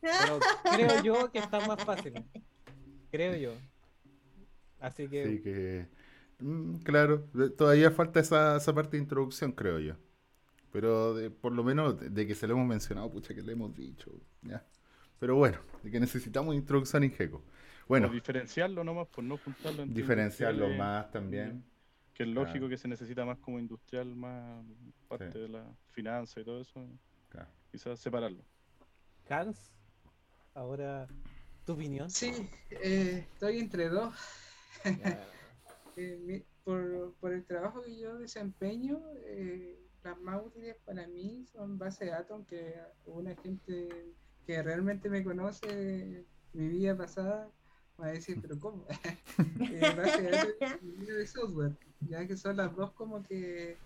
pero 0.00 0.38
creo 1.00 1.02
yo 1.02 1.30
que 1.32 1.38
están 1.38 1.66
más 1.68 1.82
fáciles. 1.84 2.22
Creo 3.10 3.36
yo. 3.36 3.52
Así 4.80 5.08
que 5.08 5.22
Así 5.24 5.40
que, 5.42 5.86
mm, 6.40 6.76
claro, 6.78 7.24
todavía 7.56 7.90
falta 7.90 8.20
esa, 8.20 8.56
esa 8.56 8.74
parte 8.74 8.96
de 8.96 9.02
introducción, 9.02 9.52
creo 9.52 9.78
yo. 9.78 9.94
Pero 10.72 11.14
de- 11.14 11.30
por 11.30 11.52
lo 11.52 11.64
menos 11.64 11.98
de, 11.98 12.10
de 12.10 12.26
que 12.26 12.34
se 12.34 12.46
lo 12.46 12.54
hemos 12.54 12.66
mencionado, 12.66 13.10
pucha, 13.10 13.34
que 13.34 13.42
le 13.42 13.52
hemos 13.52 13.74
dicho. 13.74 14.10
ya. 14.42 14.64
Pero 15.18 15.36
bueno, 15.36 15.58
de 15.82 15.90
que 15.90 15.98
necesitamos 15.98 16.54
introducción 16.54 17.02
en 17.04 17.10
GECO. 17.12 17.42
Bueno, 17.88 18.08
O 18.08 18.10
diferenciarlo 18.10 18.84
nomás, 18.84 19.06
por 19.08 19.24
no 19.24 19.38
juntarlo 19.38 19.82
entre 19.82 19.94
diferenciarlo 20.02 20.68
más 20.70 21.10
también. 21.10 21.64
Que 22.12 22.24
es 22.24 22.28
lógico 22.28 22.52
Claro. 22.58 22.68
que 22.68 22.76
se 22.76 22.88
necesita 22.88 23.24
más 23.24 23.38
como 23.38 23.58
industrial, 23.58 24.14
más 24.14 24.62
parte 25.08 25.32
Sí. 25.32 25.38
de 25.38 25.48
la 25.48 25.64
finanza 25.92 26.40
y 26.40 26.44
todo 26.44 26.60
eso. 26.60 26.86
Claro. 27.28 27.50
Quizás 27.70 27.98
separarlo. 28.00 28.44
Hans, 29.28 29.70
ahora 30.54 31.06
tu 31.64 31.72
opinión. 31.72 32.08
Sí, 32.10 32.32
eh, 32.70 33.26
estoy 33.32 33.58
entre 33.58 33.88
dos. 33.88 34.14
Ya, 34.84 34.84
Eh, 35.98 36.18
mi- 36.20 36.44
por, 36.62 37.14
por 37.20 37.32
el 37.32 37.46
trabajo 37.46 37.82
que 37.82 37.98
yo 37.98 38.18
desempeño, 38.18 39.00
eh, 39.24 39.78
las 40.02 40.18
más 40.20 40.44
útiles 40.44 40.76
para 40.84 41.06
mí 41.08 41.46
son 41.46 41.78
base 41.78 42.04
de 42.04 42.10
datos, 42.10 42.32
aunque 42.32 42.74
una 43.06 43.34
gente 43.36 44.14
que 44.46 44.62
realmente 44.62 45.08
me 45.08 45.24
conoce 45.24 46.26
mi 46.52 46.68
vida 46.68 46.94
pasada 46.94 47.50
va 47.98 48.08
a 48.08 48.10
decir, 48.10 48.38
pero 48.42 48.58
¿cómo? 48.58 48.86
Eh, 49.72 49.94
base 49.96 50.20
de 50.22 50.30
datos 50.30 50.54
y 50.82 51.06
de 51.06 51.26
software, 51.26 51.78
ya 52.00 52.26
que 52.26 52.36
son 52.36 52.58
las 52.58 52.76
dos 52.76 52.92
como 52.92 53.22
que 53.22 53.78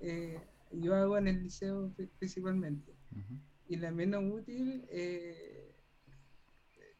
eh, 0.00 0.40
yo 0.70 0.94
hago 0.94 1.18
en 1.18 1.28
el 1.28 1.42
liceo 1.42 1.90
pri- 1.96 2.10
principalmente. 2.18 2.94
Y 3.68 3.76
la 3.76 3.90
menos 3.92 4.24
útil, 4.24 4.84
eh, 4.90 5.74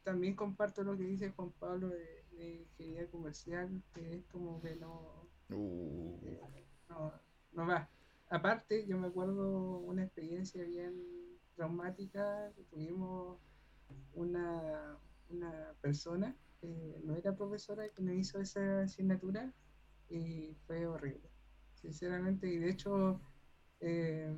también 0.02 0.34
comparto 0.34 0.82
lo 0.82 0.96
que 0.96 1.04
dice 1.04 1.30
Juan 1.30 1.50
Pablo 1.58 1.88
de, 1.88 2.24
de 2.32 2.54
ingeniería 2.62 3.10
comercial, 3.10 3.82
que 3.94 4.14
es 4.16 4.24
como 4.26 4.60
que 4.60 4.76
no, 4.76 5.28
Uh, 5.52 6.16
no, 6.88 7.12
no 7.52 7.66
va. 7.66 7.88
Aparte, 8.28 8.86
yo 8.86 8.96
me 8.96 9.08
acuerdo 9.08 9.78
una 9.78 10.04
experiencia 10.04 10.62
bien 10.62 10.94
traumática, 11.56 12.52
que 12.54 12.62
tuvimos 12.64 13.38
una, 14.14 14.96
una 15.28 15.74
persona, 15.80 16.36
eh, 16.62 17.00
no 17.02 17.16
era 17.16 17.34
profesora, 17.34 17.88
que 17.88 18.00
nos 18.02 18.14
hizo 18.14 18.40
esa 18.40 18.82
asignatura 18.82 19.52
y 20.08 20.54
fue 20.66 20.86
horrible, 20.86 21.28
sinceramente, 21.74 22.46
y 22.48 22.58
de 22.58 22.70
hecho 22.70 23.20
eh, 23.80 24.34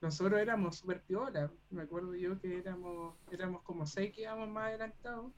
nosotros 0.00 0.38
éramos 0.40 0.76
súper 0.76 1.02
piola, 1.02 1.50
me 1.70 1.82
acuerdo 1.82 2.14
yo 2.14 2.38
que 2.38 2.58
éramos, 2.58 3.16
éramos 3.30 3.62
como 3.62 3.86
seis 3.86 4.12
que 4.14 4.22
íbamos 4.22 4.48
más 4.48 4.68
adelantados. 4.68 5.32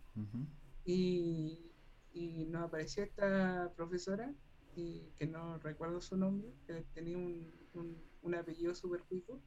Y, 0.84 1.72
y 2.12 2.46
nos 2.46 2.64
apareció 2.64 3.04
esta 3.04 3.72
profesora 3.76 4.32
y 4.74 5.10
que 5.18 5.26
no 5.26 5.58
recuerdo 5.58 6.00
su 6.00 6.16
nombre, 6.16 6.52
que 6.66 6.84
tenía 6.94 7.16
un, 7.16 7.52
un, 7.74 7.96
un 8.22 8.34
apellido 8.34 8.74
súper 8.74 9.02
cuico. 9.02 9.40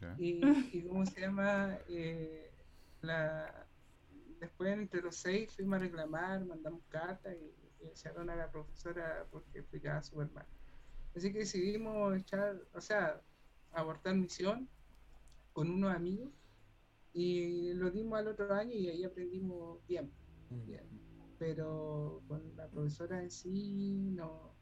Ya. 0.00 0.16
y, 0.18 0.40
y 0.72 0.82
cómo 0.88 1.06
se 1.06 1.20
llama 1.20 1.78
eh, 1.88 2.50
la 3.02 3.66
después 4.40 4.72
entre 4.76 5.00
los 5.00 5.14
seis 5.14 5.54
fuimos 5.54 5.76
a 5.76 5.78
reclamar 5.78 6.44
mandamos 6.44 6.82
cartas 6.88 7.36
y, 7.40 7.84
y 7.84 7.86
echaron 7.86 8.28
a 8.28 8.34
la 8.34 8.50
profesora 8.50 9.24
porque 9.30 9.60
explicaba 9.60 10.02
súper 10.02 10.28
mal 10.32 10.44
así 11.14 11.32
que 11.32 11.40
decidimos 11.40 12.16
echar 12.16 12.56
o 12.74 12.80
sea 12.80 13.20
abortar 13.72 14.14
misión 14.14 14.68
con 15.52 15.70
unos 15.70 15.94
amigos 15.94 16.30
y 17.12 17.72
lo 17.74 17.90
dimos 17.90 18.18
al 18.18 18.28
otro 18.28 18.54
año 18.54 18.72
y 18.74 18.88
ahí 18.88 19.04
aprendimos 19.04 19.86
bien 19.86 20.10
Mm. 20.50 20.66
bien 20.66 20.86
pero 21.38 22.22
con 22.28 22.54
la 22.56 22.68
profesora 22.68 23.22
en 23.22 23.30
sí 23.30 24.10
no 24.12 24.54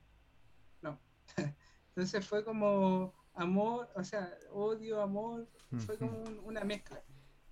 no 0.82 1.00
entonces 1.88 2.24
fue 2.26 2.44
como 2.44 3.12
amor 3.34 3.88
o 3.96 4.04
sea 4.04 4.36
odio 4.52 5.00
amor 5.00 5.48
fue 5.78 5.98
como 5.98 6.18
un- 6.22 6.38
una 6.40 6.62
mezcla 6.64 7.02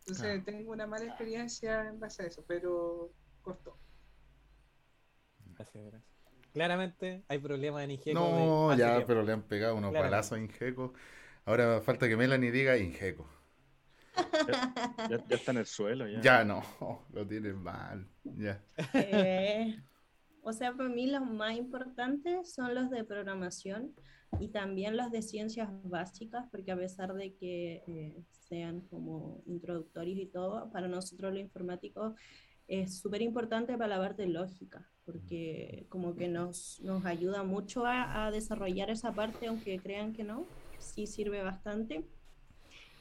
entonces 0.01 0.42
Claro. 0.42 0.44
tengo 0.44 0.72
una 0.72 0.86
mala 0.86 1.05
experiencia 1.07 1.88
en 1.88 1.99
base 2.01 2.22
a 2.22 2.26
eso 2.26 2.44
pero 2.46 3.12
costó 3.42 3.76
Gracias, 5.55 5.84
gracias. 5.86 6.18
Claramente 6.59 7.24
hay 7.28 7.38
problemas 7.38 7.84
en 7.84 7.92
Ingeco. 7.92 8.18
No, 8.18 8.76
ya, 8.76 8.90
tiempo. 8.90 9.06
pero 9.06 9.22
le 9.22 9.32
han 9.32 9.42
pegado 9.42 9.76
unos 9.76 9.90
Claramente. 9.90 10.11
balazos 10.11 10.38
a 10.38 10.40
Ingeco. 10.42 10.92
Ahora 11.44 11.80
falta 11.80 12.09
que 12.09 12.16
Melanie 12.16 12.50
diga 12.50 12.76
Ingeco. 12.76 13.28
Ya, 15.09 15.24
ya 15.28 15.36
está 15.36 15.52
en 15.52 15.59
el 15.59 15.66
suelo. 15.66 16.09
Ya. 16.09 16.20
Ya 16.20 16.44
no, 16.44 16.62
lo 17.12 17.26
tienes 17.26 17.54
mal. 17.54 18.06
Ya. 18.24 18.61
Eh, 18.92 19.80
o 20.42 20.52
sea, 20.52 20.72
para 20.72 20.88
mí 20.88 21.06
los 21.06 21.22
más 21.24 21.56
importantes 21.56 22.52
son 22.52 22.74
los 22.74 22.90
de 22.90 23.04
programación 23.04 23.94
y 24.40 24.48
también 24.48 24.96
los 24.96 25.11
de 25.11 25.22
ciencias 25.22 25.68
básicas, 25.84 26.46
porque 26.50 26.72
a 26.72 26.76
pesar 26.76 27.14
de 27.14 27.34
que 27.34 27.82
eh, 27.86 28.22
sean 28.30 28.80
como 28.82 29.42
introductorios 29.46 30.18
y 30.18 30.26
todo, 30.26 30.70
para 30.70 30.88
nosotros 30.88 31.32
los 31.32 31.40
informáticos 31.40 32.14
es 32.69 32.99
súper 33.01 33.23
importante 33.23 33.73
para 33.77 33.89
la 33.97 33.99
parte 33.99 34.27
lógica, 34.27 34.87
porque 35.05 35.87
como 35.89 36.14
que 36.14 36.29
nos, 36.29 36.81
nos 36.83 37.05
ayuda 37.07 37.43
mucho 37.43 37.87
a, 37.87 38.27
a 38.27 38.31
desarrollar 38.31 38.91
esa 38.91 39.12
parte, 39.14 39.47
aunque 39.47 39.79
crean 39.81 40.12
que 40.12 40.23
no, 40.23 40.47
sí 40.79 41.07
sirve 41.07 41.43
bastante. 41.43 42.05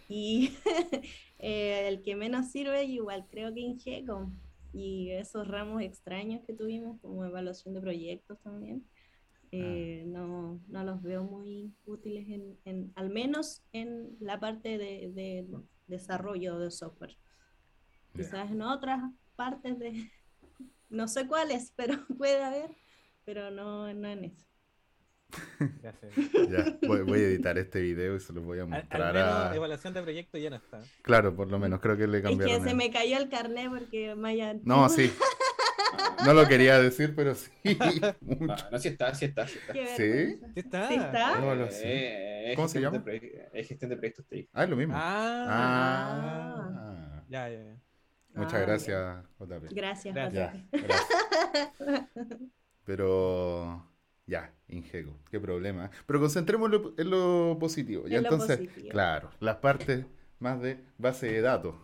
Y 0.09 0.51
eh, 1.39 1.87
el 1.89 2.01
que 2.01 2.15
menos 2.15 2.49
sirve, 2.51 2.85
igual 2.85 3.27
creo 3.29 3.53
que 3.53 3.59
Ingeco. 3.59 4.31
Y 4.73 5.11
esos 5.11 5.47
ramos 5.47 5.81
extraños 5.81 6.41
que 6.45 6.53
tuvimos, 6.53 6.99
como 7.01 7.25
evaluación 7.25 7.73
de 7.73 7.81
proyectos 7.81 8.39
también, 8.41 8.85
eh, 9.51 10.03
no, 10.07 10.61
no 10.67 10.83
los 10.83 11.01
veo 11.01 11.23
muy 11.23 11.73
útiles, 11.85 12.27
en, 12.29 12.57
en- 12.65 12.91
al 12.95 13.09
menos 13.09 13.63
en 13.73 14.15
la 14.19 14.39
parte 14.39 14.77
de, 14.77 15.11
de 15.13 15.47
desarrollo 15.87 16.59
de 16.59 16.71
software. 16.71 17.17
Ya. 18.13 18.23
Quizás 18.23 18.51
en 18.51 18.61
otras 18.61 19.01
partes 19.37 19.79
de, 19.79 20.11
no 20.89 21.07
sé 21.07 21.25
cuáles, 21.27 21.71
pero 21.77 21.93
puede 22.17 22.43
haber, 22.43 22.71
pero 23.23 23.49
no, 23.51 23.93
no 23.93 24.09
en 24.09 24.25
eso. 24.25 24.45
Gracias. 25.81 26.13
Ya, 26.49 26.77
voy, 26.87 27.01
voy 27.01 27.19
a 27.19 27.23
editar 27.23 27.57
este 27.57 27.81
video 27.81 28.15
y 28.15 28.19
se 28.19 28.31
los 28.33 28.43
voy 28.45 28.59
a 28.59 28.63
Al, 28.63 28.69
mostrar 28.69 29.01
al 29.01 29.13
menos 29.13 29.29
a... 29.51 29.55
evaluación 29.55 29.93
de 29.93 30.01
proyecto 30.01 30.37
ya 30.37 30.49
no 30.49 30.55
está. 30.55 30.81
Claro, 31.01 31.35
por 31.35 31.49
lo 31.51 31.59
menos 31.59 31.79
creo 31.81 31.97
que 31.97 32.07
le 32.07 32.19
Es 32.19 32.23
que 32.23 32.29
cambiaron. 32.29 32.63
se 32.63 32.69
el- 32.71 32.75
me 32.77 32.91
cayó 32.91 33.17
el 33.17 33.29
carnet 33.29 33.69
porque 33.69 34.15
Maya. 34.15 34.55
No, 34.63 34.87
sí. 34.89 35.11
No 36.25 36.33
lo 36.33 36.47
quería 36.47 36.79
decir, 36.79 37.13
pero 37.15 37.35
sí. 37.35 37.51
Mucho. 38.21 38.53
Ah, 38.53 38.69
no, 38.71 38.79
sí 38.79 38.87
está, 38.87 39.13
sí 39.13 39.25
está, 39.25 39.47
sí 39.47 39.59
está. 39.59 39.73
¿Sí? 39.73 40.39
¿Sí 40.53 40.59
está? 40.59 40.87
Sí 40.87 40.93
está. 40.95 41.39
No 41.41 41.55
lo 41.55 41.69
sé. 41.71 42.51
Eh, 42.51 42.53
¿Cómo 42.55 42.67
se 42.69 42.79
llama? 42.81 43.03
Es 43.53 43.67
gestión 43.67 43.89
de 43.89 43.97
proyectos 43.97 44.25
TI. 44.27 44.49
Ah, 44.53 44.63
es 44.63 44.69
lo 44.69 44.75
mismo. 44.77 44.93
Ah, 44.95 45.45
Ah. 46.69 47.23
ya, 47.29 47.49
ya, 47.49 47.63
ya. 47.63 47.75
Muchas 48.37 48.61
Ah, 48.61 48.65
gracias, 48.65 49.25
JP. 49.39 49.73
Gracias, 49.73 50.13
Gracias. 50.15 50.53
JP. 50.53 50.71
Ya, 50.71 50.87
gracias. 50.87 51.17
Pero 52.83 53.85
ya, 54.25 54.53
Ingego, 54.67 55.19
qué 55.29 55.39
problema. 55.39 55.89
Pero 56.05 56.19
concentrémonos 56.19 56.93
en 56.97 57.09
lo 57.09 57.57
positivo. 57.59 58.07
Ya 58.07 58.17
En 58.17 58.23
lo 58.23 58.29
entonces, 58.29 58.59
positivo. 58.59 58.89
claro, 58.89 59.31
las 59.39 59.57
partes 59.57 60.05
más 60.39 60.61
de 60.61 60.83
base 60.97 61.27
de 61.31 61.41
datos. 61.41 61.75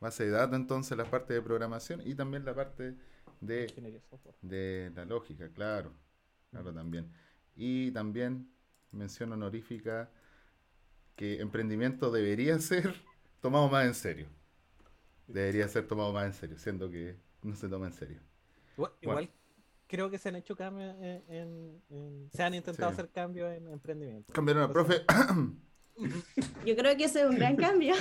Base 0.00 0.24
de 0.24 0.30
datos, 0.30 0.56
entonces, 0.56 0.96
la 0.96 1.04
parte 1.10 1.32
de 1.34 1.42
programación 1.42 2.02
y 2.04 2.14
también 2.14 2.44
la 2.44 2.54
parte 2.54 2.96
de, 3.40 3.66
de 4.42 4.92
la 4.94 5.04
lógica, 5.04 5.48
claro. 5.52 5.92
Claro, 6.50 6.72
también. 6.72 7.10
Y 7.54 7.90
también 7.92 8.50
mención 8.92 9.32
honorífica 9.32 10.10
que 11.16 11.40
emprendimiento 11.40 12.10
debería 12.10 12.58
ser 12.60 12.94
tomado 13.40 13.68
más 13.68 13.86
en 13.86 13.94
serio. 13.94 14.28
Debería 15.26 15.66
ser 15.68 15.86
tomado 15.86 16.12
más 16.12 16.26
en 16.26 16.32
serio, 16.34 16.58
siendo 16.58 16.90
que 16.90 17.16
no 17.42 17.54
se 17.56 17.68
toma 17.68 17.86
en 17.86 17.92
serio. 17.92 18.20
Igual, 18.76 18.92
Bueno. 19.02 19.20
igual 19.22 19.30
creo 19.88 20.10
que 20.10 20.18
se 20.18 20.28
han 20.28 20.36
hecho 20.36 20.56
cambios 20.56 20.94
en, 21.00 21.22
en- 21.28 21.82
en- 21.90 22.30
se 22.32 22.42
han 22.42 22.54
intentado 22.54 22.90
Sí. 22.90 22.94
hacer 22.94 23.10
cambios 23.10 23.52
en 23.56 23.68
emprendimiento. 23.68 24.32
Cambiaron 24.32 24.64
al 24.64 24.72
profe. 24.72 25.02
Yo 26.66 26.76
creo 26.76 26.96
que 26.96 27.04
ese 27.04 27.22
es 27.22 27.26
un 27.26 27.36
gran 27.36 27.56
cambio. 27.56 27.94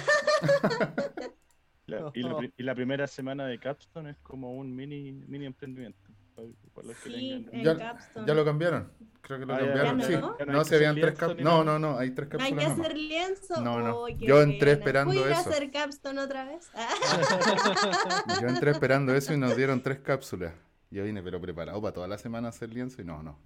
La- 1.88 2.12
y, 2.16 2.22
la, 2.24 2.50
y 2.58 2.64
la 2.64 2.74
primera 2.76 3.06
semana 3.08 3.46
de 3.46 3.60
Capstone 3.60 4.12
es 4.12 4.18
como 4.18 4.56
un 4.56 4.76
mini, 4.76 5.12
mini 5.28 5.46
emprendimiento. 5.46 6.05
Los 6.38 6.98
que 6.98 7.10
Sí, 7.10 7.48
en 7.52 7.64
Ya- 7.64 7.78
Capstone. 7.78 8.28
¿Ya 8.28 8.34
lo 8.34 8.46
cambiaron? 8.46 8.92
Creo 9.22 9.40
que 9.40 9.46
lo 9.46 9.54
Ah, 9.56 9.60
cambiaron. 9.60 10.00
ya 10.00 10.06
sí. 10.08 10.14
no. 10.14 10.36
No 10.38 10.46
No, 10.46 10.60
hay 10.60 10.66
se 10.66 10.76
habían 10.76 10.96
tres 10.96 11.18
cap- 11.18 11.38
No, 11.40 11.64
no, 11.64 11.80
no, 11.80 11.98
hay 11.98 12.12
tres 12.12 12.30
No 12.32 12.40
hay 12.44 12.52
que 12.54 12.58
cápsulas 12.64 12.80
hacer 12.80 12.98
lienzo. 12.98 13.62
No, 13.62 13.80
no. 13.82 14.08
Yo 14.10 14.42
entré 14.42 14.72
esperando 14.74 15.14
¿Puedo 15.14 15.26
ir 15.28 15.34
a 15.34 15.40
eso. 15.40 15.50
hacer 15.50 15.72
Capstone 15.72 16.20
otra 16.22 16.46
vez? 16.46 16.70
Yo 18.42 18.48
entré 18.48 18.72
esperando 18.72 19.16
eso 19.16 19.34
y 19.34 19.38
nos 19.38 19.56
dieron 19.58 19.82
tres 19.82 20.00
cápsulas. 20.00 20.54
Yo 20.92 21.04
vine, 21.04 21.22
pero 21.24 21.42
preparado 21.42 21.82
para 21.82 21.94
toda 21.94 22.08
la 22.08 22.18
semana 22.18 22.50
hacer 22.50 22.70
lienzo 22.70 23.02
y 23.02 23.06
no, 23.06 23.24
no. 23.24 23.40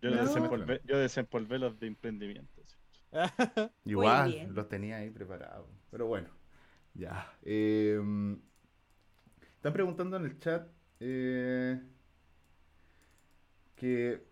Yo, 0.00 0.10
No. 0.10 0.22
desempolvé, 0.24 0.80
yo 0.84 0.98
desempolvé 0.98 1.58
los 1.58 1.78
de 1.80 1.86
emprendimiento. 1.88 2.62
sí. 2.64 2.76
Igual, 3.84 4.48
los 4.54 4.68
tenía 4.68 4.98
ahí 4.98 5.10
preparados. 5.10 5.66
Pero 5.90 6.06
bueno, 6.06 6.28
ya. 6.94 7.32
Eh, 7.42 7.98
están 9.56 9.72
preguntando 9.72 10.16
en 10.18 10.24
el 10.26 10.38
chat 10.38 10.68
eh, 11.00 11.80
que... 13.76 14.26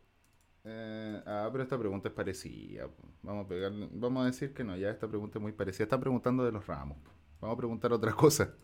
eh, 0.64 1.22
ah, 1.26 1.48
pero 1.52 1.62
esta 1.64 1.78
pregunta 1.78 2.08
es 2.08 2.14
parecida. 2.14 2.88
Vamos 3.22 3.46
a 3.46 3.48
pegarle, 3.48 3.88
vamos 3.92 4.22
a 4.24 4.26
decir 4.26 4.52
que 4.54 4.64
no, 4.64 4.76
ya 4.76 4.90
esta 4.90 5.08
pregunta 5.08 5.38
es 5.38 5.42
muy 5.42 5.52
parecida. 5.52 5.84
Están 5.84 6.00
preguntando 6.00 6.44
de 6.44 6.52
los 6.52 6.66
ramos. 6.66 6.98
Vamos 7.40 7.54
a 7.54 7.58
preguntar 7.58 7.92
otra 7.92 8.12
cosa. 8.16 8.54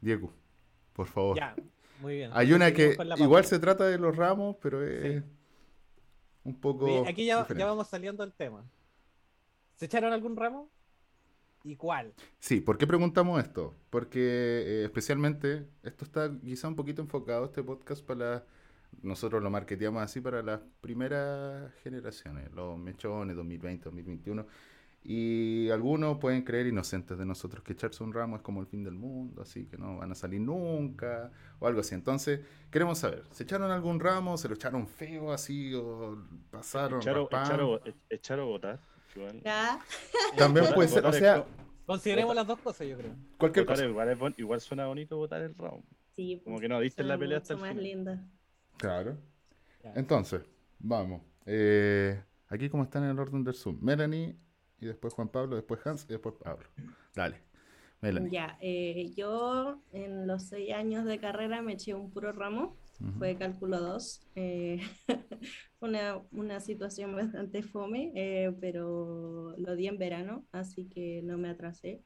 Diego, 0.00 0.32
por 0.92 1.06
favor. 1.06 1.36
Ya, 1.36 1.54
muy 2.00 2.16
bien. 2.16 2.30
Hay 2.34 2.52
una 2.52 2.72
que 2.72 2.96
igual 3.18 3.44
se 3.44 3.58
trata 3.58 3.84
de 3.86 3.98
los 3.98 4.16
ramos, 4.16 4.56
pero 4.60 4.82
es 4.82 5.22
un 6.42 6.60
poco... 6.60 6.86
Oye, 6.86 7.08
Aquí 7.08 7.24
ya, 7.26 7.46
ya 7.56 7.66
vamos 7.66 7.88
saliendo 7.88 8.22
del 8.22 8.34
tema. 8.34 8.64
¿Se 9.76 9.86
echaron 9.86 10.12
algún 10.12 10.36
ramo? 10.36 10.70
¿Y 11.62 11.76
cuál? 11.76 12.12
Sí, 12.38 12.60
¿por 12.60 12.76
qué 12.76 12.86
preguntamos 12.86 13.42
esto? 13.42 13.74
Porque 13.88 14.20
eh, 14.20 14.84
especialmente 14.84 15.66
esto 15.82 16.04
está 16.04 16.30
quizá 16.42 16.68
un 16.68 16.76
poquito 16.76 17.00
enfocado, 17.00 17.46
este 17.46 17.62
podcast, 17.62 18.04
para 18.04 18.44
nosotros 19.02 19.42
lo 19.42 19.50
marketeamos 19.50 20.02
así 20.02 20.20
para 20.20 20.42
las 20.42 20.60
primeras 20.80 21.72
generaciones, 21.82 22.50
los 22.52 22.78
mechones 22.78 23.36
2020, 23.36 23.84
2021. 23.84 24.46
Y 25.06 25.68
algunos 25.68 26.16
pueden 26.16 26.42
creer 26.44 26.66
inocentes 26.66 27.18
de 27.18 27.26
nosotros 27.26 27.62
que 27.62 27.74
echarse 27.74 28.02
un 28.02 28.14
ramo 28.14 28.36
es 28.36 28.42
como 28.42 28.62
el 28.62 28.66
fin 28.66 28.82
del 28.84 28.94
mundo, 28.94 29.42
así 29.42 29.66
que 29.66 29.76
no 29.76 29.98
van 29.98 30.10
a 30.12 30.14
salir 30.14 30.40
nunca 30.40 31.30
o 31.58 31.66
algo 31.66 31.80
así. 31.80 31.94
Entonces, 31.94 32.40
queremos 32.70 32.98
saber, 32.98 33.22
¿se 33.30 33.42
echaron 33.42 33.70
algún 33.70 34.00
ramo? 34.00 34.38
¿Se 34.38 34.48
lo 34.48 34.54
echaron 34.54 34.86
feo 34.88 35.30
así 35.30 35.74
o 35.74 36.16
pasaron? 36.50 37.00
Echar 37.00 37.18
o, 37.18 37.28
raspán? 37.28 37.44
echar 37.44 37.60
o- 37.60 37.84
e- 37.84 37.94
echar 38.08 38.40
o 38.40 38.46
votar. 38.46 38.80
igual. 39.14 39.42
También 40.38 40.64
Votar- 40.66 40.74
puede 40.74 40.88
ser, 40.88 41.00
o 41.00 41.06
votar 41.08 41.20
sea, 41.20 41.36
co- 41.42 41.46
Consideremos 41.86 42.30
Otra- 42.30 42.40
las 42.40 42.48
dos 42.48 42.58
cosas, 42.60 42.86
yo 42.88 42.96
creo. 42.96 43.14
cualquier 43.36 43.66
votar 43.66 43.76
cosa. 43.86 44.10
igual, 44.14 44.34
igual 44.38 44.60
suena 44.62 44.86
bonito 44.86 45.18
votar 45.18 45.42
el 45.42 45.54
round. 45.54 45.84
Sí, 46.16 46.40
Como 46.44 46.58
que 46.60 46.68
no 46.68 46.80
diste 46.80 47.02
la 47.02 47.18
pelea 47.18 47.38
hasta 47.38 47.52
el 47.52 47.60
más 47.60 47.70
final. 47.70 47.84
lindas. 47.84 48.20
Claro. 48.84 49.18
Ya. 49.82 49.92
Entonces, 49.96 50.42
vamos. 50.78 51.22
Eh, 51.46 52.22
aquí 52.48 52.68
como 52.68 52.82
están 52.84 53.04
en 53.04 53.10
el 53.10 53.18
orden 53.18 53.44
del 53.44 53.54
Zoom. 53.54 53.78
Melanie, 53.80 54.36
y 54.80 54.86
después 54.86 55.14
Juan 55.14 55.28
Pablo, 55.28 55.56
después 55.56 55.80
Hans, 55.86 56.04
y 56.04 56.08
después 56.08 56.34
Pablo. 56.42 56.66
Dale. 57.14 57.36
Melanie. 58.00 58.30
Ya, 58.30 58.58
eh, 58.60 59.10
yo 59.16 59.80
en 59.92 60.26
los 60.26 60.48
seis 60.48 60.74
años 60.74 61.06
de 61.06 61.18
carrera 61.18 61.62
me 61.62 61.72
eché 61.72 61.94
un 61.94 62.10
puro 62.10 62.32
ramo, 62.32 62.76
fue 63.18 63.36
cálculo 63.36 63.80
2. 63.80 64.20
eh, 64.34 64.80
fue 65.78 65.88
una, 65.88 66.20
una 66.30 66.60
situación 66.60 67.16
bastante 67.16 67.62
fome, 67.62 68.12
eh, 68.14 68.52
pero 68.60 69.54
lo 69.56 69.74
di 69.74 69.86
en 69.86 69.98
verano, 69.98 70.44
así 70.52 70.86
que 70.86 71.22
no 71.24 71.38
me 71.38 71.48
atrasé. 71.48 72.02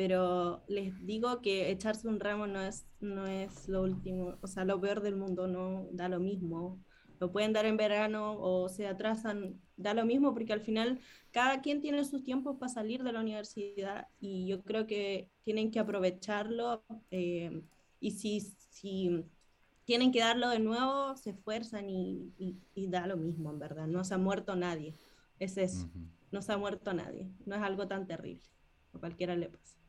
Pero 0.00 0.64
les 0.68 0.94
digo 1.06 1.42
que 1.42 1.70
echarse 1.70 2.08
un 2.08 2.20
ramo 2.20 2.46
no 2.46 2.60
es, 2.62 2.86
no 3.00 3.26
es 3.26 3.68
lo 3.68 3.82
último, 3.82 4.38
o 4.40 4.46
sea, 4.46 4.64
lo 4.64 4.80
peor 4.80 5.00
del 5.02 5.16
mundo, 5.16 5.46
no 5.46 5.88
da 5.92 6.08
lo 6.08 6.20
mismo. 6.20 6.78
Lo 7.20 7.30
pueden 7.32 7.52
dar 7.52 7.66
en 7.66 7.76
verano 7.76 8.38
o 8.40 8.68
se 8.70 8.86
atrasan, 8.86 9.60
da 9.76 9.92
lo 9.94 10.06
mismo 10.06 10.32
porque 10.32 10.54
al 10.54 10.62
final 10.62 11.00
cada 11.32 11.60
quien 11.60 11.80
tiene 11.82 12.04
sus 12.06 12.24
tiempos 12.24 12.56
para 12.58 12.72
salir 12.72 13.02
de 13.02 13.12
la 13.12 13.20
universidad 13.20 14.08
y 14.20 14.46
yo 14.46 14.62
creo 14.64 14.86
que 14.86 15.30
tienen 15.44 15.70
que 15.70 15.80
aprovecharlo 15.80 16.82
eh, 17.10 17.62
y 18.00 18.12
si, 18.12 18.40
si 18.70 19.24
tienen 19.84 20.12
que 20.12 20.20
darlo 20.20 20.48
de 20.48 20.60
nuevo, 20.60 21.16
se 21.16 21.30
esfuerzan 21.30 21.90
y, 21.90 22.32
y- 22.38 22.56
y 22.74 22.88
da 22.88 23.06
lo 23.06 23.16
mismo, 23.18 23.50
en 23.50 23.58
verdad. 23.58 23.86
No 23.86 24.04
se 24.04 24.14
ha 24.14 24.18
muerto 24.18 24.56
nadie. 24.56 24.94
Es 25.38 25.56
eso, 25.58 25.86
Ujú. 25.86 26.00
no 26.30 26.42
se 26.42 26.52
ha 26.52 26.58
muerto 26.58 26.92
nadie. 26.94 27.30
No 27.46 27.56
es 27.56 27.62
algo 27.62 27.86
tan 27.88 28.06
terrible. 28.06 28.48
A 28.94 28.98
cualquiera 28.98 29.36
le 29.36 29.48
pasa. 29.50 29.79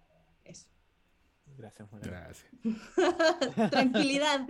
Gracias, 1.57 1.89
Juan. 1.89 2.01
Gracias. 2.01 2.49
Tranquilidad. 3.71 4.47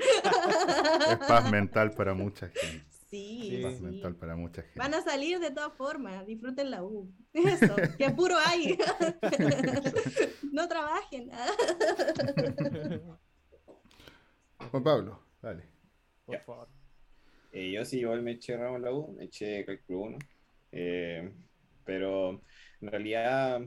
Es 1.09 1.17
paz 1.27 1.51
mental 1.51 1.91
para 1.91 2.13
mucha 2.13 2.47
gente. 2.47 2.85
Sí, 3.09 3.49
Sí. 3.49 3.61
Paz 3.61 3.75
sí. 3.77 3.83
mental 3.83 4.15
para 4.15 4.35
mucha 4.35 4.61
gente. 4.61 4.79
Van 4.79 4.93
a 4.93 5.01
salir 5.01 5.39
de 5.39 5.51
todas 5.51 5.73
formas, 5.73 6.25
disfruten 6.25 6.71
la 6.71 6.83
U. 6.83 7.13
Eso, 7.33 7.75
que 7.97 8.05
apuro 8.05 8.35
hay. 8.45 8.77
no 10.53 10.67
trabajen. 10.67 11.29
Juan 14.71 14.83
Pablo, 14.83 15.21
dale. 15.41 15.65
Por 16.25 16.39
favor. 16.39 16.69
Eh, 17.51 17.71
yo 17.73 17.83
sí, 17.83 17.99
igual 17.99 18.21
me 18.21 18.31
eché 18.31 18.55
ramo 18.55 18.77
en 18.77 18.81
la 18.83 18.93
U, 18.93 19.11
me 19.11 19.25
eché 19.25 19.65
cálculo 19.65 19.99
1. 19.99 20.17
Eh, 20.71 21.33
pero 21.83 22.41
en 22.79 22.91
realidad, 22.91 23.61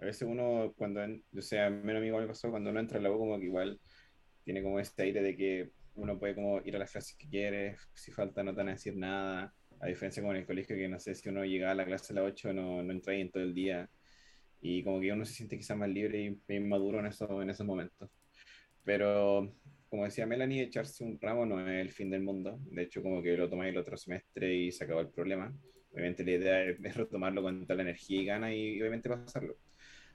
a 0.00 0.04
veces 0.06 0.22
uno, 0.28 0.72
cuando, 0.76 1.02
en- 1.02 1.24
o 1.36 1.42
sea, 1.42 1.66
a 1.66 1.70
menos 1.70 2.00
amigo 2.00 2.18
me 2.20 2.26
pasó, 2.26 2.50
cuando 2.50 2.70
uno 2.70 2.80
entra 2.80 2.98
a 2.98 3.02
la 3.02 3.10
U, 3.10 3.18
como 3.18 3.38
que 3.38 3.46
igual 3.46 3.80
tiene 4.44 4.62
como 4.62 4.80
este 4.80 5.02
aire 5.04 5.22
de 5.22 5.36
que 5.36 5.70
uno 5.94 6.18
puede 6.18 6.34
como 6.34 6.60
ir 6.64 6.76
a 6.76 6.78
las 6.78 6.92
clases 6.92 7.16
que 7.16 7.28
quiere, 7.28 7.76
si 7.94 8.12
falta 8.12 8.42
no 8.42 8.52
te 8.52 8.58
van 8.58 8.68
a 8.70 8.72
decir 8.72 8.96
nada, 8.96 9.54
a 9.80 9.86
diferencia 9.86 10.22
como 10.22 10.32
en 10.34 10.40
el 10.40 10.46
colegio, 10.46 10.76
que 10.76 10.88
no 10.88 10.98
sé, 11.00 11.14
si 11.14 11.28
uno 11.28 11.44
llegaba 11.44 11.72
a 11.72 11.74
la 11.74 11.84
clase 11.86 12.12
a 12.12 12.16
las 12.16 12.24
8, 12.32 12.52
no, 12.52 12.82
no 12.82 12.92
entra 12.92 13.12
ahí 13.14 13.20
en 13.22 13.30
todo 13.30 13.42
el 13.42 13.54
día, 13.54 13.90
y 14.60 14.82
como 14.84 15.00
que 15.00 15.12
uno 15.12 15.24
se 15.24 15.34
siente 15.34 15.56
quizás 15.58 15.76
más 15.76 15.88
libre 15.88 16.38
y 16.48 16.60
maduro 16.60 17.00
en 17.00 17.06
esos, 17.06 17.30
en 17.42 17.50
esos 17.50 17.66
momentos. 17.66 18.10
Pero 18.84 19.54
como 19.88 20.04
decía 20.04 20.26
Melanie, 20.26 20.62
echarse 20.64 21.04
un 21.04 21.18
ramo 21.20 21.46
no 21.46 21.60
es 21.68 21.80
el 21.80 21.90
fin 21.92 22.10
del 22.10 22.22
mundo. 22.22 22.58
De 22.62 22.82
hecho, 22.82 23.02
como 23.02 23.22
que 23.22 23.36
lo 23.36 23.48
tomáis 23.50 23.72
el 23.72 23.78
otro 23.78 23.96
semestre 23.96 24.54
y 24.54 24.72
se 24.72 24.84
acabó 24.84 25.00
el 25.00 25.10
problema. 25.10 25.54
Obviamente 25.92 26.24
la 26.24 26.30
idea 26.32 26.62
es 26.64 26.96
retomarlo 26.96 27.42
con 27.42 27.62
toda 27.66 27.76
la 27.76 27.82
energía 27.82 28.20
y 28.22 28.24
gana 28.26 28.54
y 28.54 28.80
obviamente 28.80 29.08
pasarlo. 29.08 29.56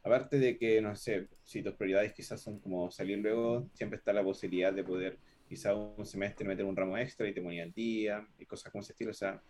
Aparte 0.05 0.37
de 0.37 0.55
que, 0.59 0.79
no 0.81 0.95
sé, 0.95 1.29
si 1.43 1.63
tus 1.63 1.73
prioridades 1.73 2.13
quizás 2.13 2.39
son 2.39 2.59
como 2.59 2.91
salir 2.91 3.17
luego, 3.17 3.67
siempre 3.73 3.97
está 3.97 4.13
la 4.13 4.23
posibilidad 4.23 4.71
de 4.71 4.83
poder 4.83 5.17
quizás 5.49 5.75
un 5.75 6.05
semestre 6.05 6.47
meter 6.47 6.63
un 6.63 6.75
ramo 6.75 6.95
extra 6.95 7.27
y 7.27 7.33
te 7.33 7.41
ponía 7.41 7.63
al 7.63 7.73
día 7.73 8.23
y 8.37 8.45
cosas 8.45 8.71
como 8.71 8.83
ese 8.83 8.91
estilo. 8.91 9.09
O 9.09 9.15
sea, 9.15 9.41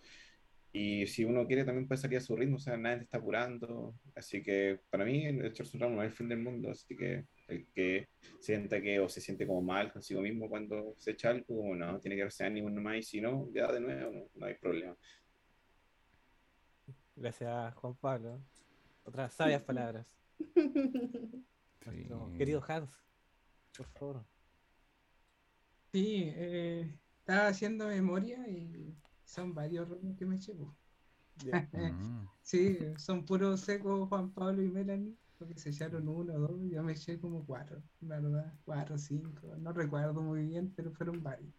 y 0.72 1.08
si 1.08 1.26
uno 1.26 1.46
quiere 1.46 1.66
también 1.66 1.90
puede 1.90 2.00
salir 2.00 2.20
a 2.20 2.22
su 2.22 2.38
ritmo, 2.38 2.56
o 2.56 2.60
sea, 2.60 2.78
nadie 2.78 3.00
te 3.00 3.04
está 3.04 3.18
apurando. 3.18 3.96
Así 4.16 4.42
que 4.42 4.80
para 4.90 5.04
mí 5.04 5.26
el 5.26 5.44
echarse 5.46 5.76
un 5.76 5.82
ramo 5.82 5.98
no 5.98 6.04
es 6.04 6.12
el 6.12 6.16
fin 6.16 6.30
del 6.30 6.40
mundo. 6.40 6.72
Así 6.72 6.96
que 6.96 7.26
el 7.50 7.68
que 7.74 8.08
sienta 8.40 8.82
que 8.82 8.98
o 9.02 9.10
se 9.10 9.20
siente 9.20 9.46
como 9.46 9.62
mal 9.62 9.92
consigo 9.92 10.22
mismo 10.22 10.48
cuando 10.48 10.94
se 10.96 11.12
echa 11.12 11.32
algo, 11.32 11.46
como 11.48 11.76
no, 11.76 12.00
tiene 12.00 12.16
que 12.16 12.22
darse 12.22 12.46
ánimo 12.46 12.70
nomás 12.70 13.00
y 13.00 13.04
si 13.04 13.20
no, 13.20 13.52
ya 13.54 13.70
de 13.74 13.82
nuevo, 13.82 14.10
no, 14.10 14.30
no 14.34 14.46
hay 14.46 14.54
problema. 14.54 14.96
Gracias, 17.14 17.74
Juan 17.76 17.96
Pablo. 17.96 18.40
Otras 19.04 19.34
sabias 19.34 19.62
palabras. 19.62 20.06
Sí. 21.86 22.08
querido 22.38 22.64
Hans, 22.68 22.90
por 23.78 23.86
favor. 23.88 24.26
Sí, 25.94 26.24
eh, 26.26 27.00
estaba 27.20 27.48
haciendo 27.48 27.88
memoria 27.88 28.48
y 28.50 28.96
son 29.24 29.54
varios 29.54 29.88
ramos 29.90 30.18
que 30.18 30.26
me. 30.26 30.40
Ya. 30.40 31.70
Mm. 31.74 32.28
Sí, 32.42 32.78
son 32.98 33.26
puros 33.26 33.62
secos 33.62 34.08
Juan 34.10 34.32
Pablo 34.32 34.62
y 34.62 34.68
Melanie, 34.70 35.16
porque 35.40 35.58
se 35.60 35.70
echaron 35.70 36.08
uno 36.08 36.34
o 36.34 36.40
dos, 36.40 36.62
yo 36.70 36.84
me 36.84 36.94
eché 36.94 37.20
como 37.20 37.44
cuatro, 37.46 37.82
la 38.02 38.20
verdad, 38.20 38.54
cuatro, 38.64 38.98
cinco, 39.00 39.56
no 39.58 39.74
recuerdo 39.74 40.22
muy 40.22 40.46
bien, 40.46 40.72
pero 40.76 40.92
fueron 40.92 41.24
varios. 41.24 41.54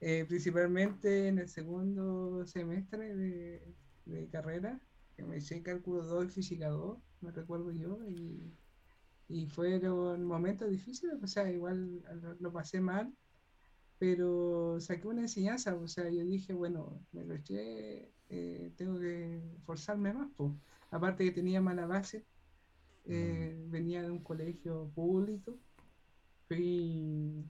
Eh, 0.00 0.24
principalmente 0.26 1.28
en 1.28 1.38
el 1.38 1.48
segundo 1.48 2.44
semestre 2.46 3.14
de, 3.14 3.74
de 4.04 4.28
carrera, 4.28 4.80
que 5.16 5.24
me 5.24 5.36
eché 5.38 5.62
cálculo 5.62 6.04
2 6.04 6.26
y 6.26 6.28
física 6.28 6.68
2, 6.68 6.98
me 7.22 7.30
recuerdo 7.30 7.72
yo, 7.72 7.98
y, 8.08 8.52
y 9.28 9.46
fueron 9.46 10.24
momentos 10.24 10.68
difíciles, 10.70 11.22
o 11.22 11.26
sea, 11.26 11.50
igual 11.50 12.02
lo, 12.40 12.52
pasé 12.52 12.80
mal, 12.80 13.12
pero 13.98 14.78
saqué 14.80 15.06
una 15.08 15.22
enseñanza, 15.22 15.74
o 15.74 15.88
sea, 15.88 16.10
yo 16.10 16.24
dije, 16.24 16.52
bueno, 16.52 17.00
me 17.12 17.24
lo 17.24 17.34
eché, 17.34 18.12
eh, 18.28 18.72
tengo 18.76 18.98
que 18.98 19.40
forzarme 19.64 20.12
más, 20.12 20.28
pues. 20.36 20.52
Aparte 20.90 21.24
que 21.24 21.30
tenía 21.32 21.60
mala 21.60 21.86
base, 21.86 22.26
eh, 23.06 23.64
venía 23.68 24.02
de 24.02 24.10
un 24.10 24.22
colegio 24.22 24.90
público, 24.94 25.58
fui, 26.48 27.44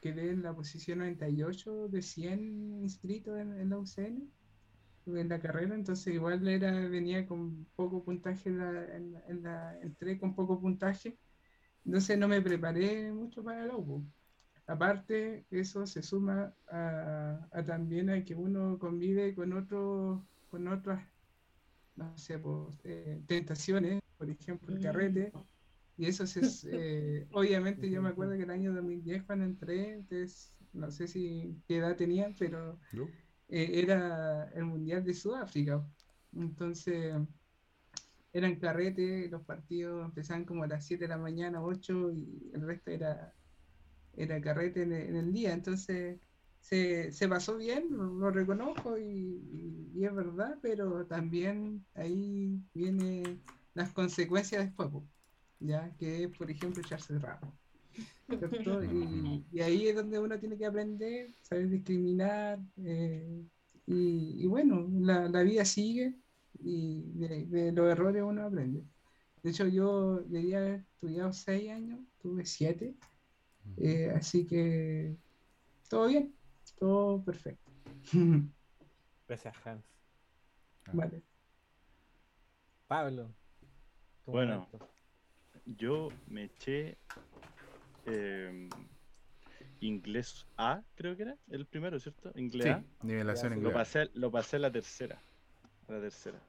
quedé 0.00 0.30
en 0.30 0.42
la 0.42 0.54
posición 0.54 0.98
98 0.98 1.88
de 1.88 2.02
100 2.02 2.82
inscritos 2.82 3.38
en, 3.38 3.58
en 3.58 3.70
la 3.70 3.78
UCN, 3.78 4.30
en 5.16 5.28
la 5.28 5.40
carrera, 5.40 5.74
entonces 5.74 6.14
igual 6.14 6.46
era, 6.48 6.72
venía 6.88 7.26
con 7.26 7.66
poco 7.74 8.04
puntaje, 8.04 8.48
en 8.50 8.58
la, 8.58 8.96
en 8.96 9.12
la- 9.12 9.20
en 9.28 9.42
la- 9.42 9.80
entré 9.80 10.18
con 10.18 10.34
poco 10.34 10.60
puntaje, 10.60 11.18
entonces 11.84 12.18
no 12.18 12.28
me 12.28 12.42
preparé 12.42 13.12
mucho 13.12 13.44
para 13.44 13.64
el 13.64 13.70
UPO. 13.72 14.06
Aparte, 14.66 15.46
eso 15.50 15.86
se 15.86 16.02
suma 16.02 16.56
a, 16.68 17.48
a 17.52 17.64
también 17.66 18.10
a 18.10 18.24
que 18.24 18.34
uno 18.36 18.78
convive 18.78 19.34
con 19.34 19.52
otros, 19.54 20.22
con 20.48 20.68
otras, 20.68 21.08
no 21.94 22.16
sé, 22.18 22.38
pues, 22.38 22.78
eh, 22.84 23.22
tentaciones, 23.26 24.00
por 24.16 24.30
ejemplo, 24.30 24.72
el 24.74 24.80
carrete, 24.80 25.36
y 25.96 26.06
eso 26.06 26.24
es, 26.24 26.64
eh, 26.70 27.28
obviamente 27.32 27.90
yo 27.90 28.02
me 28.02 28.10
acuerdo 28.10 28.36
que 28.36 28.44
el 28.44 28.50
año 28.50 28.74
2010 28.74 29.24
cuando 29.24 29.44
entré, 29.46 29.94
entonces, 29.94 30.56
no 30.72 30.90
sé 30.90 31.08
si 31.08 31.62
qué 31.68 31.78
edad 31.78 31.96
tenía, 31.96 32.34
pero 32.38 32.80
¿Yo? 32.92 33.16
Eh, 33.50 33.80
era 33.80 34.50
el 34.54 34.64
Mundial 34.64 35.04
de 35.04 35.14
Sudáfrica. 35.14 35.84
Entonces, 36.34 37.14
eran 38.32 38.56
carretes, 38.56 39.30
los 39.30 39.42
partidos 39.42 40.04
empezaban 40.04 40.44
como 40.44 40.64
a 40.64 40.68
las 40.68 40.84
7 40.86 41.04
de 41.04 41.08
la 41.08 41.18
mañana, 41.18 41.62
8, 41.62 42.12
y 42.12 42.50
el 42.54 42.62
resto 42.62 42.90
era, 42.90 43.34
era 44.14 44.40
carrete 44.40 44.82
en 44.82 44.92
el, 44.92 45.32
día. 45.32 45.52
Entonces, 45.52 46.20
se, 46.60 47.12
se 47.12 47.28
pasó 47.28 47.56
bien, 47.56 47.88
lo, 47.90 48.30
reconozco 48.30 48.98
y, 48.98 49.02
y- 49.94 50.04
es 50.04 50.14
verdad, 50.14 50.58
pero 50.62 51.06
también 51.06 51.84
ahí 51.94 52.60
vienen 52.74 53.42
las 53.74 53.92
consecuencias 53.92 54.64
después, 54.64 54.90
¿ya? 55.60 55.94
Que 55.98 56.24
es, 56.24 56.36
por 56.38 56.50
ejemplo, 56.50 56.82
echarse 56.82 57.18
ramo. 57.18 57.58
¿Cierto? 58.28 58.82
Y, 58.92 59.44
y 59.52 59.60
ahí 59.60 59.88
es 59.88 59.96
donde 59.96 60.18
uno 60.18 60.38
tiene 60.38 60.56
que 60.56 60.66
aprender, 60.66 61.34
saber 61.42 61.68
discriminar. 61.68 62.58
eh, 62.84 63.44
y, 63.86 64.44
y 64.44 64.46
bueno, 64.46 64.86
la, 65.00 65.28
la 65.28 65.42
vida 65.42 65.64
sigue 65.64 66.14
y 66.62 67.02
de, 67.14 67.46
de 67.46 67.72
los 67.72 67.90
errores 67.90 68.22
uno 68.22 68.44
aprende. 68.44 68.84
De 69.42 69.50
hecho, 69.50 69.66
yo 69.66 70.20
debería 70.20 70.58
haber 70.58 70.80
estudiado 70.94 71.32
seis 71.32 71.70
años, 71.70 71.98
tuve 72.20 72.44
siete, 72.44 72.94
eh, 73.78 74.12
así 74.14 74.46
que 74.46 75.16
todo 75.88 76.06
bien, 76.08 76.34
todo 76.78 77.24
perfecto. 77.24 77.70
Gracias, 79.26 79.54
Hans. 79.66 79.84
vale. 80.92 81.22
Pablo. 82.86 83.30
Bueno. 84.26 84.66
momento. 84.70 84.88
Yo 85.78 86.08
me 86.28 86.44
eché 86.44 86.96
eh, 88.10 88.68
inglés 89.80 90.46
A, 90.56 90.82
creo 90.94 91.16
que 91.16 91.22
era 91.22 91.38
el 91.48 91.66
primero, 91.66 91.98
¿cierto? 91.98 92.32
Inglés 92.36 92.66
Sí, 92.66 92.70
A. 92.70 92.84
nivelación 93.02 93.52
en 93.52 93.58
Lo 93.60 93.70
inglés. 93.70 93.74
pasé, 93.78 94.10
lo 94.14 94.30
pasé 94.30 94.56
a 94.56 94.60
la 94.60 94.72
tercera. 94.72 95.22
A 95.88 95.92
la 95.92 96.00
tercera. 96.00 96.40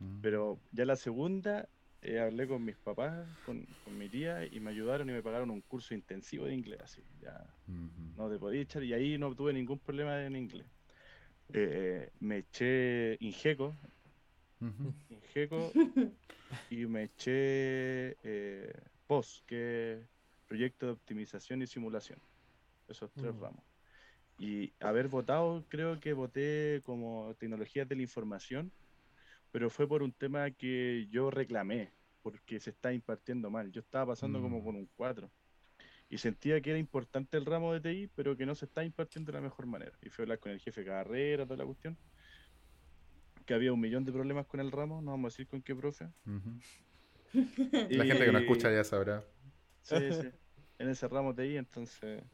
Mm. 0.00 0.20
Pero 0.20 0.60
ya 0.72 0.84
la 0.84 0.96
segunda 0.96 1.68
eh, 2.02 2.20
hablé 2.20 2.48
con 2.48 2.64
mis 2.64 2.76
papás, 2.78 3.28
con, 3.42 3.66
con 3.84 3.96
mi 3.96 4.08
tía, 4.08 4.46
y 4.46 4.60
me 4.60 4.70
ayudaron 4.70 5.08
y 5.10 5.12
me 5.12 5.22
pagaron 5.22 5.50
un 5.50 5.62
curso 5.62 5.94
intensivo 5.94 6.46
de 6.46 6.54
inglés. 6.54 6.80
Así, 6.82 7.02
ya 7.20 7.44
Ujú. 7.68 8.04
no 8.16 8.30
te 8.30 8.38
podía 8.38 8.62
echar, 8.62 8.84
y 8.84 8.92
ahí 8.94 9.18
no 9.18 9.34
tuve 9.34 9.52
ningún 9.52 9.78
problema 9.80 10.24
en 10.24 10.36
inglés. 10.36 10.66
Eh, 11.52 12.10
me 12.20 12.38
eché 12.38 13.16
Ingeco. 13.20 13.76
Ingeco 15.10 15.72
y 16.70 16.86
me 16.86 17.04
eché 17.04 18.16
eh, 18.22 18.72
POS, 19.06 19.42
que 19.46 20.08
Proyecto 20.48 20.86
de 20.86 20.92
Optimización 20.92 21.62
y 21.62 21.66
Simulación. 21.66 22.18
Esos 22.88 23.12
tres 23.12 23.34
Mm. 23.34 23.40
ramos. 23.42 23.64
Y 24.38 24.72
haber 24.80 25.08
votado, 25.08 25.64
creo 25.68 26.00
que 26.00 26.12
voté 26.14 26.80
como 26.84 27.34
tecnologías 27.38 27.88
de 27.88 27.96
la 27.96 28.02
información, 28.02 28.72
pero 29.52 29.68
fue 29.68 29.86
por 29.86 30.02
un 30.02 30.12
tema 30.12 30.50
que 30.50 31.06
yo 31.10 31.30
reclamé, 31.30 31.92
porque 32.22 32.60
se 32.60 32.70
está 32.70 32.92
impartiendo 32.92 33.50
mal. 33.50 33.70
Yo 33.72 33.80
estaba 33.80 34.06
pasando 34.12 34.40
como 34.40 34.60
Mm. 34.60 34.64
con 34.64 34.76
un 34.76 34.88
4. 34.96 35.30
Y 36.10 36.16
sentía 36.16 36.58
que 36.62 36.70
era 36.70 36.78
importante 36.78 37.36
el 37.36 37.44
ramo 37.44 37.74
de 37.74 37.80
TI, 37.80 38.08
pero 38.14 38.34
que 38.36 38.46
no 38.46 38.54
se 38.54 38.64
está 38.64 38.82
impartiendo 38.82 39.30
de 39.30 39.38
la 39.38 39.42
mejor 39.42 39.66
manera. 39.66 39.92
Y 40.00 40.08
fui 40.08 40.22
a 40.22 40.24
hablar 40.24 40.38
con 40.38 40.52
el 40.52 40.60
jefe 40.60 40.80
de 40.80 40.86
carrera, 40.86 41.44
toda 41.44 41.58
la 41.58 41.66
cuestión. 41.66 41.98
Que 43.44 43.52
había 43.54 43.72
un 43.72 43.80
millón 43.80 44.04
de 44.06 44.12
problemas 44.12 44.46
con 44.46 44.60
el 44.60 44.70
ramo, 44.72 45.02
no 45.02 45.10
vamos 45.10 45.32
a 45.32 45.32
decir 45.34 45.46
con 45.46 45.60
qué 45.60 45.74
profe. 45.74 46.06
Ujú. 46.26 46.60
La 47.90 48.04
gente 48.06 48.24
que 48.24 48.32
no 48.32 48.38
Y- 48.38 48.42
escucha 48.42 48.70
ya 48.72 48.84
sabrá. 48.84 49.22
Sí, 49.82 50.12
sí. 50.12 50.28
En 50.78 50.88
ese 50.88 51.08
ramo 51.08 51.32
de 51.32 51.42
ahí, 51.44 51.56
entonces. 51.56 52.24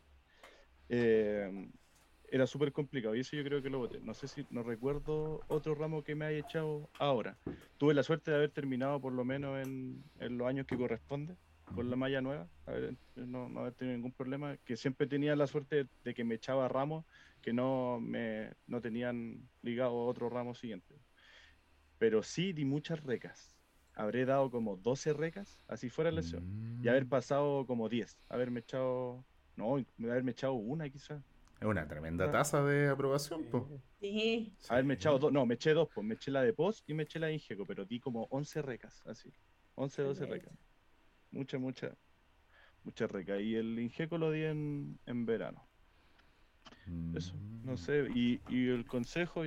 eh, 0.88 1.50
era 2.24 2.46
súper 2.46 2.72
complicado 2.72 3.14
y 3.14 3.20
eso 3.20 3.36
yo 3.36 3.44
creo 3.44 3.62
que 3.62 3.70
lo 3.70 3.78
voté. 3.78 4.00
No 4.00 4.14
sé 4.14 4.28
si 4.28 4.46
no 4.50 4.62
recuerdo 4.62 5.44
otro 5.48 5.74
ramo 5.74 6.02
que 6.04 6.14
me 6.16 6.26
haya 6.26 6.38
echado 6.38 6.92
ahora. 6.98 7.40
Tuve 7.76 7.94
la 7.94 8.02
suerte 8.02 8.30
de 8.30 8.36
haber 8.38 8.52
terminado 8.52 9.00
por 9.00 9.12
lo 9.12 9.24
menos 9.24 9.58
en, 9.60 10.10
en 10.18 10.38
los 10.38 10.48
años 10.48 10.66
que 10.66 10.76
corresponde 10.76 11.38
con 11.72 11.90
la 11.90 11.96
malla 11.96 12.20
nueva, 12.22 12.50
no, 13.16 13.48
no 13.48 13.60
haber 13.60 13.74
tenido 13.74 13.96
ningún 13.96 14.14
problema. 14.14 14.58
Que 14.58 14.76
siempre 14.76 15.06
tenía 15.08 15.36
la 15.36 15.46
suerte 15.48 15.88
de 16.04 16.14
que 16.14 16.24
me 16.24 16.36
echaba 16.36 16.68
ramos 16.68 17.04
que 17.40 17.52
no 17.52 18.00
me 18.00 18.54
no 18.66 18.80
tenían 18.80 19.50
ligado 19.62 19.90
a 19.92 20.06
otro 20.06 20.30
ramo 20.30 20.54
siguiente. 20.54 21.02
Pero 21.98 22.22
sí 22.22 22.52
di 22.52 22.64
muchas 22.64 23.02
recas. 23.02 23.58
Habré 23.94 24.24
dado 24.24 24.50
como 24.50 24.76
12 24.76 25.12
recas, 25.12 25.56
así 25.68 25.88
fuera 25.88 26.10
la 26.10 26.16
lección 26.16 26.44
y 26.82 26.88
haber 26.88 27.04
Mm. 27.06 27.08
pasado 27.08 27.66
como 27.66 27.88
10, 27.88 28.18
haberme 28.28 28.60
echado, 28.60 29.24
no, 29.56 29.76
haberme 29.98 30.32
echado 30.32 30.54
una 30.54 30.88
quizás, 30.90 31.22
Es 31.60 31.68
una 31.68 31.86
tremenda 31.86 32.24
Ah. 32.26 32.32
tasa 32.32 32.62
de 32.64 32.88
aprobación, 32.88 33.44
po. 33.50 33.80
Sí. 34.00 34.54
haberme 34.68 34.94
echado 34.94 35.18
dos, 35.18 35.32
no, 35.32 35.46
me 35.46 35.54
eché 35.54 35.72
dos, 35.72 35.88
pues 35.94 36.04
me 36.04 36.14
eché 36.14 36.30
la 36.32 36.42
de 36.42 36.52
post 36.52 36.86
y 36.90 36.94
me 36.94 37.04
eché 37.04 37.18
la 37.20 37.28
de 37.28 37.34
Ingeco, 37.34 37.64
pero 37.64 37.84
di 37.86 38.00
como 38.00 38.24
11 38.30 38.60
recas, 38.60 39.00
así, 39.06 39.32
11, 39.76 40.02
12 40.02 40.24
Excelente. 40.24 40.46
recas, 40.50 40.58
mucha, 41.30 41.58
mucha, 41.58 41.96
mucha 42.82 43.06
recas, 43.06 43.40
y 43.40 43.54
el 43.54 43.78
Ingeco 43.78 44.18
lo 44.18 44.30
di 44.32 44.42
en, 44.42 44.98
en 45.06 45.24
verano, 45.24 45.68
eso, 47.14 47.36
no 47.62 47.72
Mm. 47.72 47.76
sé, 47.76 48.08
y, 48.14 48.40
y 48.48 48.68
el 48.68 48.84
consejo 48.84 49.44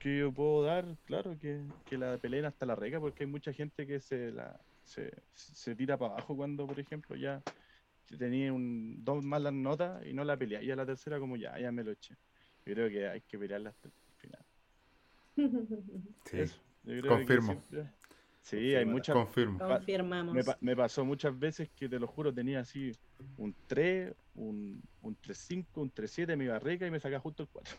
que 0.00 0.18
yo 0.18 0.32
puedo 0.32 0.64
dar, 0.64 0.96
claro, 1.04 1.38
que, 1.38 1.60
que 1.86 1.96
la 1.96 2.18
peleen 2.18 2.46
hasta 2.46 2.66
la 2.66 2.74
reca, 2.74 2.98
porque 2.98 3.22
hay 3.24 3.30
mucha 3.30 3.52
gente 3.52 3.86
que 3.86 4.00
se 4.00 4.32
la 4.32 4.58
se, 4.82 5.12
se 5.32 5.76
tira 5.76 5.96
para 5.96 6.14
abajo 6.14 6.34
cuando, 6.36 6.66
por 6.66 6.80
ejemplo, 6.80 7.14
ya 7.14 7.40
tenía 8.18 8.52
un, 8.52 9.04
dos 9.04 9.22
malas 9.22 9.52
notas 9.52 10.04
y 10.04 10.12
no 10.12 10.24
la 10.24 10.36
peleé. 10.36 10.64
Y 10.64 10.70
a 10.72 10.76
la 10.76 10.84
tercera 10.84 11.20
como 11.20 11.36
ya, 11.36 11.56
ya 11.60 11.70
me 11.70 11.84
lo 11.84 11.92
eché. 11.92 12.16
Yo 12.66 12.74
creo 12.74 12.88
que 12.90 13.06
hay 13.06 13.20
que 13.20 13.38
pelearla 13.38 13.70
hasta 13.70 13.86
el 13.88 13.94
final. 14.16 14.44
Sí, 16.24 16.38
Eso, 16.40 16.56
yo 16.84 16.90
creo 16.90 17.02
que 17.02 17.08
confirmo. 17.08 17.46
siempre- 17.52 17.90
Sí, 18.42 18.74
hay 18.74 18.84
muchas... 18.86 19.14
confirmo. 19.14 19.58
Confirmamos. 19.58 20.34
Me, 20.34 20.42
pa- 20.42 20.58
me 20.60 20.74
pasó 20.74 21.04
muchas 21.04 21.38
veces 21.38 21.68
que 21.76 21.88
te 21.88 21.98
lo 22.00 22.06
juro, 22.06 22.32
tenía 22.32 22.60
así 22.60 22.90
un 23.36 23.54
3, 23.66 24.14
un, 24.34 24.82
un 25.02 25.16
3-5, 25.20 25.66
un 25.82 25.90
3-7, 25.92 26.36
me 26.36 26.44
iba 26.44 26.58
rica 26.58 26.86
y 26.86 26.90
me 26.90 26.98
sacaba 26.98 27.20
justo 27.20 27.42
el 27.42 27.48
4. 27.50 27.76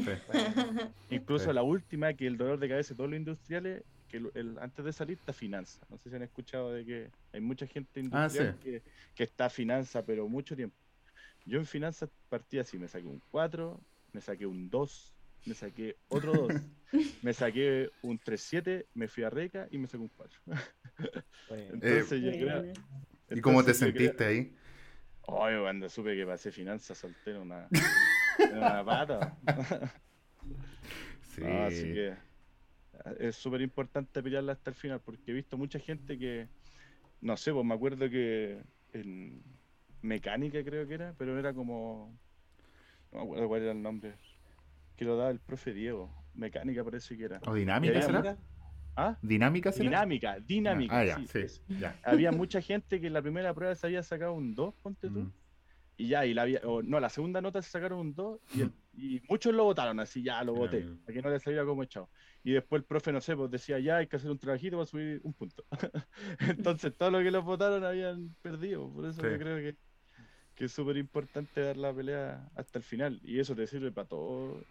Sí. 0.00 0.10
Incluso 1.10 1.46
Sí. 1.46 1.52
la 1.54 1.62
última, 1.62 2.12
que 2.14 2.26
el 2.26 2.36
dolor 2.36 2.58
de 2.58 2.68
cabeza 2.68 2.94
de 2.94 2.96
todos 2.96 3.10
los 3.10 3.18
industriales, 3.18 3.82
que 4.08 4.18
el, 4.18 4.30
el- 4.34 4.58
antes 4.58 4.84
de 4.84 4.92
salir 4.92 5.18
está 5.18 5.32
finanza. 5.32 5.80
No 5.88 5.98
sé 5.98 6.10
si 6.10 6.16
han 6.16 6.22
escuchado 6.22 6.72
de 6.72 6.84
que 6.84 7.10
hay 7.32 7.40
mucha 7.40 7.66
gente 7.66 8.00
Ah, 8.00 8.04
industrial 8.28 8.58
que, 8.62 8.82
que 9.14 9.22
está 9.24 9.48
finanza, 9.50 10.04
pero 10.04 10.28
mucho 10.28 10.54
tiempo. 10.56 10.76
Yo 11.44 11.58
en 11.58 11.66
finanzas 11.66 12.10
partí 12.28 12.58
así, 12.58 12.78
me 12.78 12.88
saqué 12.88 13.06
un 13.06 13.22
4, 13.30 13.80
me 14.12 14.20
saqué 14.20 14.46
un 14.46 14.68
2, 14.68 15.14
me 15.46 15.54
saqué 15.54 15.96
otro 16.08 16.32
2, 16.48 16.52
me 17.22 17.32
saqué 17.32 17.90
un 18.02 18.18
3-7, 18.18 18.86
me 18.94 19.06
fui 19.08 19.22
a 19.24 19.30
Reca 19.30 19.68
y 19.70 19.78
me 19.78 19.86
saqué 19.86 20.02
un 20.02 20.08
4. 20.08 20.40
Bueno, 20.46 20.64
Entonces 21.74 22.22
yo 22.22 22.30
creo... 22.32 22.72
¿Y 23.30 23.40
cómo 23.40 23.60
te 23.60 23.72
creo- 23.72 23.74
sentiste 23.74 24.24
ahí? 24.24 24.54
Ay, 25.28 25.60
cuando 25.60 25.88
supe 25.88 26.14
que 26.16 26.24
pasé 26.24 26.52
finanzas 26.52 26.96
soltero 26.98 27.42
una, 27.42 27.68
una 28.52 28.84
pata. 28.84 29.36
Sí. 31.22 31.42
No, 31.42 31.64
así 31.64 31.92
que 31.92 32.14
ah, 33.04 33.12
es 33.18 33.36
súper 33.36 33.60
importante 33.60 34.22
pelearla 34.22 34.52
hasta 34.52 34.70
el 34.70 34.76
final, 34.76 35.00
porque 35.00 35.32
he 35.32 35.34
visto 35.34 35.58
mucha 35.58 35.78
gente 35.78 36.18
que, 36.18 36.48
no 37.20 37.36
sé, 37.36 37.52
pues 37.52 37.62
me 37.62 37.74
acuerdo 37.74 38.08
que 38.08 38.62
en 38.94 39.42
mecánica 40.00 40.64
creo 40.64 40.86
que 40.88 40.94
era, 40.94 41.14
pero 41.18 41.38
era 41.38 41.52
como, 41.52 42.18
no 43.12 43.18
me 43.18 43.24
acuerdo 43.24 43.48
cuál 43.48 43.62
era 43.62 43.72
el 43.72 43.82
nombre, 43.82 44.14
que 44.96 45.04
lo 45.04 45.18
daba 45.18 45.30
el 45.30 45.40
profe 45.40 45.74
Diego. 45.74 46.10
Mecánica 46.34 46.84
parece 46.84 47.16
que 47.16 47.24
era. 47.24 47.40
¿O 47.46 47.54
dinámica 47.54 48.00
será? 48.02 48.36
¿Ah? 48.94 49.18
¿Dinámica 49.20 49.72
será? 49.72 49.90
Dinámica, 49.90 50.40
dinámica. 50.40 50.98
Ah, 50.98 51.04
ya, 51.04 51.16
sí, 51.18 51.26
sí, 51.26 51.38
eso. 51.40 51.62
ya. 51.68 51.98
Había 52.02 52.32
mucha 52.32 52.62
gente 52.62 53.00
que 53.00 53.08
en 53.08 53.12
la 53.12 53.22
primera 53.22 53.52
prueba 53.52 53.74
se 53.74 53.86
había 53.86 54.02
sacado 54.02 54.32
un 54.32 54.54
2, 54.54 54.74
ponte 54.82 55.08
tú. 55.08 55.20
Mm. 55.20 55.32
Y 55.96 56.08
ya, 56.08 56.26
y 56.26 56.34
la 56.34 56.42
había, 56.42 56.60
o 56.64 56.82
no, 56.82 57.00
la 57.00 57.08
segunda 57.08 57.40
nota 57.40 57.62
se 57.62 57.70
sacaron 57.70 58.00
un 58.00 58.14
2 58.14 58.40
y, 58.52 58.60
el- 58.62 58.72
y 58.92 59.20
muchos 59.28 59.54
lo 59.54 59.64
votaron 59.64 59.98
así, 60.00 60.22
ya 60.22 60.42
lo 60.44 60.52
Ya, 60.54 60.58
voté, 60.60 60.80
ya. 60.82 60.96
para 61.04 61.14
que 61.14 61.22
no 61.22 61.30
les 61.30 61.42
saliera 61.42 61.64
como 61.64 61.82
echado. 61.82 62.10
Y 62.42 62.52
después 62.52 62.80
el 62.80 62.86
profe, 62.86 63.12
no 63.12 63.20
sé, 63.20 63.34
pues 63.36 63.50
decía, 63.50 63.78
ya 63.78 63.98
hay 63.98 64.06
que 64.06 64.16
hacer 64.16 64.30
un 64.30 64.38
trabajito 64.38 64.76
para 64.76 64.86
subir 64.86 65.20
un 65.24 65.32
punto. 65.34 65.64
Entonces 66.40 66.96
todos 66.96 67.12
los 67.12 67.22
que 67.22 67.30
los 67.30 67.44
votaron 67.44 67.84
habían 67.84 68.34
perdido, 68.42 68.92
por 68.92 69.06
eso 69.06 69.22
Sí. 69.22 69.28
yo 69.28 69.38
creo 69.38 69.56
que, 69.58 69.76
que 70.54 70.64
es 70.66 70.72
súper 70.72 70.96
importante 70.96 71.60
dar 71.62 71.76
la 71.76 71.94
pelea 71.94 72.48
hasta 72.54 72.78
el 72.78 72.84
final. 72.84 73.20
Y 73.22 73.38
eso 73.40 73.54
te 73.54 73.66
sirve 73.66 73.92
para 73.92 74.08
todo, 74.08 74.66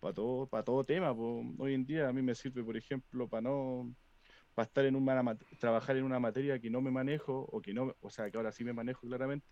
para 0.00 0.14
todo, 0.14 0.48
para 0.48 0.64
todo 0.64 0.84
tema. 0.84 1.14
po. 1.14 1.42
Hoy 1.58 1.74
en 1.74 1.86
día 1.86 2.08
a 2.08 2.12
mí 2.12 2.22
me 2.22 2.34
sirve, 2.34 2.62
por 2.64 2.76
ejemplo, 2.76 3.28
para 3.28 3.42
no 3.42 3.94
para 4.54 4.66
estar 4.66 4.84
en 4.86 4.96
una 4.96 5.36
trabajar 5.60 5.96
en 5.98 6.04
una 6.04 6.18
materia 6.18 6.58
que 6.60 6.70
no 6.70 6.80
me 6.80 6.90
manejo 6.90 7.40
o 7.52 7.60
que 7.60 7.74
no, 7.74 7.94
o 8.00 8.10
sea, 8.10 8.30
que 8.30 8.36
ahora 8.38 8.52
sí 8.52 8.64
me 8.64 8.72
manejo 8.72 9.06
claramente, 9.06 9.46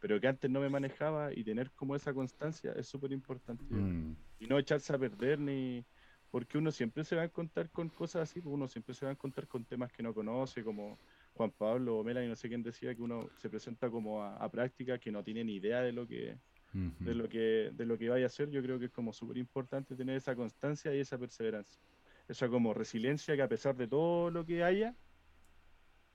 pero 0.00 0.20
que 0.20 0.28
antes 0.28 0.50
no 0.50 0.60
me 0.60 0.68
manejaba 0.68 1.32
y 1.32 1.44
tener 1.44 1.70
como 1.72 1.94
esa 1.94 2.12
constancia 2.12 2.72
es 2.72 2.88
súper 2.88 3.12
importante. 3.12 3.64
Mm. 3.68 4.16
Y 4.40 4.46
no 4.46 4.58
echarse 4.58 4.92
a 4.94 4.98
perder 4.98 5.38
ni 5.38 5.84
porque 6.30 6.58
uno 6.58 6.70
siempre 6.70 7.04
se 7.04 7.16
va 7.16 7.22
a 7.22 7.24
encontrar 7.26 7.70
con 7.70 7.88
cosas 7.88 8.22
así, 8.22 8.40
pues 8.40 8.54
uno 8.54 8.68
siempre 8.68 8.94
se 8.94 9.04
va 9.04 9.10
a 9.10 9.12
encontrar 9.12 9.48
con 9.48 9.64
temas 9.64 9.92
que 9.92 10.02
no 10.02 10.14
conoce, 10.14 10.62
como 10.62 10.98
Juan 11.34 11.50
Pablo 11.50 11.98
o 11.98 12.04
Mela 12.04 12.24
y 12.24 12.28
no 12.28 12.36
sé 12.36 12.48
quién 12.48 12.62
decía 12.62 12.94
que 12.94 13.02
uno 13.02 13.28
se 13.36 13.50
presenta 13.50 13.90
como 13.90 14.22
a, 14.22 14.36
a 14.36 14.48
práctica 14.48 14.98
que 14.98 15.10
no 15.10 15.24
tiene 15.24 15.44
ni 15.44 15.56
idea 15.56 15.80
de 15.80 15.92
lo 15.92 16.06
que 16.06 16.38
de 16.72 17.14
lo 17.16 17.28
que 17.28 17.72
de 17.74 17.84
lo 17.84 17.98
que 17.98 18.08
vaya 18.08 18.26
a 18.26 18.26
hacer, 18.26 18.48
yo 18.48 18.62
creo 18.62 18.78
que 18.78 18.84
es 18.84 18.92
como 18.92 19.12
súper 19.12 19.38
importante 19.38 19.96
tener 19.96 20.16
esa 20.16 20.36
constancia 20.36 20.94
y 20.94 21.00
esa 21.00 21.18
perseverancia. 21.18 21.82
Esa 22.28 22.48
como 22.48 22.72
resiliencia 22.72 23.34
que 23.34 23.42
a 23.42 23.48
pesar 23.48 23.76
de 23.76 23.88
todo 23.88 24.30
lo 24.30 24.46
que 24.46 24.62
haya, 24.62 24.94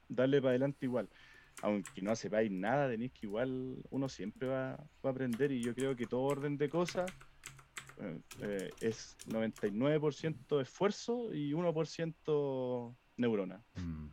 darle 0.07 0.39
para 0.39 0.51
adelante 0.51 0.85
igual. 0.85 1.09
Aunque 1.61 2.01
no 2.01 2.15
sepáis 2.15 2.51
nada, 2.51 2.89
tenéis 2.89 3.13
que 3.13 3.25
igual 3.25 3.77
uno 3.89 4.09
siempre 4.09 4.47
va, 4.47 4.75
va 5.03 5.09
a 5.09 5.13
aprender 5.13 5.51
y 5.51 5.61
yo 5.61 5.73
creo 5.73 5.95
que 5.95 6.05
todo 6.05 6.21
orden 6.21 6.57
de 6.57 6.69
cosas 6.69 7.11
eh, 8.01 8.19
eh, 8.41 8.69
es 8.81 9.15
99% 9.27 10.61
esfuerzo 10.61 11.33
y 11.33 11.53
1% 11.53 12.95
neurona. 13.17 13.63
Mm. 13.75 14.07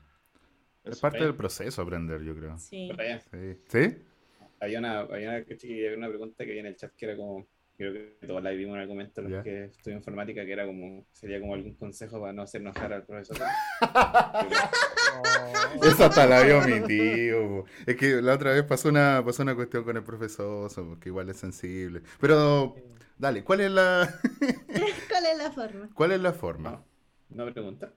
Es 0.84 1.00
parte 1.00 1.22
del 1.22 1.34
proceso 1.34 1.82
aprender, 1.82 2.22
yo 2.22 2.34
creo. 2.34 2.58
Sí. 2.58 2.90
Sí. 3.30 3.56
¿Sí? 3.68 3.96
había 4.62 4.78
una, 4.78 5.00
había 5.00 5.30
una, 5.30 5.96
una 5.96 6.08
pregunta 6.08 6.44
que 6.44 6.50
había 6.50 6.60
en 6.60 6.66
el 6.66 6.76
chat 6.76 6.94
que 6.94 7.06
era 7.06 7.16
como, 7.16 7.48
creo 7.76 7.92
que 7.92 8.26
todos 8.26 8.42
la 8.42 8.50
vimos 8.50 8.74
en 8.74 8.82
algún 8.82 8.96
momento 8.96 9.22
los 9.22 9.42
que 9.42 9.64
estudian 9.64 9.98
informática, 9.98 10.44
que 10.44 10.52
era 10.52 10.66
como, 10.66 11.06
sería 11.12 11.40
como 11.40 11.54
algún 11.54 11.74
consejo 11.74 12.20
para 12.20 12.32
no 12.32 12.42
hacer 12.42 12.60
enojar 12.60 12.92
al 12.92 13.04
profesor. 13.04 13.38
oh, 13.82 15.82
Eso 15.82 16.04
hasta 16.04 16.26
la 16.26 16.42
vio 16.42 16.60
mi 16.62 16.86
tío. 16.86 17.64
Es 17.86 17.96
que 17.96 18.22
la 18.22 18.34
otra 18.34 18.52
vez 18.52 18.64
pasó 18.64 18.88
una, 18.88 19.22
pasó 19.24 19.42
una 19.42 19.54
cuestión 19.54 19.84
con 19.84 19.96
el 19.96 20.04
profesor, 20.04 20.70
so, 20.70 20.88
porque 20.88 21.08
igual 21.08 21.28
es 21.30 21.36
sensible. 21.36 22.02
Pero, 22.20 22.74
dale, 23.18 23.44
¿cuál 23.44 23.60
es 23.60 23.70
la, 23.70 24.08
¿Cuál 25.08 25.26
es 25.26 25.38
la 25.38 25.50
forma? 25.50 25.90
cuál 25.94 26.12
es 26.12 26.20
la 26.20 26.32
forma? 26.32 26.84
No, 27.28 27.44
no 27.44 27.52
preguntar. 27.52 27.94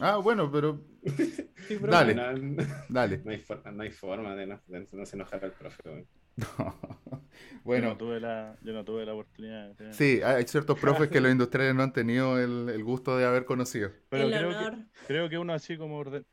Ah, 0.00 0.16
bueno, 0.16 0.50
pero 0.50 0.80
sí. 1.04 1.46
Dale. 1.80 2.14
No, 2.14 2.32
no, 2.32 2.64
dale. 2.88 3.20
no 3.24 3.30
hay 3.30 3.38
forma, 3.38 3.70
no 3.70 3.82
hay 3.82 3.90
forma 3.90 4.34
de 4.34 4.46
no, 4.46 4.60
de 4.66 4.88
no 4.92 5.06
se 5.06 5.16
enojar 5.16 5.44
al 5.44 5.52
profe. 5.52 6.06
weón. 6.56 6.72
Yo 7.10 7.16
no 7.16 7.60
Bueno, 7.64 7.96
tuve 7.96 8.20
la, 8.20 8.56
yo 8.62 8.72
no 8.72 8.84
tuve 8.84 9.04
la 9.06 9.12
oportunidad 9.14 9.68
de 9.68 9.74
tener- 9.74 9.94
sí, 9.94 10.20
hay 10.22 10.44
ciertos 10.46 10.78
profes 10.78 11.08
que 11.10 11.20
los 11.20 11.30
industriales 11.32 11.74
no 11.74 11.82
han 11.82 11.92
tenido 11.92 12.38
el, 12.38 12.68
el 12.68 12.84
gusto 12.84 13.16
de 13.16 13.24
haber 13.26 13.44
conocido. 13.44 13.90
Pero 14.08 14.24
el 14.24 14.30
creo 14.32 14.48
honor. 14.48 14.74
que, 14.76 15.06
creo 15.06 15.28
que 15.28 15.38
uno 15.38 15.52
así 15.52 15.76
como 15.76 15.98
orden- 15.98 16.24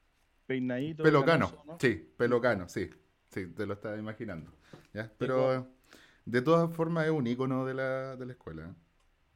peinadito. 0.45 1.03
Pelocano, 1.03 1.47
canoso, 1.49 1.63
¿no? 1.67 1.77
sí, 1.79 2.09
pelocano, 2.17 2.69
sí. 2.69 2.89
Sí, 3.29 3.47
te 3.47 3.65
lo 3.65 3.73
estaba 3.73 3.97
imaginando. 3.97 4.51
¿ya? 4.93 5.11
Pero 5.17 5.67
de 6.25 6.41
todas 6.41 6.73
formas 6.73 7.05
es 7.05 7.11
un 7.11 7.27
icono 7.27 7.65
de 7.65 7.73
la, 7.73 8.15
de 8.15 8.25
la 8.25 8.31
escuela. 8.31 8.63
¿eh? 8.65 8.73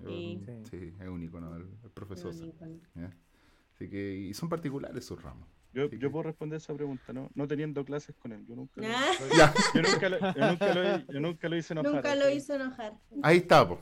Sí. 0.05 0.45
Sí. 0.69 0.93
es 0.99 1.07
un 1.07 1.21
icono 1.23 1.55
el, 1.55 1.67
el 1.83 1.91
profesor. 1.91 2.33
Así 3.73 3.89
que, 3.89 4.13
y 4.15 4.33
son 4.33 4.47
particulares 4.49 5.05
sus 5.05 5.21
ramos. 5.21 5.47
Yo, 5.73 5.89
yo 5.89 6.11
puedo 6.11 6.23
responder 6.23 6.57
esa 6.57 6.73
pregunta, 6.73 7.13
¿no? 7.13 7.29
No 7.33 7.47
teniendo 7.47 7.83
clases 7.85 8.15
con 8.17 8.31
él. 8.33 8.45
Yo 8.47 8.55
nunca, 8.55 8.81
lo- 8.81 8.87
Ah. 8.87 9.53
Yo 9.73 9.81
nunca, 9.81 10.09
lo, 10.09 10.19
yo 10.19 10.47
nunca 10.49 10.73
lo- 10.73 11.13
yo 11.13 11.19
nunca 11.21 11.49
lo 11.49 11.55
hice 11.55 11.73
enojar. 11.73 11.93
Nunca 11.93 12.15
lo 12.15 12.25
así. 12.25 12.33
hizo 12.35 12.53
enojar. 12.55 12.93
ahí 13.23 13.37
está, 13.37 13.67
po. 13.67 13.79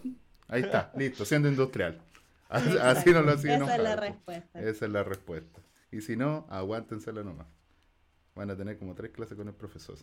ahí 0.48 0.62
está, 0.62 0.92
listo, 0.96 1.26
siendo 1.26 1.48
industrial. 1.50 2.00
Así, 2.50 2.76
así 2.82 3.12
no 3.12 3.22
lo 3.22 3.34
hacía 3.34 3.58
Esa 3.58 3.76
es 3.76 3.82
la 3.84 3.94
enojar, 3.94 3.96
po. 3.96 4.02
respuesta. 4.32 4.60
Esa 4.62 4.86
es 4.88 4.92
la 4.92 5.04
respuesta. 5.04 5.60
Y 5.92 6.02
si 6.02 6.16
no, 6.16 6.48
aguántensela 6.50 7.24
nomás. 7.24 7.46
Van 8.34 8.50
a 8.50 8.56
tener 8.58 8.78
como 8.80 8.96
tres 8.96 9.12
clases 9.12 9.38
con 9.38 9.48
el 9.48 9.54
profesor 9.54 9.96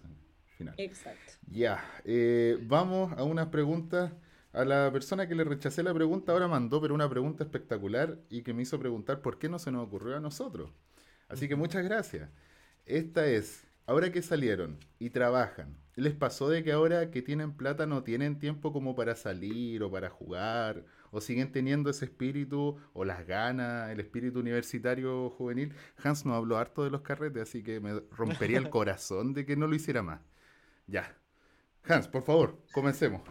final. 0.57 0.75
Exacto. 0.79 1.33
Ya, 1.49 1.85
eh, 2.05 2.57
vamos 2.63 3.13
a 3.19 3.25
unas 3.25 3.49
preguntas. 3.49 4.13
A 4.53 4.65
la 4.65 4.91
persona 4.93 5.27
que 5.27 5.35
le 5.35 5.43
rechacé 5.45 5.83
la 5.83 5.93
pregunta 5.93 6.31
ahora 6.33 6.47
mandó, 6.47 6.81
pero 6.81 6.95
una 6.95 7.11
pregunta 7.11 7.43
espectacular 7.43 8.17
y 8.31 8.43
que 8.43 8.55
me 8.55 8.63
hizo 8.63 8.79
preguntar 8.79 9.21
por 9.23 9.39
qué 9.41 9.49
no 9.49 9.59
se 9.59 9.73
nos 9.73 9.85
ocurrió 9.85 10.17
a 10.17 10.21
nosotros. 10.21 10.71
Así 11.29 11.49
que 11.49 11.57
muchas 11.57 11.85
gracias. 11.85 12.31
Esta 12.87 13.27
es, 13.27 13.67
ahora 13.87 14.13
que 14.13 14.23
salieron 14.23 14.79
y 14.99 15.11
trabajan, 15.11 15.77
¿les 15.97 16.15
pasó 16.15 16.49
de 16.49 16.63
que 16.65 16.73
ahora 16.73 17.11
que 17.11 17.23
tienen 17.23 17.57
plata 17.57 17.87
no 17.87 18.03
tienen 18.05 18.39
tiempo 18.39 18.73
como 18.73 18.95
para 18.95 19.17
salir 19.17 19.83
o 19.83 19.91
para 19.91 20.11
jugar? 20.11 20.85
¿O 21.11 21.21
siguen 21.21 21.53
teniendo 21.53 21.91
ese 21.91 22.07
espíritu 22.07 22.79
o 22.93 23.05
las 23.05 23.27
ganas, 23.27 23.91
el 23.91 24.01
espíritu 24.01 24.41
universitario 24.41 25.31
juvenil? 25.31 25.75
Hans 26.03 26.25
nos 26.27 26.37
habló 26.37 26.59
harto 26.59 26.85
de 26.85 26.91
los 26.91 27.03
carretes, 27.03 27.43
así 27.43 27.63
que 27.63 27.81
me 27.81 28.01
rompería 28.11 28.59
el 28.59 28.69
corazón 28.71 29.33
de 29.35 29.47
que 29.47 29.57
no 29.57 29.67
lo 29.67 29.75
hiciera 29.77 30.03
más. 30.03 30.21
Ya. 30.87 31.17
Hans, 31.85 32.09
por 32.09 32.23
favor, 32.25 32.59
comencemos. 32.73 33.23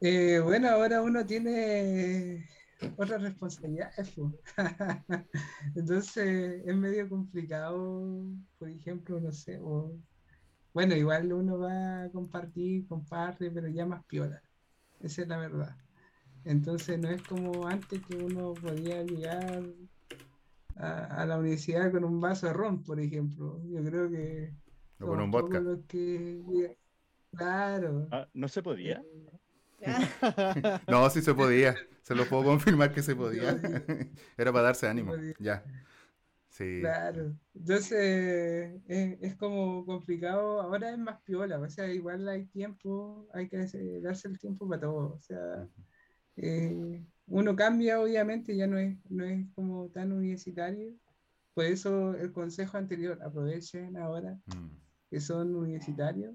Eh, 0.00 0.40
bueno, 0.42 0.68
ahora 0.70 1.02
uno 1.02 1.26
tiene 1.26 2.48
otras 2.96 3.22
responsabilidades. 3.22 4.10
po. 4.16 4.32
Entonces 5.74 6.62
es 6.66 6.76
medio 6.76 7.08
complicado, 7.08 8.24
por 8.58 8.68
ejemplo, 8.68 9.20
no 9.20 9.32
sé, 9.32 9.58
o- 9.62 9.96
bueno, 10.72 10.94
igual 10.96 11.32
uno 11.32 11.58
va 11.58 12.04
a 12.04 12.10
compartir, 12.10 12.86
comparte, 12.86 13.50
pero 13.50 13.68
ya 13.68 13.86
más 13.86 14.04
piola. 14.06 14.42
Esa 15.00 15.22
es 15.22 15.28
la 15.28 15.38
verdad. 15.38 15.76
Entonces 16.44 16.98
no 16.98 17.08
es 17.08 17.22
como 17.22 17.66
antes 17.66 18.00
que 18.06 18.16
uno 18.16 18.54
podía 18.54 19.02
llegar 19.02 19.62
a, 20.76 21.22
a 21.22 21.26
la 21.26 21.38
universidad 21.38 21.90
con 21.92 22.04
un 22.04 22.20
vaso 22.20 22.46
de 22.46 22.52
ron, 22.52 22.82
por 22.82 23.00
ejemplo. 23.00 23.60
Yo 23.68 23.82
creo 23.84 24.10
que 24.10 24.52
O 25.00 25.06
con 25.06 25.20
un 25.20 25.30
vodka. 25.30 25.62
que... 25.88 26.76
Claro. 27.32 28.08
Ah, 28.10 28.28
¿No 28.34 28.48
se 28.48 28.62
podía? 28.62 29.02
Ah, 29.32 29.39
No, 30.88 31.08
sí 31.10 31.22
se 31.22 31.34
podía. 31.34 31.76
Se 32.02 32.14
lo 32.14 32.28
puedo 32.28 32.44
confirmar 32.44 32.92
que 32.92 33.02
se 33.02 33.14
podía. 33.16 33.50
Era 34.36 34.52
para 34.52 34.64
darse 34.66 34.88
ánimo. 34.88 35.12
Ya. 35.38 35.64
Sí. 36.48 36.80
Claro, 36.80 37.34
entonces 37.54 38.72
es, 38.86 39.18
es 39.22 39.36
como 39.36 39.86
complicado, 39.86 40.60
ahora 40.60 40.90
es 40.90 40.98
más 40.98 41.20
piola, 41.22 41.58
o 41.58 41.68
sea, 41.70 41.90
igual 41.92 42.28
hay 42.28 42.44
tiempo, 42.46 43.28
hay 43.32 43.48
que 43.48 43.56
darse 44.02 44.28
el 44.28 44.38
tiempo 44.38 44.68
para 44.68 44.80
todo, 44.80 45.14
o 45.14 45.20
sea, 45.20 45.66
eh, 46.36 47.02
uno 47.26 47.56
cambia 47.56 48.00
obviamente, 48.00 48.56
ya 48.56 48.66
no 48.66 48.78
es, 48.78 48.98
no 49.08 49.24
es 49.24 49.46
como 49.54 49.88
tan 49.90 50.12
universitario, 50.12 50.92
por 51.54 51.64
eso 51.66 52.14
el 52.16 52.32
consejo 52.32 52.76
anterior, 52.78 53.18
aprovechen 53.22 53.96
ahora 53.96 54.38
Mm. 54.46 54.68
que 55.10 55.20
son 55.20 55.54
universitarios, 55.54 56.34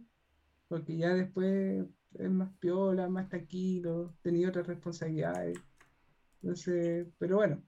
porque 0.69 0.97
ya 0.97 1.13
después 1.13 1.85
es 2.19 2.29
más 2.29 2.51
piola, 2.59 3.07
más 3.09 3.29
tranquilo, 3.29 4.13
tenía 4.21 4.49
otras 4.49 4.67
responsabilidades, 4.67 5.59
entonces, 6.41 7.07
pero 7.17 7.37
bueno, 7.37 7.63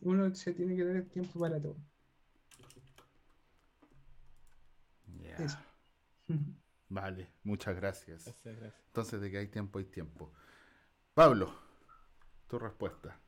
uno 0.00 0.34
se 0.34 0.54
tiene 0.54 0.74
que 0.74 0.84
dar 0.84 0.96
el 0.96 1.08
tiempo 1.08 1.38
para 1.38 1.60
todo. 1.60 1.76
Ya. 5.20 5.36
Eso. 5.36 5.58
Vale, 6.88 7.28
muchas 7.42 7.76
gracias. 7.76 8.24
Gracias, 8.24 8.56
gracias. 8.56 8.86
Entonces, 8.86 9.20
de 9.20 9.30
que 9.30 9.38
hay 9.38 9.48
tiempo, 9.48 9.78
hay 9.78 9.84
tiempo. 9.84 10.32
Pablo, 11.12 11.52
tu 12.48 12.58
respuesta. 12.58 13.20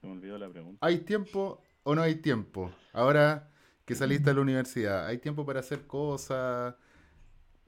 Se 0.00 0.06
me 0.06 0.12
olvidó 0.12 0.36
la 0.36 0.50
pregunta. 0.50 0.84
¿Hay 0.84 0.98
tiempo 0.98 1.62
o 1.82 1.94
no 1.94 2.02
hay 2.02 2.16
tiempo? 2.16 2.74
Ahora 2.92 3.50
que 3.86 3.94
saliste 3.94 4.30
de 4.30 4.34
la 4.34 4.42
universidad, 4.42 5.06
¿hay 5.06 5.18
tiempo 5.18 5.46
para 5.46 5.60
hacer 5.60 5.86
cosas? 5.86 6.74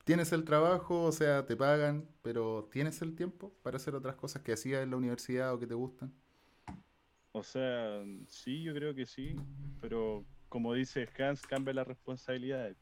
¿Tienes 0.06 0.30
el 0.30 0.44
trabajo? 0.44 1.02
O 1.02 1.10
sea, 1.10 1.46
te 1.46 1.56
pagan, 1.56 2.08
pero 2.22 2.68
¿tienes 2.70 3.02
el 3.02 3.16
tiempo 3.16 3.52
para 3.64 3.76
hacer 3.76 3.96
otras 3.96 4.14
cosas 4.14 4.40
que 4.40 4.52
hacías 4.52 4.84
en 4.84 4.90
la 4.92 4.96
universidad 4.98 5.52
o 5.52 5.58
que 5.58 5.66
te 5.66 5.74
gustan? 5.74 6.14
O 7.32 7.42
sea, 7.42 8.04
sí, 8.28 8.62
yo 8.62 8.72
creo 8.72 8.94
que 8.94 9.04
sí, 9.04 9.34
pero 9.80 10.24
como 10.48 10.74
dice 10.74 11.08
Hans, 11.18 11.42
cambia 11.42 11.74
las 11.74 11.88
responsabilidades. 11.88 12.76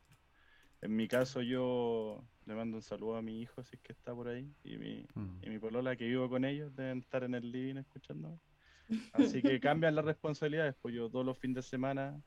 En 0.83 0.95
mi 0.95 1.09
caso, 1.09 1.41
yo 1.41 2.23
le 2.45 2.55
mando 2.55 2.77
un 2.77 2.83
saludo 2.83 3.17
a 3.17 3.23
mi 3.23 3.41
hijo, 3.41 3.65
si 3.65 3.77
es 3.77 3.83
que 3.83 3.93
está 3.93 4.15
por 4.15 4.29
ahí, 4.29 4.55
y 4.63 4.77
mi, 4.77 5.07
Mm. 5.15 5.39
y 5.41 5.49
mi 5.49 5.59
polola, 5.59 5.97
que 5.97 6.05
vivo 6.07 6.29
con 6.29 6.45
ellos, 6.45 6.77
deben 6.77 6.99
estar 6.99 7.25
en 7.25 7.35
el 7.35 7.51
living 7.51 7.77
escuchando. 7.77 8.39
Así 9.15 9.41
que 9.41 9.59
cambian 9.61 9.95
las 9.95 10.05
responsabilidades, 10.05 10.75
pues 10.83 10.95
yo 10.95 11.09
todos 11.09 11.25
los 11.25 11.39
fines 11.39 11.57
de 11.57 11.63
semana, 11.63 12.23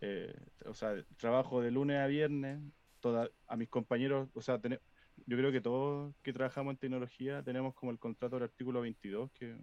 eh, 0.00 0.34
o 0.66 0.74
sea, 0.74 1.04
trabajo 1.16 1.62
de 1.62 1.70
lunes 1.70 1.98
a 1.98 2.08
viernes, 2.08 2.60
toda, 3.00 3.30
a 3.46 3.56
mis 3.56 3.68
compañeros, 3.68 4.28
o 4.34 4.40
sea, 4.42 4.60
yo 4.62 5.36
creo 5.36 5.52
que 5.52 5.60
todos 5.60 6.14
que 6.22 6.32
trabajamos 6.32 6.72
en 6.72 6.78
tecnología 6.78 7.42
tenemos 7.42 7.74
como 7.74 7.92
el 7.92 7.98
contrato 7.98 8.36
del 8.36 8.44
artículo 8.44 8.80
22, 8.82 9.30
que, 9.32 9.58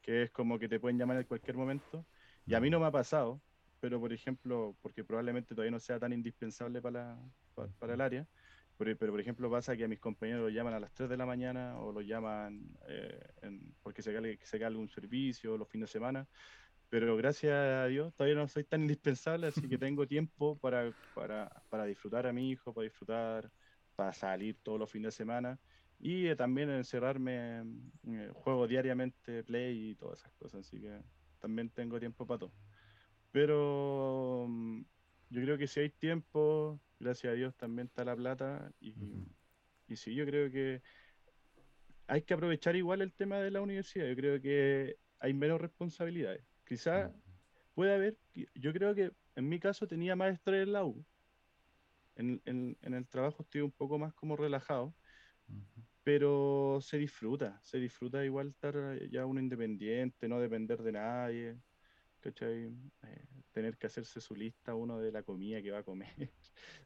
que 0.00 0.22
es 0.24 0.30
como 0.30 0.58
que 0.58 0.68
te 0.68 0.80
pueden 0.80 0.98
llamar 0.98 1.18
en 1.18 1.24
cualquier 1.24 1.56
momento. 1.56 2.06
Y 2.44 2.54
a 2.54 2.60
mí 2.60 2.70
no 2.70 2.80
me 2.80 2.86
ha 2.86 2.90
pasado, 2.92 3.42
pero 3.80 4.00
por 4.00 4.12
ejemplo, 4.12 4.76
porque 4.80 5.04
probablemente 5.04 5.54
todavía 5.54 5.72
no 5.72 5.80
sea 5.80 5.98
tan 5.98 6.12
indispensable 6.12 6.80
para, 6.82 7.14
la- 7.16 7.30
pa- 7.54 7.72
para 7.78 7.94
el 7.94 8.00
área, 8.00 8.26
pero, 8.76 8.96
pero, 8.98 9.12
por 9.12 9.20
ejemplo 9.20 9.50
pasa 9.50 9.76
que 9.76 9.84
a 9.84 9.88
mis 9.88 9.98
compañeros 10.00 10.42
los 10.44 10.52
llaman 10.52 10.74
a 10.74 10.80
las 10.80 10.92
3 10.92 11.08
de 11.08 11.16
la 11.16 11.26
mañana 11.26 11.78
o 11.80 11.92
los 11.92 12.04
llaman 12.06 12.76
eh, 12.88 13.18
en- 13.42 13.76
porque 13.82 14.02
se 14.02 14.12
cae, 14.14 14.38
se 14.42 14.58
cae 14.58 14.66
algún 14.68 14.88
servicio 14.88 15.56
los 15.58 15.68
fines 15.68 15.88
de 15.90 15.92
semana. 15.92 16.28
Pero 16.88 17.16
gracias 17.16 17.52
a 17.52 17.86
Dios 17.86 18.14
todavía 18.14 18.36
no 18.36 18.48
soy 18.48 18.64
tan 18.64 18.82
indispensable, 18.82 19.48
así 19.48 19.68
que 19.68 19.78
tengo 19.78 20.06
tiempo 20.06 20.58
para, 20.58 20.92
para, 21.12 21.50
para 21.68 21.84
disfrutar 21.84 22.26
a 22.26 22.32
mi 22.32 22.50
hijo, 22.50 22.72
para 22.72 22.84
disfrutar, 22.84 23.50
para 23.96 24.12
salir 24.12 24.60
todos 24.62 24.78
los 24.78 24.90
fines 24.90 25.08
de 25.14 25.16
semana 25.16 25.60
y 25.98 26.26
eh, 26.26 26.36
también 26.36 26.70
encerrarme, 26.70 27.62
eh, 28.06 28.30
juego 28.34 28.66
diariamente 28.68 29.42
Play 29.44 29.90
y 29.90 29.96
todas 29.96 30.20
esas 30.20 30.32
cosas, 30.34 30.60
así 30.66 30.80
que 30.80 31.02
también 31.38 31.70
tengo 31.70 31.98
tiempo 31.98 32.26
para 32.26 32.38
todo. 32.40 32.54
Pero 33.30 34.46
mm, 34.48 34.82
yo 35.30 35.42
creo 35.42 35.58
que 35.58 35.66
si 35.66 35.80
hay 35.80 35.90
tiempo, 35.90 36.80
gracias 36.98 37.32
a 37.32 37.36
Dios 37.36 37.56
también 37.56 37.88
está 37.88 38.04
la 38.04 38.16
plata 38.16 38.72
y, 38.80 38.94
y 39.88 39.96
sí, 39.96 40.14
yo 40.14 40.24
creo 40.26 40.50
que 40.50 40.82
hay 42.06 42.22
que 42.22 42.34
aprovechar 42.34 42.76
igual 42.76 43.02
el 43.02 43.14
tema 43.14 43.38
de 43.40 43.50
la 43.50 43.60
universidad, 43.60 44.06
yo 44.08 44.16
creo 44.16 44.40
que 44.40 44.98
hay 45.18 45.34
menos 45.34 45.60
responsabilidades. 45.60 46.55
Quizás 46.66 47.10
puede 47.74 47.94
haber, 47.94 48.16
yo 48.54 48.72
creo 48.72 48.94
que 48.94 49.12
en 49.36 49.48
mi 49.48 49.60
caso 49.60 49.86
tenía 49.86 50.16
más 50.16 50.34
estrés 50.34 50.64
en 50.64 50.72
la 50.72 50.84
U. 50.84 51.04
En, 52.16 52.40
en- 52.46 52.76
en 52.82 52.94
el 52.94 53.06
trabajo 53.08 53.42
estoy 53.42 53.60
un 53.60 53.72
poco 53.72 53.98
más 53.98 54.14
como 54.14 54.36
relajado, 54.36 54.94
pero 56.02 56.78
se 56.80 56.98
disfruta, 56.98 57.60
se 57.64 57.78
disfruta 57.78 58.24
igual 58.24 58.48
estar 58.48 58.74
ya 59.10 59.26
uno 59.26 59.40
independiente, 59.40 60.28
no 60.28 60.40
depender 60.40 60.82
de 60.82 60.92
nadie, 60.92 61.56
¿cachai? 62.20 62.64
Eh, 63.02 63.24
tener 63.52 63.76
que 63.76 63.86
hacerse 63.86 64.20
su 64.20 64.34
lista 64.34 64.74
uno 64.74 64.98
de 64.98 65.12
la 65.12 65.22
comida 65.22 65.60
que 65.62 65.70
va 65.72 65.78
a 65.78 65.82
comer, 65.82 66.08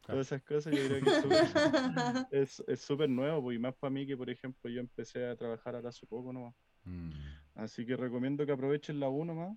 todas 0.07 0.27
esas 0.27 0.43
cosas 0.43 0.73
yo 0.75 0.85
creo 0.87 1.01
que 1.01 1.09
es 1.11 1.17
súper- 1.23 2.29
es 2.33 2.65
es 2.67 2.81
súper 2.81 3.09
nuevo, 3.11 3.43
pues, 3.43 3.57
y 3.57 3.59
más 3.61 3.75
para 3.77 3.91
mí 3.91 4.07
que, 4.07 4.17
por 4.17 4.31
ejemplo, 4.31 4.71
yo 4.71 4.81
empecé 4.81 5.27
a 5.27 5.37
trabajar 5.37 5.75
ahora 5.77 5.91
hace 5.91 6.07
poco 6.07 6.33
nomás. 6.33 6.55
Mm. 6.85 7.11
Así 7.55 7.85
que 7.85 7.97
recomiendo 7.97 8.47
que 8.47 8.53
aprovechen 8.53 8.99
la 9.01 9.09
U 9.11 9.25
nomás 9.25 9.57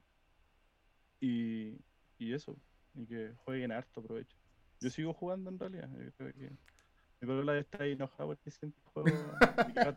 y, 1.26 1.78
y 2.18 2.34
eso, 2.34 2.56
y 2.94 3.06
que 3.06 3.34
jueguen 3.46 3.72
harto, 3.72 4.02
aprovechen. 4.02 4.38
Yo 4.82 4.90
sigo 4.90 5.14
jugando 5.14 5.50
en 5.50 5.58
realidad, 5.60 5.90
yo 5.98 6.12
creo 6.18 6.34
que 6.34 6.50
mi 7.22 7.28
polola 7.28 7.58
está 7.58 7.84
ahí 7.84 7.94
enojada 7.94 8.28
porque 8.28 8.52
siempre 8.52 8.82
juego, 8.94 9.10
me 9.68 9.74
quedo, 9.74 9.96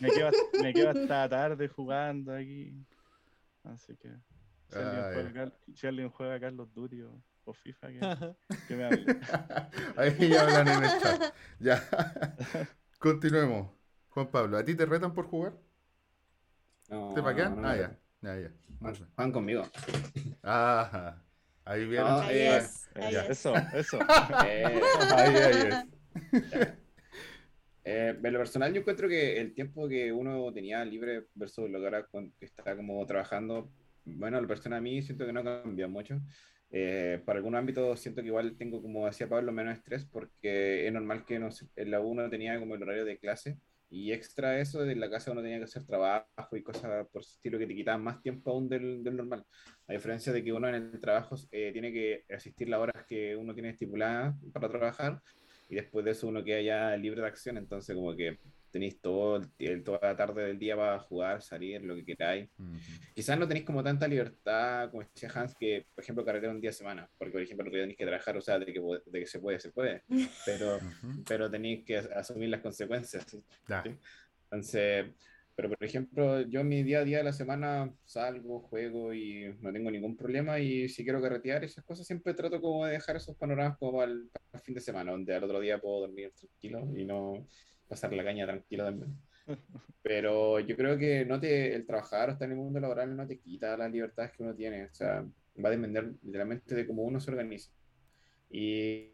me 0.00 0.08
quedo- 0.12 0.62
me 0.62 0.74
quedo 0.74 0.90
hasta 0.90 1.28
tarde 1.28 1.68
jugando 1.68 2.32
aquí. 2.34 2.72
Así 3.64 3.96
que 3.96 4.08
si 4.68 4.76
alguien, 4.76 5.00
Ah, 5.02 5.10
juega, 5.12 5.28
ya. 5.28 5.34
Cal- 5.34 5.54
si 5.74 5.86
alguien 5.88 6.08
juega 6.10 6.40
Carlos 6.40 6.72
Duty 6.72 7.02
o, 7.02 7.22
o 7.44 7.52
FIFA, 7.52 7.88
que, 7.88 7.98
que 8.68 8.76
me 8.76 8.84
hable. 8.84 9.20
Ahí 9.98 10.30
ya 10.30 10.42
hablan 10.42 10.68
en 10.68 10.82
el 10.84 10.90
chat. 11.02 11.34
Ya. 11.60 11.82
Continuemos. 13.00 13.72
Juan 14.10 14.30
Pablo, 14.30 14.56
¿a 14.56 14.64
ti 14.64 14.74
te 14.76 14.86
retan 14.86 15.12
por 15.12 15.26
jugar? 15.26 15.54
No, 16.88 17.12
¿Te 17.14 17.22
paquean? 17.22 17.56
no, 17.56 17.62
no, 17.62 17.68
ah, 17.68 17.74
no. 17.76 17.82
ya. 17.82 17.98
Ya, 18.20 18.38
ya. 18.38 18.52
Juegan 19.14 19.32
conmigo. 19.32 19.62
Ajá. 20.42 21.22
Ahí 21.64 21.86
viene. 21.86 22.04
Ah, 22.06 22.26
Ahí 22.26 22.36
eh, 22.38 22.56
es, 22.56 22.90
ahí 22.94 23.12
ya. 23.12 23.22
es. 23.24 23.30
Eso, 23.30 23.54
eso. 23.74 23.98
Eh, 24.46 24.80
Ahí, 25.16 25.34
ahí 25.36 25.68
es. 26.32 26.68
Eh, 27.84 28.18
en 28.22 28.32
lo 28.32 28.38
personal, 28.38 28.72
yo 28.72 28.80
encuentro 28.80 29.08
que 29.08 29.38
el 29.40 29.54
tiempo 29.54 29.88
que 29.88 30.12
uno 30.12 30.52
tenía 30.52 30.84
libre 30.84 31.26
versus 31.34 31.70
lo 31.70 31.78
que 31.78 31.84
ahora 31.86 32.06
está 32.40 32.76
como 32.76 33.04
trabajando, 33.06 33.70
bueno, 34.04 34.40
la 34.40 34.46
persona 34.46 34.76
a 34.76 34.80
mí 34.80 35.00
siento 35.02 35.24
que 35.24 35.32
no 35.32 35.40
ha 35.40 35.62
cambiado 35.62 35.90
mucho. 35.90 36.20
Eh, 36.70 37.22
para 37.24 37.38
algún 37.38 37.54
ámbito 37.54 37.96
siento 37.96 38.20
que 38.20 38.26
igual 38.28 38.56
tengo, 38.58 38.82
como 38.82 39.06
decía 39.06 39.26
Pablo, 39.26 39.52
menos 39.52 39.78
estrés 39.78 40.04
porque 40.04 40.86
es 40.86 40.92
normal 40.92 41.24
que 41.24 41.38
no 41.38 41.50
sé, 41.50 41.66
en 41.76 41.90
la 41.90 42.00
U 42.00 42.08
uno 42.08 42.28
tenía 42.28 42.58
como 42.58 42.74
el 42.74 42.82
horario 42.82 43.06
de 43.06 43.18
clase 43.18 43.56
y 43.90 44.12
extra 44.12 44.60
eso, 44.60 44.84
en 44.84 45.00
la 45.00 45.10
casa 45.10 45.32
uno 45.32 45.42
tenía 45.42 45.58
que 45.58 45.64
hacer 45.64 45.84
trabajo 45.86 46.56
y 46.56 46.62
cosas 46.62 47.06
por 47.08 47.22
ese 47.22 47.32
estilo 47.32 47.58
que 47.58 47.66
te 47.66 47.74
quitaban 47.74 48.02
más 48.02 48.20
tiempo 48.20 48.50
aún 48.50 48.68
del, 48.68 49.02
del 49.02 49.16
normal. 49.16 49.44
A 49.86 49.92
diferencia 49.92 50.32
de 50.32 50.44
que 50.44 50.52
uno 50.52 50.68
en 50.68 50.74
el 50.74 51.00
trabajo 51.00 51.36
eh, 51.50 51.70
tiene 51.72 51.92
que 51.92 52.24
asistir 52.34 52.68
las 52.68 52.80
horas 52.80 53.06
que 53.06 53.34
uno 53.36 53.54
tiene 53.54 53.70
estipuladas 53.70 54.34
para 54.52 54.68
trabajar 54.68 55.22
y 55.70 55.76
después 55.76 56.04
de 56.04 56.10
eso 56.12 56.28
uno 56.28 56.44
queda 56.44 56.60
ya 56.60 56.96
libre 56.96 57.22
de 57.22 57.26
acción, 57.28 57.56
entonces 57.56 57.94
como 57.94 58.14
que 58.14 58.38
tenéis 58.70 59.00
todo 59.00 59.40
el- 59.58 59.82
toda 59.84 59.98
la 60.02 60.16
tarde 60.16 60.44
del 60.46 60.58
día 60.58 60.76
para 60.76 60.98
jugar, 61.00 61.42
salir, 61.42 61.82
lo 61.82 61.94
que 61.96 62.04
queráis. 62.04 62.48
Ujú. 62.58 62.76
Quizás 63.14 63.38
no 63.38 63.48
tenéis 63.48 63.66
como 63.66 63.82
tanta 63.82 64.06
libertad, 64.08 64.90
como 64.90 65.02
decía 65.02 65.30
Hans, 65.34 65.54
que 65.54 65.86
por 65.94 66.02
ejemplo 66.04 66.24
carretera 66.24 66.52
un 66.52 66.60
día 66.60 66.70
a 66.70 66.72
semana, 66.74 67.10
porque 67.18 67.32
por 67.32 67.42
ejemplo 67.42 67.64
lo 67.66 67.72
que 67.72 67.78
tenéis 67.78 67.98
que 67.98 68.04
trabajar, 68.06 68.36
o 68.36 68.40
sea, 68.40 68.58
de 68.58 68.66
que, 68.72 68.80
de 69.06 69.20
que 69.20 69.26
se 69.26 69.38
puede, 69.40 69.58
se 69.60 69.70
puede, 69.70 70.02
pero, 70.46 70.76
Ujú. 70.76 71.22
pero 71.26 71.50
tenéis 71.50 71.84
que 71.84 71.96
as- 71.98 72.10
asumir 72.10 72.48
las 72.50 72.60
consecuencias. 72.60 73.26
¿sí? 73.28 73.90
Entonces, 74.44 75.06
pero 75.54 75.70
por 75.70 75.82
ejemplo, 75.84 76.40
yo 76.42 76.62
mi 76.62 76.84
día 76.84 77.00
a 77.00 77.04
día 77.04 77.18
de 77.18 77.24
la 77.24 77.32
semana 77.32 77.92
salgo, 78.04 78.60
juego 78.60 79.12
y 79.12 79.52
no 79.60 79.72
tengo 79.72 79.90
ningún 79.90 80.16
problema 80.16 80.60
y 80.60 80.88
si 80.88 81.02
quiero 81.02 81.20
carretear 81.20 81.64
esas 81.64 81.84
cosas, 81.84 82.06
siempre 82.06 82.32
trato 82.34 82.60
como 82.60 82.86
de 82.86 82.92
dejar 82.92 83.16
esos 83.16 83.36
panoramas 83.36 83.76
como 83.76 83.98
para 83.98 84.12
el, 84.12 84.28
para 84.30 84.44
el 84.54 84.60
fin 84.60 84.74
de 84.76 84.80
semana, 84.80 85.10
donde 85.12 85.34
al 85.34 85.42
otro 85.42 85.58
día 85.60 85.80
puedo 85.80 86.00
dormir 86.02 86.32
tranquilo 86.32 86.86
y 86.96 87.04
no 87.04 87.44
pasar 87.88 88.12
la 88.12 88.24
caña 88.24 88.46
tranquilo 88.46 88.84
también. 88.84 89.18
Pero 90.02 90.60
yo 90.60 90.76
creo 90.76 90.98
que 90.98 91.24
no 91.24 91.40
te, 91.40 91.74
el 91.74 91.86
trabajar 91.86 92.28
o 92.30 92.32
estar 92.32 92.46
en 92.46 92.52
el 92.52 92.58
mundo 92.58 92.80
laboral 92.80 93.16
no 93.16 93.26
te 93.26 93.38
quita 93.40 93.76
las 93.76 93.90
libertades 93.90 94.32
que 94.32 94.42
uno 94.42 94.54
tiene, 94.54 94.86
o 94.86 94.94
sea, 94.94 95.22
va 95.64 95.68
a 95.68 95.72
depender 95.72 96.14
literalmente 96.22 96.74
de 96.74 96.86
cómo 96.86 97.02
uno 97.04 97.20
se 97.20 97.30
organiza. 97.30 97.70
Y, 98.50 99.12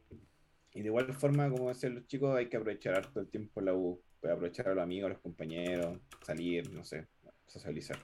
y 0.72 0.82
de 0.82 0.86
igual 0.86 1.12
forma, 1.14 1.50
como 1.50 1.68
decían 1.70 1.94
los 1.96 2.06
chicos, 2.06 2.36
hay 2.36 2.48
que 2.48 2.56
aprovechar 2.58 2.94
harto 2.94 3.20
el 3.20 3.30
tiempo 3.30 3.60
en 3.60 3.66
la 3.66 3.74
U, 3.74 4.02
pues, 4.20 4.32
aprovechar 4.32 4.68
a 4.68 4.74
los 4.74 4.82
amigos, 4.84 5.06
a 5.10 5.14
los 5.14 5.22
compañeros, 5.22 6.00
salir, 6.22 6.70
no 6.72 6.84
sé, 6.84 7.08
socializar. 7.46 7.98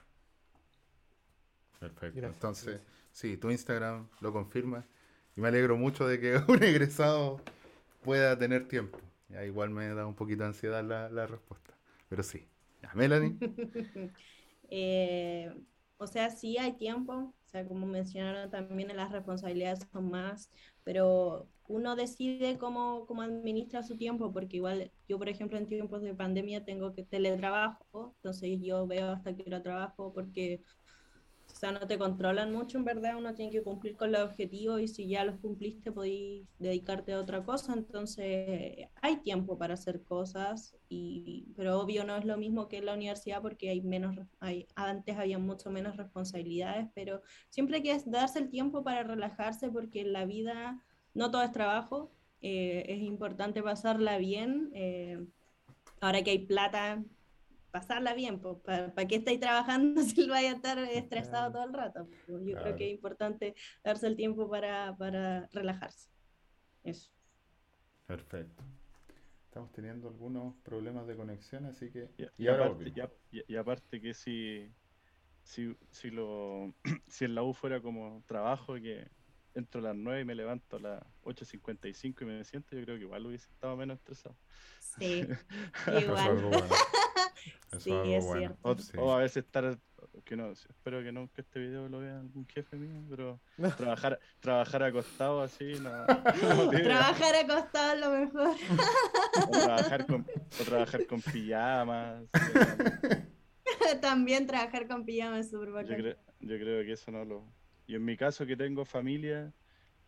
Perfecto. 1.79 2.21
Gracias, 2.21 2.33
Entonces, 2.33 2.65
gracias. 2.65 2.87
sí, 3.11 3.37
tu 3.37 3.49
Instagram 3.51 4.09
lo 4.21 4.31
confirma. 4.33 4.87
Y 5.35 5.41
me 5.41 5.47
alegro 5.49 5.77
mucho 5.77 6.07
de 6.07 6.19
que 6.19 6.37
un 6.47 6.63
egresado 6.63 7.41
pueda 8.01 8.37
tener 8.37 8.67
tiempo. 8.67 8.99
Igual 9.45 9.69
me 9.69 9.87
da 9.93 10.05
un 10.05 10.15
poquito 10.15 10.43
de 10.43 10.49
ansiedad 10.49 10.83
la, 10.83 11.09
la 11.09 11.27
respuesta. 11.27 11.73
Pero 12.09 12.23
sí. 12.23 12.47
Ya, 12.81 12.91
Melanie. 12.95 13.37
Eh, 14.73 15.53
o 15.97 16.07
sea, 16.07 16.29
sí 16.29 16.57
hay 16.57 16.77
tiempo, 16.77 17.33
sea, 17.51 17.67
como 17.67 17.85
mencionaron 17.85 18.49
también, 18.49 18.95
las 18.95 19.11
responsabilidades 19.11 19.85
son 19.91 20.09
más, 20.09 20.49
pero 20.83 21.49
uno 21.67 21.95
decide 21.95 22.57
cómo, 22.57 23.05
cómo 23.05 23.21
administra 23.21 23.83
su 23.83 23.97
tiempo, 23.97 24.31
porque 24.33 24.57
igual 24.57 24.91
yo, 25.07 25.17
por 25.17 25.29
ejemplo, 25.29 25.57
en 25.57 25.67
tiempos 25.67 26.01
de 26.01 26.15
pandemia 26.15 26.63
tengo 26.63 26.93
que 26.93 27.03
teletrabajo, 27.03 28.13
entonces 28.17 28.59
yo 28.61 28.87
veo 28.87 29.11
hasta 29.11 29.35
que 29.35 29.43
hora 29.45 29.61
trabajo 29.61 30.13
porque 30.13 30.61
o 30.80 30.80
sea, 31.61 31.71
no 31.71 31.87
te 31.87 31.99
controlan 31.99 32.51
mucho, 32.51 32.79
en 32.79 32.85
verdad, 32.85 33.17
uno 33.17 33.35
tiene 33.35 33.51
que 33.51 33.61
cumplir 33.61 33.95
con 33.95 34.11
los 34.11 34.21
objetivos 34.21 34.81
y 34.81 34.87
si 34.87 35.07
ya 35.07 35.23
los 35.23 35.37
cumpliste 35.39 35.91
podéis 35.91 36.47
dedicarte 36.57 37.13
a 37.13 37.19
otra 37.19 37.43
cosa, 37.43 37.73
entonces 37.73 38.89
hay 39.01 39.17
tiempo 39.17 39.57
para 39.59 39.75
hacer 39.75 40.03
cosas, 40.03 40.75
y, 40.89 41.53
pero 41.55 41.79
obvio 41.79 42.03
no 42.03 42.17
es 42.17 42.25
lo 42.25 42.35
mismo 42.37 42.67
que 42.67 42.77
en 42.77 42.87
la 42.87 42.95
universidad 42.95 43.41
porque 43.41 43.69
hay 43.69 43.81
menos, 43.81 44.17
hay, 44.39 44.67
antes 44.75 45.17
había 45.17 45.37
mucho 45.37 45.69
menos 45.69 45.97
responsabilidades, 45.97 46.87
pero 46.95 47.21
siempre 47.49 47.77
hay 47.77 47.83
que 47.83 48.01
darse 48.07 48.39
el 48.39 48.49
tiempo 48.49 48.83
para 48.83 49.03
relajarse 49.03 49.69
porque 49.69 50.01
en 50.01 50.13
la 50.13 50.25
vida 50.25 50.81
no 51.13 51.29
todo 51.29 51.43
es 51.43 51.51
trabajo, 51.51 52.11
eh, 52.41 52.85
es 52.87 53.01
importante 53.01 53.61
pasarla 53.61 54.17
bien. 54.17 54.71
Eh, 54.73 55.23
ahora 55.99 56.23
que 56.23 56.31
hay 56.31 56.39
plata, 56.39 57.03
pasarla 57.71 58.13
bien, 58.13 58.39
pues, 58.39 58.57
¿para 58.63 59.07
qué 59.07 59.15
estáis 59.15 59.39
trabajando 59.39 60.01
si 60.03 60.27
vaya 60.27 60.51
a 60.51 60.55
estar 60.55 60.77
estresado 60.77 61.51
todo 61.51 61.63
el 61.63 61.73
rato? 61.73 62.07
yo 62.27 62.55
creo 62.61 62.75
que 62.75 62.87
es 62.87 62.93
importante 62.93 63.55
darse 63.83 64.07
el 64.07 64.15
tiempo 64.15 64.49
para, 64.49 64.95
para 64.97 65.47
relajarse. 65.51 66.09
Eso. 66.83 67.11
Perfecto. 68.05 68.63
Estamos 69.45 69.71
teniendo 69.71 70.07
algunos 70.07 70.55
problemas 70.63 71.07
de 71.07 71.15
conexión, 71.15 71.65
así 71.65 71.91
que... 71.91 72.09
Y, 72.37 72.47
aparte, 72.47 72.93
y, 73.31 73.55
aparte, 73.55 74.01
que 74.01 74.13
si, 74.13 74.73
si, 75.43 75.75
si, 75.89 76.09
lo, 76.09 76.73
si 77.07 77.25
en 77.25 77.35
la 77.35 77.43
U 77.43 77.53
fuera 77.53 77.81
como 77.81 78.23
trabajo, 78.27 78.75
que 78.75 79.09
entro 79.53 79.79
a 79.81 79.83
las 79.85 79.95
9 79.95 80.21
y 80.21 80.25
me 80.25 80.35
levanto 80.35 80.77
a 80.77 80.79
las 80.79 81.03
8.55 81.23 82.21
y 82.21 82.25
me 82.25 82.43
siento, 82.43 82.75
yo 82.75 82.83
creo 82.83 82.97
que 82.97 83.03
igual 83.03 83.25
hubiese 83.25 83.49
estado 83.49 83.75
menos 83.75 83.97
estresado. 83.97 84.35
Sí, 84.79 85.27
igual. 86.01 86.51
sí, 87.79 87.91
es 87.91 88.25
bueno. 88.25 88.57
cierto. 88.63 89.01
O, 89.01 89.13
a 89.13 89.17
veces 89.17 89.45
estar, 89.45 89.77
que 90.23 90.35
no, 90.35 90.51
espero 90.51 91.03
que 91.03 91.11
nunca 91.11 91.41
este 91.41 91.59
video 91.59 91.87
lo 91.89 91.99
vea 91.99 92.19
algún 92.19 92.47
jefe 92.47 92.75
mío, 92.77 93.03
pero 93.09 93.39
trabajar, 93.77 94.19
trabajar 94.39 94.83
acostado 94.83 95.41
así, 95.41 95.73
no. 95.79 96.05
trabajar 96.05 97.35
acostado 97.35 97.93
es 97.93 97.99
lo 97.99 98.09
mejor. 98.11 98.55
O 99.47 99.51
trabajar 99.51 100.05
con, 100.05 100.27
o 100.59 100.63
trabajar 100.63 101.05
con 101.07 101.21
pijamas. 101.21 102.23
También 104.01 104.47
trabajar 104.47 104.87
con 104.87 105.05
pijamas 105.05 105.45
es 105.45 105.51
súper 105.51 105.71
bacán. 105.71 106.01
Yo, 106.01 106.09
yo 106.39 106.57
creo 106.57 106.85
que 106.85 106.93
eso 106.93 107.11
no 107.11 107.25
lo. 107.25 107.60
Y 107.91 107.95
en 107.95 108.05
mi 108.05 108.15
caso, 108.15 108.45
que 108.45 108.55
tengo 108.55 108.85
familia, 108.85 109.51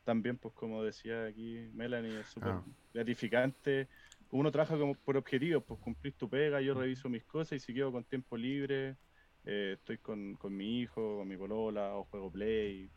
también, 0.04 0.38
pues 0.38 0.54
como 0.54 0.84
decía 0.84 1.26
aquí 1.26 1.70
Melanie, 1.74 2.20
es 2.20 2.28
súper 2.28 2.52
ah. 2.52 2.64
gratificante 2.94 3.88
uno 4.34 4.52
trabaja 4.52 4.78
como 4.78 4.96
por 4.96 5.16
objetivos, 5.16 5.64
pues 5.64 5.80
cumplir 5.80 6.14
tu 6.14 6.28
pega, 6.28 6.60
yo 6.60 6.74
reviso 6.74 7.08
mis 7.08 7.24
cosas 7.24 7.54
y 7.54 7.60
si 7.60 7.74
quedo 7.74 7.92
con 7.92 8.04
tiempo 8.04 8.36
libre, 8.36 8.98
eh, 9.46 9.76
estoy 9.78 10.00
con, 10.00 10.38
mi 10.50 10.82
hijo, 10.82 11.20
con 11.20 11.28
mi 11.28 11.38
polola, 11.38 11.96
o 11.96 12.06
juego 12.06 12.32
play. 12.32 12.90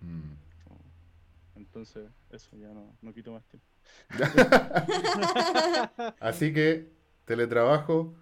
Mm. 0.00 0.32
entonces, 1.54 2.10
eso 2.32 2.56
ya 2.56 2.68
no, 2.68 2.96
no 3.02 3.14
quito 3.14 3.32
más 3.32 3.44
tiempo. 3.46 3.66
Así 6.20 6.52
que, 6.52 6.88
teletrabajo, 7.24 8.16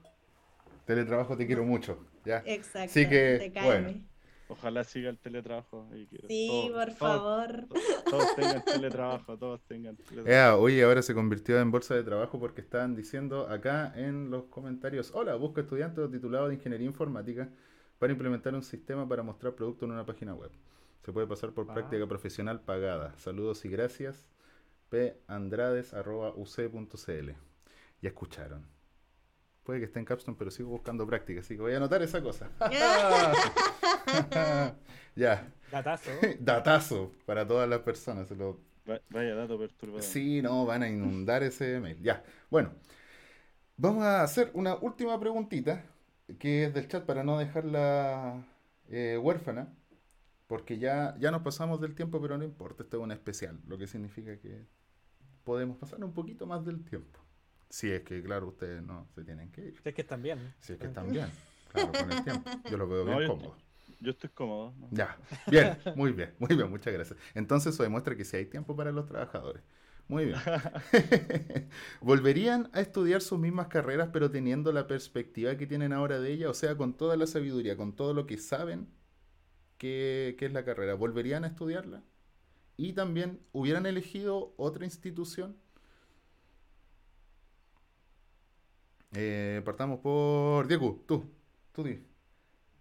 teletrabajo 0.84 1.38
te 1.38 1.46
quiero 1.46 1.64
mucho. 1.64 2.06
¿ya? 2.26 2.42
Exacto. 2.44 2.90
Así 2.90 3.08
que, 3.08 3.50
bueno. 3.64 3.94
Ojalá 4.48 4.82
siga 4.82 5.10
el 5.10 5.18
teletrabajo. 5.18 5.86
sí, 6.26 6.70
por 6.72 6.90
favor. 6.92 7.66
Todos, 8.08 8.34
tengan 8.34 8.64
teletrabajo, 8.64 9.36
todos 9.36 9.60
tengan 9.66 9.94
teletrabajo. 9.96 10.62
oye, 10.62 10.82
ahora 10.82 11.02
se 11.02 11.14
convirtió 11.14 11.60
en 11.60 11.70
bolsa 11.70 11.94
de 11.94 12.02
trabajo 12.02 12.40
porque 12.40 12.62
estaban 12.62 12.96
diciendo 12.96 13.46
acá 13.48 13.92
en 13.94 14.30
los 14.30 14.44
comentarios, 14.44 15.10
hola, 15.14 15.34
busco 15.34 15.60
estudiante 15.60 16.08
titulado 16.08 16.48
de 16.48 16.54
Ingeniería 16.54 16.86
Informática 16.86 17.50
para 17.98 18.12
implementar 18.12 18.54
un 18.54 18.62
sistema 18.62 19.06
para 19.06 19.22
mostrar 19.22 19.54
productos 19.54 19.86
en 19.86 19.92
una 19.92 20.06
página 20.06 20.34
web. 20.34 20.50
Se 21.04 21.12
puede 21.12 21.26
pasar 21.26 21.52
por 21.52 21.66
ah. 21.70 21.74
práctica 21.74 22.06
profesional 22.06 22.62
pagada. 22.62 23.12
Saludos 23.18 23.66
y 23.66 23.68
gracias. 23.68 24.26
pandrades.uc.cl 25.26 27.30
Ya 28.00 28.08
escucharon. 28.08 28.66
Puede 29.62 29.80
que 29.80 29.84
esté 29.84 29.98
en 29.98 30.06
Capstone, 30.06 30.38
pero 30.38 30.50
sigo 30.50 30.70
buscando 30.70 31.06
práctica, 31.06 31.40
así 31.40 31.54
que 31.54 31.60
voy 31.60 31.74
a 31.74 31.76
anotar 31.76 32.02
esa 32.02 32.22
cosa. 32.22 32.48
ya. 35.16 35.52
Datazo. 35.70 36.10
Datazo 36.40 37.12
para 37.26 37.46
todas 37.46 37.68
las 37.68 37.80
personas. 37.80 38.30
Lo... 38.30 38.60
Vaya 39.10 39.34
dato 39.34 39.58
perturbador. 39.58 40.02
Sí, 40.02 40.40
no, 40.40 40.64
van 40.64 40.82
a 40.82 40.88
inundar 40.88 41.42
ese 41.42 41.78
mail. 41.80 42.00
Ya. 42.02 42.24
Bueno, 42.50 42.72
vamos 43.76 44.04
a 44.04 44.22
hacer 44.22 44.50
una 44.54 44.76
última 44.76 45.18
preguntita, 45.20 45.84
que 46.38 46.64
es 46.64 46.74
del 46.74 46.88
chat 46.88 47.04
para 47.04 47.22
no 47.22 47.38
dejarla 47.38 48.46
eh, 48.88 49.18
huérfana, 49.20 49.74
porque 50.46 50.78
ya, 50.78 51.14
ya 51.18 51.30
nos 51.30 51.42
pasamos 51.42 51.80
del 51.80 51.94
tiempo, 51.94 52.20
pero 52.20 52.38
no 52.38 52.44
importa, 52.44 52.82
esto 52.82 52.96
es 52.96 53.02
una 53.02 53.14
especial, 53.14 53.60
lo 53.66 53.76
que 53.76 53.86
significa 53.86 54.38
que 54.38 54.66
podemos 55.44 55.76
pasar 55.76 56.02
un 56.02 56.14
poquito 56.14 56.46
más 56.46 56.64
del 56.64 56.84
tiempo. 56.84 57.20
Si 57.70 57.90
es 57.90 58.02
que, 58.02 58.22
claro, 58.22 58.48
ustedes 58.48 58.82
no 58.82 59.06
se 59.14 59.24
tienen 59.24 59.50
que 59.50 59.66
ir. 59.66 59.80
Si 59.82 59.88
es 59.88 59.94
que 59.94 60.00
están 60.00 60.22
bien. 60.22 60.54
Si 60.60 60.72
es 60.72 60.78
que 60.78 60.86
están 60.86 61.10
bien. 61.10 61.28
Claro, 61.72 61.92
con 61.92 62.10
el 62.10 62.24
tiempo. 62.24 62.50
Yo 62.70 62.78
lo 62.78 62.88
veo 62.88 63.04
bien 63.18 63.26
cómodo. 63.28 63.56
Yo 64.00 64.12
estoy 64.12 64.30
cómodo. 64.30 64.74
Ya, 64.90 65.18
bien, 65.50 65.76
muy 65.94 66.12
bien, 66.12 66.34
muy 66.38 66.54
bien, 66.54 66.70
muchas 66.70 66.92
gracias. 66.92 67.18
Entonces 67.34 67.74
eso 67.74 67.82
demuestra 67.82 68.16
que 68.16 68.24
sí 68.24 68.36
hay 68.36 68.46
tiempo 68.46 68.76
para 68.76 68.92
los 68.92 69.06
trabajadores. 69.06 69.62
Muy 70.08 70.26
bien. 70.26 70.38
¿Volverían 72.00 72.70
a 72.72 72.80
estudiar 72.80 73.20
sus 73.20 73.38
mismas 73.38 73.66
carreras 73.68 74.08
pero 74.12 74.30
teniendo 74.30 74.72
la 74.72 74.86
perspectiva 74.86 75.56
que 75.56 75.66
tienen 75.66 75.92
ahora 75.92 76.18
de 76.20 76.32
ella? 76.32 76.48
O 76.48 76.54
sea, 76.54 76.76
con 76.76 76.94
toda 76.96 77.16
la 77.16 77.26
sabiduría, 77.26 77.76
con 77.76 77.94
todo 77.94 78.14
lo 78.14 78.26
que 78.26 78.38
saben 78.38 78.88
que, 79.78 80.36
que 80.38 80.46
es 80.46 80.52
la 80.52 80.64
carrera. 80.64 80.94
¿Volverían 80.94 81.44
a 81.44 81.48
estudiarla? 81.48 82.02
Y 82.76 82.94
también, 82.94 83.40
¿hubieran 83.52 83.86
elegido 83.86 84.54
otra 84.58 84.84
institución? 84.86 85.56
Eh, 89.12 89.62
partamos 89.64 90.00
por 90.00 90.66
Diego, 90.68 91.02
tú, 91.06 91.24
tú 91.72 91.82
di. 91.84 92.02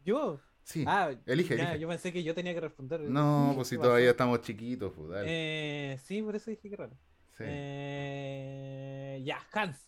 ¿Yo? 0.06 0.40
Sí, 0.68 0.84
ah, 0.86 1.12
elige, 1.26 1.54
elige. 1.54 1.80
Yo 1.80 1.88
pensé 1.88 2.12
que 2.12 2.26
yo 2.26 2.36
tenía 2.36 2.54
que 2.54 2.60
responder. 2.60 3.00
No, 3.00 3.52
pues 3.56 3.70
si 3.70 3.78
todavía 3.78 4.10
estamos 4.10 4.42
chiquitos, 4.42 4.92
pues, 4.94 5.24
Eh, 5.26 5.98
sí, 6.04 6.22
por 6.22 6.36
eso 6.36 6.52
dije 6.52 6.70
que 6.70 6.76
raro. 6.76 6.98
Sí. 7.38 7.46
Eh, 7.48 9.22
ya, 9.24 9.40
Hans. 9.54 9.88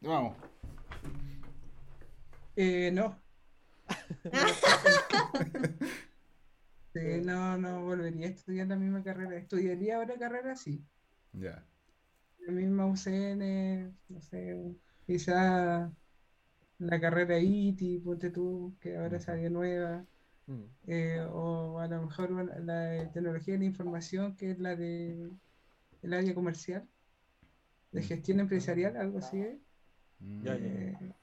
Vamos. 0.00 0.34
Eh, 2.56 2.90
no. 2.90 3.20
no, 7.24 7.58
no 7.58 7.82
volvería 7.82 8.28
a 8.28 8.30
estudiar 8.30 8.68
la 8.68 8.76
misma 8.76 9.02
carrera. 9.02 9.36
¿Estudiaría 9.36 10.00
otra 10.00 10.16
carrera? 10.16 10.56
Sí. 10.56 10.82
Ya. 11.34 11.62
La 12.46 12.52
misma 12.54 12.86
UCN, 12.86 13.94
no 14.08 14.22
sé, 14.22 14.74
quizá 15.06 15.92
la 16.78 17.00
carrera 17.00 17.38
ITI, 17.38 17.98
ponte 17.98 18.30
tú, 18.30 18.74
que 18.80 18.96
ahora 18.96 19.20
salió 19.20 19.50
nueva. 19.50 20.06
Mm. 20.46 20.62
Eh, 20.86 21.26
o 21.30 21.78
a 21.78 21.86
lo 21.86 22.02
mejor 22.02 22.30
la 22.64 22.80
de 22.80 23.06
tecnología 23.06 23.54
de 23.54 23.60
la 23.60 23.64
información, 23.64 24.36
que 24.36 24.50
es 24.50 24.58
la 24.58 24.76
de 24.76 25.30
el 26.02 26.12
área 26.12 26.34
comercial, 26.34 26.86
de 27.92 28.00
mm. 28.00 28.04
gestión 28.04 28.40
empresarial, 28.40 28.96
algo 28.96 29.18
así. 29.18 29.38
Mm. 30.20 30.46
Eh, 30.46 31.14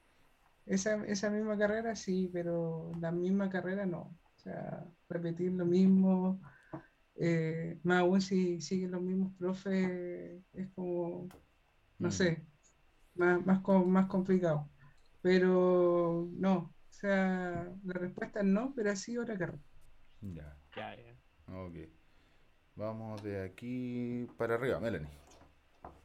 esa, 0.66 1.06
esa 1.06 1.30
misma 1.30 1.58
carrera 1.58 1.96
sí, 1.96 2.30
pero 2.32 2.92
la 3.00 3.12
misma 3.12 3.50
carrera 3.50 3.86
no. 3.86 4.18
O 4.38 4.40
sea, 4.40 4.86
repetir 5.08 5.52
lo 5.52 5.66
mismo, 5.66 6.42
eh, 7.16 7.78
más 7.84 8.00
aún 8.00 8.22
si 8.22 8.60
siguen 8.62 8.92
los 8.92 9.02
mismos 9.02 9.34
profes, 9.38 10.42
es 10.54 10.70
como, 10.74 11.28
no 12.00 12.12
sé, 12.12 12.44
más, 13.16 13.46
más, 13.46 13.62
más 13.86 14.08
complicado. 14.08 14.68
Pero 15.22 16.28
no, 16.34 16.74
sea, 17.02 17.74
la 17.84 17.94
respuesta 17.94 18.40
es 18.40 18.46
no, 18.46 18.74
pero 18.76 18.96
sí 18.96 19.18
otra 19.18 19.38
carrera. 19.38 19.64
Ya. 20.22 20.58
Ya, 20.76 20.96
Ok. 21.48 21.76
Vamos 22.76 23.22
de 23.24 23.44
aquí 23.44 24.28
para 24.38 24.56
arriba, 24.56 24.80
Melanie. 24.80 25.10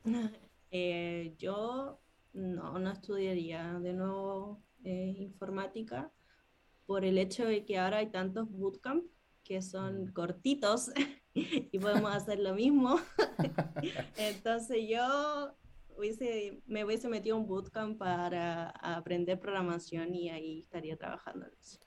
Eh, 0.73 1.36
yo 1.39 2.01
no, 2.32 2.78
no 2.81 2.90
estudiaría 2.90 3.78
de 3.78 3.93
nuevo 3.93 4.60
eh, 4.82 5.14
informática 5.16 6.10
por 6.86 7.05
el 7.05 7.18
hecho 7.18 7.47
de 7.47 7.64
que 7.64 7.78
ahora 7.78 7.98
hay 7.98 8.09
tantos 8.09 8.51
bootcamp 8.51 9.05
que 9.44 9.62
son 9.62 10.06
mm. 10.06 10.12
cortitos 10.12 10.90
y 11.35 11.78
podemos 11.78 12.14
hacer 12.14 12.40
lo 12.40 12.55
mismo. 12.55 12.98
Entonces 14.16 14.89
yo 14.89 15.55
hubiese, 15.97 16.62
me 16.66 16.85
hubiese 16.85 17.09
metido 17.09 17.36
un 17.36 17.47
bootcamp 17.47 17.98
para 17.98 18.70
aprender 18.70 19.39
programación 19.40 20.14
y 20.14 20.31
ahí 20.31 20.60
estaría 20.60 20.97
trabajando 20.97 21.47
en 21.47 21.52
eso. 21.60 21.81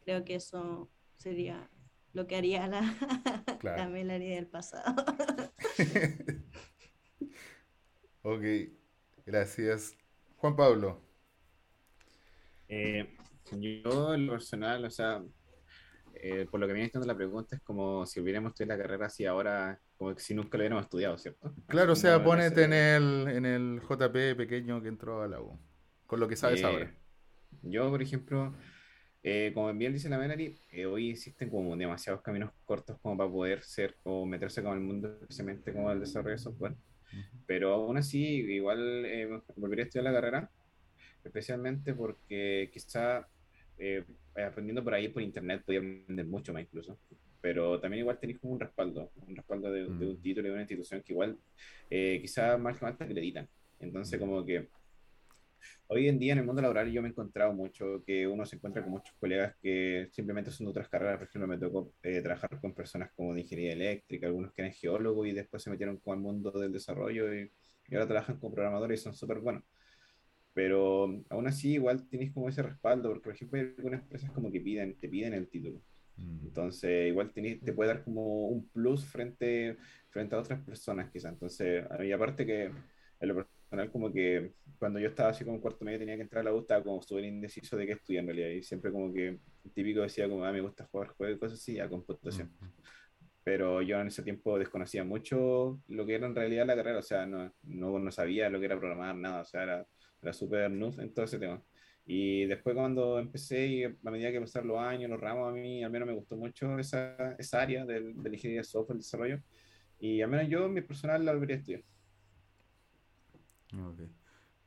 Creo 0.00 0.24
que 0.24 0.36
eso 0.36 0.90
sería 1.16 1.70
lo 2.12 2.26
que 2.26 2.36
haría 2.36 2.66
la, 2.68 2.80
Claro. 3.60 3.82
la 3.82 3.88
Melanie 3.88 4.34
del 4.36 4.46
pasado. 4.46 4.94
ok, 8.22 8.42
gracias. 9.26 9.96
Juan 10.36 10.56
Pablo. 10.56 11.00
Eh, 12.68 13.16
yo, 13.52 14.14
en 14.14 14.26
lo 14.26 14.32
personal, 14.32 14.84
o 14.84 14.90
sea, 14.90 15.22
eh, 16.14 16.46
por 16.50 16.60
lo 16.60 16.66
que 16.66 16.72
viene 16.72 16.86
estando 16.86 17.06
la 17.06 17.16
pregunta, 17.16 17.56
es 17.56 17.62
como 17.62 18.06
si 18.06 18.20
hubiéramos 18.20 18.50
estudiado 18.52 18.76
la 18.76 18.82
carrera 18.82 19.06
así 19.06 19.26
ahora, 19.26 19.80
como 19.96 20.14
que 20.14 20.20
si 20.20 20.34
nunca 20.34 20.56
lo 20.56 20.62
hubiéramos 20.62 20.84
estudiado, 20.84 21.16
¿cierto? 21.18 21.54
Claro, 21.66 21.92
o 21.92 21.96
sea, 21.96 22.22
ponete 22.22 22.64
en 22.64 22.72
el, 22.72 23.28
en 23.28 23.46
el 23.46 23.80
JP 23.80 24.36
pequeño 24.36 24.82
que 24.82 24.88
entró 24.88 25.22
a 25.22 25.28
la 25.28 25.40
U, 25.40 25.58
con 26.06 26.20
lo 26.20 26.28
que 26.28 26.36
sabes 26.36 26.60
Eh, 26.60 26.64
ahora. 26.64 26.94
Yo, 27.62 27.88
por 27.90 28.02
ejemplo, 28.02 28.54
eh, 29.22 29.52
como 29.54 29.72
bien 29.74 29.92
dice 29.92 30.08
la 30.08 30.18
Melanie, 30.18 30.58
eh, 30.70 30.86
hoy 30.86 31.10
existen 31.10 31.48
como 31.48 31.76
demasiados 31.76 32.22
caminos 32.22 32.50
cortos 32.64 32.98
como 33.00 33.16
para 33.16 33.30
poder 33.30 33.62
ser 33.62 33.96
o 34.02 34.26
meterse 34.26 34.62
con 34.62 34.74
el 34.74 34.80
mundo, 34.80 35.16
especialmente 35.22 35.72
como 35.72 35.90
el 35.90 36.00
desarrollo 36.00 36.32
de 36.32 36.38
software. 36.38 36.74
Pero 37.46 37.72
aún 37.72 37.96
así, 37.96 38.18
igual 38.18 39.42
volvería 39.54 39.84
a 39.84 39.86
estudiar 39.86 40.04
la 40.04 40.12
carrera, 40.12 40.50
especialmente 41.22 41.94
porque 41.94 42.70
quizá 42.72 43.28
aprendiendo 44.36 44.82
por 44.84 44.94
ahí 44.94 45.08
por 45.08 45.22
internet 45.22 45.62
podía 45.64 45.80
aprender 45.80 46.26
mucho 46.26 46.52
más 46.52 46.62
incluso. 46.62 46.98
Pero 47.40 47.80
también 47.80 48.00
igual 48.00 48.18
tenéis 48.18 48.40
como 48.40 48.54
un 48.54 48.60
respaldo, 48.60 49.12
un 49.16 49.36
respaldo 49.36 49.70
de, 49.70 49.92
de 49.94 50.06
un 50.08 50.16
Mm. 50.16 50.20
título 50.20 50.46
y 50.48 50.50
de 50.50 50.54
una 50.54 50.62
institución 50.62 51.02
que 51.02 51.12
igual 51.12 51.38
eh, 51.90 52.18
quizá 52.20 52.56
más 52.58 52.78
que 52.78 52.84
más 52.86 52.96
te 52.98 53.04
acreditan. 53.04 53.48
Entonces 53.78 54.18
como 54.18 54.44
que 54.44 54.70
hoy 55.88 56.08
en 56.08 56.18
día 56.18 56.32
en 56.32 56.38
el 56.40 56.44
mundo 56.46 56.62
laboral 56.62 56.90
yo 56.92 57.02
me 57.02 57.08
he 57.08 57.10
encontrado 57.10 57.52
mucho 57.52 58.02
que 58.06 58.26
uno 58.26 58.44
se 58.46 58.56
encuentra 58.56 58.82
con 58.82 58.92
muchos 58.92 59.14
colegas 59.18 59.56
que 59.62 60.08
simplemente 60.12 60.50
son 60.50 60.66
de 60.66 60.70
otras 60.70 60.88
carreras. 60.88 61.18
Por 61.18 61.28
ejemplo, 61.28 61.48
me 61.48 61.58
tocó 61.58 61.92
eh, 62.02 62.20
trabajar 62.22 62.60
con 62.60 62.74
personas 62.74 63.10
como 63.14 63.34
de 63.34 63.40
ingeniería 63.42 63.72
eléctrica, 63.74 64.26
algunos 64.26 64.52
que 64.52 64.62
eran 64.62 64.74
geólogos 64.74 65.26
y 65.28 65.32
después 65.32 65.62
se 65.62 65.70
metieron 65.70 65.98
con 65.98 66.16
el 66.18 66.22
mundo 66.22 66.50
del 66.52 66.72
desarrollo 66.72 67.32
y, 67.34 67.50
y 67.88 67.94
ahora 67.94 68.06
trabajan 68.08 68.38
como 68.38 68.54
programadores 68.54 69.00
y 69.00 69.04
son 69.04 69.14
súper 69.14 69.38
buenos. 69.40 69.64
Pero 70.54 71.22
aún 71.28 71.46
así 71.48 71.74
igual 71.74 72.08
tienes 72.08 72.32
como 72.32 72.48
ese 72.48 72.62
respaldo, 72.62 73.10
porque 73.10 73.24
por 73.24 73.34
ejemplo 73.34 73.60
hay 73.60 73.74
algunas 73.76 74.02
empresas 74.02 74.30
como 74.30 74.50
que 74.52 74.60
piden, 74.60 74.94
te 74.94 75.08
piden 75.08 75.34
el 75.34 75.48
título. 75.48 75.80
Mm. 76.16 76.46
Entonces, 76.46 77.08
igual 77.08 77.32
tenés- 77.32 77.60
te 77.60 77.72
puede 77.72 77.88
dar 77.88 78.04
como 78.04 78.46
un 78.48 78.68
plus 78.68 79.04
frente, 79.04 79.76
frente 80.10 80.34
a 80.36 80.38
otras 80.38 80.60
personas, 80.60 81.10
quizás. 81.10 81.32
Entonces, 81.32 81.84
y 82.04 82.12
aparte 82.12 82.46
que 82.46 82.64
en 83.20 83.28
lo 83.28 83.34
personal, 83.34 83.90
como 83.90 84.12
que 84.12 84.52
cuando 84.78 85.00
yo 85.00 85.08
estaba 85.08 85.30
así 85.30 85.44
como 85.44 85.60
cuarto 85.60 85.84
medio 85.84 85.98
tenía 85.98 86.14
que 86.14 86.22
entrar 86.22 86.42
a 86.42 86.44
la 86.44 86.54
U, 86.54 86.60
estaba 86.60 86.84
como 86.84 87.02
súper 87.02 87.24
indeciso 87.24 87.76
de 87.76 87.86
qué 87.86 87.92
estudiar 87.92 88.22
en 88.22 88.28
realidad. 88.28 88.48
Y 88.50 88.62
siempre 88.62 88.92
como 88.92 89.12
que 89.12 89.38
típico 89.74 90.02
decía 90.02 90.28
como, 90.28 90.44
ah, 90.44 90.52
me 90.52 90.60
gusta 90.60 90.86
jugar 90.86 91.08
juegos 91.08 91.36
y 91.36 91.40
cosas 91.40 91.58
así, 91.58 91.80
a 91.80 91.88
computación. 91.88 92.52
Pero 93.42 93.82
yo 93.82 94.00
en 94.00 94.06
ese 94.06 94.22
tiempo 94.22 94.58
desconocía 94.58 95.04
mucho 95.04 95.80
lo 95.88 96.06
que 96.06 96.14
era 96.14 96.26
en 96.26 96.34
realidad 96.34 96.64
la 96.66 96.76
carrera, 96.76 96.98
o 97.00 97.02
sea, 97.02 97.26
no, 97.26 97.52
no, 97.62 97.98
no 97.98 98.10
sabía 98.12 98.48
lo 98.48 98.58
que 98.58 98.66
era 98.66 98.78
programar, 98.78 99.16
nada, 99.16 99.42
o 99.42 99.44
sea, 99.44 99.62
era, 99.64 99.86
era 100.24 100.32
súper 100.34 100.70
noob 100.70 100.98
en 101.00 101.12
todo 101.14 101.24
ese 101.26 101.38
tema. 101.38 101.62
Y 102.06 102.46
después 102.46 102.74
cuando 102.76 103.18
empecé 103.18 103.66
y 103.66 103.84
a 103.84 103.94
medida 104.10 104.30
que 104.32 104.40
pasaron 104.40 104.68
los 104.68 104.78
años, 104.80 105.10
los 105.10 105.20
ramos, 105.20 105.48
a 105.48 105.52
mí 105.52 105.82
al 105.84 105.90
menos 105.90 106.08
me 106.08 106.14
gustó 106.14 106.36
mucho 106.36 106.78
esa, 106.78 107.34
esa 107.38 107.62
área 107.62 107.84
del, 107.86 108.22
de 108.22 108.28
la 108.30 108.34
ingeniería 108.36 108.60
de 108.60 108.64
software, 108.64 108.96
el 108.96 109.02
desarrollo. 109.02 109.40
Y 110.00 110.20
al 110.22 110.30
menos 110.30 110.48
yo, 110.48 110.68
mi 110.68 110.82
personal, 110.82 111.24
la 111.24 111.32
volvería 111.32 111.56
a 111.56 111.58
estudiar. 111.60 111.82
Ok. 113.72 114.00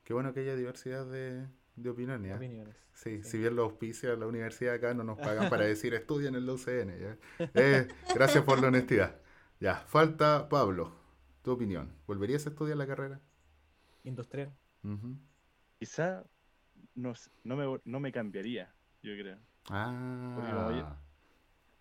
Qué 0.04 0.14
bueno 0.14 0.34
que 0.34 0.42
haya 0.42 0.56
diversidad 0.56 1.06
de, 1.06 1.48
de 1.76 1.90
opiniones. 1.90 2.36
Opiniones. 2.36 2.76
Sí, 2.94 3.22
Sí. 3.22 3.30
si 3.30 3.38
bien 3.38 3.56
los 3.56 3.66
auspicios 3.72 4.14
de 4.14 4.20
la 4.20 4.28
universidad 4.28 4.74
acá 4.76 4.94
no 4.94 5.04
nos 5.04 5.20
pagan 5.20 5.50
para 5.50 5.66
decir 5.66 5.94
estudien 5.94 6.36
en 6.36 6.46
la 6.46 6.54
UCN. 6.54 7.00
¿ya? 7.00 7.18
Eh, 7.56 7.88
gracias 8.16 8.44
por 8.44 8.62
la 8.62 8.70
honestidad. 8.70 9.22
Ya, 9.60 9.76
falta 9.76 10.50
Pablo. 10.50 10.96
Tu 11.44 11.52
opinión. 11.52 11.94
¿Volverías 12.08 12.46
a 12.48 12.50
estudiar 12.50 12.78
la 12.78 12.88
carrera? 12.88 13.22
Industrial. 14.04 14.52
Ujú. 14.84 15.18
Quizá 15.80 16.24
no, 16.96 17.14
no, 17.44 17.56
me, 17.56 17.80
no 17.86 18.00
me 18.00 18.12
cambiaría, 18.12 18.74
yo 19.02 19.14
creo. 19.16 19.40
Ah, 19.70 20.98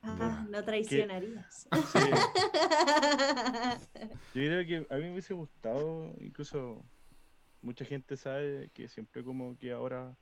Ah, 0.02 0.46
no 0.48 0.64
traicionarías. 0.64 1.68
Sí, 1.72 1.72
yo 4.34 4.42
creo 4.42 4.66
que 4.66 4.86
a 4.88 4.96
mí 4.96 5.02
me 5.04 5.12
hubiese 5.12 5.34
gustado, 5.34 6.14
incluso 6.20 6.84
mucha 7.62 7.84
gente 7.84 8.16
sabe 8.16 8.70
que 8.72 8.88
siempre 8.88 9.24
como 9.24 9.56
que 9.58 9.72
ahora, 9.72 10.16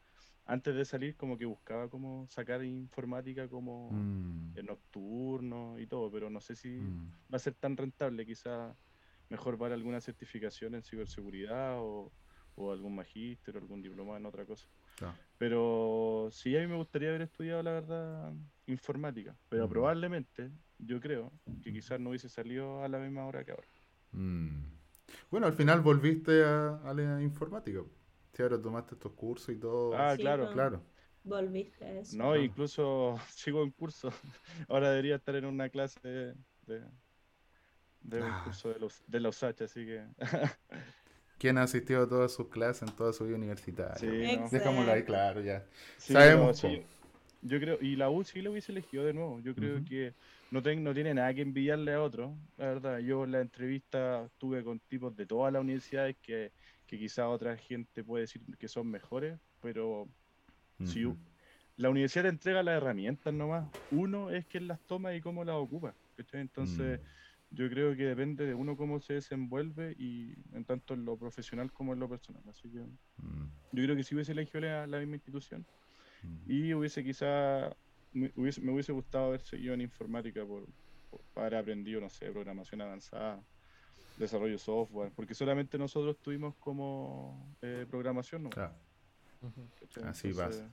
antes 0.46 0.74
de 0.74 0.84
salir, 0.84 1.16
como 1.16 1.36
que 1.36 1.44
buscaba 1.44 1.90
como 1.90 2.26
sacar 2.28 2.64
informática 2.64 3.48
como 3.48 3.90
mm, 3.90 4.58
en 4.58 4.66
nocturno 4.66 5.78
y 5.78 5.86
todo, 5.86 6.10
pero 6.10 6.30
no 6.30 6.40
sé 6.40 6.56
si 6.56 6.70
mm, 6.70 7.12
va 7.32 7.36
a 7.36 7.40
ser 7.40 7.54
tan 7.54 7.76
rentable, 7.76 8.24
quizá 8.24 8.74
mejor 9.28 9.58
para 9.58 9.74
alguna 9.74 10.00
certificación 10.00 10.74
en 10.74 10.82
ciberseguridad 10.82 11.78
o, 11.80 12.12
o 12.56 12.72
algún 12.72 12.94
magíster 12.94 13.56
o 13.56 13.60
algún 13.60 13.82
diploma 13.82 14.16
en 14.16 14.26
otra 14.26 14.44
cosa. 14.46 14.68
claro. 14.96 15.16
Pero 15.38 16.28
sí, 16.30 16.56
a 16.56 16.60
mí 16.60 16.66
me 16.68 16.76
gustaría 16.76 17.08
haber 17.08 17.22
estudiado, 17.22 17.62
la 17.62 17.72
verdad, 17.72 18.32
informática. 18.66 19.36
Pero 19.48 19.66
Mm. 19.66 19.70
probablemente, 19.70 20.50
yo 20.78 21.00
creo, 21.00 21.32
que 21.62 21.72
quizás 21.72 21.98
no 22.00 22.10
hubiese 22.10 22.28
salido 22.28 22.82
a 22.82 22.88
la 22.88 22.98
misma 22.98 23.26
hora 23.26 23.44
que 23.44 23.50
ahora. 23.52 23.68
Mm. 24.12 24.64
Bueno, 25.30 25.46
al 25.46 25.52
final 25.54 25.80
volviste 25.80 26.44
a, 26.44 26.76
a 26.84 26.94
la 26.94 27.20
informática. 27.22 27.80
Si 28.32 28.42
ahora 28.42 28.60
tomaste 28.60 28.94
estos 28.94 29.12
cursos 29.12 29.54
y 29.54 29.58
todo. 29.58 29.96
Ah, 29.96 30.14
Sí, 30.16 30.22
claro. 30.22 30.44
no. 30.46 30.52
claro. 30.52 30.82
Volviste 31.24 31.84
a 31.84 32.00
eso. 32.00 32.16
No, 32.16 32.32
Ah. 32.32 32.38
incluso 32.38 33.16
sigo 33.30 33.62
en 33.62 33.70
curso. 33.72 34.10
Ahora 34.68 34.90
debería 34.90 35.16
estar 35.16 35.34
en 35.36 35.44
una 35.46 35.68
clase 35.70 35.98
de, 36.02 36.34
de, 36.66 36.80
de 38.00 38.22
un 38.22 38.30
Ah. 38.30 38.42
curso 38.44 38.68
de 38.72 38.78
los, 38.78 39.02
de 39.06 39.20
la 39.20 39.28
USACH, 39.30 39.62
así 39.62 39.84
que 39.86 40.04
¿Quién 41.38 41.58
ha 41.58 41.62
asistido 41.64 42.02
a 42.04 42.08
todas 42.08 42.32
sus 42.32 42.48
clases 42.48 42.82
en 42.82 42.94
toda 42.96 43.12
su 43.12 43.24
vida 43.24 43.36
universitaria? 43.36 43.96
Sí, 43.98 44.36
no. 44.36 44.48
Dejámoslo 44.50 44.92
ahí 44.92 45.02
claro 45.04 45.40
ya. 45.40 45.64
Sí, 45.96 46.12
Sabemos, 46.12 46.48
no, 46.48 46.54
sí. 46.54 46.80
po. 46.80 46.88
Yo 47.42 47.60
creo, 47.60 47.78
y 47.80 47.96
la 47.96 48.08
U 48.10 48.24
sí 48.24 48.40
lo 48.40 48.52
hubiese 48.52 48.72
elegido 48.72 49.04
de 49.04 49.12
nuevo. 49.12 49.40
Yo 49.40 49.54
creo 49.54 49.84
que 49.84 50.14
no, 50.50 50.62
ten- 50.62 50.82
no 50.82 50.94
tiene 50.94 51.12
nada 51.14 51.34
que 51.34 51.42
envidiarle 51.42 51.92
a 51.92 52.02
otro, 52.02 52.38
la 52.56 52.66
verdad. 52.66 52.98
Yo 53.00 53.24
en 53.24 53.32
la 53.32 53.40
entrevista 53.42 54.30
tuve 54.38 54.64
con 54.64 54.80
tipos 54.80 55.14
de 55.14 55.26
todas 55.26 55.52
las 55.52 55.60
universidades 55.62 56.16
que, 56.22 56.52
que 56.86 56.98
quizá 56.98 57.28
otra 57.28 57.56
gente 57.56 58.02
puede 58.04 58.22
decir 58.22 58.42
que 58.58 58.68
son 58.68 58.88
mejores, 58.90 59.38
pero 59.60 60.08
si 60.84 61.04
Ujú. 61.04 61.16
la 61.76 61.90
universidad 61.90 62.24
te 62.24 62.28
entrega 62.30 62.62
las 62.62 62.76
herramientas 62.76 63.32
nomás. 63.34 63.70
Uno 63.90 64.30
es 64.30 64.46
quien 64.46 64.68
las 64.68 64.80
toma 64.86 65.14
y 65.14 65.20
cómo 65.20 65.44
las 65.44 65.56
ocupa. 65.56 65.96
¿cachai? 66.16 66.40
Entonces, 66.42 67.00
Mm. 67.00 67.04
Yo 67.54 67.68
creo 67.68 67.96
que 67.96 68.04
depende 68.04 68.46
de 68.46 68.54
uno 68.54 68.76
cómo 68.76 69.00
se 69.00 69.14
desenvuelve 69.14 69.94
y 69.98 70.34
en 70.52 70.64
tanto 70.64 70.94
en 70.94 71.04
lo 71.04 71.16
profesional 71.16 71.72
como 71.72 71.92
en 71.92 72.00
lo 72.00 72.08
personal. 72.08 72.42
Así 72.48 72.68
que 72.70 72.84
Mm, 73.18 73.44
yo 73.72 73.84
creo 73.84 73.96
que 73.96 74.04
si 74.04 74.14
hubiese 74.14 74.32
elegido 74.32 74.60
la, 74.60 74.86
la 74.86 74.98
misma 74.98 75.16
institución 75.16 75.64
mm. 76.22 76.50
y 76.50 76.74
hubiese 76.74 77.04
quizá 77.04 77.74
me 78.12 78.32
hubiese, 78.36 78.60
me 78.60 78.72
hubiese 78.72 78.92
gustado 78.92 79.26
haber 79.26 79.40
seguido 79.40 79.74
en 79.74 79.80
informática 79.80 80.44
por, 80.44 80.66
por 81.10 81.20
haber 81.36 81.56
aprendido, 81.56 82.00
no 82.00 82.08
sé, 82.08 82.30
programación 82.30 82.80
avanzada, 82.80 83.42
desarrollo 84.16 84.52
de 84.52 84.58
software, 84.58 85.12
porque 85.16 85.34
solamente 85.34 85.78
nosotros 85.78 86.16
tuvimos 86.18 86.54
como 86.56 87.56
eh, 87.60 87.86
programación, 87.90 88.44
¿no? 88.44 88.50
Claro. 88.50 88.74
Así 90.04 90.32
pasa. 90.32 90.70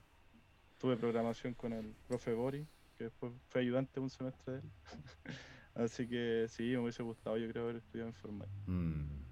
Tuve 0.78 0.96
programación 0.96 1.54
con 1.54 1.72
el 1.72 1.94
profe 2.06 2.32
Bori, 2.32 2.66
que 2.96 3.04
después 3.04 3.32
fue 3.48 3.62
ayudante 3.62 3.98
un 3.98 4.08
semestre 4.08 4.54
de 4.54 4.58
él. 4.60 4.70
Así 5.74 6.06
que 6.06 6.46
sí, 6.48 6.70
me 6.72 6.80
hubiese 6.80 7.02
gustado, 7.02 7.36
yo 7.36 7.48
creo, 7.48 7.64
haber 7.64 7.76
estudiado 7.76 8.10
informática. 8.10 8.62
Mm. 8.66 9.22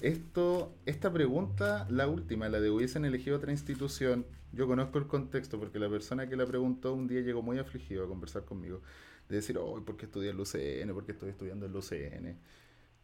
Esto, 0.00 0.74
esta 0.86 1.12
pregunta, 1.12 1.86
la 1.90 2.08
última, 2.08 2.48
la 2.48 2.60
de 2.60 2.70
hubiesen 2.70 3.04
elegido 3.04 3.36
otra 3.36 3.52
institución, 3.52 4.26
yo 4.52 4.66
conozco 4.66 4.98
el 4.98 5.06
contexto 5.06 5.58
porque 5.58 5.78
la 5.78 5.88
persona 5.88 6.28
que 6.28 6.36
la 6.36 6.46
preguntó 6.46 6.94
un 6.94 7.06
día 7.06 7.20
llegó 7.20 7.42
muy 7.42 7.58
afligido 7.58 8.04
a 8.04 8.08
conversar 8.08 8.44
conmigo, 8.44 8.80
de 9.28 9.36
decir, 9.36 9.58
¿por 9.58 9.96
qué 9.96 10.06
estudié 10.06 10.30
en 10.30 10.36
la 10.36 10.42
UCN? 10.42 10.94
¿Por 10.94 11.04
qué 11.04 11.12
estoy 11.12 11.30
estudiando 11.30 11.66
en 11.66 11.72
la 11.72 11.78
UCN? 11.78 12.38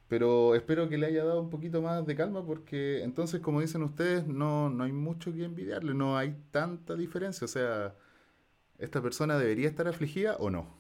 Pero 0.09 0.57
espero 0.57 0.89
que 0.89 0.99
le 0.99 1.07
haya 1.07 1.25
dado 1.25 1.41
un 1.41 1.51
poquito 1.51 1.81
más 1.81 2.05
de 2.05 2.17
calma 2.17 2.45
porque 2.45 3.05
entonces, 3.05 3.41
como 3.41 3.61
dicen 3.61 3.83
ustedes, 3.85 4.27
no, 4.27 4.69
no 4.69 4.83
hay 4.85 4.93
mucho 4.93 5.33
que 5.33 5.45
envidiarle, 5.45 5.95
no 5.95 6.19
hay 6.19 6.37
tanta 6.51 6.97
diferencia. 6.97 7.45
O 7.45 7.49
sea, 7.49 7.95
¿esta 8.79 9.01
persona 9.01 9.39
debería 9.39 9.69
estar 9.69 9.87
afligida 9.87 10.37
o 10.39 10.51
no? 10.51 10.80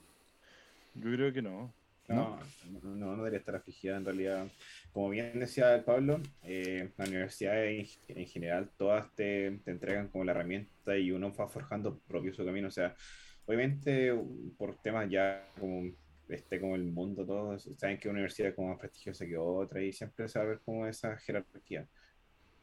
Yo 0.94 1.10
creo 1.12 1.32
que 1.32 1.42
no. 1.42 1.74
No, 2.08 2.40
no, 2.64 2.96
no 2.96 3.16
debería 3.16 3.38
estar 3.38 3.54
afligida 3.54 3.96
en 3.96 4.04
realidad. 4.04 4.52
Como 4.90 5.10
bien 5.10 5.38
decía 5.38 5.74
el 5.76 5.84
Pablo, 5.84 6.20
eh, 6.42 6.92
las 6.96 7.08
universidades 7.08 8.00
en, 8.08 8.18
en 8.18 8.26
general 8.26 8.72
todas 8.76 9.14
te, 9.14 9.60
te 9.64 9.70
entregan 9.70 10.08
como 10.08 10.24
la 10.24 10.32
herramienta 10.32 10.98
y 10.98 11.12
uno 11.12 11.32
va 11.32 11.48
forjando 11.48 12.00
propio 12.00 12.34
su 12.34 12.44
camino. 12.44 12.66
O 12.68 12.70
sea, 12.72 12.96
obviamente 13.44 14.12
por 14.58 14.80
temas 14.82 15.08
ya 15.08 15.52
como 15.58 15.92
este 16.28 16.60
como 16.60 16.76
el 16.76 16.84
mundo 16.84 17.24
todos 17.26 17.68
saben 17.76 17.98
que 17.98 18.08
una 18.08 18.18
universidad 18.18 18.50
es 18.50 18.54
como 18.56 18.68
más 18.70 18.78
prestigiosa 18.78 19.26
que 19.26 19.36
otra 19.36 19.82
y 19.82 19.92
siempre 19.92 20.28
se 20.28 20.38
va 20.38 20.44
a 20.44 20.48
ver 20.48 20.60
como 20.60 20.86
esa 20.86 21.16
jerarquía. 21.18 21.88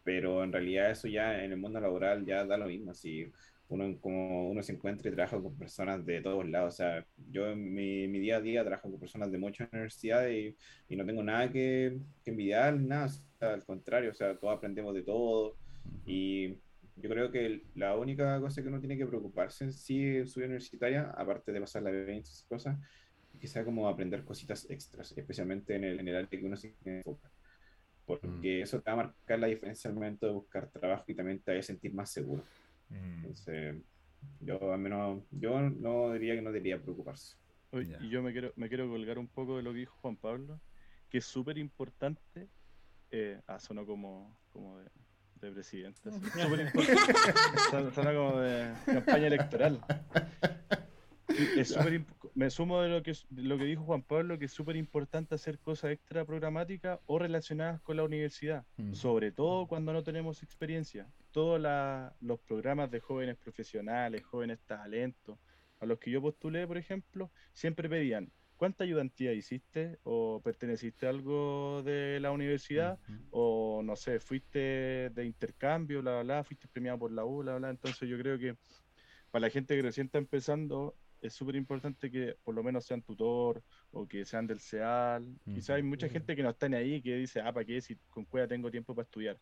pero 0.04 0.44
en 0.44 0.52
realidad 0.54 0.92
eso 0.92 1.08
ya 1.08 1.44
en 1.44 1.52
el 1.52 1.58
mundo 1.58 1.80
laboral 1.80 2.26
ya 2.26 2.46
da 2.46 2.58
lo 2.58 2.68
mismo, 2.68 2.94
si 2.94 3.32
uno 3.70 4.00
como 4.00 4.50
uno 4.50 4.64
se 4.64 4.74
encuentra 4.74 5.10
y 5.10 5.14
trabaja 5.14 5.42
con 5.42 5.58
personas 5.58 6.06
de 6.06 6.22
todos 6.22 6.48
lados, 6.48 6.74
o 6.76 6.78
sea, 6.78 7.06
yo 7.32 7.48
en 7.48 7.74
mi, 7.74 8.08
mi 8.08 8.20
día 8.20 8.38
a 8.38 8.42
día 8.42 8.64
trabajo 8.64 8.90
con 8.90 9.00
personas 9.00 9.32
de 9.32 9.38
muchas 9.38 9.72
universidades 9.74 10.56
y, 10.90 10.94
y 10.94 10.96
no 10.96 11.06
tengo 11.06 11.24
nada 11.24 11.52
que, 11.52 12.00
que 12.24 12.32
envidiar, 12.32 12.80
nada, 12.80 13.08
o 13.08 13.10
sea, 13.10 13.54
al 13.54 13.66
contrario, 13.66 14.12
o 14.12 14.14
sea, 14.14 14.38
todos 14.38 14.56
aprendemos 14.56 14.94
de 14.94 15.04
todo. 15.04 15.58
Y 16.06 16.56
yo 16.96 17.10
creo 17.10 17.32
que 17.32 17.64
la 17.76 17.96
única 17.96 18.40
cosa 18.40 18.62
que 18.62 18.70
uno 18.70 18.80
tiene 18.80 18.98
que 18.98 19.06
preocuparse 19.06 19.66
en 19.66 19.74
sí 19.74 20.18
en 20.18 20.28
su 20.28 20.40
vida 20.40 20.48
universitaria, 20.48 21.12
aparte 21.12 21.52
de 21.52 21.62
pasar 21.62 21.84
la 21.84 21.92
vida 21.92 22.14
y 22.14 22.20
esas 22.20 22.44
cosas, 22.44 22.78
es 23.34 23.40
que 23.40 23.48
sea 23.48 23.64
como 23.64 23.88
aprender 23.88 24.24
cositas 24.24 24.70
extras, 24.70 25.14
especialmente 25.16 25.76
en 25.76 25.84
el, 25.84 26.00
en 26.00 26.08
el 26.08 26.28
que 26.28 26.44
uno 26.44 26.56
se 26.56 26.74
enfoca. 26.84 27.30
Porque 28.06 28.62
eso 28.62 28.82
te 28.82 28.90
va 28.90 28.94
a 28.94 29.06
marcar 29.08 29.40
la 29.40 29.48
diferencia 29.48 29.90
al 29.90 29.96
momento 29.96 30.26
de 30.26 30.34
buscar 30.34 30.70
trabajo 30.72 31.04
y 31.08 31.14
también 31.14 31.40
te 31.40 31.54
va 31.54 31.60
a 31.60 31.62
sentir 31.62 31.94
más 31.94 32.10
seguro. 32.10 32.42
Mm. 32.90 32.96
Entonces, 33.18 33.76
yo 34.40 34.72
al 34.74 34.80
menos, 34.80 35.24
yo 35.32 35.60
no 35.62 36.12
diría 36.14 36.36
que 36.36 36.42
no 36.42 36.52
debería 36.52 36.82
preocuparse. 36.82 37.38
Y 38.02 38.10
yo 38.10 38.22
me 38.24 38.32
quiero, 38.32 38.54
me 38.56 38.70
quiero 38.70 38.88
colgar 38.90 39.18
un 39.20 39.28
poco 39.28 39.58
de 39.58 39.64
lo 39.64 39.72
que 39.74 39.80
dijo 39.80 39.96
Juan 40.02 40.16
Pablo, 40.16 40.60
que 41.10 41.18
es 41.20 41.26
súper 41.26 41.58
importante. 41.58 42.48
Eh, 43.12 43.40
ah, 43.48 43.60
sonó 43.60 43.86
como, 43.86 44.38
como 44.52 44.80
de, 44.80 44.90
de 45.42 45.52
presidente. 45.52 46.10
así. 46.10 46.20
Súper 46.50 46.60
importante. 46.62 47.14
Son- 47.72 47.94
Suena 47.94 48.14
como 48.14 48.38
de 48.40 48.74
campaña 48.86 49.28
electoral. 49.28 49.82
Es 51.56 51.70
súper 51.70 51.94
imp- 52.02 52.32
me 52.36 52.50
sumo 52.50 52.82
de 52.82 52.90
lo 52.90 53.04
que, 53.04 53.12
de 53.30 53.42
lo 53.44 53.58
que 53.58 53.66
dijo 53.66 53.84
Juan 53.84 54.02
Pablo, 54.02 54.40
que 54.40 54.46
es 54.46 54.52
súper 54.52 54.76
importante 54.76 55.36
hacer 55.36 55.60
cosas 55.60 55.92
extra 55.92 56.26
programáticas 56.26 57.00
o 57.06 57.20
relacionadas 57.20 57.82
con 57.82 57.98
la 57.98 58.04
universidad, 58.04 58.66
Mm. 58.78 58.94
sobre 58.94 59.32
todo 59.32 59.68
cuando 59.68 59.94
no 59.94 60.04
tenemos 60.04 60.42
experiencia. 60.42 61.06
Todos 61.38 61.62
los 62.20 62.40
programas 62.40 62.90
de 62.90 63.00
jóvenes 63.00 63.38
profesionales, 63.38 64.26
jóvenes 64.26 64.58
talentos, 64.66 65.38
a 65.80 65.86
los 65.86 66.00
que 66.00 66.10
yo 66.10 66.20
postulé, 66.20 66.66
por 66.66 66.80
ejemplo, 66.80 67.30
siempre 67.54 67.88
pedían, 67.88 68.32
¿cuánta 68.56 68.86
ayudantía 68.86 69.34
hiciste? 69.34 70.00
¿O 70.02 70.42
perteneciste 70.44 71.06
a 71.06 71.12
algo 71.12 71.84
de 71.84 72.20
la 72.20 72.32
universidad? 72.32 72.98
O 73.30 73.84
no 73.84 73.96
sé, 73.96 74.20
fuiste 74.20 75.12
de 75.14 75.26
intercambio, 75.26 76.02
bla, 76.02 76.14
bla, 76.14 76.24
bla, 76.24 76.44
fuiste 76.44 76.68
premiado 76.68 76.98
por 76.98 77.12
la 77.12 77.24
U, 77.24 77.44
bla, 77.44 77.58
bla. 77.58 77.70
Entonces 77.70 78.10
yo 78.10 78.18
creo 78.18 78.40
que 78.40 78.56
para 79.30 79.42
la 79.46 79.52
gente 79.52 79.76
que 79.76 79.84
recién 79.84 80.08
está 80.08 80.18
empezando 80.18 80.96
es 81.22 81.34
súper 81.34 81.56
importante 81.56 82.10
que 82.10 82.36
por 82.44 82.56
lo 82.56 82.64
menos 82.64 82.84
sean 82.84 83.04
tutor 83.04 83.62
o 83.92 84.08
que 84.08 84.26
sean 84.26 84.48
del 84.48 84.60
CEAL. 84.60 85.38
Quizás 85.46 85.76
hay 85.76 85.84
mucha 85.84 86.10
gente 86.10 86.36
que 86.36 86.42
no 86.42 86.50
está 86.50 86.68
ni 86.68 86.78
ahí 86.78 87.00
que 87.00 87.16
dice, 87.16 87.42
ah, 87.42 87.54
¿para 87.54 87.64
qué? 87.64 87.80
Si 87.80 87.96
con 88.10 88.26
cueva 88.26 88.48
tengo 88.48 88.72
tiempo 88.72 88.96
para 88.96 89.04
estudiar. 89.04 89.40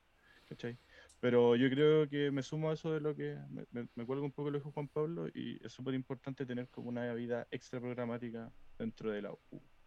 ¿Cachai? 0.49 0.77
Pero 1.25 1.55
yo 1.55 1.71
creo 1.71 2.07
que 2.07 2.29
me 2.29 2.43
sumo 2.43 2.69
a 2.69 2.73
eso 2.75 2.93
de 2.93 2.99
lo 3.01 3.15
que 3.15 3.35
me, 3.49 3.65
me, 3.71 3.87
me 3.95 4.05
cuelgo 4.05 4.27
un 4.27 4.31
poco 4.31 4.51
lo 4.51 4.59
que 4.59 4.59
dijo 4.59 4.71
Juan 4.71 4.87
Pablo 4.87 5.27
y 5.33 5.59
es 5.65 5.73
súper 5.73 5.95
importante 5.95 6.45
tener 6.45 6.69
como 6.69 6.89
una 6.89 7.11
vida 7.15 7.47
extra 7.49 7.79
programática 7.81 8.53
dentro 8.77 9.09
de 9.09 9.23
la 9.23 9.31
U. 9.31 9.39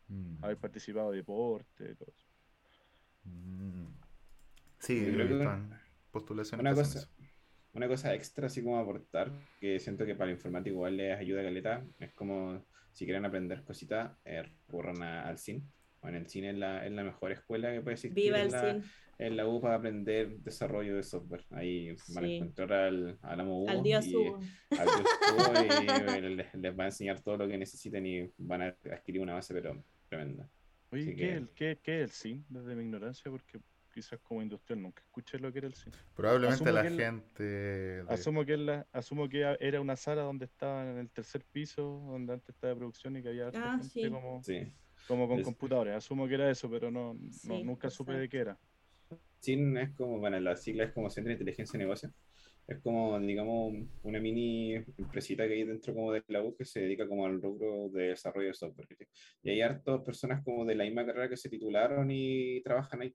Mm. 0.09 0.43
Haber 0.43 0.57
participado 0.57 1.13
de 1.13 1.19
deporte, 1.19 1.95
todo 1.95 2.11
eso. 2.13 2.27
Mm. 3.23 3.87
Sí, 4.81 4.97
Yo 5.07 5.13
creo 5.13 5.29
que 5.29 5.45
en 5.45 5.71
postulaciones 6.11 6.61
Una 6.61 6.75
cosa, 6.75 6.99
eso. 6.99 7.09
una 7.73 7.87
cosa 7.87 8.15
extra, 8.17 8.49
así 8.49 8.61
como 8.61 8.77
aportar, 8.81 9.31
que 9.61 9.79
siento 9.79 10.05
que 10.05 10.17
para 10.17 10.31
el 10.33 10.37
informático 10.39 10.75
igual 10.75 10.97
les 10.97 11.17
ayuda 11.17 11.45
caleta, 11.45 11.87
es 12.01 12.13
como 12.15 12.67
si 12.91 13.05
quieren 13.05 13.25
aprender 13.25 13.63
cositas, 13.63 14.11
eh, 14.25 14.43
recurran 14.43 15.01
a- 15.05 15.29
al 15.29 15.39
CIN. 15.39 15.73
Bueno, 16.09 16.21
el 16.21 16.27
CIN 16.27 16.45
es 16.47 16.57
la, 16.57 16.87
es 16.87 16.91
la 16.93 17.05
mejor 17.05 17.33
escuela 17.33 17.71
que 17.71 17.83
puede 17.83 17.95
existir 17.97 18.15
Viva 18.15 18.39
en 18.41 18.47
el 18.47 18.53
la, 18.53 18.61
CIN. 18.73 18.83
en 19.19 19.37
la 19.37 19.47
U 19.47 19.61
para 19.61 19.75
aprender 19.75 20.39
desarrollo 20.39 20.97
de 20.97 21.03
software. 21.03 21.45
Ahí 21.51 21.95
van 22.15 22.25
a 22.25 22.27
Sí. 22.29 22.37
encontrar 22.37 22.73
al, 22.73 23.19
al 23.21 23.41
amo 23.41 23.61
Hugo 23.61 23.69
Al 23.71 23.83
dios 23.83 24.07
y- 24.07 24.17
Hugo. 24.17 24.41
al 24.71 24.87
dios 24.87 25.09
Hugo 25.35 26.17
y 26.17 26.35
les, 26.35 26.55
les 26.55 26.79
va 26.79 26.85
a 26.85 26.87
enseñar 26.87 27.21
todo 27.21 27.37
lo 27.37 27.47
que 27.47 27.59
necesiten 27.59 28.07
y 28.07 28.31
van 28.39 28.63
a 28.63 28.67
adquirir 28.91 29.21
una 29.21 29.35
base 29.35 29.53
pero 29.53 29.85
tremenda. 30.09 30.49
Oye, 30.93 31.05
¿qué, 31.05 31.15
que- 31.17 31.29
es 31.31 31.37
el, 31.37 31.49
qué, 31.51 31.79
qué 31.83 31.97
es 31.99 32.05
el 32.05 32.11
SIN? 32.11 32.47
Desde 32.49 32.75
mi 32.75 32.85
ignorancia, 32.85 33.31
porque 33.31 33.61
quizás 33.93 34.19
como 34.21 34.41
industrial 34.41 34.81
nunca 34.81 35.03
escuché 35.03 35.39
lo 35.39 35.53
que 35.53 35.59
era 35.59 35.67
el 35.69 35.75
SIN. 35.75 35.93
Probablemente 36.17 36.65
Asumo 36.65 36.71
la 36.73 36.85
gente. 36.91 37.43
de- 37.43 38.05
Asumo 38.09 38.47
que, 38.47 38.55
es 38.55 38.61
la, 38.61 38.87
asumo 38.93 39.29
que 39.29 39.57
era 39.61 39.79
una 39.83 39.97
sala 39.97 40.23
donde 40.23 40.47
estaban 40.47 40.89
en 40.89 40.97
el 41.01 41.11
tercer 41.11 41.45
piso, 41.53 41.83
donde 42.09 42.33
antes 42.33 42.49
estaba 42.55 42.73
de 42.73 42.79
producción 42.79 43.15
y 43.19 43.23
que 43.23 43.29
había 43.29 43.49
harta 43.49 43.75
Ah, 43.75 43.79
gente 43.79 43.89
sí. 43.91 44.09
como, 44.11 44.43
Sí. 44.43 44.73
Como 45.09 45.27
con 45.27 45.39
Es- 45.41 45.45
computadores. 45.45 45.95
Asumo 45.97 46.29
que 46.29 46.35
era 46.35 46.51
eso, 46.51 46.71
pero 46.71 46.91
no, 46.91 47.15
no- 47.15 47.31
Sí, 47.33 47.63
nunca 47.65 47.91
supe 47.91 48.13
de 48.13 48.29
qué 48.29 48.39
era. 48.39 48.59
CIN 49.41 49.77
es 49.79 49.95
como, 49.95 50.19
bueno, 50.19 50.39
la 50.41 50.57
sigla 50.57 50.85
es 50.85 50.93
como 50.93 51.09
Centro 51.11 51.29
de 51.29 51.35
Inteligencia 51.35 51.79
de 51.79 51.85
Negocio. 51.85 52.13
Es 52.67 52.81
como, 52.83 53.19
digamos, 53.21 53.73
una 54.03 54.21
mini 54.21 54.75
empresita 54.75 55.47
que 55.49 55.55
hay 55.55 55.65
dentro 55.65 55.95
como 55.95 56.13
de 56.13 56.23
la 56.27 56.43
U 56.43 56.55
que 56.55 56.67
se 56.67 56.81
dedica 56.81 57.09
como 57.09 57.25
al 57.25 57.41
rubro 57.41 57.89
de 57.89 58.09
desarrollo 58.09 58.49
de 58.49 58.55
software. 58.55 58.87
¿cachai? 58.89 59.07
Y 59.43 59.51
hay 59.51 59.63
hartas 59.63 60.03
personas 60.03 60.45
como 60.45 60.67
de 60.67 60.75
la 60.75 60.85
misma 60.85 61.07
carrera 61.07 61.31
que 61.31 61.37
se 61.39 61.49
titularon 61.49 62.11
y 62.11 62.61
trabajan 62.63 63.01
ahí. 63.03 63.15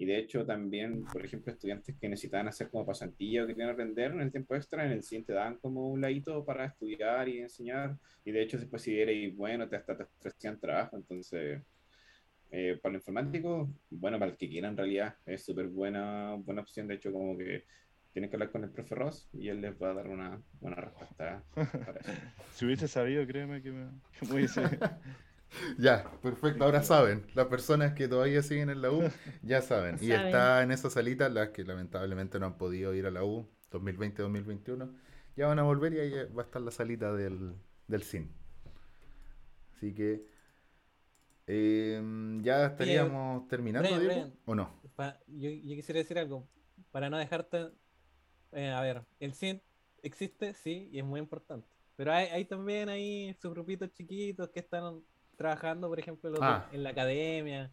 Y 0.00 0.06
de 0.06 0.16
hecho 0.16 0.46
también, 0.46 1.04
por 1.04 1.22
ejemplo, 1.22 1.52
estudiantes 1.52 1.94
que 2.00 2.08
necesitaban 2.08 2.48
hacer 2.48 2.70
como 2.70 2.86
pasantilla 2.86 3.44
o 3.44 3.46
que 3.46 3.52
querían 3.52 3.68
aprender 3.68 4.12
en 4.12 4.22
el 4.22 4.32
tiempo 4.32 4.54
extra, 4.54 4.86
en 4.86 4.92
el 4.92 5.02
CIN 5.02 5.26
te 5.26 5.34
dan 5.34 5.58
como 5.58 5.90
un 5.90 6.00
ladito 6.00 6.42
para 6.42 6.64
estudiar 6.64 7.28
y 7.28 7.40
enseñar. 7.40 7.98
Y 8.24 8.32
de 8.32 8.40
hecho, 8.40 8.56
después 8.56 8.80
si 8.80 8.98
eres 8.98 9.36
bueno, 9.36 9.68
te 9.68 9.76
hasta 9.76 9.98
te 9.98 10.04
ofrecían 10.04 10.58
trabajo. 10.58 10.96
Entonces, 10.96 11.60
eh, 12.50 12.78
para 12.80 12.94
el 12.94 13.00
informático, 13.00 13.70
bueno, 13.90 14.18
para 14.18 14.30
el 14.30 14.38
que 14.38 14.48
quiera 14.48 14.68
en 14.68 14.76
realidad, 14.78 15.16
es 15.26 15.44
súper 15.44 15.68
buena, 15.68 16.34
buena 16.36 16.62
opción. 16.62 16.88
De 16.88 16.94
hecho, 16.94 17.12
como 17.12 17.36
que 17.36 17.64
tienen 18.14 18.30
que 18.30 18.36
hablar 18.36 18.52
con 18.52 18.64
el 18.64 18.70
profe 18.70 18.94
Ross 18.94 19.28
y 19.34 19.48
él 19.48 19.60
les 19.60 19.74
va 19.74 19.90
a 19.90 19.94
dar 19.94 20.08
una 20.08 20.40
buena 20.62 20.76
respuesta 20.76 21.44
para 21.54 22.00
eso. 22.00 22.12
Si 22.54 22.64
hubiese 22.64 22.88
sabido, 22.88 23.26
créeme 23.26 23.60
que 23.60 23.70
me, 23.70 23.90
que 24.18 24.24
me 24.24 24.32
hubiese... 24.32 24.62
Ya, 25.78 26.10
perfecto. 26.22 26.64
Ahora 26.64 26.82
saben. 26.82 27.26
Las 27.34 27.46
personas 27.46 27.92
que 27.94 28.08
todavía 28.08 28.42
siguen 28.42 28.70
en 28.70 28.82
la 28.82 28.90
U 28.90 29.02
ya 29.42 29.62
saben. 29.62 29.96
Y 30.00 30.08
Saben. 30.08 30.26
está 30.26 30.62
en 30.62 30.70
esa 30.70 30.90
salita, 30.90 31.28
las 31.28 31.50
que 31.50 31.64
lamentablemente 31.64 32.38
no 32.38 32.46
han 32.46 32.58
podido 32.58 32.94
ir 32.94 33.06
a 33.06 33.10
la 33.10 33.24
U 33.24 33.48
2020-2021, 33.70 34.90
ya 35.36 35.46
van 35.46 35.58
a 35.58 35.62
volver 35.62 35.92
y 35.94 35.98
ahí 36.00 36.10
va 36.36 36.42
a 36.42 36.44
estar 36.46 36.60
la 36.62 36.70
salita 36.70 37.12
del, 37.12 37.54
del 37.86 38.02
CIN. 38.02 38.30
Así 39.76 39.94
que 39.94 40.26
eh, 41.46 42.00
ya 42.42 42.66
estaríamos 42.66 43.48
terminando, 43.48 43.88
Brian, 43.88 44.00
Diego, 44.00 44.14
Brian. 44.14 44.38
¿o 44.44 44.54
no? 44.54 44.80
Pa- 44.96 45.18
yo, 45.26 45.50
yo 45.50 45.74
quisiera 45.76 45.98
decir 45.98 46.18
algo, 46.18 46.48
para 46.90 47.10
no 47.10 47.18
dejarte... 47.18 47.68
eh, 48.52 48.70
a 48.70 48.80
ver, 48.82 49.04
el 49.20 49.34
CIN 49.34 49.62
existe, 50.02 50.54
sí, 50.54 50.88
y 50.92 50.98
es 50.98 51.04
muy 51.04 51.20
importante. 51.20 51.66
Pero 51.96 52.12
hay, 52.12 52.26
hay 52.28 52.44
también 52.46 52.88
ahí 52.88 53.34
sus 53.40 53.52
grupitos 53.52 53.92
chiquitos 53.92 54.48
que 54.50 54.60
están 54.60 55.02
trabajando, 55.44 55.88
por 55.88 55.98
ejemplo, 55.98 56.28
los 56.28 56.38
Ah. 56.42 56.68
en 56.70 56.82
la 56.82 56.90
academia, 56.90 57.70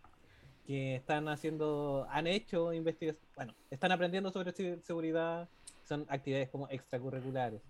que 0.66 0.96
están 0.96 1.28
haciendo, 1.28 2.08
han 2.10 2.26
hecho 2.26 2.72
investigación, 2.72 3.22
bueno, 3.36 3.54
están 3.70 3.92
aprendiendo 3.92 4.32
sobre 4.32 4.54
seguridad, 4.54 5.50
son 5.84 6.06
actividades 6.08 6.48
como 6.50 6.70
extracurriculares. 6.70 7.62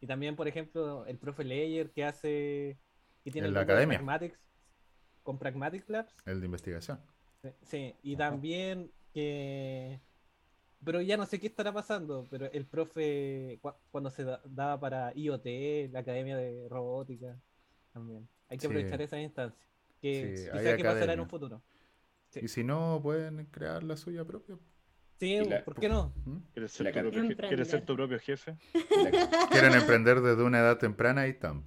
Y 0.00 0.06
también, 0.06 0.36
por 0.36 0.48
ejemplo, 0.48 1.04
el 1.04 1.18
profe 1.18 1.44
Leyer 1.44 1.90
que 1.90 2.02
hace, 2.02 2.78
que 3.22 3.30
tiene 3.30 3.48
En 3.48 3.54
la 3.54 3.60
academia. 3.60 3.98
Pragmatics, 3.98 4.38
con 5.22 5.38
Pragmatic 5.38 5.86
Labs, 5.90 6.14
El 6.24 6.40
de 6.40 6.46
investigación. 6.46 6.98
Sí, 7.62 7.94
y 8.02 8.14
Ajá. 8.14 8.30
también 8.30 8.90
que... 9.12 10.00
Pero 10.82 11.02
ya 11.02 11.18
no 11.18 11.26
sé 11.26 11.38
qué 11.38 11.46
estará 11.46 11.72
pasando, 11.72 12.26
pero 12.30 12.46
el 12.50 12.64
profe, 12.64 13.58
cua- 13.62 13.76
cuando 13.90 14.10
se 14.10 14.24
da- 14.24 14.40
daba 14.46 14.80
para 14.80 15.12
IoT, 15.14 15.90
la 15.92 16.00
Academia 16.00 16.36
de 16.38 16.68
Robótica, 16.70 17.36
también. 17.92 18.26
Hay 18.52 18.58
que 18.58 18.62
Sí. 18.62 18.66
aprovechar 18.66 19.00
esas 19.00 19.20
instancias, 19.20 19.66
que 20.00 20.36
Sí, 20.36 20.42
quizá 20.52 20.58
hay 20.70 20.76
que 20.76 20.84
pasará 20.84 21.12
en 21.14 21.20
un 21.20 21.28
futuro. 21.28 21.62
Sí. 22.28 22.40
Y 22.42 22.48
si 22.48 22.64
no, 22.64 23.00
pueden 23.02 23.46
crear 23.46 23.82
la 23.82 23.96
suya 23.96 24.24
propia. 24.24 24.56
Sí, 25.18 25.34
Y 25.36 25.44
la- 25.44 25.64
¿por 25.64 25.74
qué 25.78 25.88
no? 25.88 26.12
¿Mm? 26.26 26.36
¿Quieres 26.52 26.72
ser, 26.72 26.86
La 26.86 26.92
tu 26.92 26.98
propio, 27.10 27.22
je- 27.30 27.48
¿Quieres 27.48 27.68
ser 27.68 27.84
tu 27.86 27.94
propio 27.96 28.18
jefe? 28.18 28.56
La- 28.74 29.10
Quieren 29.70 29.72
emprender 29.74 30.20
desde 30.20 30.42
una 30.42 30.58
edad 30.60 30.78
temprana 30.78 31.26
y 31.28 31.34
tamp. 31.34 31.66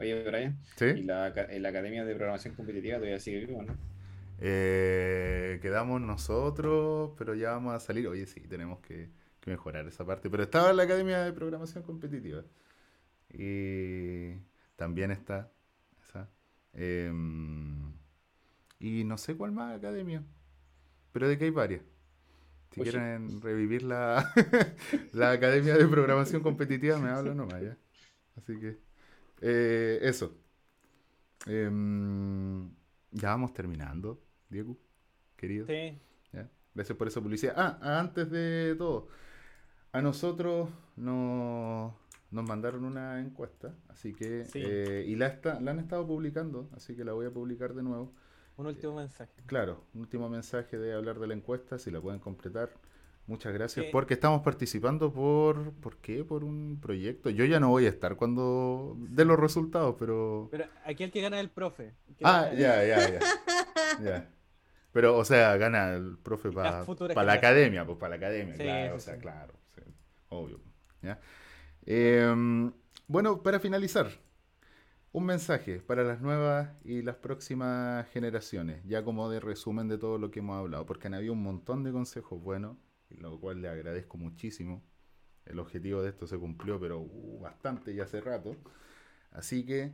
Oye, 0.00 0.22
Brian, 0.24 0.58
¿y 0.62 0.78
¿Sí? 0.78 1.02
la, 1.02 1.26
aca- 1.26 1.46
la 1.50 1.68
Academia 1.68 2.04
de 2.04 2.14
Programación 2.14 2.54
Competitiva 2.54 2.96
todavía 2.96 3.20
sigue 3.20 3.46
viva, 3.46 3.62
no? 3.62 3.76
Eh, 4.40 5.58
quedamos 5.60 6.00
nosotros, 6.00 7.12
pero 7.18 7.34
ya 7.34 7.50
vamos 7.50 7.74
a 7.74 7.80
salir. 7.80 8.06
Oye, 8.08 8.26
sí, 8.26 8.40
tenemos 8.42 8.80
que, 8.80 9.10
que 9.40 9.50
mejorar 9.50 9.86
esa 9.86 10.04
parte. 10.04 10.30
Pero 10.30 10.42
estaba 10.44 10.70
en 10.70 10.76
la 10.78 10.84
Academia 10.84 11.18
de 11.24 11.32
Programación 11.32 11.82
Competitiva. 11.84 12.42
Y 13.30 14.34
también 14.76 15.10
está 15.10 15.50
Em, 16.72 17.92
y 18.78 19.04
no 19.04 19.18
sé 19.18 19.36
cuál 19.36 19.52
más 19.52 19.76
academia. 19.76 20.22
Pero 21.12 21.28
de 21.28 21.38
que 21.38 21.44
hay 21.44 21.50
varias. 21.50 21.82
Si 22.70 22.80
Oye. 22.80 22.90
quieren 22.90 23.40
revivir 23.40 23.82
la, 23.82 24.32
la 25.12 25.32
Academia 25.32 25.76
de 25.76 25.86
Programación 25.86 26.42
Competitiva, 26.42 26.98
me 26.98 27.08
hablan 27.08 27.36
nomás, 27.36 27.62
¿ya? 27.62 27.76
Así 28.36 28.58
que, 28.58 28.78
eh, 29.40 29.98
eso. 30.02 30.36
Em, 31.46 32.68
ya 33.10 33.30
vamos 33.30 33.54
terminando, 33.54 34.22
Diego, 34.48 34.76
querido. 35.36 35.66
Sí. 35.66 35.98
¿ya? 36.32 36.48
Gracias 36.74 36.96
por 36.96 37.08
esa 37.08 37.20
publicidad. 37.20 37.54
Ah, 37.56 37.98
antes 37.98 38.30
de 38.30 38.74
todo, 38.76 39.08
a 39.92 40.02
nosotros 40.02 40.68
nos, 40.96 41.94
nos 42.30 42.44
mandaron 42.46 42.84
una 42.84 43.20
encuesta, 43.20 43.74
así 43.88 44.12
que, 44.12 44.44
Sí. 44.44 44.60
eh, 44.64 45.04
y 45.06 45.16
la, 45.16 45.26
está, 45.28 45.60
la 45.60 45.70
han 45.70 45.78
estado 45.78 46.06
publicando, 46.06 46.68
así 46.76 46.94
que 46.94 47.04
la 47.04 47.12
voy 47.12 47.26
a 47.26 47.30
publicar 47.30 47.74
de 47.74 47.82
nuevo. 47.82 48.12
Un 48.56 48.66
último 48.66 48.96
mensaje. 48.96 49.32
Claro, 49.46 49.84
un 49.94 50.00
último 50.00 50.28
mensaje 50.28 50.78
de 50.78 50.92
hablar 50.92 51.18
de 51.20 51.26
la 51.28 51.34
encuesta, 51.34 51.78
si 51.78 51.90
la 51.90 52.00
pueden 52.00 52.20
completar. 52.20 52.70
Muchas 53.28 53.52
gracias, 53.52 53.86
Sí. 53.86 53.92
porque 53.92 54.14
estamos 54.14 54.40
participando 54.42 55.12
por, 55.12 55.72
¿por 55.74 55.98
qué? 55.98 56.24
Por 56.24 56.44
un 56.44 56.78
proyecto. 56.80 57.28
Yo 57.30 57.44
ya 57.44 57.60
no 57.60 57.68
voy 57.68 57.84
a 57.86 57.90
estar 57.90 58.16
cuando 58.16 58.96
de 58.98 59.24
los 59.26 59.38
resultados, 59.38 59.96
pero... 59.98 60.48
Pero 60.50 60.64
aquí 60.86 61.04
el 61.04 61.10
que 61.12 61.20
gana 61.20 61.36
es 61.36 61.44
el 61.44 61.50
profe. 61.50 61.94
Ah, 62.22 62.50
ya, 62.56 62.82
ya, 62.84 63.10
ya. 63.10 63.20
ya. 64.02 64.30
Pero, 64.92 65.16
o 65.18 65.24
sea, 65.26 65.56
gana 65.58 65.92
el 65.94 66.16
profe 66.18 66.50
para 66.50 66.84
futuras 66.84 67.14
la 67.14 67.32
academia, 67.34 67.84
pues 67.84 67.98
para 67.98 68.10
la 68.10 68.16
academia, 68.16 68.56
Sí, 68.56 68.62
claro, 68.62 68.96
o 68.96 68.98
sea, 69.00 69.14
sí. 69.14 69.20
claro, 69.20 69.54
obvio. 70.30 70.60
¿ya? 71.02 71.20
Em, 71.86 72.72
bueno, 73.06 73.42
para 73.42 73.60
finalizar, 73.60 74.08
un 75.12 75.24
mensaje 75.24 75.80
para 75.80 76.04
las 76.04 76.20
nuevas 76.20 76.70
y 76.84 77.02
las 77.02 77.16
próximas 77.16 78.08
generaciones, 78.10 78.82
ya 78.84 79.02
como 79.04 79.30
de 79.30 79.40
resumen 79.40 79.88
de 79.88 79.98
todo 79.98 80.18
lo 80.18 80.30
que 80.30 80.40
hemos 80.40 80.58
hablado, 80.58 80.86
porque 80.86 81.06
han 81.08 81.14
habido 81.14 81.32
un 81.32 81.42
montón 81.42 81.82
de 81.82 81.92
consejos 81.92 82.40
buenos, 82.42 82.76
lo 83.10 83.40
cual 83.40 83.62
le 83.62 83.68
agradezco 83.68 84.18
muchísimo. 84.18 84.82
El 85.46 85.58
objetivo 85.60 86.02
de 86.02 86.10
esto 86.10 86.26
se 86.26 86.38
cumplió, 86.38 86.78
pero 86.78 87.00
uh, 87.00 87.40
bastante 87.40 87.92
y 87.92 88.00
hace 88.00 88.20
rato. 88.20 88.54
Así 89.30 89.64
que 89.64 89.92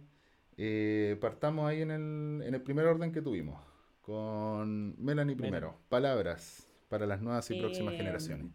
eh, 0.57 1.17
partamos 1.21 1.69
ahí 1.69 1.83
en 1.83 1.91
el, 1.93 2.43
en 2.47 2.55
el 2.55 2.63
primer 2.63 2.87
orden 2.87 3.13
que 3.13 3.23
tuvimos, 3.23 3.61
con 4.03 4.97
Melanie 5.03 5.37
primero. 5.37 5.79
Palabras 5.89 6.69
para 6.89 7.07
las 7.07 7.21
nuevas 7.23 7.51
y 7.51 7.55
próximas 7.55 7.95
Eh, 7.95 7.97
generaciones. 7.97 8.49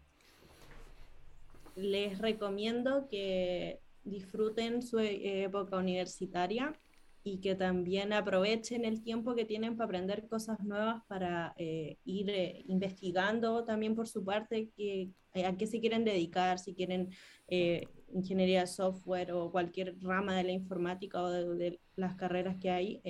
Les 1.80 2.18
recomiendo 2.18 3.08
que 3.08 3.80
disfruten 4.04 4.82
su 4.82 4.98
eh, 4.98 5.44
época 5.44 5.76
universitaria 5.76 6.74
y 7.22 7.38
que 7.38 7.54
también 7.54 8.12
aprovechen 8.12 8.84
el 8.84 9.02
tiempo 9.02 9.34
que 9.34 9.44
tienen 9.44 9.76
para 9.76 9.86
aprender 9.86 10.26
cosas 10.26 10.60
nuevas, 10.60 11.02
para 11.06 11.54
eh, 11.58 11.98
ir 12.04 12.30
eh, 12.30 12.64
investigando 12.66 13.64
también 13.64 13.94
por 13.94 14.08
su 14.08 14.24
parte 14.24 14.70
que, 14.76 15.10
eh, 15.34 15.44
a 15.44 15.56
qué 15.56 15.66
se 15.66 15.80
quieren 15.80 16.04
dedicar, 16.04 16.58
si 16.58 16.74
quieren 16.74 17.10
eh, 17.48 17.86
ingeniería 18.14 18.60
de 18.60 18.66
software 18.66 19.32
o 19.32 19.50
cualquier 19.50 19.96
rama 20.00 20.34
de 20.36 20.44
la 20.44 20.52
informática 20.52 21.22
o 21.22 21.30
de, 21.30 21.56
de 21.56 21.80
las 21.96 22.14
carreras 22.14 22.56
que 22.56 22.70
hay. 22.70 23.02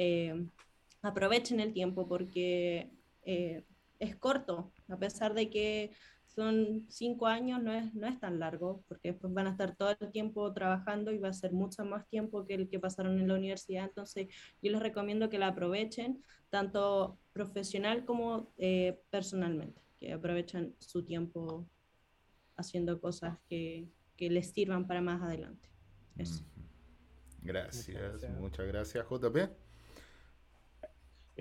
aprovechen 1.02 1.60
el 1.60 1.72
tiempo 1.72 2.06
porque 2.06 2.90
es 3.22 4.16
corto, 4.16 4.72
a 4.88 4.98
pesar 4.98 5.34
de 5.34 5.48
que 5.48 5.92
son 6.34 6.86
cinco 6.88 7.26
años, 7.26 7.62
no 7.62 7.72
es, 7.72 7.92
no 7.94 8.06
es 8.06 8.18
tan 8.20 8.38
largo, 8.38 8.84
porque 8.88 9.12
después 9.12 9.32
van 9.34 9.48
a 9.48 9.50
estar 9.50 9.74
todo 9.74 9.94
el 9.98 10.12
tiempo 10.12 10.52
trabajando 10.52 11.10
y 11.10 11.18
va 11.18 11.28
a 11.28 11.32
ser 11.32 11.52
mucho 11.52 11.84
más 11.84 12.06
tiempo 12.08 12.46
que 12.46 12.54
el 12.54 12.68
que 12.68 12.78
pasaron 12.78 13.18
en 13.18 13.28
la 13.28 13.34
universidad. 13.34 13.84
Entonces, 13.84 14.28
yo 14.62 14.70
les 14.70 14.80
recomiendo 14.80 15.28
que 15.28 15.38
la 15.38 15.48
aprovechen, 15.48 16.22
tanto 16.48 17.18
profesional 17.32 18.04
como 18.04 18.52
eh, 18.58 19.00
personalmente, 19.10 19.82
que 19.98 20.12
aprovechen 20.12 20.74
su 20.78 21.04
tiempo 21.04 21.68
haciendo 22.56 23.00
cosas 23.00 23.38
que, 23.48 23.88
que 24.16 24.30
les 24.30 24.50
sirvan 24.50 24.86
para 24.86 25.00
más 25.00 25.22
adelante. 25.22 25.68
Eso. 26.16 26.44
Gracias, 27.42 27.88
Muchas 27.88 28.02
gracias. 28.02 28.40
muchas 28.40 28.66
gracias, 28.66 29.06
JP. 29.08 29.69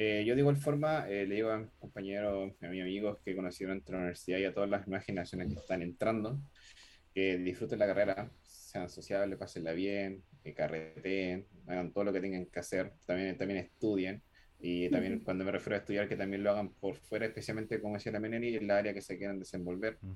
Eh, 0.02 0.24
yo 0.26 0.34
de 0.34 0.40
igual 0.40 0.56
forma 0.56 1.10
eh, 1.10 1.26
le 1.28 1.36
digo 1.36 1.52
a 1.52 1.58
mis 1.58 1.72
compañeros, 1.72 2.54
a 2.62 2.68
mis 2.70 2.82
amigos 2.82 3.20
que 3.20 3.36
conocí 3.36 3.66
durante 3.66 3.92
la 3.92 3.98
universidad 3.98 4.38
y 4.38 4.46
a 4.46 4.54
todas 4.54 4.70
las 4.70 4.88
nuevas 4.88 5.06
generaciones 5.06 5.54
que 5.54 5.60
están 5.60 5.82
entrando, 5.82 6.40
que 7.14 7.38
disfruten 7.38 7.80
la 7.80 7.88
carrera, 7.88 8.32
sean 8.42 8.90
sociables, 8.90 9.38
pásenla 9.38 9.74
bien, 9.74 10.24
que 10.42 10.54
carreteen, 10.54 11.46
hagan 11.68 11.92
todo 11.92 12.06
lo 12.06 12.14
que 12.14 12.22
tengan 12.22 12.46
que 12.46 12.60
hacer, 12.60 12.94
también, 13.06 13.38
también 13.38 13.60
estudien. 13.60 14.24
Y 14.62 14.90
también 14.90 15.16
Ujú. 15.16 15.26
cuando 15.26 15.44
me 15.44 15.52
refiero 15.52 15.76
a 15.76 15.80
estudiar, 15.80 16.08
que 16.08 16.16
también 16.16 16.44
lo 16.44 16.52
hagan 16.52 16.70
por 16.70 16.96
fuera, 16.96 17.26
especialmente 17.26 17.82
como 17.82 17.96
decía 17.96 18.14
la 18.14 18.22
Meneri, 18.22 18.56
en 18.56 18.68
la 18.68 18.78
área 18.78 18.94
que 18.94 19.02
se 19.02 19.18
quieran 19.18 19.38
desenvolver. 19.38 19.98
Ujú. 20.02 20.16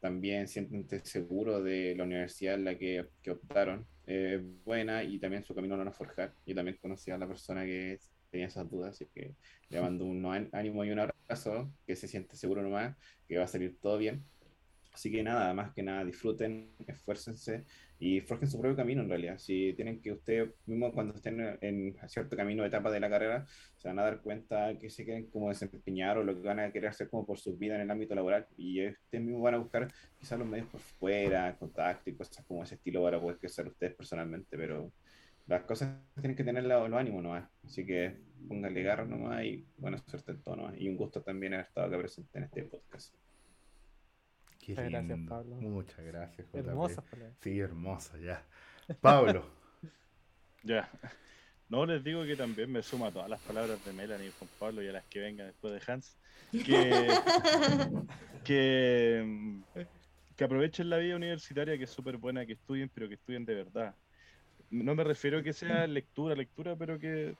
También 0.00 0.48
siéntense 0.48 1.00
seguros 1.04 1.62
de 1.62 1.94
la 1.96 2.02
universidad 2.02 2.54
en 2.54 2.64
la 2.64 2.76
que, 2.76 3.06
que 3.22 3.30
optaron, 3.30 3.86
eh, 4.04 4.42
buena 4.64 5.04
y 5.04 5.20
también 5.20 5.44
su 5.44 5.54
camino 5.54 5.76
lo 5.76 5.84
van 5.84 5.88
a 5.88 5.92
forjar. 5.92 6.34
Yo 6.44 6.56
también 6.56 6.76
conocí 6.82 7.12
a 7.12 7.18
la 7.18 7.28
persona 7.28 7.64
que 7.64 8.00
tenía 8.32 8.48
esas 8.48 8.68
dudas, 8.68 8.90
así 8.90 9.06
que 9.14 9.36
le 9.70 9.80
mando 9.80 10.04
un 10.06 10.24
án- 10.24 10.50
ánimo 10.52 10.84
y 10.84 10.90
un 10.90 10.98
abrazo, 11.00 11.72
que 11.86 11.96
se 11.96 12.08
siente 12.08 12.36
seguro 12.36 12.62
nomás, 12.62 12.96
que 13.28 13.38
va 13.38 13.44
a 13.44 13.48
salir 13.48 13.78
todo 13.80 13.98
bien. 13.98 14.24
Así 14.92 15.10
que 15.10 15.22
nada, 15.22 15.54
más 15.54 15.72
que 15.72 15.82
nada, 15.82 16.04
disfruten, 16.04 16.70
esfuércense 16.86 17.64
y 17.98 18.20
forjen 18.20 18.48
su 18.50 18.60
propio 18.60 18.76
camino 18.76 19.00
en 19.02 19.08
realidad. 19.08 19.38
Si 19.38 19.72
tienen 19.74 20.02
que 20.02 20.12
ustedes 20.12 20.50
mismos 20.66 20.92
cuando 20.92 21.14
estén 21.14 21.56
en 21.62 21.96
cierto 22.08 22.36
camino, 22.36 22.62
etapa 22.64 22.90
de 22.90 23.00
la 23.00 23.08
carrera, 23.08 23.46
se 23.78 23.88
van 23.88 23.98
a 23.98 24.02
dar 24.02 24.20
cuenta 24.20 24.78
que 24.78 24.90
se 24.90 25.04
quieren 25.04 25.30
como 25.30 25.48
desempeñar 25.48 26.18
o 26.18 26.24
lo 26.24 26.34
que 26.34 26.46
van 26.46 26.60
a 26.60 26.70
querer 26.72 26.90
hacer 26.90 27.08
como 27.08 27.24
por 27.24 27.38
su 27.38 27.56
vida 27.56 27.76
en 27.76 27.82
el 27.82 27.90
ámbito 27.90 28.14
laboral 28.14 28.46
y 28.58 28.86
ustedes 28.86 29.24
mismos 29.24 29.42
van 29.42 29.54
a 29.54 29.58
buscar 29.58 29.88
quizás 30.18 30.38
los 30.38 30.48
medios 30.48 30.68
por 30.68 30.80
fuera, 30.80 31.56
contacto 31.58 32.10
y 32.10 32.14
cosas 32.14 32.44
como 32.44 32.62
ese 32.62 32.74
estilo 32.74 33.02
para 33.02 33.18
poder 33.20 33.38
crecer 33.38 33.66
ustedes 33.68 33.94
personalmente, 33.94 34.58
pero 34.58 34.92
las 35.52 35.64
cosas 35.64 35.94
tienen 36.14 36.34
que 36.36 36.44
tener 36.44 36.64
los, 36.64 36.92
ánimos 36.92 37.22
nomás, 37.22 37.48
así 37.64 37.84
que 37.84 38.16
pónganle 38.48 38.82
garra 38.82 39.04
nomás 39.04 39.44
y 39.44 39.66
buena 39.76 39.98
suerte 39.98 40.32
en 40.32 40.42
todo 40.42 40.56
nomás. 40.56 40.74
Y 40.78 40.88
un 40.88 40.96
gusto 40.96 41.22
también 41.22 41.54
haber 41.54 41.66
estado 41.66 41.86
acá 41.86 41.98
presente 41.98 42.38
en 42.38 42.44
este 42.44 42.62
podcast. 42.62 43.14
Qué 44.58 44.72
Muchas 44.72 44.90
gracias. 44.90 45.18
Pablo. 45.28 45.56
Muchas 45.56 46.04
gracias, 46.04 46.48
JP. 46.48 46.64
Palabras. 46.64 47.04
Sí, 47.40 47.60
hermosa, 47.60 48.18
ya. 48.18 48.44
Pablo. 49.00 49.46
Ya. 50.64 50.88
No 51.68 51.84
les 51.86 52.04
digo 52.04 52.24
que 52.24 52.36
también 52.36 52.70
me 52.70 52.84
sumo 52.84 53.06
a 53.06 53.10
todas 53.10 53.28
las 53.28 53.40
palabras 53.40 53.84
de 53.84 53.92
Melanie 53.92 54.28
y 54.28 54.30
Juan 54.38 54.48
Pablo 54.60 54.80
y 54.80 54.86
a 54.86 54.92
las 54.92 55.04
que 55.06 55.18
vengan 55.18 55.48
después 55.48 55.72
de 55.72 55.92
Hans. 55.92 56.16
Que, 56.52 57.08
que, 58.44 59.58
que 60.36 60.44
aprovechen 60.44 60.88
la 60.88 60.98
vida 60.98 61.16
universitaria, 61.16 61.76
que 61.76 61.82
es 61.82 61.90
súper 61.90 62.16
buena, 62.16 62.46
que 62.46 62.52
estudien, 62.52 62.88
pero 62.94 63.08
que 63.08 63.14
estudien 63.14 63.44
de 63.44 63.56
verdad. 63.56 63.96
No 64.72 64.94
me 64.94 65.04
refiero 65.04 65.38
a 65.38 65.42
que 65.42 65.52
sea 65.52 65.86
lectura, 65.86 66.34
lectura, 66.34 66.76
pero 66.78 66.98
que, 66.98 67.36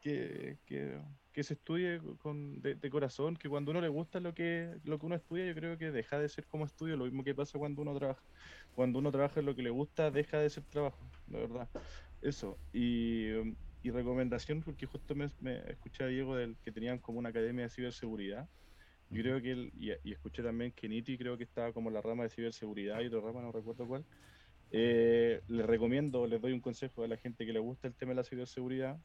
que, 0.00 0.58
que, 0.66 1.00
que 1.32 1.44
se 1.44 1.54
estudie 1.54 2.00
con, 2.18 2.60
de, 2.62 2.74
de 2.76 2.90
corazón, 2.90 3.36
que 3.36 3.48
cuando 3.48 3.70
uno 3.72 3.80
le 3.80 3.88
gusta 3.88 4.20
lo 4.20 4.34
que, 4.34 4.78
lo 4.84 4.98
que 4.98 5.06
uno 5.06 5.14
estudia, 5.16 5.46
yo 5.46 5.54
creo 5.54 5.78
que 5.78 5.92
deja 5.92 6.18
de 6.20 6.28
ser 6.28 6.46
como 6.48 6.64
estudio, 6.66 6.96
lo 6.96 7.04
mismo 7.04 7.24
que 7.24 7.34
pasa 7.36 7.58
cuando 7.58 7.82
uno 7.82 7.94
trabaja. 7.98 8.22
Cuando 8.72 8.98
uno 9.00 9.12
trabaja 9.12 9.40
en 9.40 9.46
lo 9.46 9.54
que 9.56 9.62
le 9.62 9.70
gusta, 9.70 10.10
deja 10.10 10.40
de 10.40 10.50
ser 10.50 10.66
trabajo, 10.66 11.10
la 11.26 11.38
verdad. 11.40 11.70
Eso. 12.20 12.60
Y, 12.72 13.28
y 13.82 13.90
recomendación, 13.92 14.62
porque 14.62 14.86
justo 14.86 15.14
me, 15.14 15.30
me 15.38 15.58
escuché 15.70 16.04
a 16.04 16.08
Diego 16.08 16.36
del 16.36 16.58
que 16.62 16.72
tenían 16.72 17.00
como 17.00 17.18
una 17.20 17.30
academia 17.30 17.64
de 17.64 17.70
ciberseguridad. 17.70 18.48
Yo 19.08 19.22
creo 19.22 19.42
que 19.42 19.52
él, 19.52 19.70
y, 19.74 19.92
y 20.04 20.12
escuché 20.12 20.42
también 20.42 20.72
que 20.72 20.88
Niti 20.88 21.18
creo 21.18 21.36
que 21.38 21.44
estaba 21.44 21.72
como 21.72 21.90
en 21.90 21.94
la 21.94 22.02
rama 22.02 22.24
de 22.24 22.30
ciberseguridad 22.30 23.00
y 23.02 23.06
otra 23.08 23.20
rama, 23.20 23.42
no 23.42 23.52
recuerdo 23.52 23.86
cuál. 23.86 24.06
Eh, 24.74 25.40
les 25.48 25.66
recomiendo, 25.66 26.26
les 26.26 26.40
doy 26.40 26.52
un 26.52 26.60
consejo 26.60 27.04
a 27.04 27.08
la 27.08 27.16
gente 27.18 27.44
que 27.44 27.52
le 27.52 27.58
gusta 27.58 27.86
el 27.88 27.94
tema 27.94 28.10
de 28.12 28.16
la 28.16 28.24
ciberseguridad. 28.24 28.98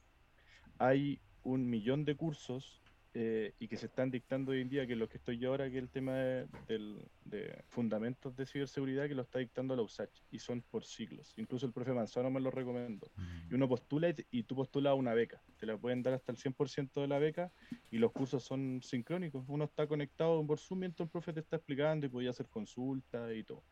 Hay 0.80 1.20
un 1.44 1.70
millón 1.70 2.06
de 2.06 2.16
cursos 2.16 2.82
eh, 3.14 3.54
y 3.58 3.68
que 3.68 3.78
se 3.78 3.88
están 3.88 4.12
dictando 4.12 4.52
hoy 4.52 4.62
en 4.62 4.70
día, 4.70 4.86
que 4.86 4.94
es 4.94 5.00
lo 5.00 5.10
que 5.10 5.18
estoy 5.18 5.40
yo 5.40 5.50
ahora, 5.50 5.70
que 5.72 5.78
es 5.78 5.84
el 5.84 5.90
tema 5.90 6.14
de, 6.16 6.48
del- 6.68 7.02
de 7.26 7.64
fundamentos 7.70 8.36
de 8.36 8.46
ciberseguridad, 8.46 9.08
que 9.08 9.16
lo 9.16 9.24
está 9.24 9.40
dictando 9.40 9.76
la 9.76 9.82
USACH 9.82 10.22
y 10.30 10.38
son 10.40 10.62
por 10.62 10.86
siglos. 10.86 11.34
Incluso 11.38 11.66
el 11.66 11.74
profe 11.74 11.94
Manzano 11.94 12.30
me 12.30 12.40
lo 12.40 12.52
recomendó. 12.52 13.12
Y 13.50 13.56
uno 13.56 13.68
postula 13.68 14.10
y, 14.10 14.16
y 14.30 14.44
tú 14.44 14.56
postulas 14.56 14.94
una 14.96 15.14
beca. 15.16 15.42
Te 15.58 15.66
la 15.66 15.78
pueden 15.78 16.04
dar 16.04 16.14
hasta 16.14 16.32
el 16.32 16.38
100% 16.38 17.02
de 17.02 17.08
la 17.08 17.18
beca 17.18 17.52
y 17.90 17.98
los 17.98 18.12
cursos 18.12 18.44
son 18.44 18.82
sincrónicos. 18.84 19.44
Uno 19.48 19.66
está 19.66 19.88
conectado 19.88 20.46
por 20.46 20.60
Zoom 20.60 20.80
mientras 20.82 21.08
el 21.08 21.12
profe 21.12 21.34
te 21.34 21.40
está 21.40 21.56
explicando 21.56 22.06
y 22.06 22.10
podía 22.10 22.30
hacer 22.30 22.48
consultas 22.50 23.34
y 23.36 23.44
todo. 23.44 23.64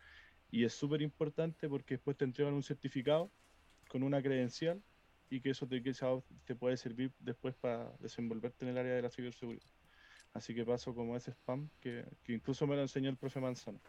Y 0.56 0.64
es 0.64 0.72
súper 0.74 1.02
importante 1.02 1.68
porque 1.68 1.96
después 1.96 2.16
te 2.16 2.24
entregan 2.24 2.54
un 2.54 2.64
certificado 2.64 3.30
con 3.90 4.04
una 4.04 4.22
credencial 4.22 4.82
y 5.30 5.42
que 5.42 5.50
eso 5.50 5.68
te, 5.68 5.84
que 5.84 5.92
te 6.46 6.56
puede 6.56 6.78
servir 6.78 7.12
después 7.20 7.54
para 7.56 7.92
desenvolverte 8.00 8.64
en 8.64 8.72
el 8.72 8.78
área 8.78 8.94
de 8.96 9.02
la 9.02 9.10
ciberseguridad. 9.10 9.68
Así 10.34 10.56
que 10.56 10.64
paso 10.64 10.96
como 10.96 11.18
ese 11.18 11.32
spam 11.32 11.70
que, 11.82 12.06
que 12.24 12.32
incluso 12.32 12.66
me 12.68 12.78
lo 12.78 12.84
enseñó 12.84 13.10
el 13.10 13.18
profe 13.18 13.42
Manzano 13.42 13.82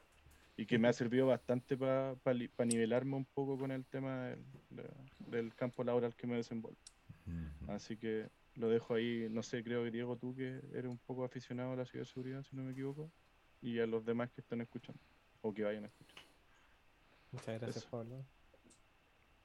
y 0.57 0.67
que 0.67 0.77
me 0.77 0.89
ha 0.89 0.93
servido 0.93 1.29
bastante 1.29 1.77
para 1.77 2.17
nivelarme 2.67 3.15
un 3.15 3.27
poco 3.27 3.57
con 3.57 3.71
el 3.71 3.85
tema 3.87 4.31
del, 4.31 4.45
de- 4.71 4.91
del 5.19 5.55
campo 5.55 5.85
laboral 5.85 6.17
que 6.17 6.27
me 6.27 6.35
desenvuelvo. 6.35 6.81
Ujú. 7.27 7.71
Así 7.71 7.97
que 7.97 8.29
lo 8.57 8.69
dejo 8.69 8.95
ahí, 8.95 9.29
no 9.31 9.45
sé, 9.45 9.63
creo 9.63 9.85
que 9.85 9.93
Diego, 9.93 10.17
tú 10.17 10.35
que 10.35 10.61
eres 10.73 10.87
un 10.87 10.99
poco 10.99 11.23
aficionado 11.23 11.75
a 11.75 11.77
la 11.77 11.87
ciberseguridad, 11.87 12.43
si 12.43 12.57
no 12.57 12.65
me 12.65 12.73
equivoco, 12.73 13.13
y 13.63 13.79
a 13.79 13.87
los 13.87 14.05
demás 14.05 14.33
que 14.33 14.41
están 14.41 14.61
escuchando 14.63 15.01
o 15.43 15.55
que 15.55 15.63
vayan 15.63 15.85
a 15.85 15.87
escuchar. 15.87 16.26
Muchas 17.33 17.61
gracias, 17.61 17.77
Eso. 17.77 17.89
Pablo. 17.91 18.25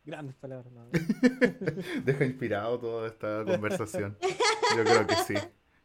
Grandes 0.04 0.36
palabras, 0.36 0.74
¿no? 0.74 0.88
Deja 2.06 2.26
inspirado 2.26 2.80
toda 2.80 3.08
esta 3.08 3.46
conversación. 3.46 4.18
Yo 4.76 4.84
creo 4.84 5.06
que 5.08 5.16
sí. 5.16 5.36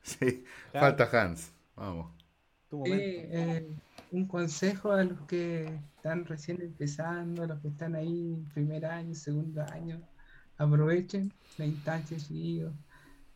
Sí. 0.03 0.45
Falta 0.73 1.09
Hans. 1.13 1.53
Vamos. 1.75 2.13
Tu 2.71 2.79
momento. 2.79 3.05
eh, 3.05 3.69
un 4.13 4.27
consejo 4.27 4.93
a 4.93 5.05
los 5.05 5.21
que 5.23 5.67
están 5.97 6.25
recién 6.25 6.63
empezando, 6.63 7.43
a 7.43 7.47
los 7.47 7.61
que 7.61 7.69
están 7.69 7.95
ahí 7.95 8.33
en 8.35 8.45
primer 8.47 8.87
año, 8.87 9.15
segundo 9.15 9.63
año, 9.73 10.01
aprovechen 10.57 11.33
la 11.59 11.67
instancia, 11.67 12.17
chiquillos, 12.17 12.73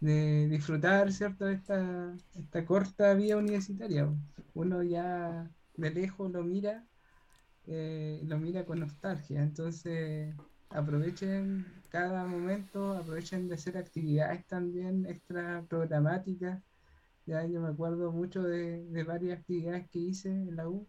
de 0.01 0.49
disfrutar, 0.49 1.13
¿cierto?, 1.13 1.45
de 1.45 1.55
esta, 1.55 2.15
esta 2.39 2.65
corta 2.65 3.13
vida 3.15 3.37
universitaria. 3.37 4.09
Uno 4.55 4.83
ya 4.83 5.51
de 5.77 5.91
lejos 5.91 6.31
lo 6.31 6.43
mira, 6.43 6.85
eh, 7.73 8.21
lo 8.27 8.39
mira 8.39 8.65
con 8.65 8.81
nostalgia, 8.81 9.43
entonces 9.43 10.35
aprovechen 10.71 11.65
cada 11.89 12.27
momento, 12.27 12.95
aprovechen 12.95 13.49
de 13.49 13.55
hacer 13.55 13.79
actividades 13.79 14.45
también 14.47 15.07
extra 15.07 15.65
programáticas. 15.69 16.61
Ya 17.27 17.47
yo 17.47 17.61
me 17.61 17.69
acuerdo 17.69 18.11
mucho 18.13 18.43
de, 18.43 18.85
de 18.87 19.05
varias 19.05 19.39
actividades 19.39 19.89
que 19.91 20.01
hice 20.01 20.31
en 20.31 20.57
la 20.57 20.69
U, 20.69 20.89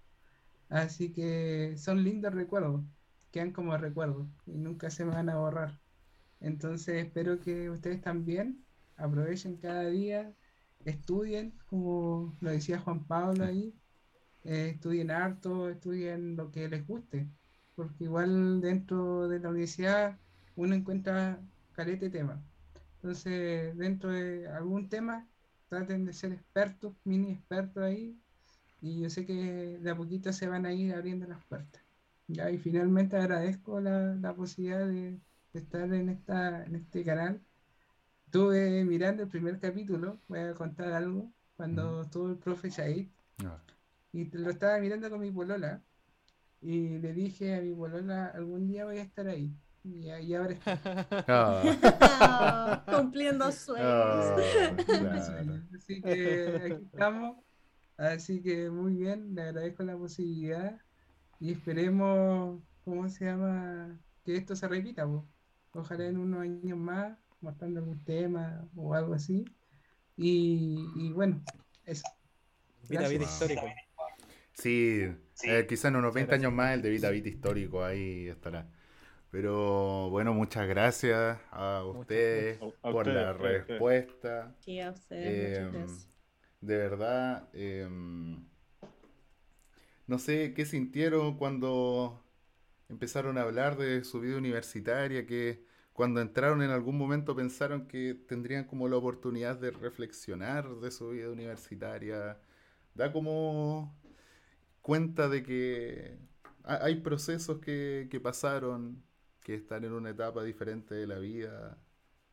así 0.70 1.14
que 1.14 1.76
son 1.78 2.04
lindos 2.04 2.34
recuerdos, 2.34 2.84
quedan 3.32 3.52
como 3.52 3.78
recuerdos 3.78 4.28
y 4.48 4.58
nunca 4.58 4.90
se 4.90 5.06
me 5.06 5.12
van 5.12 5.30
a 5.30 5.38
borrar. 5.38 5.80
Entonces 6.40 7.06
espero 7.06 7.40
que 7.40 7.70
ustedes 7.70 8.02
también 8.02 8.66
aprovechen 8.98 9.58
cada 9.58 9.86
día, 9.88 10.34
estudien, 10.86 11.54
como 11.68 12.36
lo 12.42 12.50
decía 12.52 12.80
Juan 12.80 13.06
Pablo 13.06 13.46
ahí, 13.46 13.76
eh, 14.44 14.72
estudien 14.76 15.12
harto, 15.12 15.70
estudien 15.70 16.36
lo 16.36 16.52
que 16.52 16.68
les 16.70 16.86
guste, 16.88 17.28
porque 17.76 18.06
igual 18.06 18.62
dentro 18.62 19.28
de 19.28 19.40
la 19.40 19.50
universidad 19.50 20.18
uno 20.56 20.76
encuentra 20.76 21.40
caleta 21.74 22.06
de 22.06 22.12
temas. 22.12 22.40
Entonces, 22.96 23.76
dentro 23.78 24.12
de 24.12 24.48
algún 24.48 24.90
tema, 24.90 25.28
traten 25.70 26.06
de 26.06 26.14
ser 26.14 26.34
expertos, 26.34 26.94
mini 27.04 27.32
expertos 27.32 27.84
ahí, 27.84 28.18
y 28.82 29.02
yo 29.02 29.10
sé 29.10 29.26
que 29.26 29.80
de 29.80 29.92
a 29.92 29.96
poquito 29.96 30.34
se 30.34 30.48
van 30.48 30.66
a 30.66 30.74
ir 30.74 30.94
abriendo 30.94 31.28
las 31.28 31.44
puertas. 31.46 31.82
Ya, 32.28 32.50
y 32.52 32.58
finalmente 32.58 33.18
agradezco 33.18 33.82
la, 33.82 34.16
la 34.16 34.34
posibilidad 34.34 34.88
de, 34.88 35.20
de 35.54 35.60
estar 35.60 35.94
en, 35.94 36.10
esta, 36.10 36.64
en 36.64 36.76
este 36.76 37.04
canal. 37.04 37.42
Estuve 38.26 38.84
mirando 38.86 39.24
el 39.24 39.30
primer 39.30 39.60
capítulo, 39.60 40.18
voy 40.28 40.40
a 40.40 40.54
contar 40.54 40.94
algo, 40.94 41.32
cuando 41.58 42.04
estuvo 42.04 42.30
el 42.30 42.38
profe 42.38 42.70
Shahid, 42.70 43.08
Ah, 43.46 43.60
y 44.14 44.26
lo 44.38 44.50
estaba 44.50 44.80
mirando 44.80 45.10
con 45.10 45.20
mi 45.22 45.32
polola, 45.32 45.82
y 46.62 47.00
le 47.00 47.14
dije 47.14 47.56
a 47.56 47.62
mi 47.62 47.74
polola, 47.74 48.28
algún 48.28 48.68
día 48.68 48.86
voy 48.86 49.00
a 49.00 49.04
estar 49.04 49.28
ahí. 49.28 49.56
Y, 49.84 50.10
y 50.12 50.36
ahora 50.36 50.56
ah, 51.28 51.64
Ah, 52.02 52.86
cumpliendo 52.96 53.52
sueños. 53.52 53.88
ah, 53.88 54.36
claro. 54.86 55.62
Así 55.76 56.02
que 56.02 56.62
aquí 56.66 56.84
estamos. 56.86 57.38
Así 57.98 58.42
que 58.42 58.70
muy 58.70 58.96
bien, 58.96 59.36
le 59.36 59.44
agradezco 59.44 59.84
la 59.84 59.98
posibilidad 59.98 60.80
y 61.40 61.52
esperemos, 61.52 62.62
¿cómo 62.84 63.10
se 63.10 63.26
llama? 63.26 64.00
Que 64.24 64.36
esto 64.38 64.56
se 64.56 64.68
repita, 64.68 65.06
po. 65.06 65.28
Ojalá 65.74 66.06
en 66.06 66.18
unos 66.18 66.42
años 66.42 66.78
más, 66.78 67.18
mostrando 67.42 67.80
algún 67.80 68.04
tema 68.04 68.68
o 68.76 68.94
algo 68.94 69.14
así. 69.14 69.46
Y, 70.16 70.92
y 70.96 71.12
bueno, 71.12 71.42
eso. 71.86 72.04
Vida, 72.90 73.08
vida 73.08 73.26
Gracias. 73.40 73.91
Histórico. 74.54 75.18
Sí, 75.34 75.48
eh, 75.48 75.66
quizás 75.68 75.86
en 75.86 75.96
unos 75.98 76.14
20 76.14 76.36
gracias. 76.36 76.36
años 76.36 76.54
más 76.54 76.74
el 76.74 76.82
de 76.82 76.90
Vita 76.90 77.10
Vita 77.10 77.30
histórico 77.30 77.84
ahí 77.84 78.28
estará. 78.28 78.70
Pero 79.32 80.10
bueno, 80.12 80.34
muchas 80.34 80.68
gracias 80.68 81.40
a 81.52 81.84
ustedes 81.86 82.60
a 82.84 82.92
por 82.92 82.94
ustedes, 82.94 83.16
la 83.16 83.30
a 83.30 83.34
ustedes. 83.34 83.68
respuesta. 83.68 84.56
Sí, 84.60 84.80
a 84.80 84.92
ustedes, 84.92 85.36
Eh, 85.36 85.36
muchas 85.38 85.72
gracias. 85.72 86.08
de 86.62 86.78
verdad, 86.78 87.50
em, 87.54 88.46
no 90.08 90.20
sé 90.20 90.54
qué 90.54 90.66
sintieron 90.66 91.38
cuando 91.38 92.24
empezaron 92.90 93.38
a 93.38 93.44
hablar 93.44 93.78
de 93.78 94.04
su 94.04 94.20
vida 94.20 94.38
universitaria, 94.38 95.26
que 95.26 95.66
cuando 95.94 96.22
entraron 96.22 96.62
en 96.64 96.72
algún 96.72 96.98
momento 96.98 97.36
pensaron 97.36 97.88
que 97.88 98.16
tendrían 98.16 98.66
como 98.66 98.88
la 98.90 98.98
oportunidad 98.98 99.58
de 99.60 99.72
reflexionar 99.72 100.70
de 100.80 100.92
su 100.92 101.10
vida 101.10 101.30
universitaria. 101.30 102.40
Da 102.94 103.12
como 103.14 104.01
cuenta 104.82 105.30
de 105.30 105.44
que 105.44 106.18
ha- 106.64 106.84
hay 106.86 106.96
procesos 107.02 107.60
que, 107.60 108.08
que 108.12 108.20
pasaron, 108.20 109.04
que 109.44 109.56
están 109.56 109.84
en 109.86 109.94
una 109.94 110.12
etapa 110.12 110.44
diferente 110.44 110.96
de 110.96 111.08
la 111.08 111.20
vida. 111.20 111.78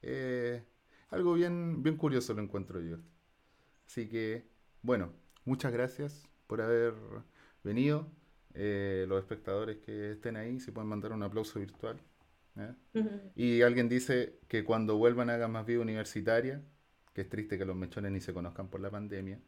Eh, 0.03 0.65
algo 1.11 1.35
bien, 1.35 1.83
bien 1.83 1.97
curioso 1.97 2.35
lo 2.35 2.43
encuentro 2.43 2.81
yo. 2.81 2.99
Así 3.87 4.09
que, 4.09 4.47
bueno, 4.83 5.12
muchas 5.45 5.73
gracias 5.73 6.29
por 6.47 6.61
haber 6.62 6.95
venido. 7.65 8.11
Eh, 8.55 9.05
los 9.09 9.20
espectadores 9.20 9.79
que 9.79 10.12
estén 10.12 10.37
ahí, 10.37 10.59
si 10.61 10.70
pueden 10.73 10.89
mandar 10.89 11.12
un 11.12 11.23
aplauso 11.23 11.61
virtual. 11.61 12.01
¿eh? 12.57 12.75
Y 13.37 13.62
alguien 13.62 13.89
dice 13.89 14.41
que 14.49 14.65
cuando 14.65 14.97
vuelvan 14.97 15.31
hagan 15.31 15.53
más 15.53 15.66
vida 15.66 15.81
universitaria, 15.81 16.62
que 17.15 17.23
es 17.23 17.29
triste 17.29 17.59
que 17.59 17.65
los 17.65 17.77
mechones 17.77 18.12
ni 18.12 18.20
se 18.20 18.33
conozcan 18.35 18.69
por 18.69 18.81
la 18.81 18.91
pandemia. 18.91 19.41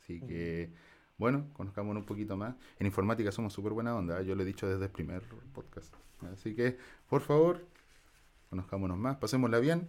Así 0.00 0.22
que, 0.22 0.72
bueno, 1.16 1.48
conozcámonos 1.52 2.02
un 2.02 2.06
poquito 2.06 2.36
más. 2.36 2.56
En 2.78 2.86
informática 2.86 3.30
somos 3.30 3.52
súper 3.52 3.72
buena 3.72 3.94
onda, 3.94 4.20
¿eh? 4.20 4.26
yo 4.26 4.34
lo 4.34 4.42
he 4.42 4.46
dicho 4.46 4.68
desde 4.68 4.84
el 4.84 4.90
primer 4.90 5.22
podcast. 5.52 5.94
Así 6.32 6.54
que, 6.54 6.76
por 7.08 7.20
favor, 7.20 7.66
conozcámonos 8.50 8.98
más, 8.98 9.16
pasémosla 9.16 9.58
bien 9.58 9.88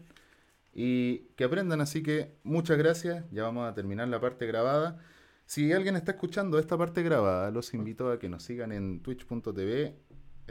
y 0.73 1.19
que 1.35 1.45
aprendan. 1.45 1.81
Así 1.81 2.03
que, 2.03 2.35
muchas 2.43 2.77
gracias. 2.77 3.25
Ya 3.31 3.43
vamos 3.43 3.67
a 3.69 3.73
terminar 3.73 4.07
la 4.07 4.19
parte 4.19 4.45
grabada. 4.45 4.99
Si 5.45 5.71
alguien 5.71 5.95
está 5.95 6.11
escuchando 6.13 6.59
esta 6.59 6.77
parte 6.77 7.01
grabada, 7.03 7.51
los 7.51 7.73
invito 7.73 8.11
a 8.11 8.19
que 8.19 8.29
nos 8.29 8.43
sigan 8.43 8.71
en 8.71 9.01
twitch.tv 9.01 9.95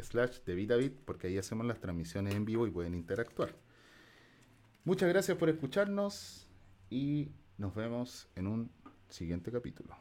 slash 0.02 0.40
de 0.44 0.90
porque 1.04 1.28
ahí 1.28 1.38
hacemos 1.38 1.66
las 1.66 1.80
transmisiones 1.80 2.34
en 2.34 2.44
vivo 2.44 2.66
y 2.66 2.70
pueden 2.70 2.94
interactuar. 2.94 3.54
Muchas 4.84 5.08
gracias 5.08 5.36
por 5.36 5.48
escucharnos 5.48 6.48
y 6.90 7.30
nos 7.58 7.74
vemos 7.74 8.28
en 8.34 8.46
un 8.46 8.70
siguiente 9.08 9.50
capítulo. 9.50 9.96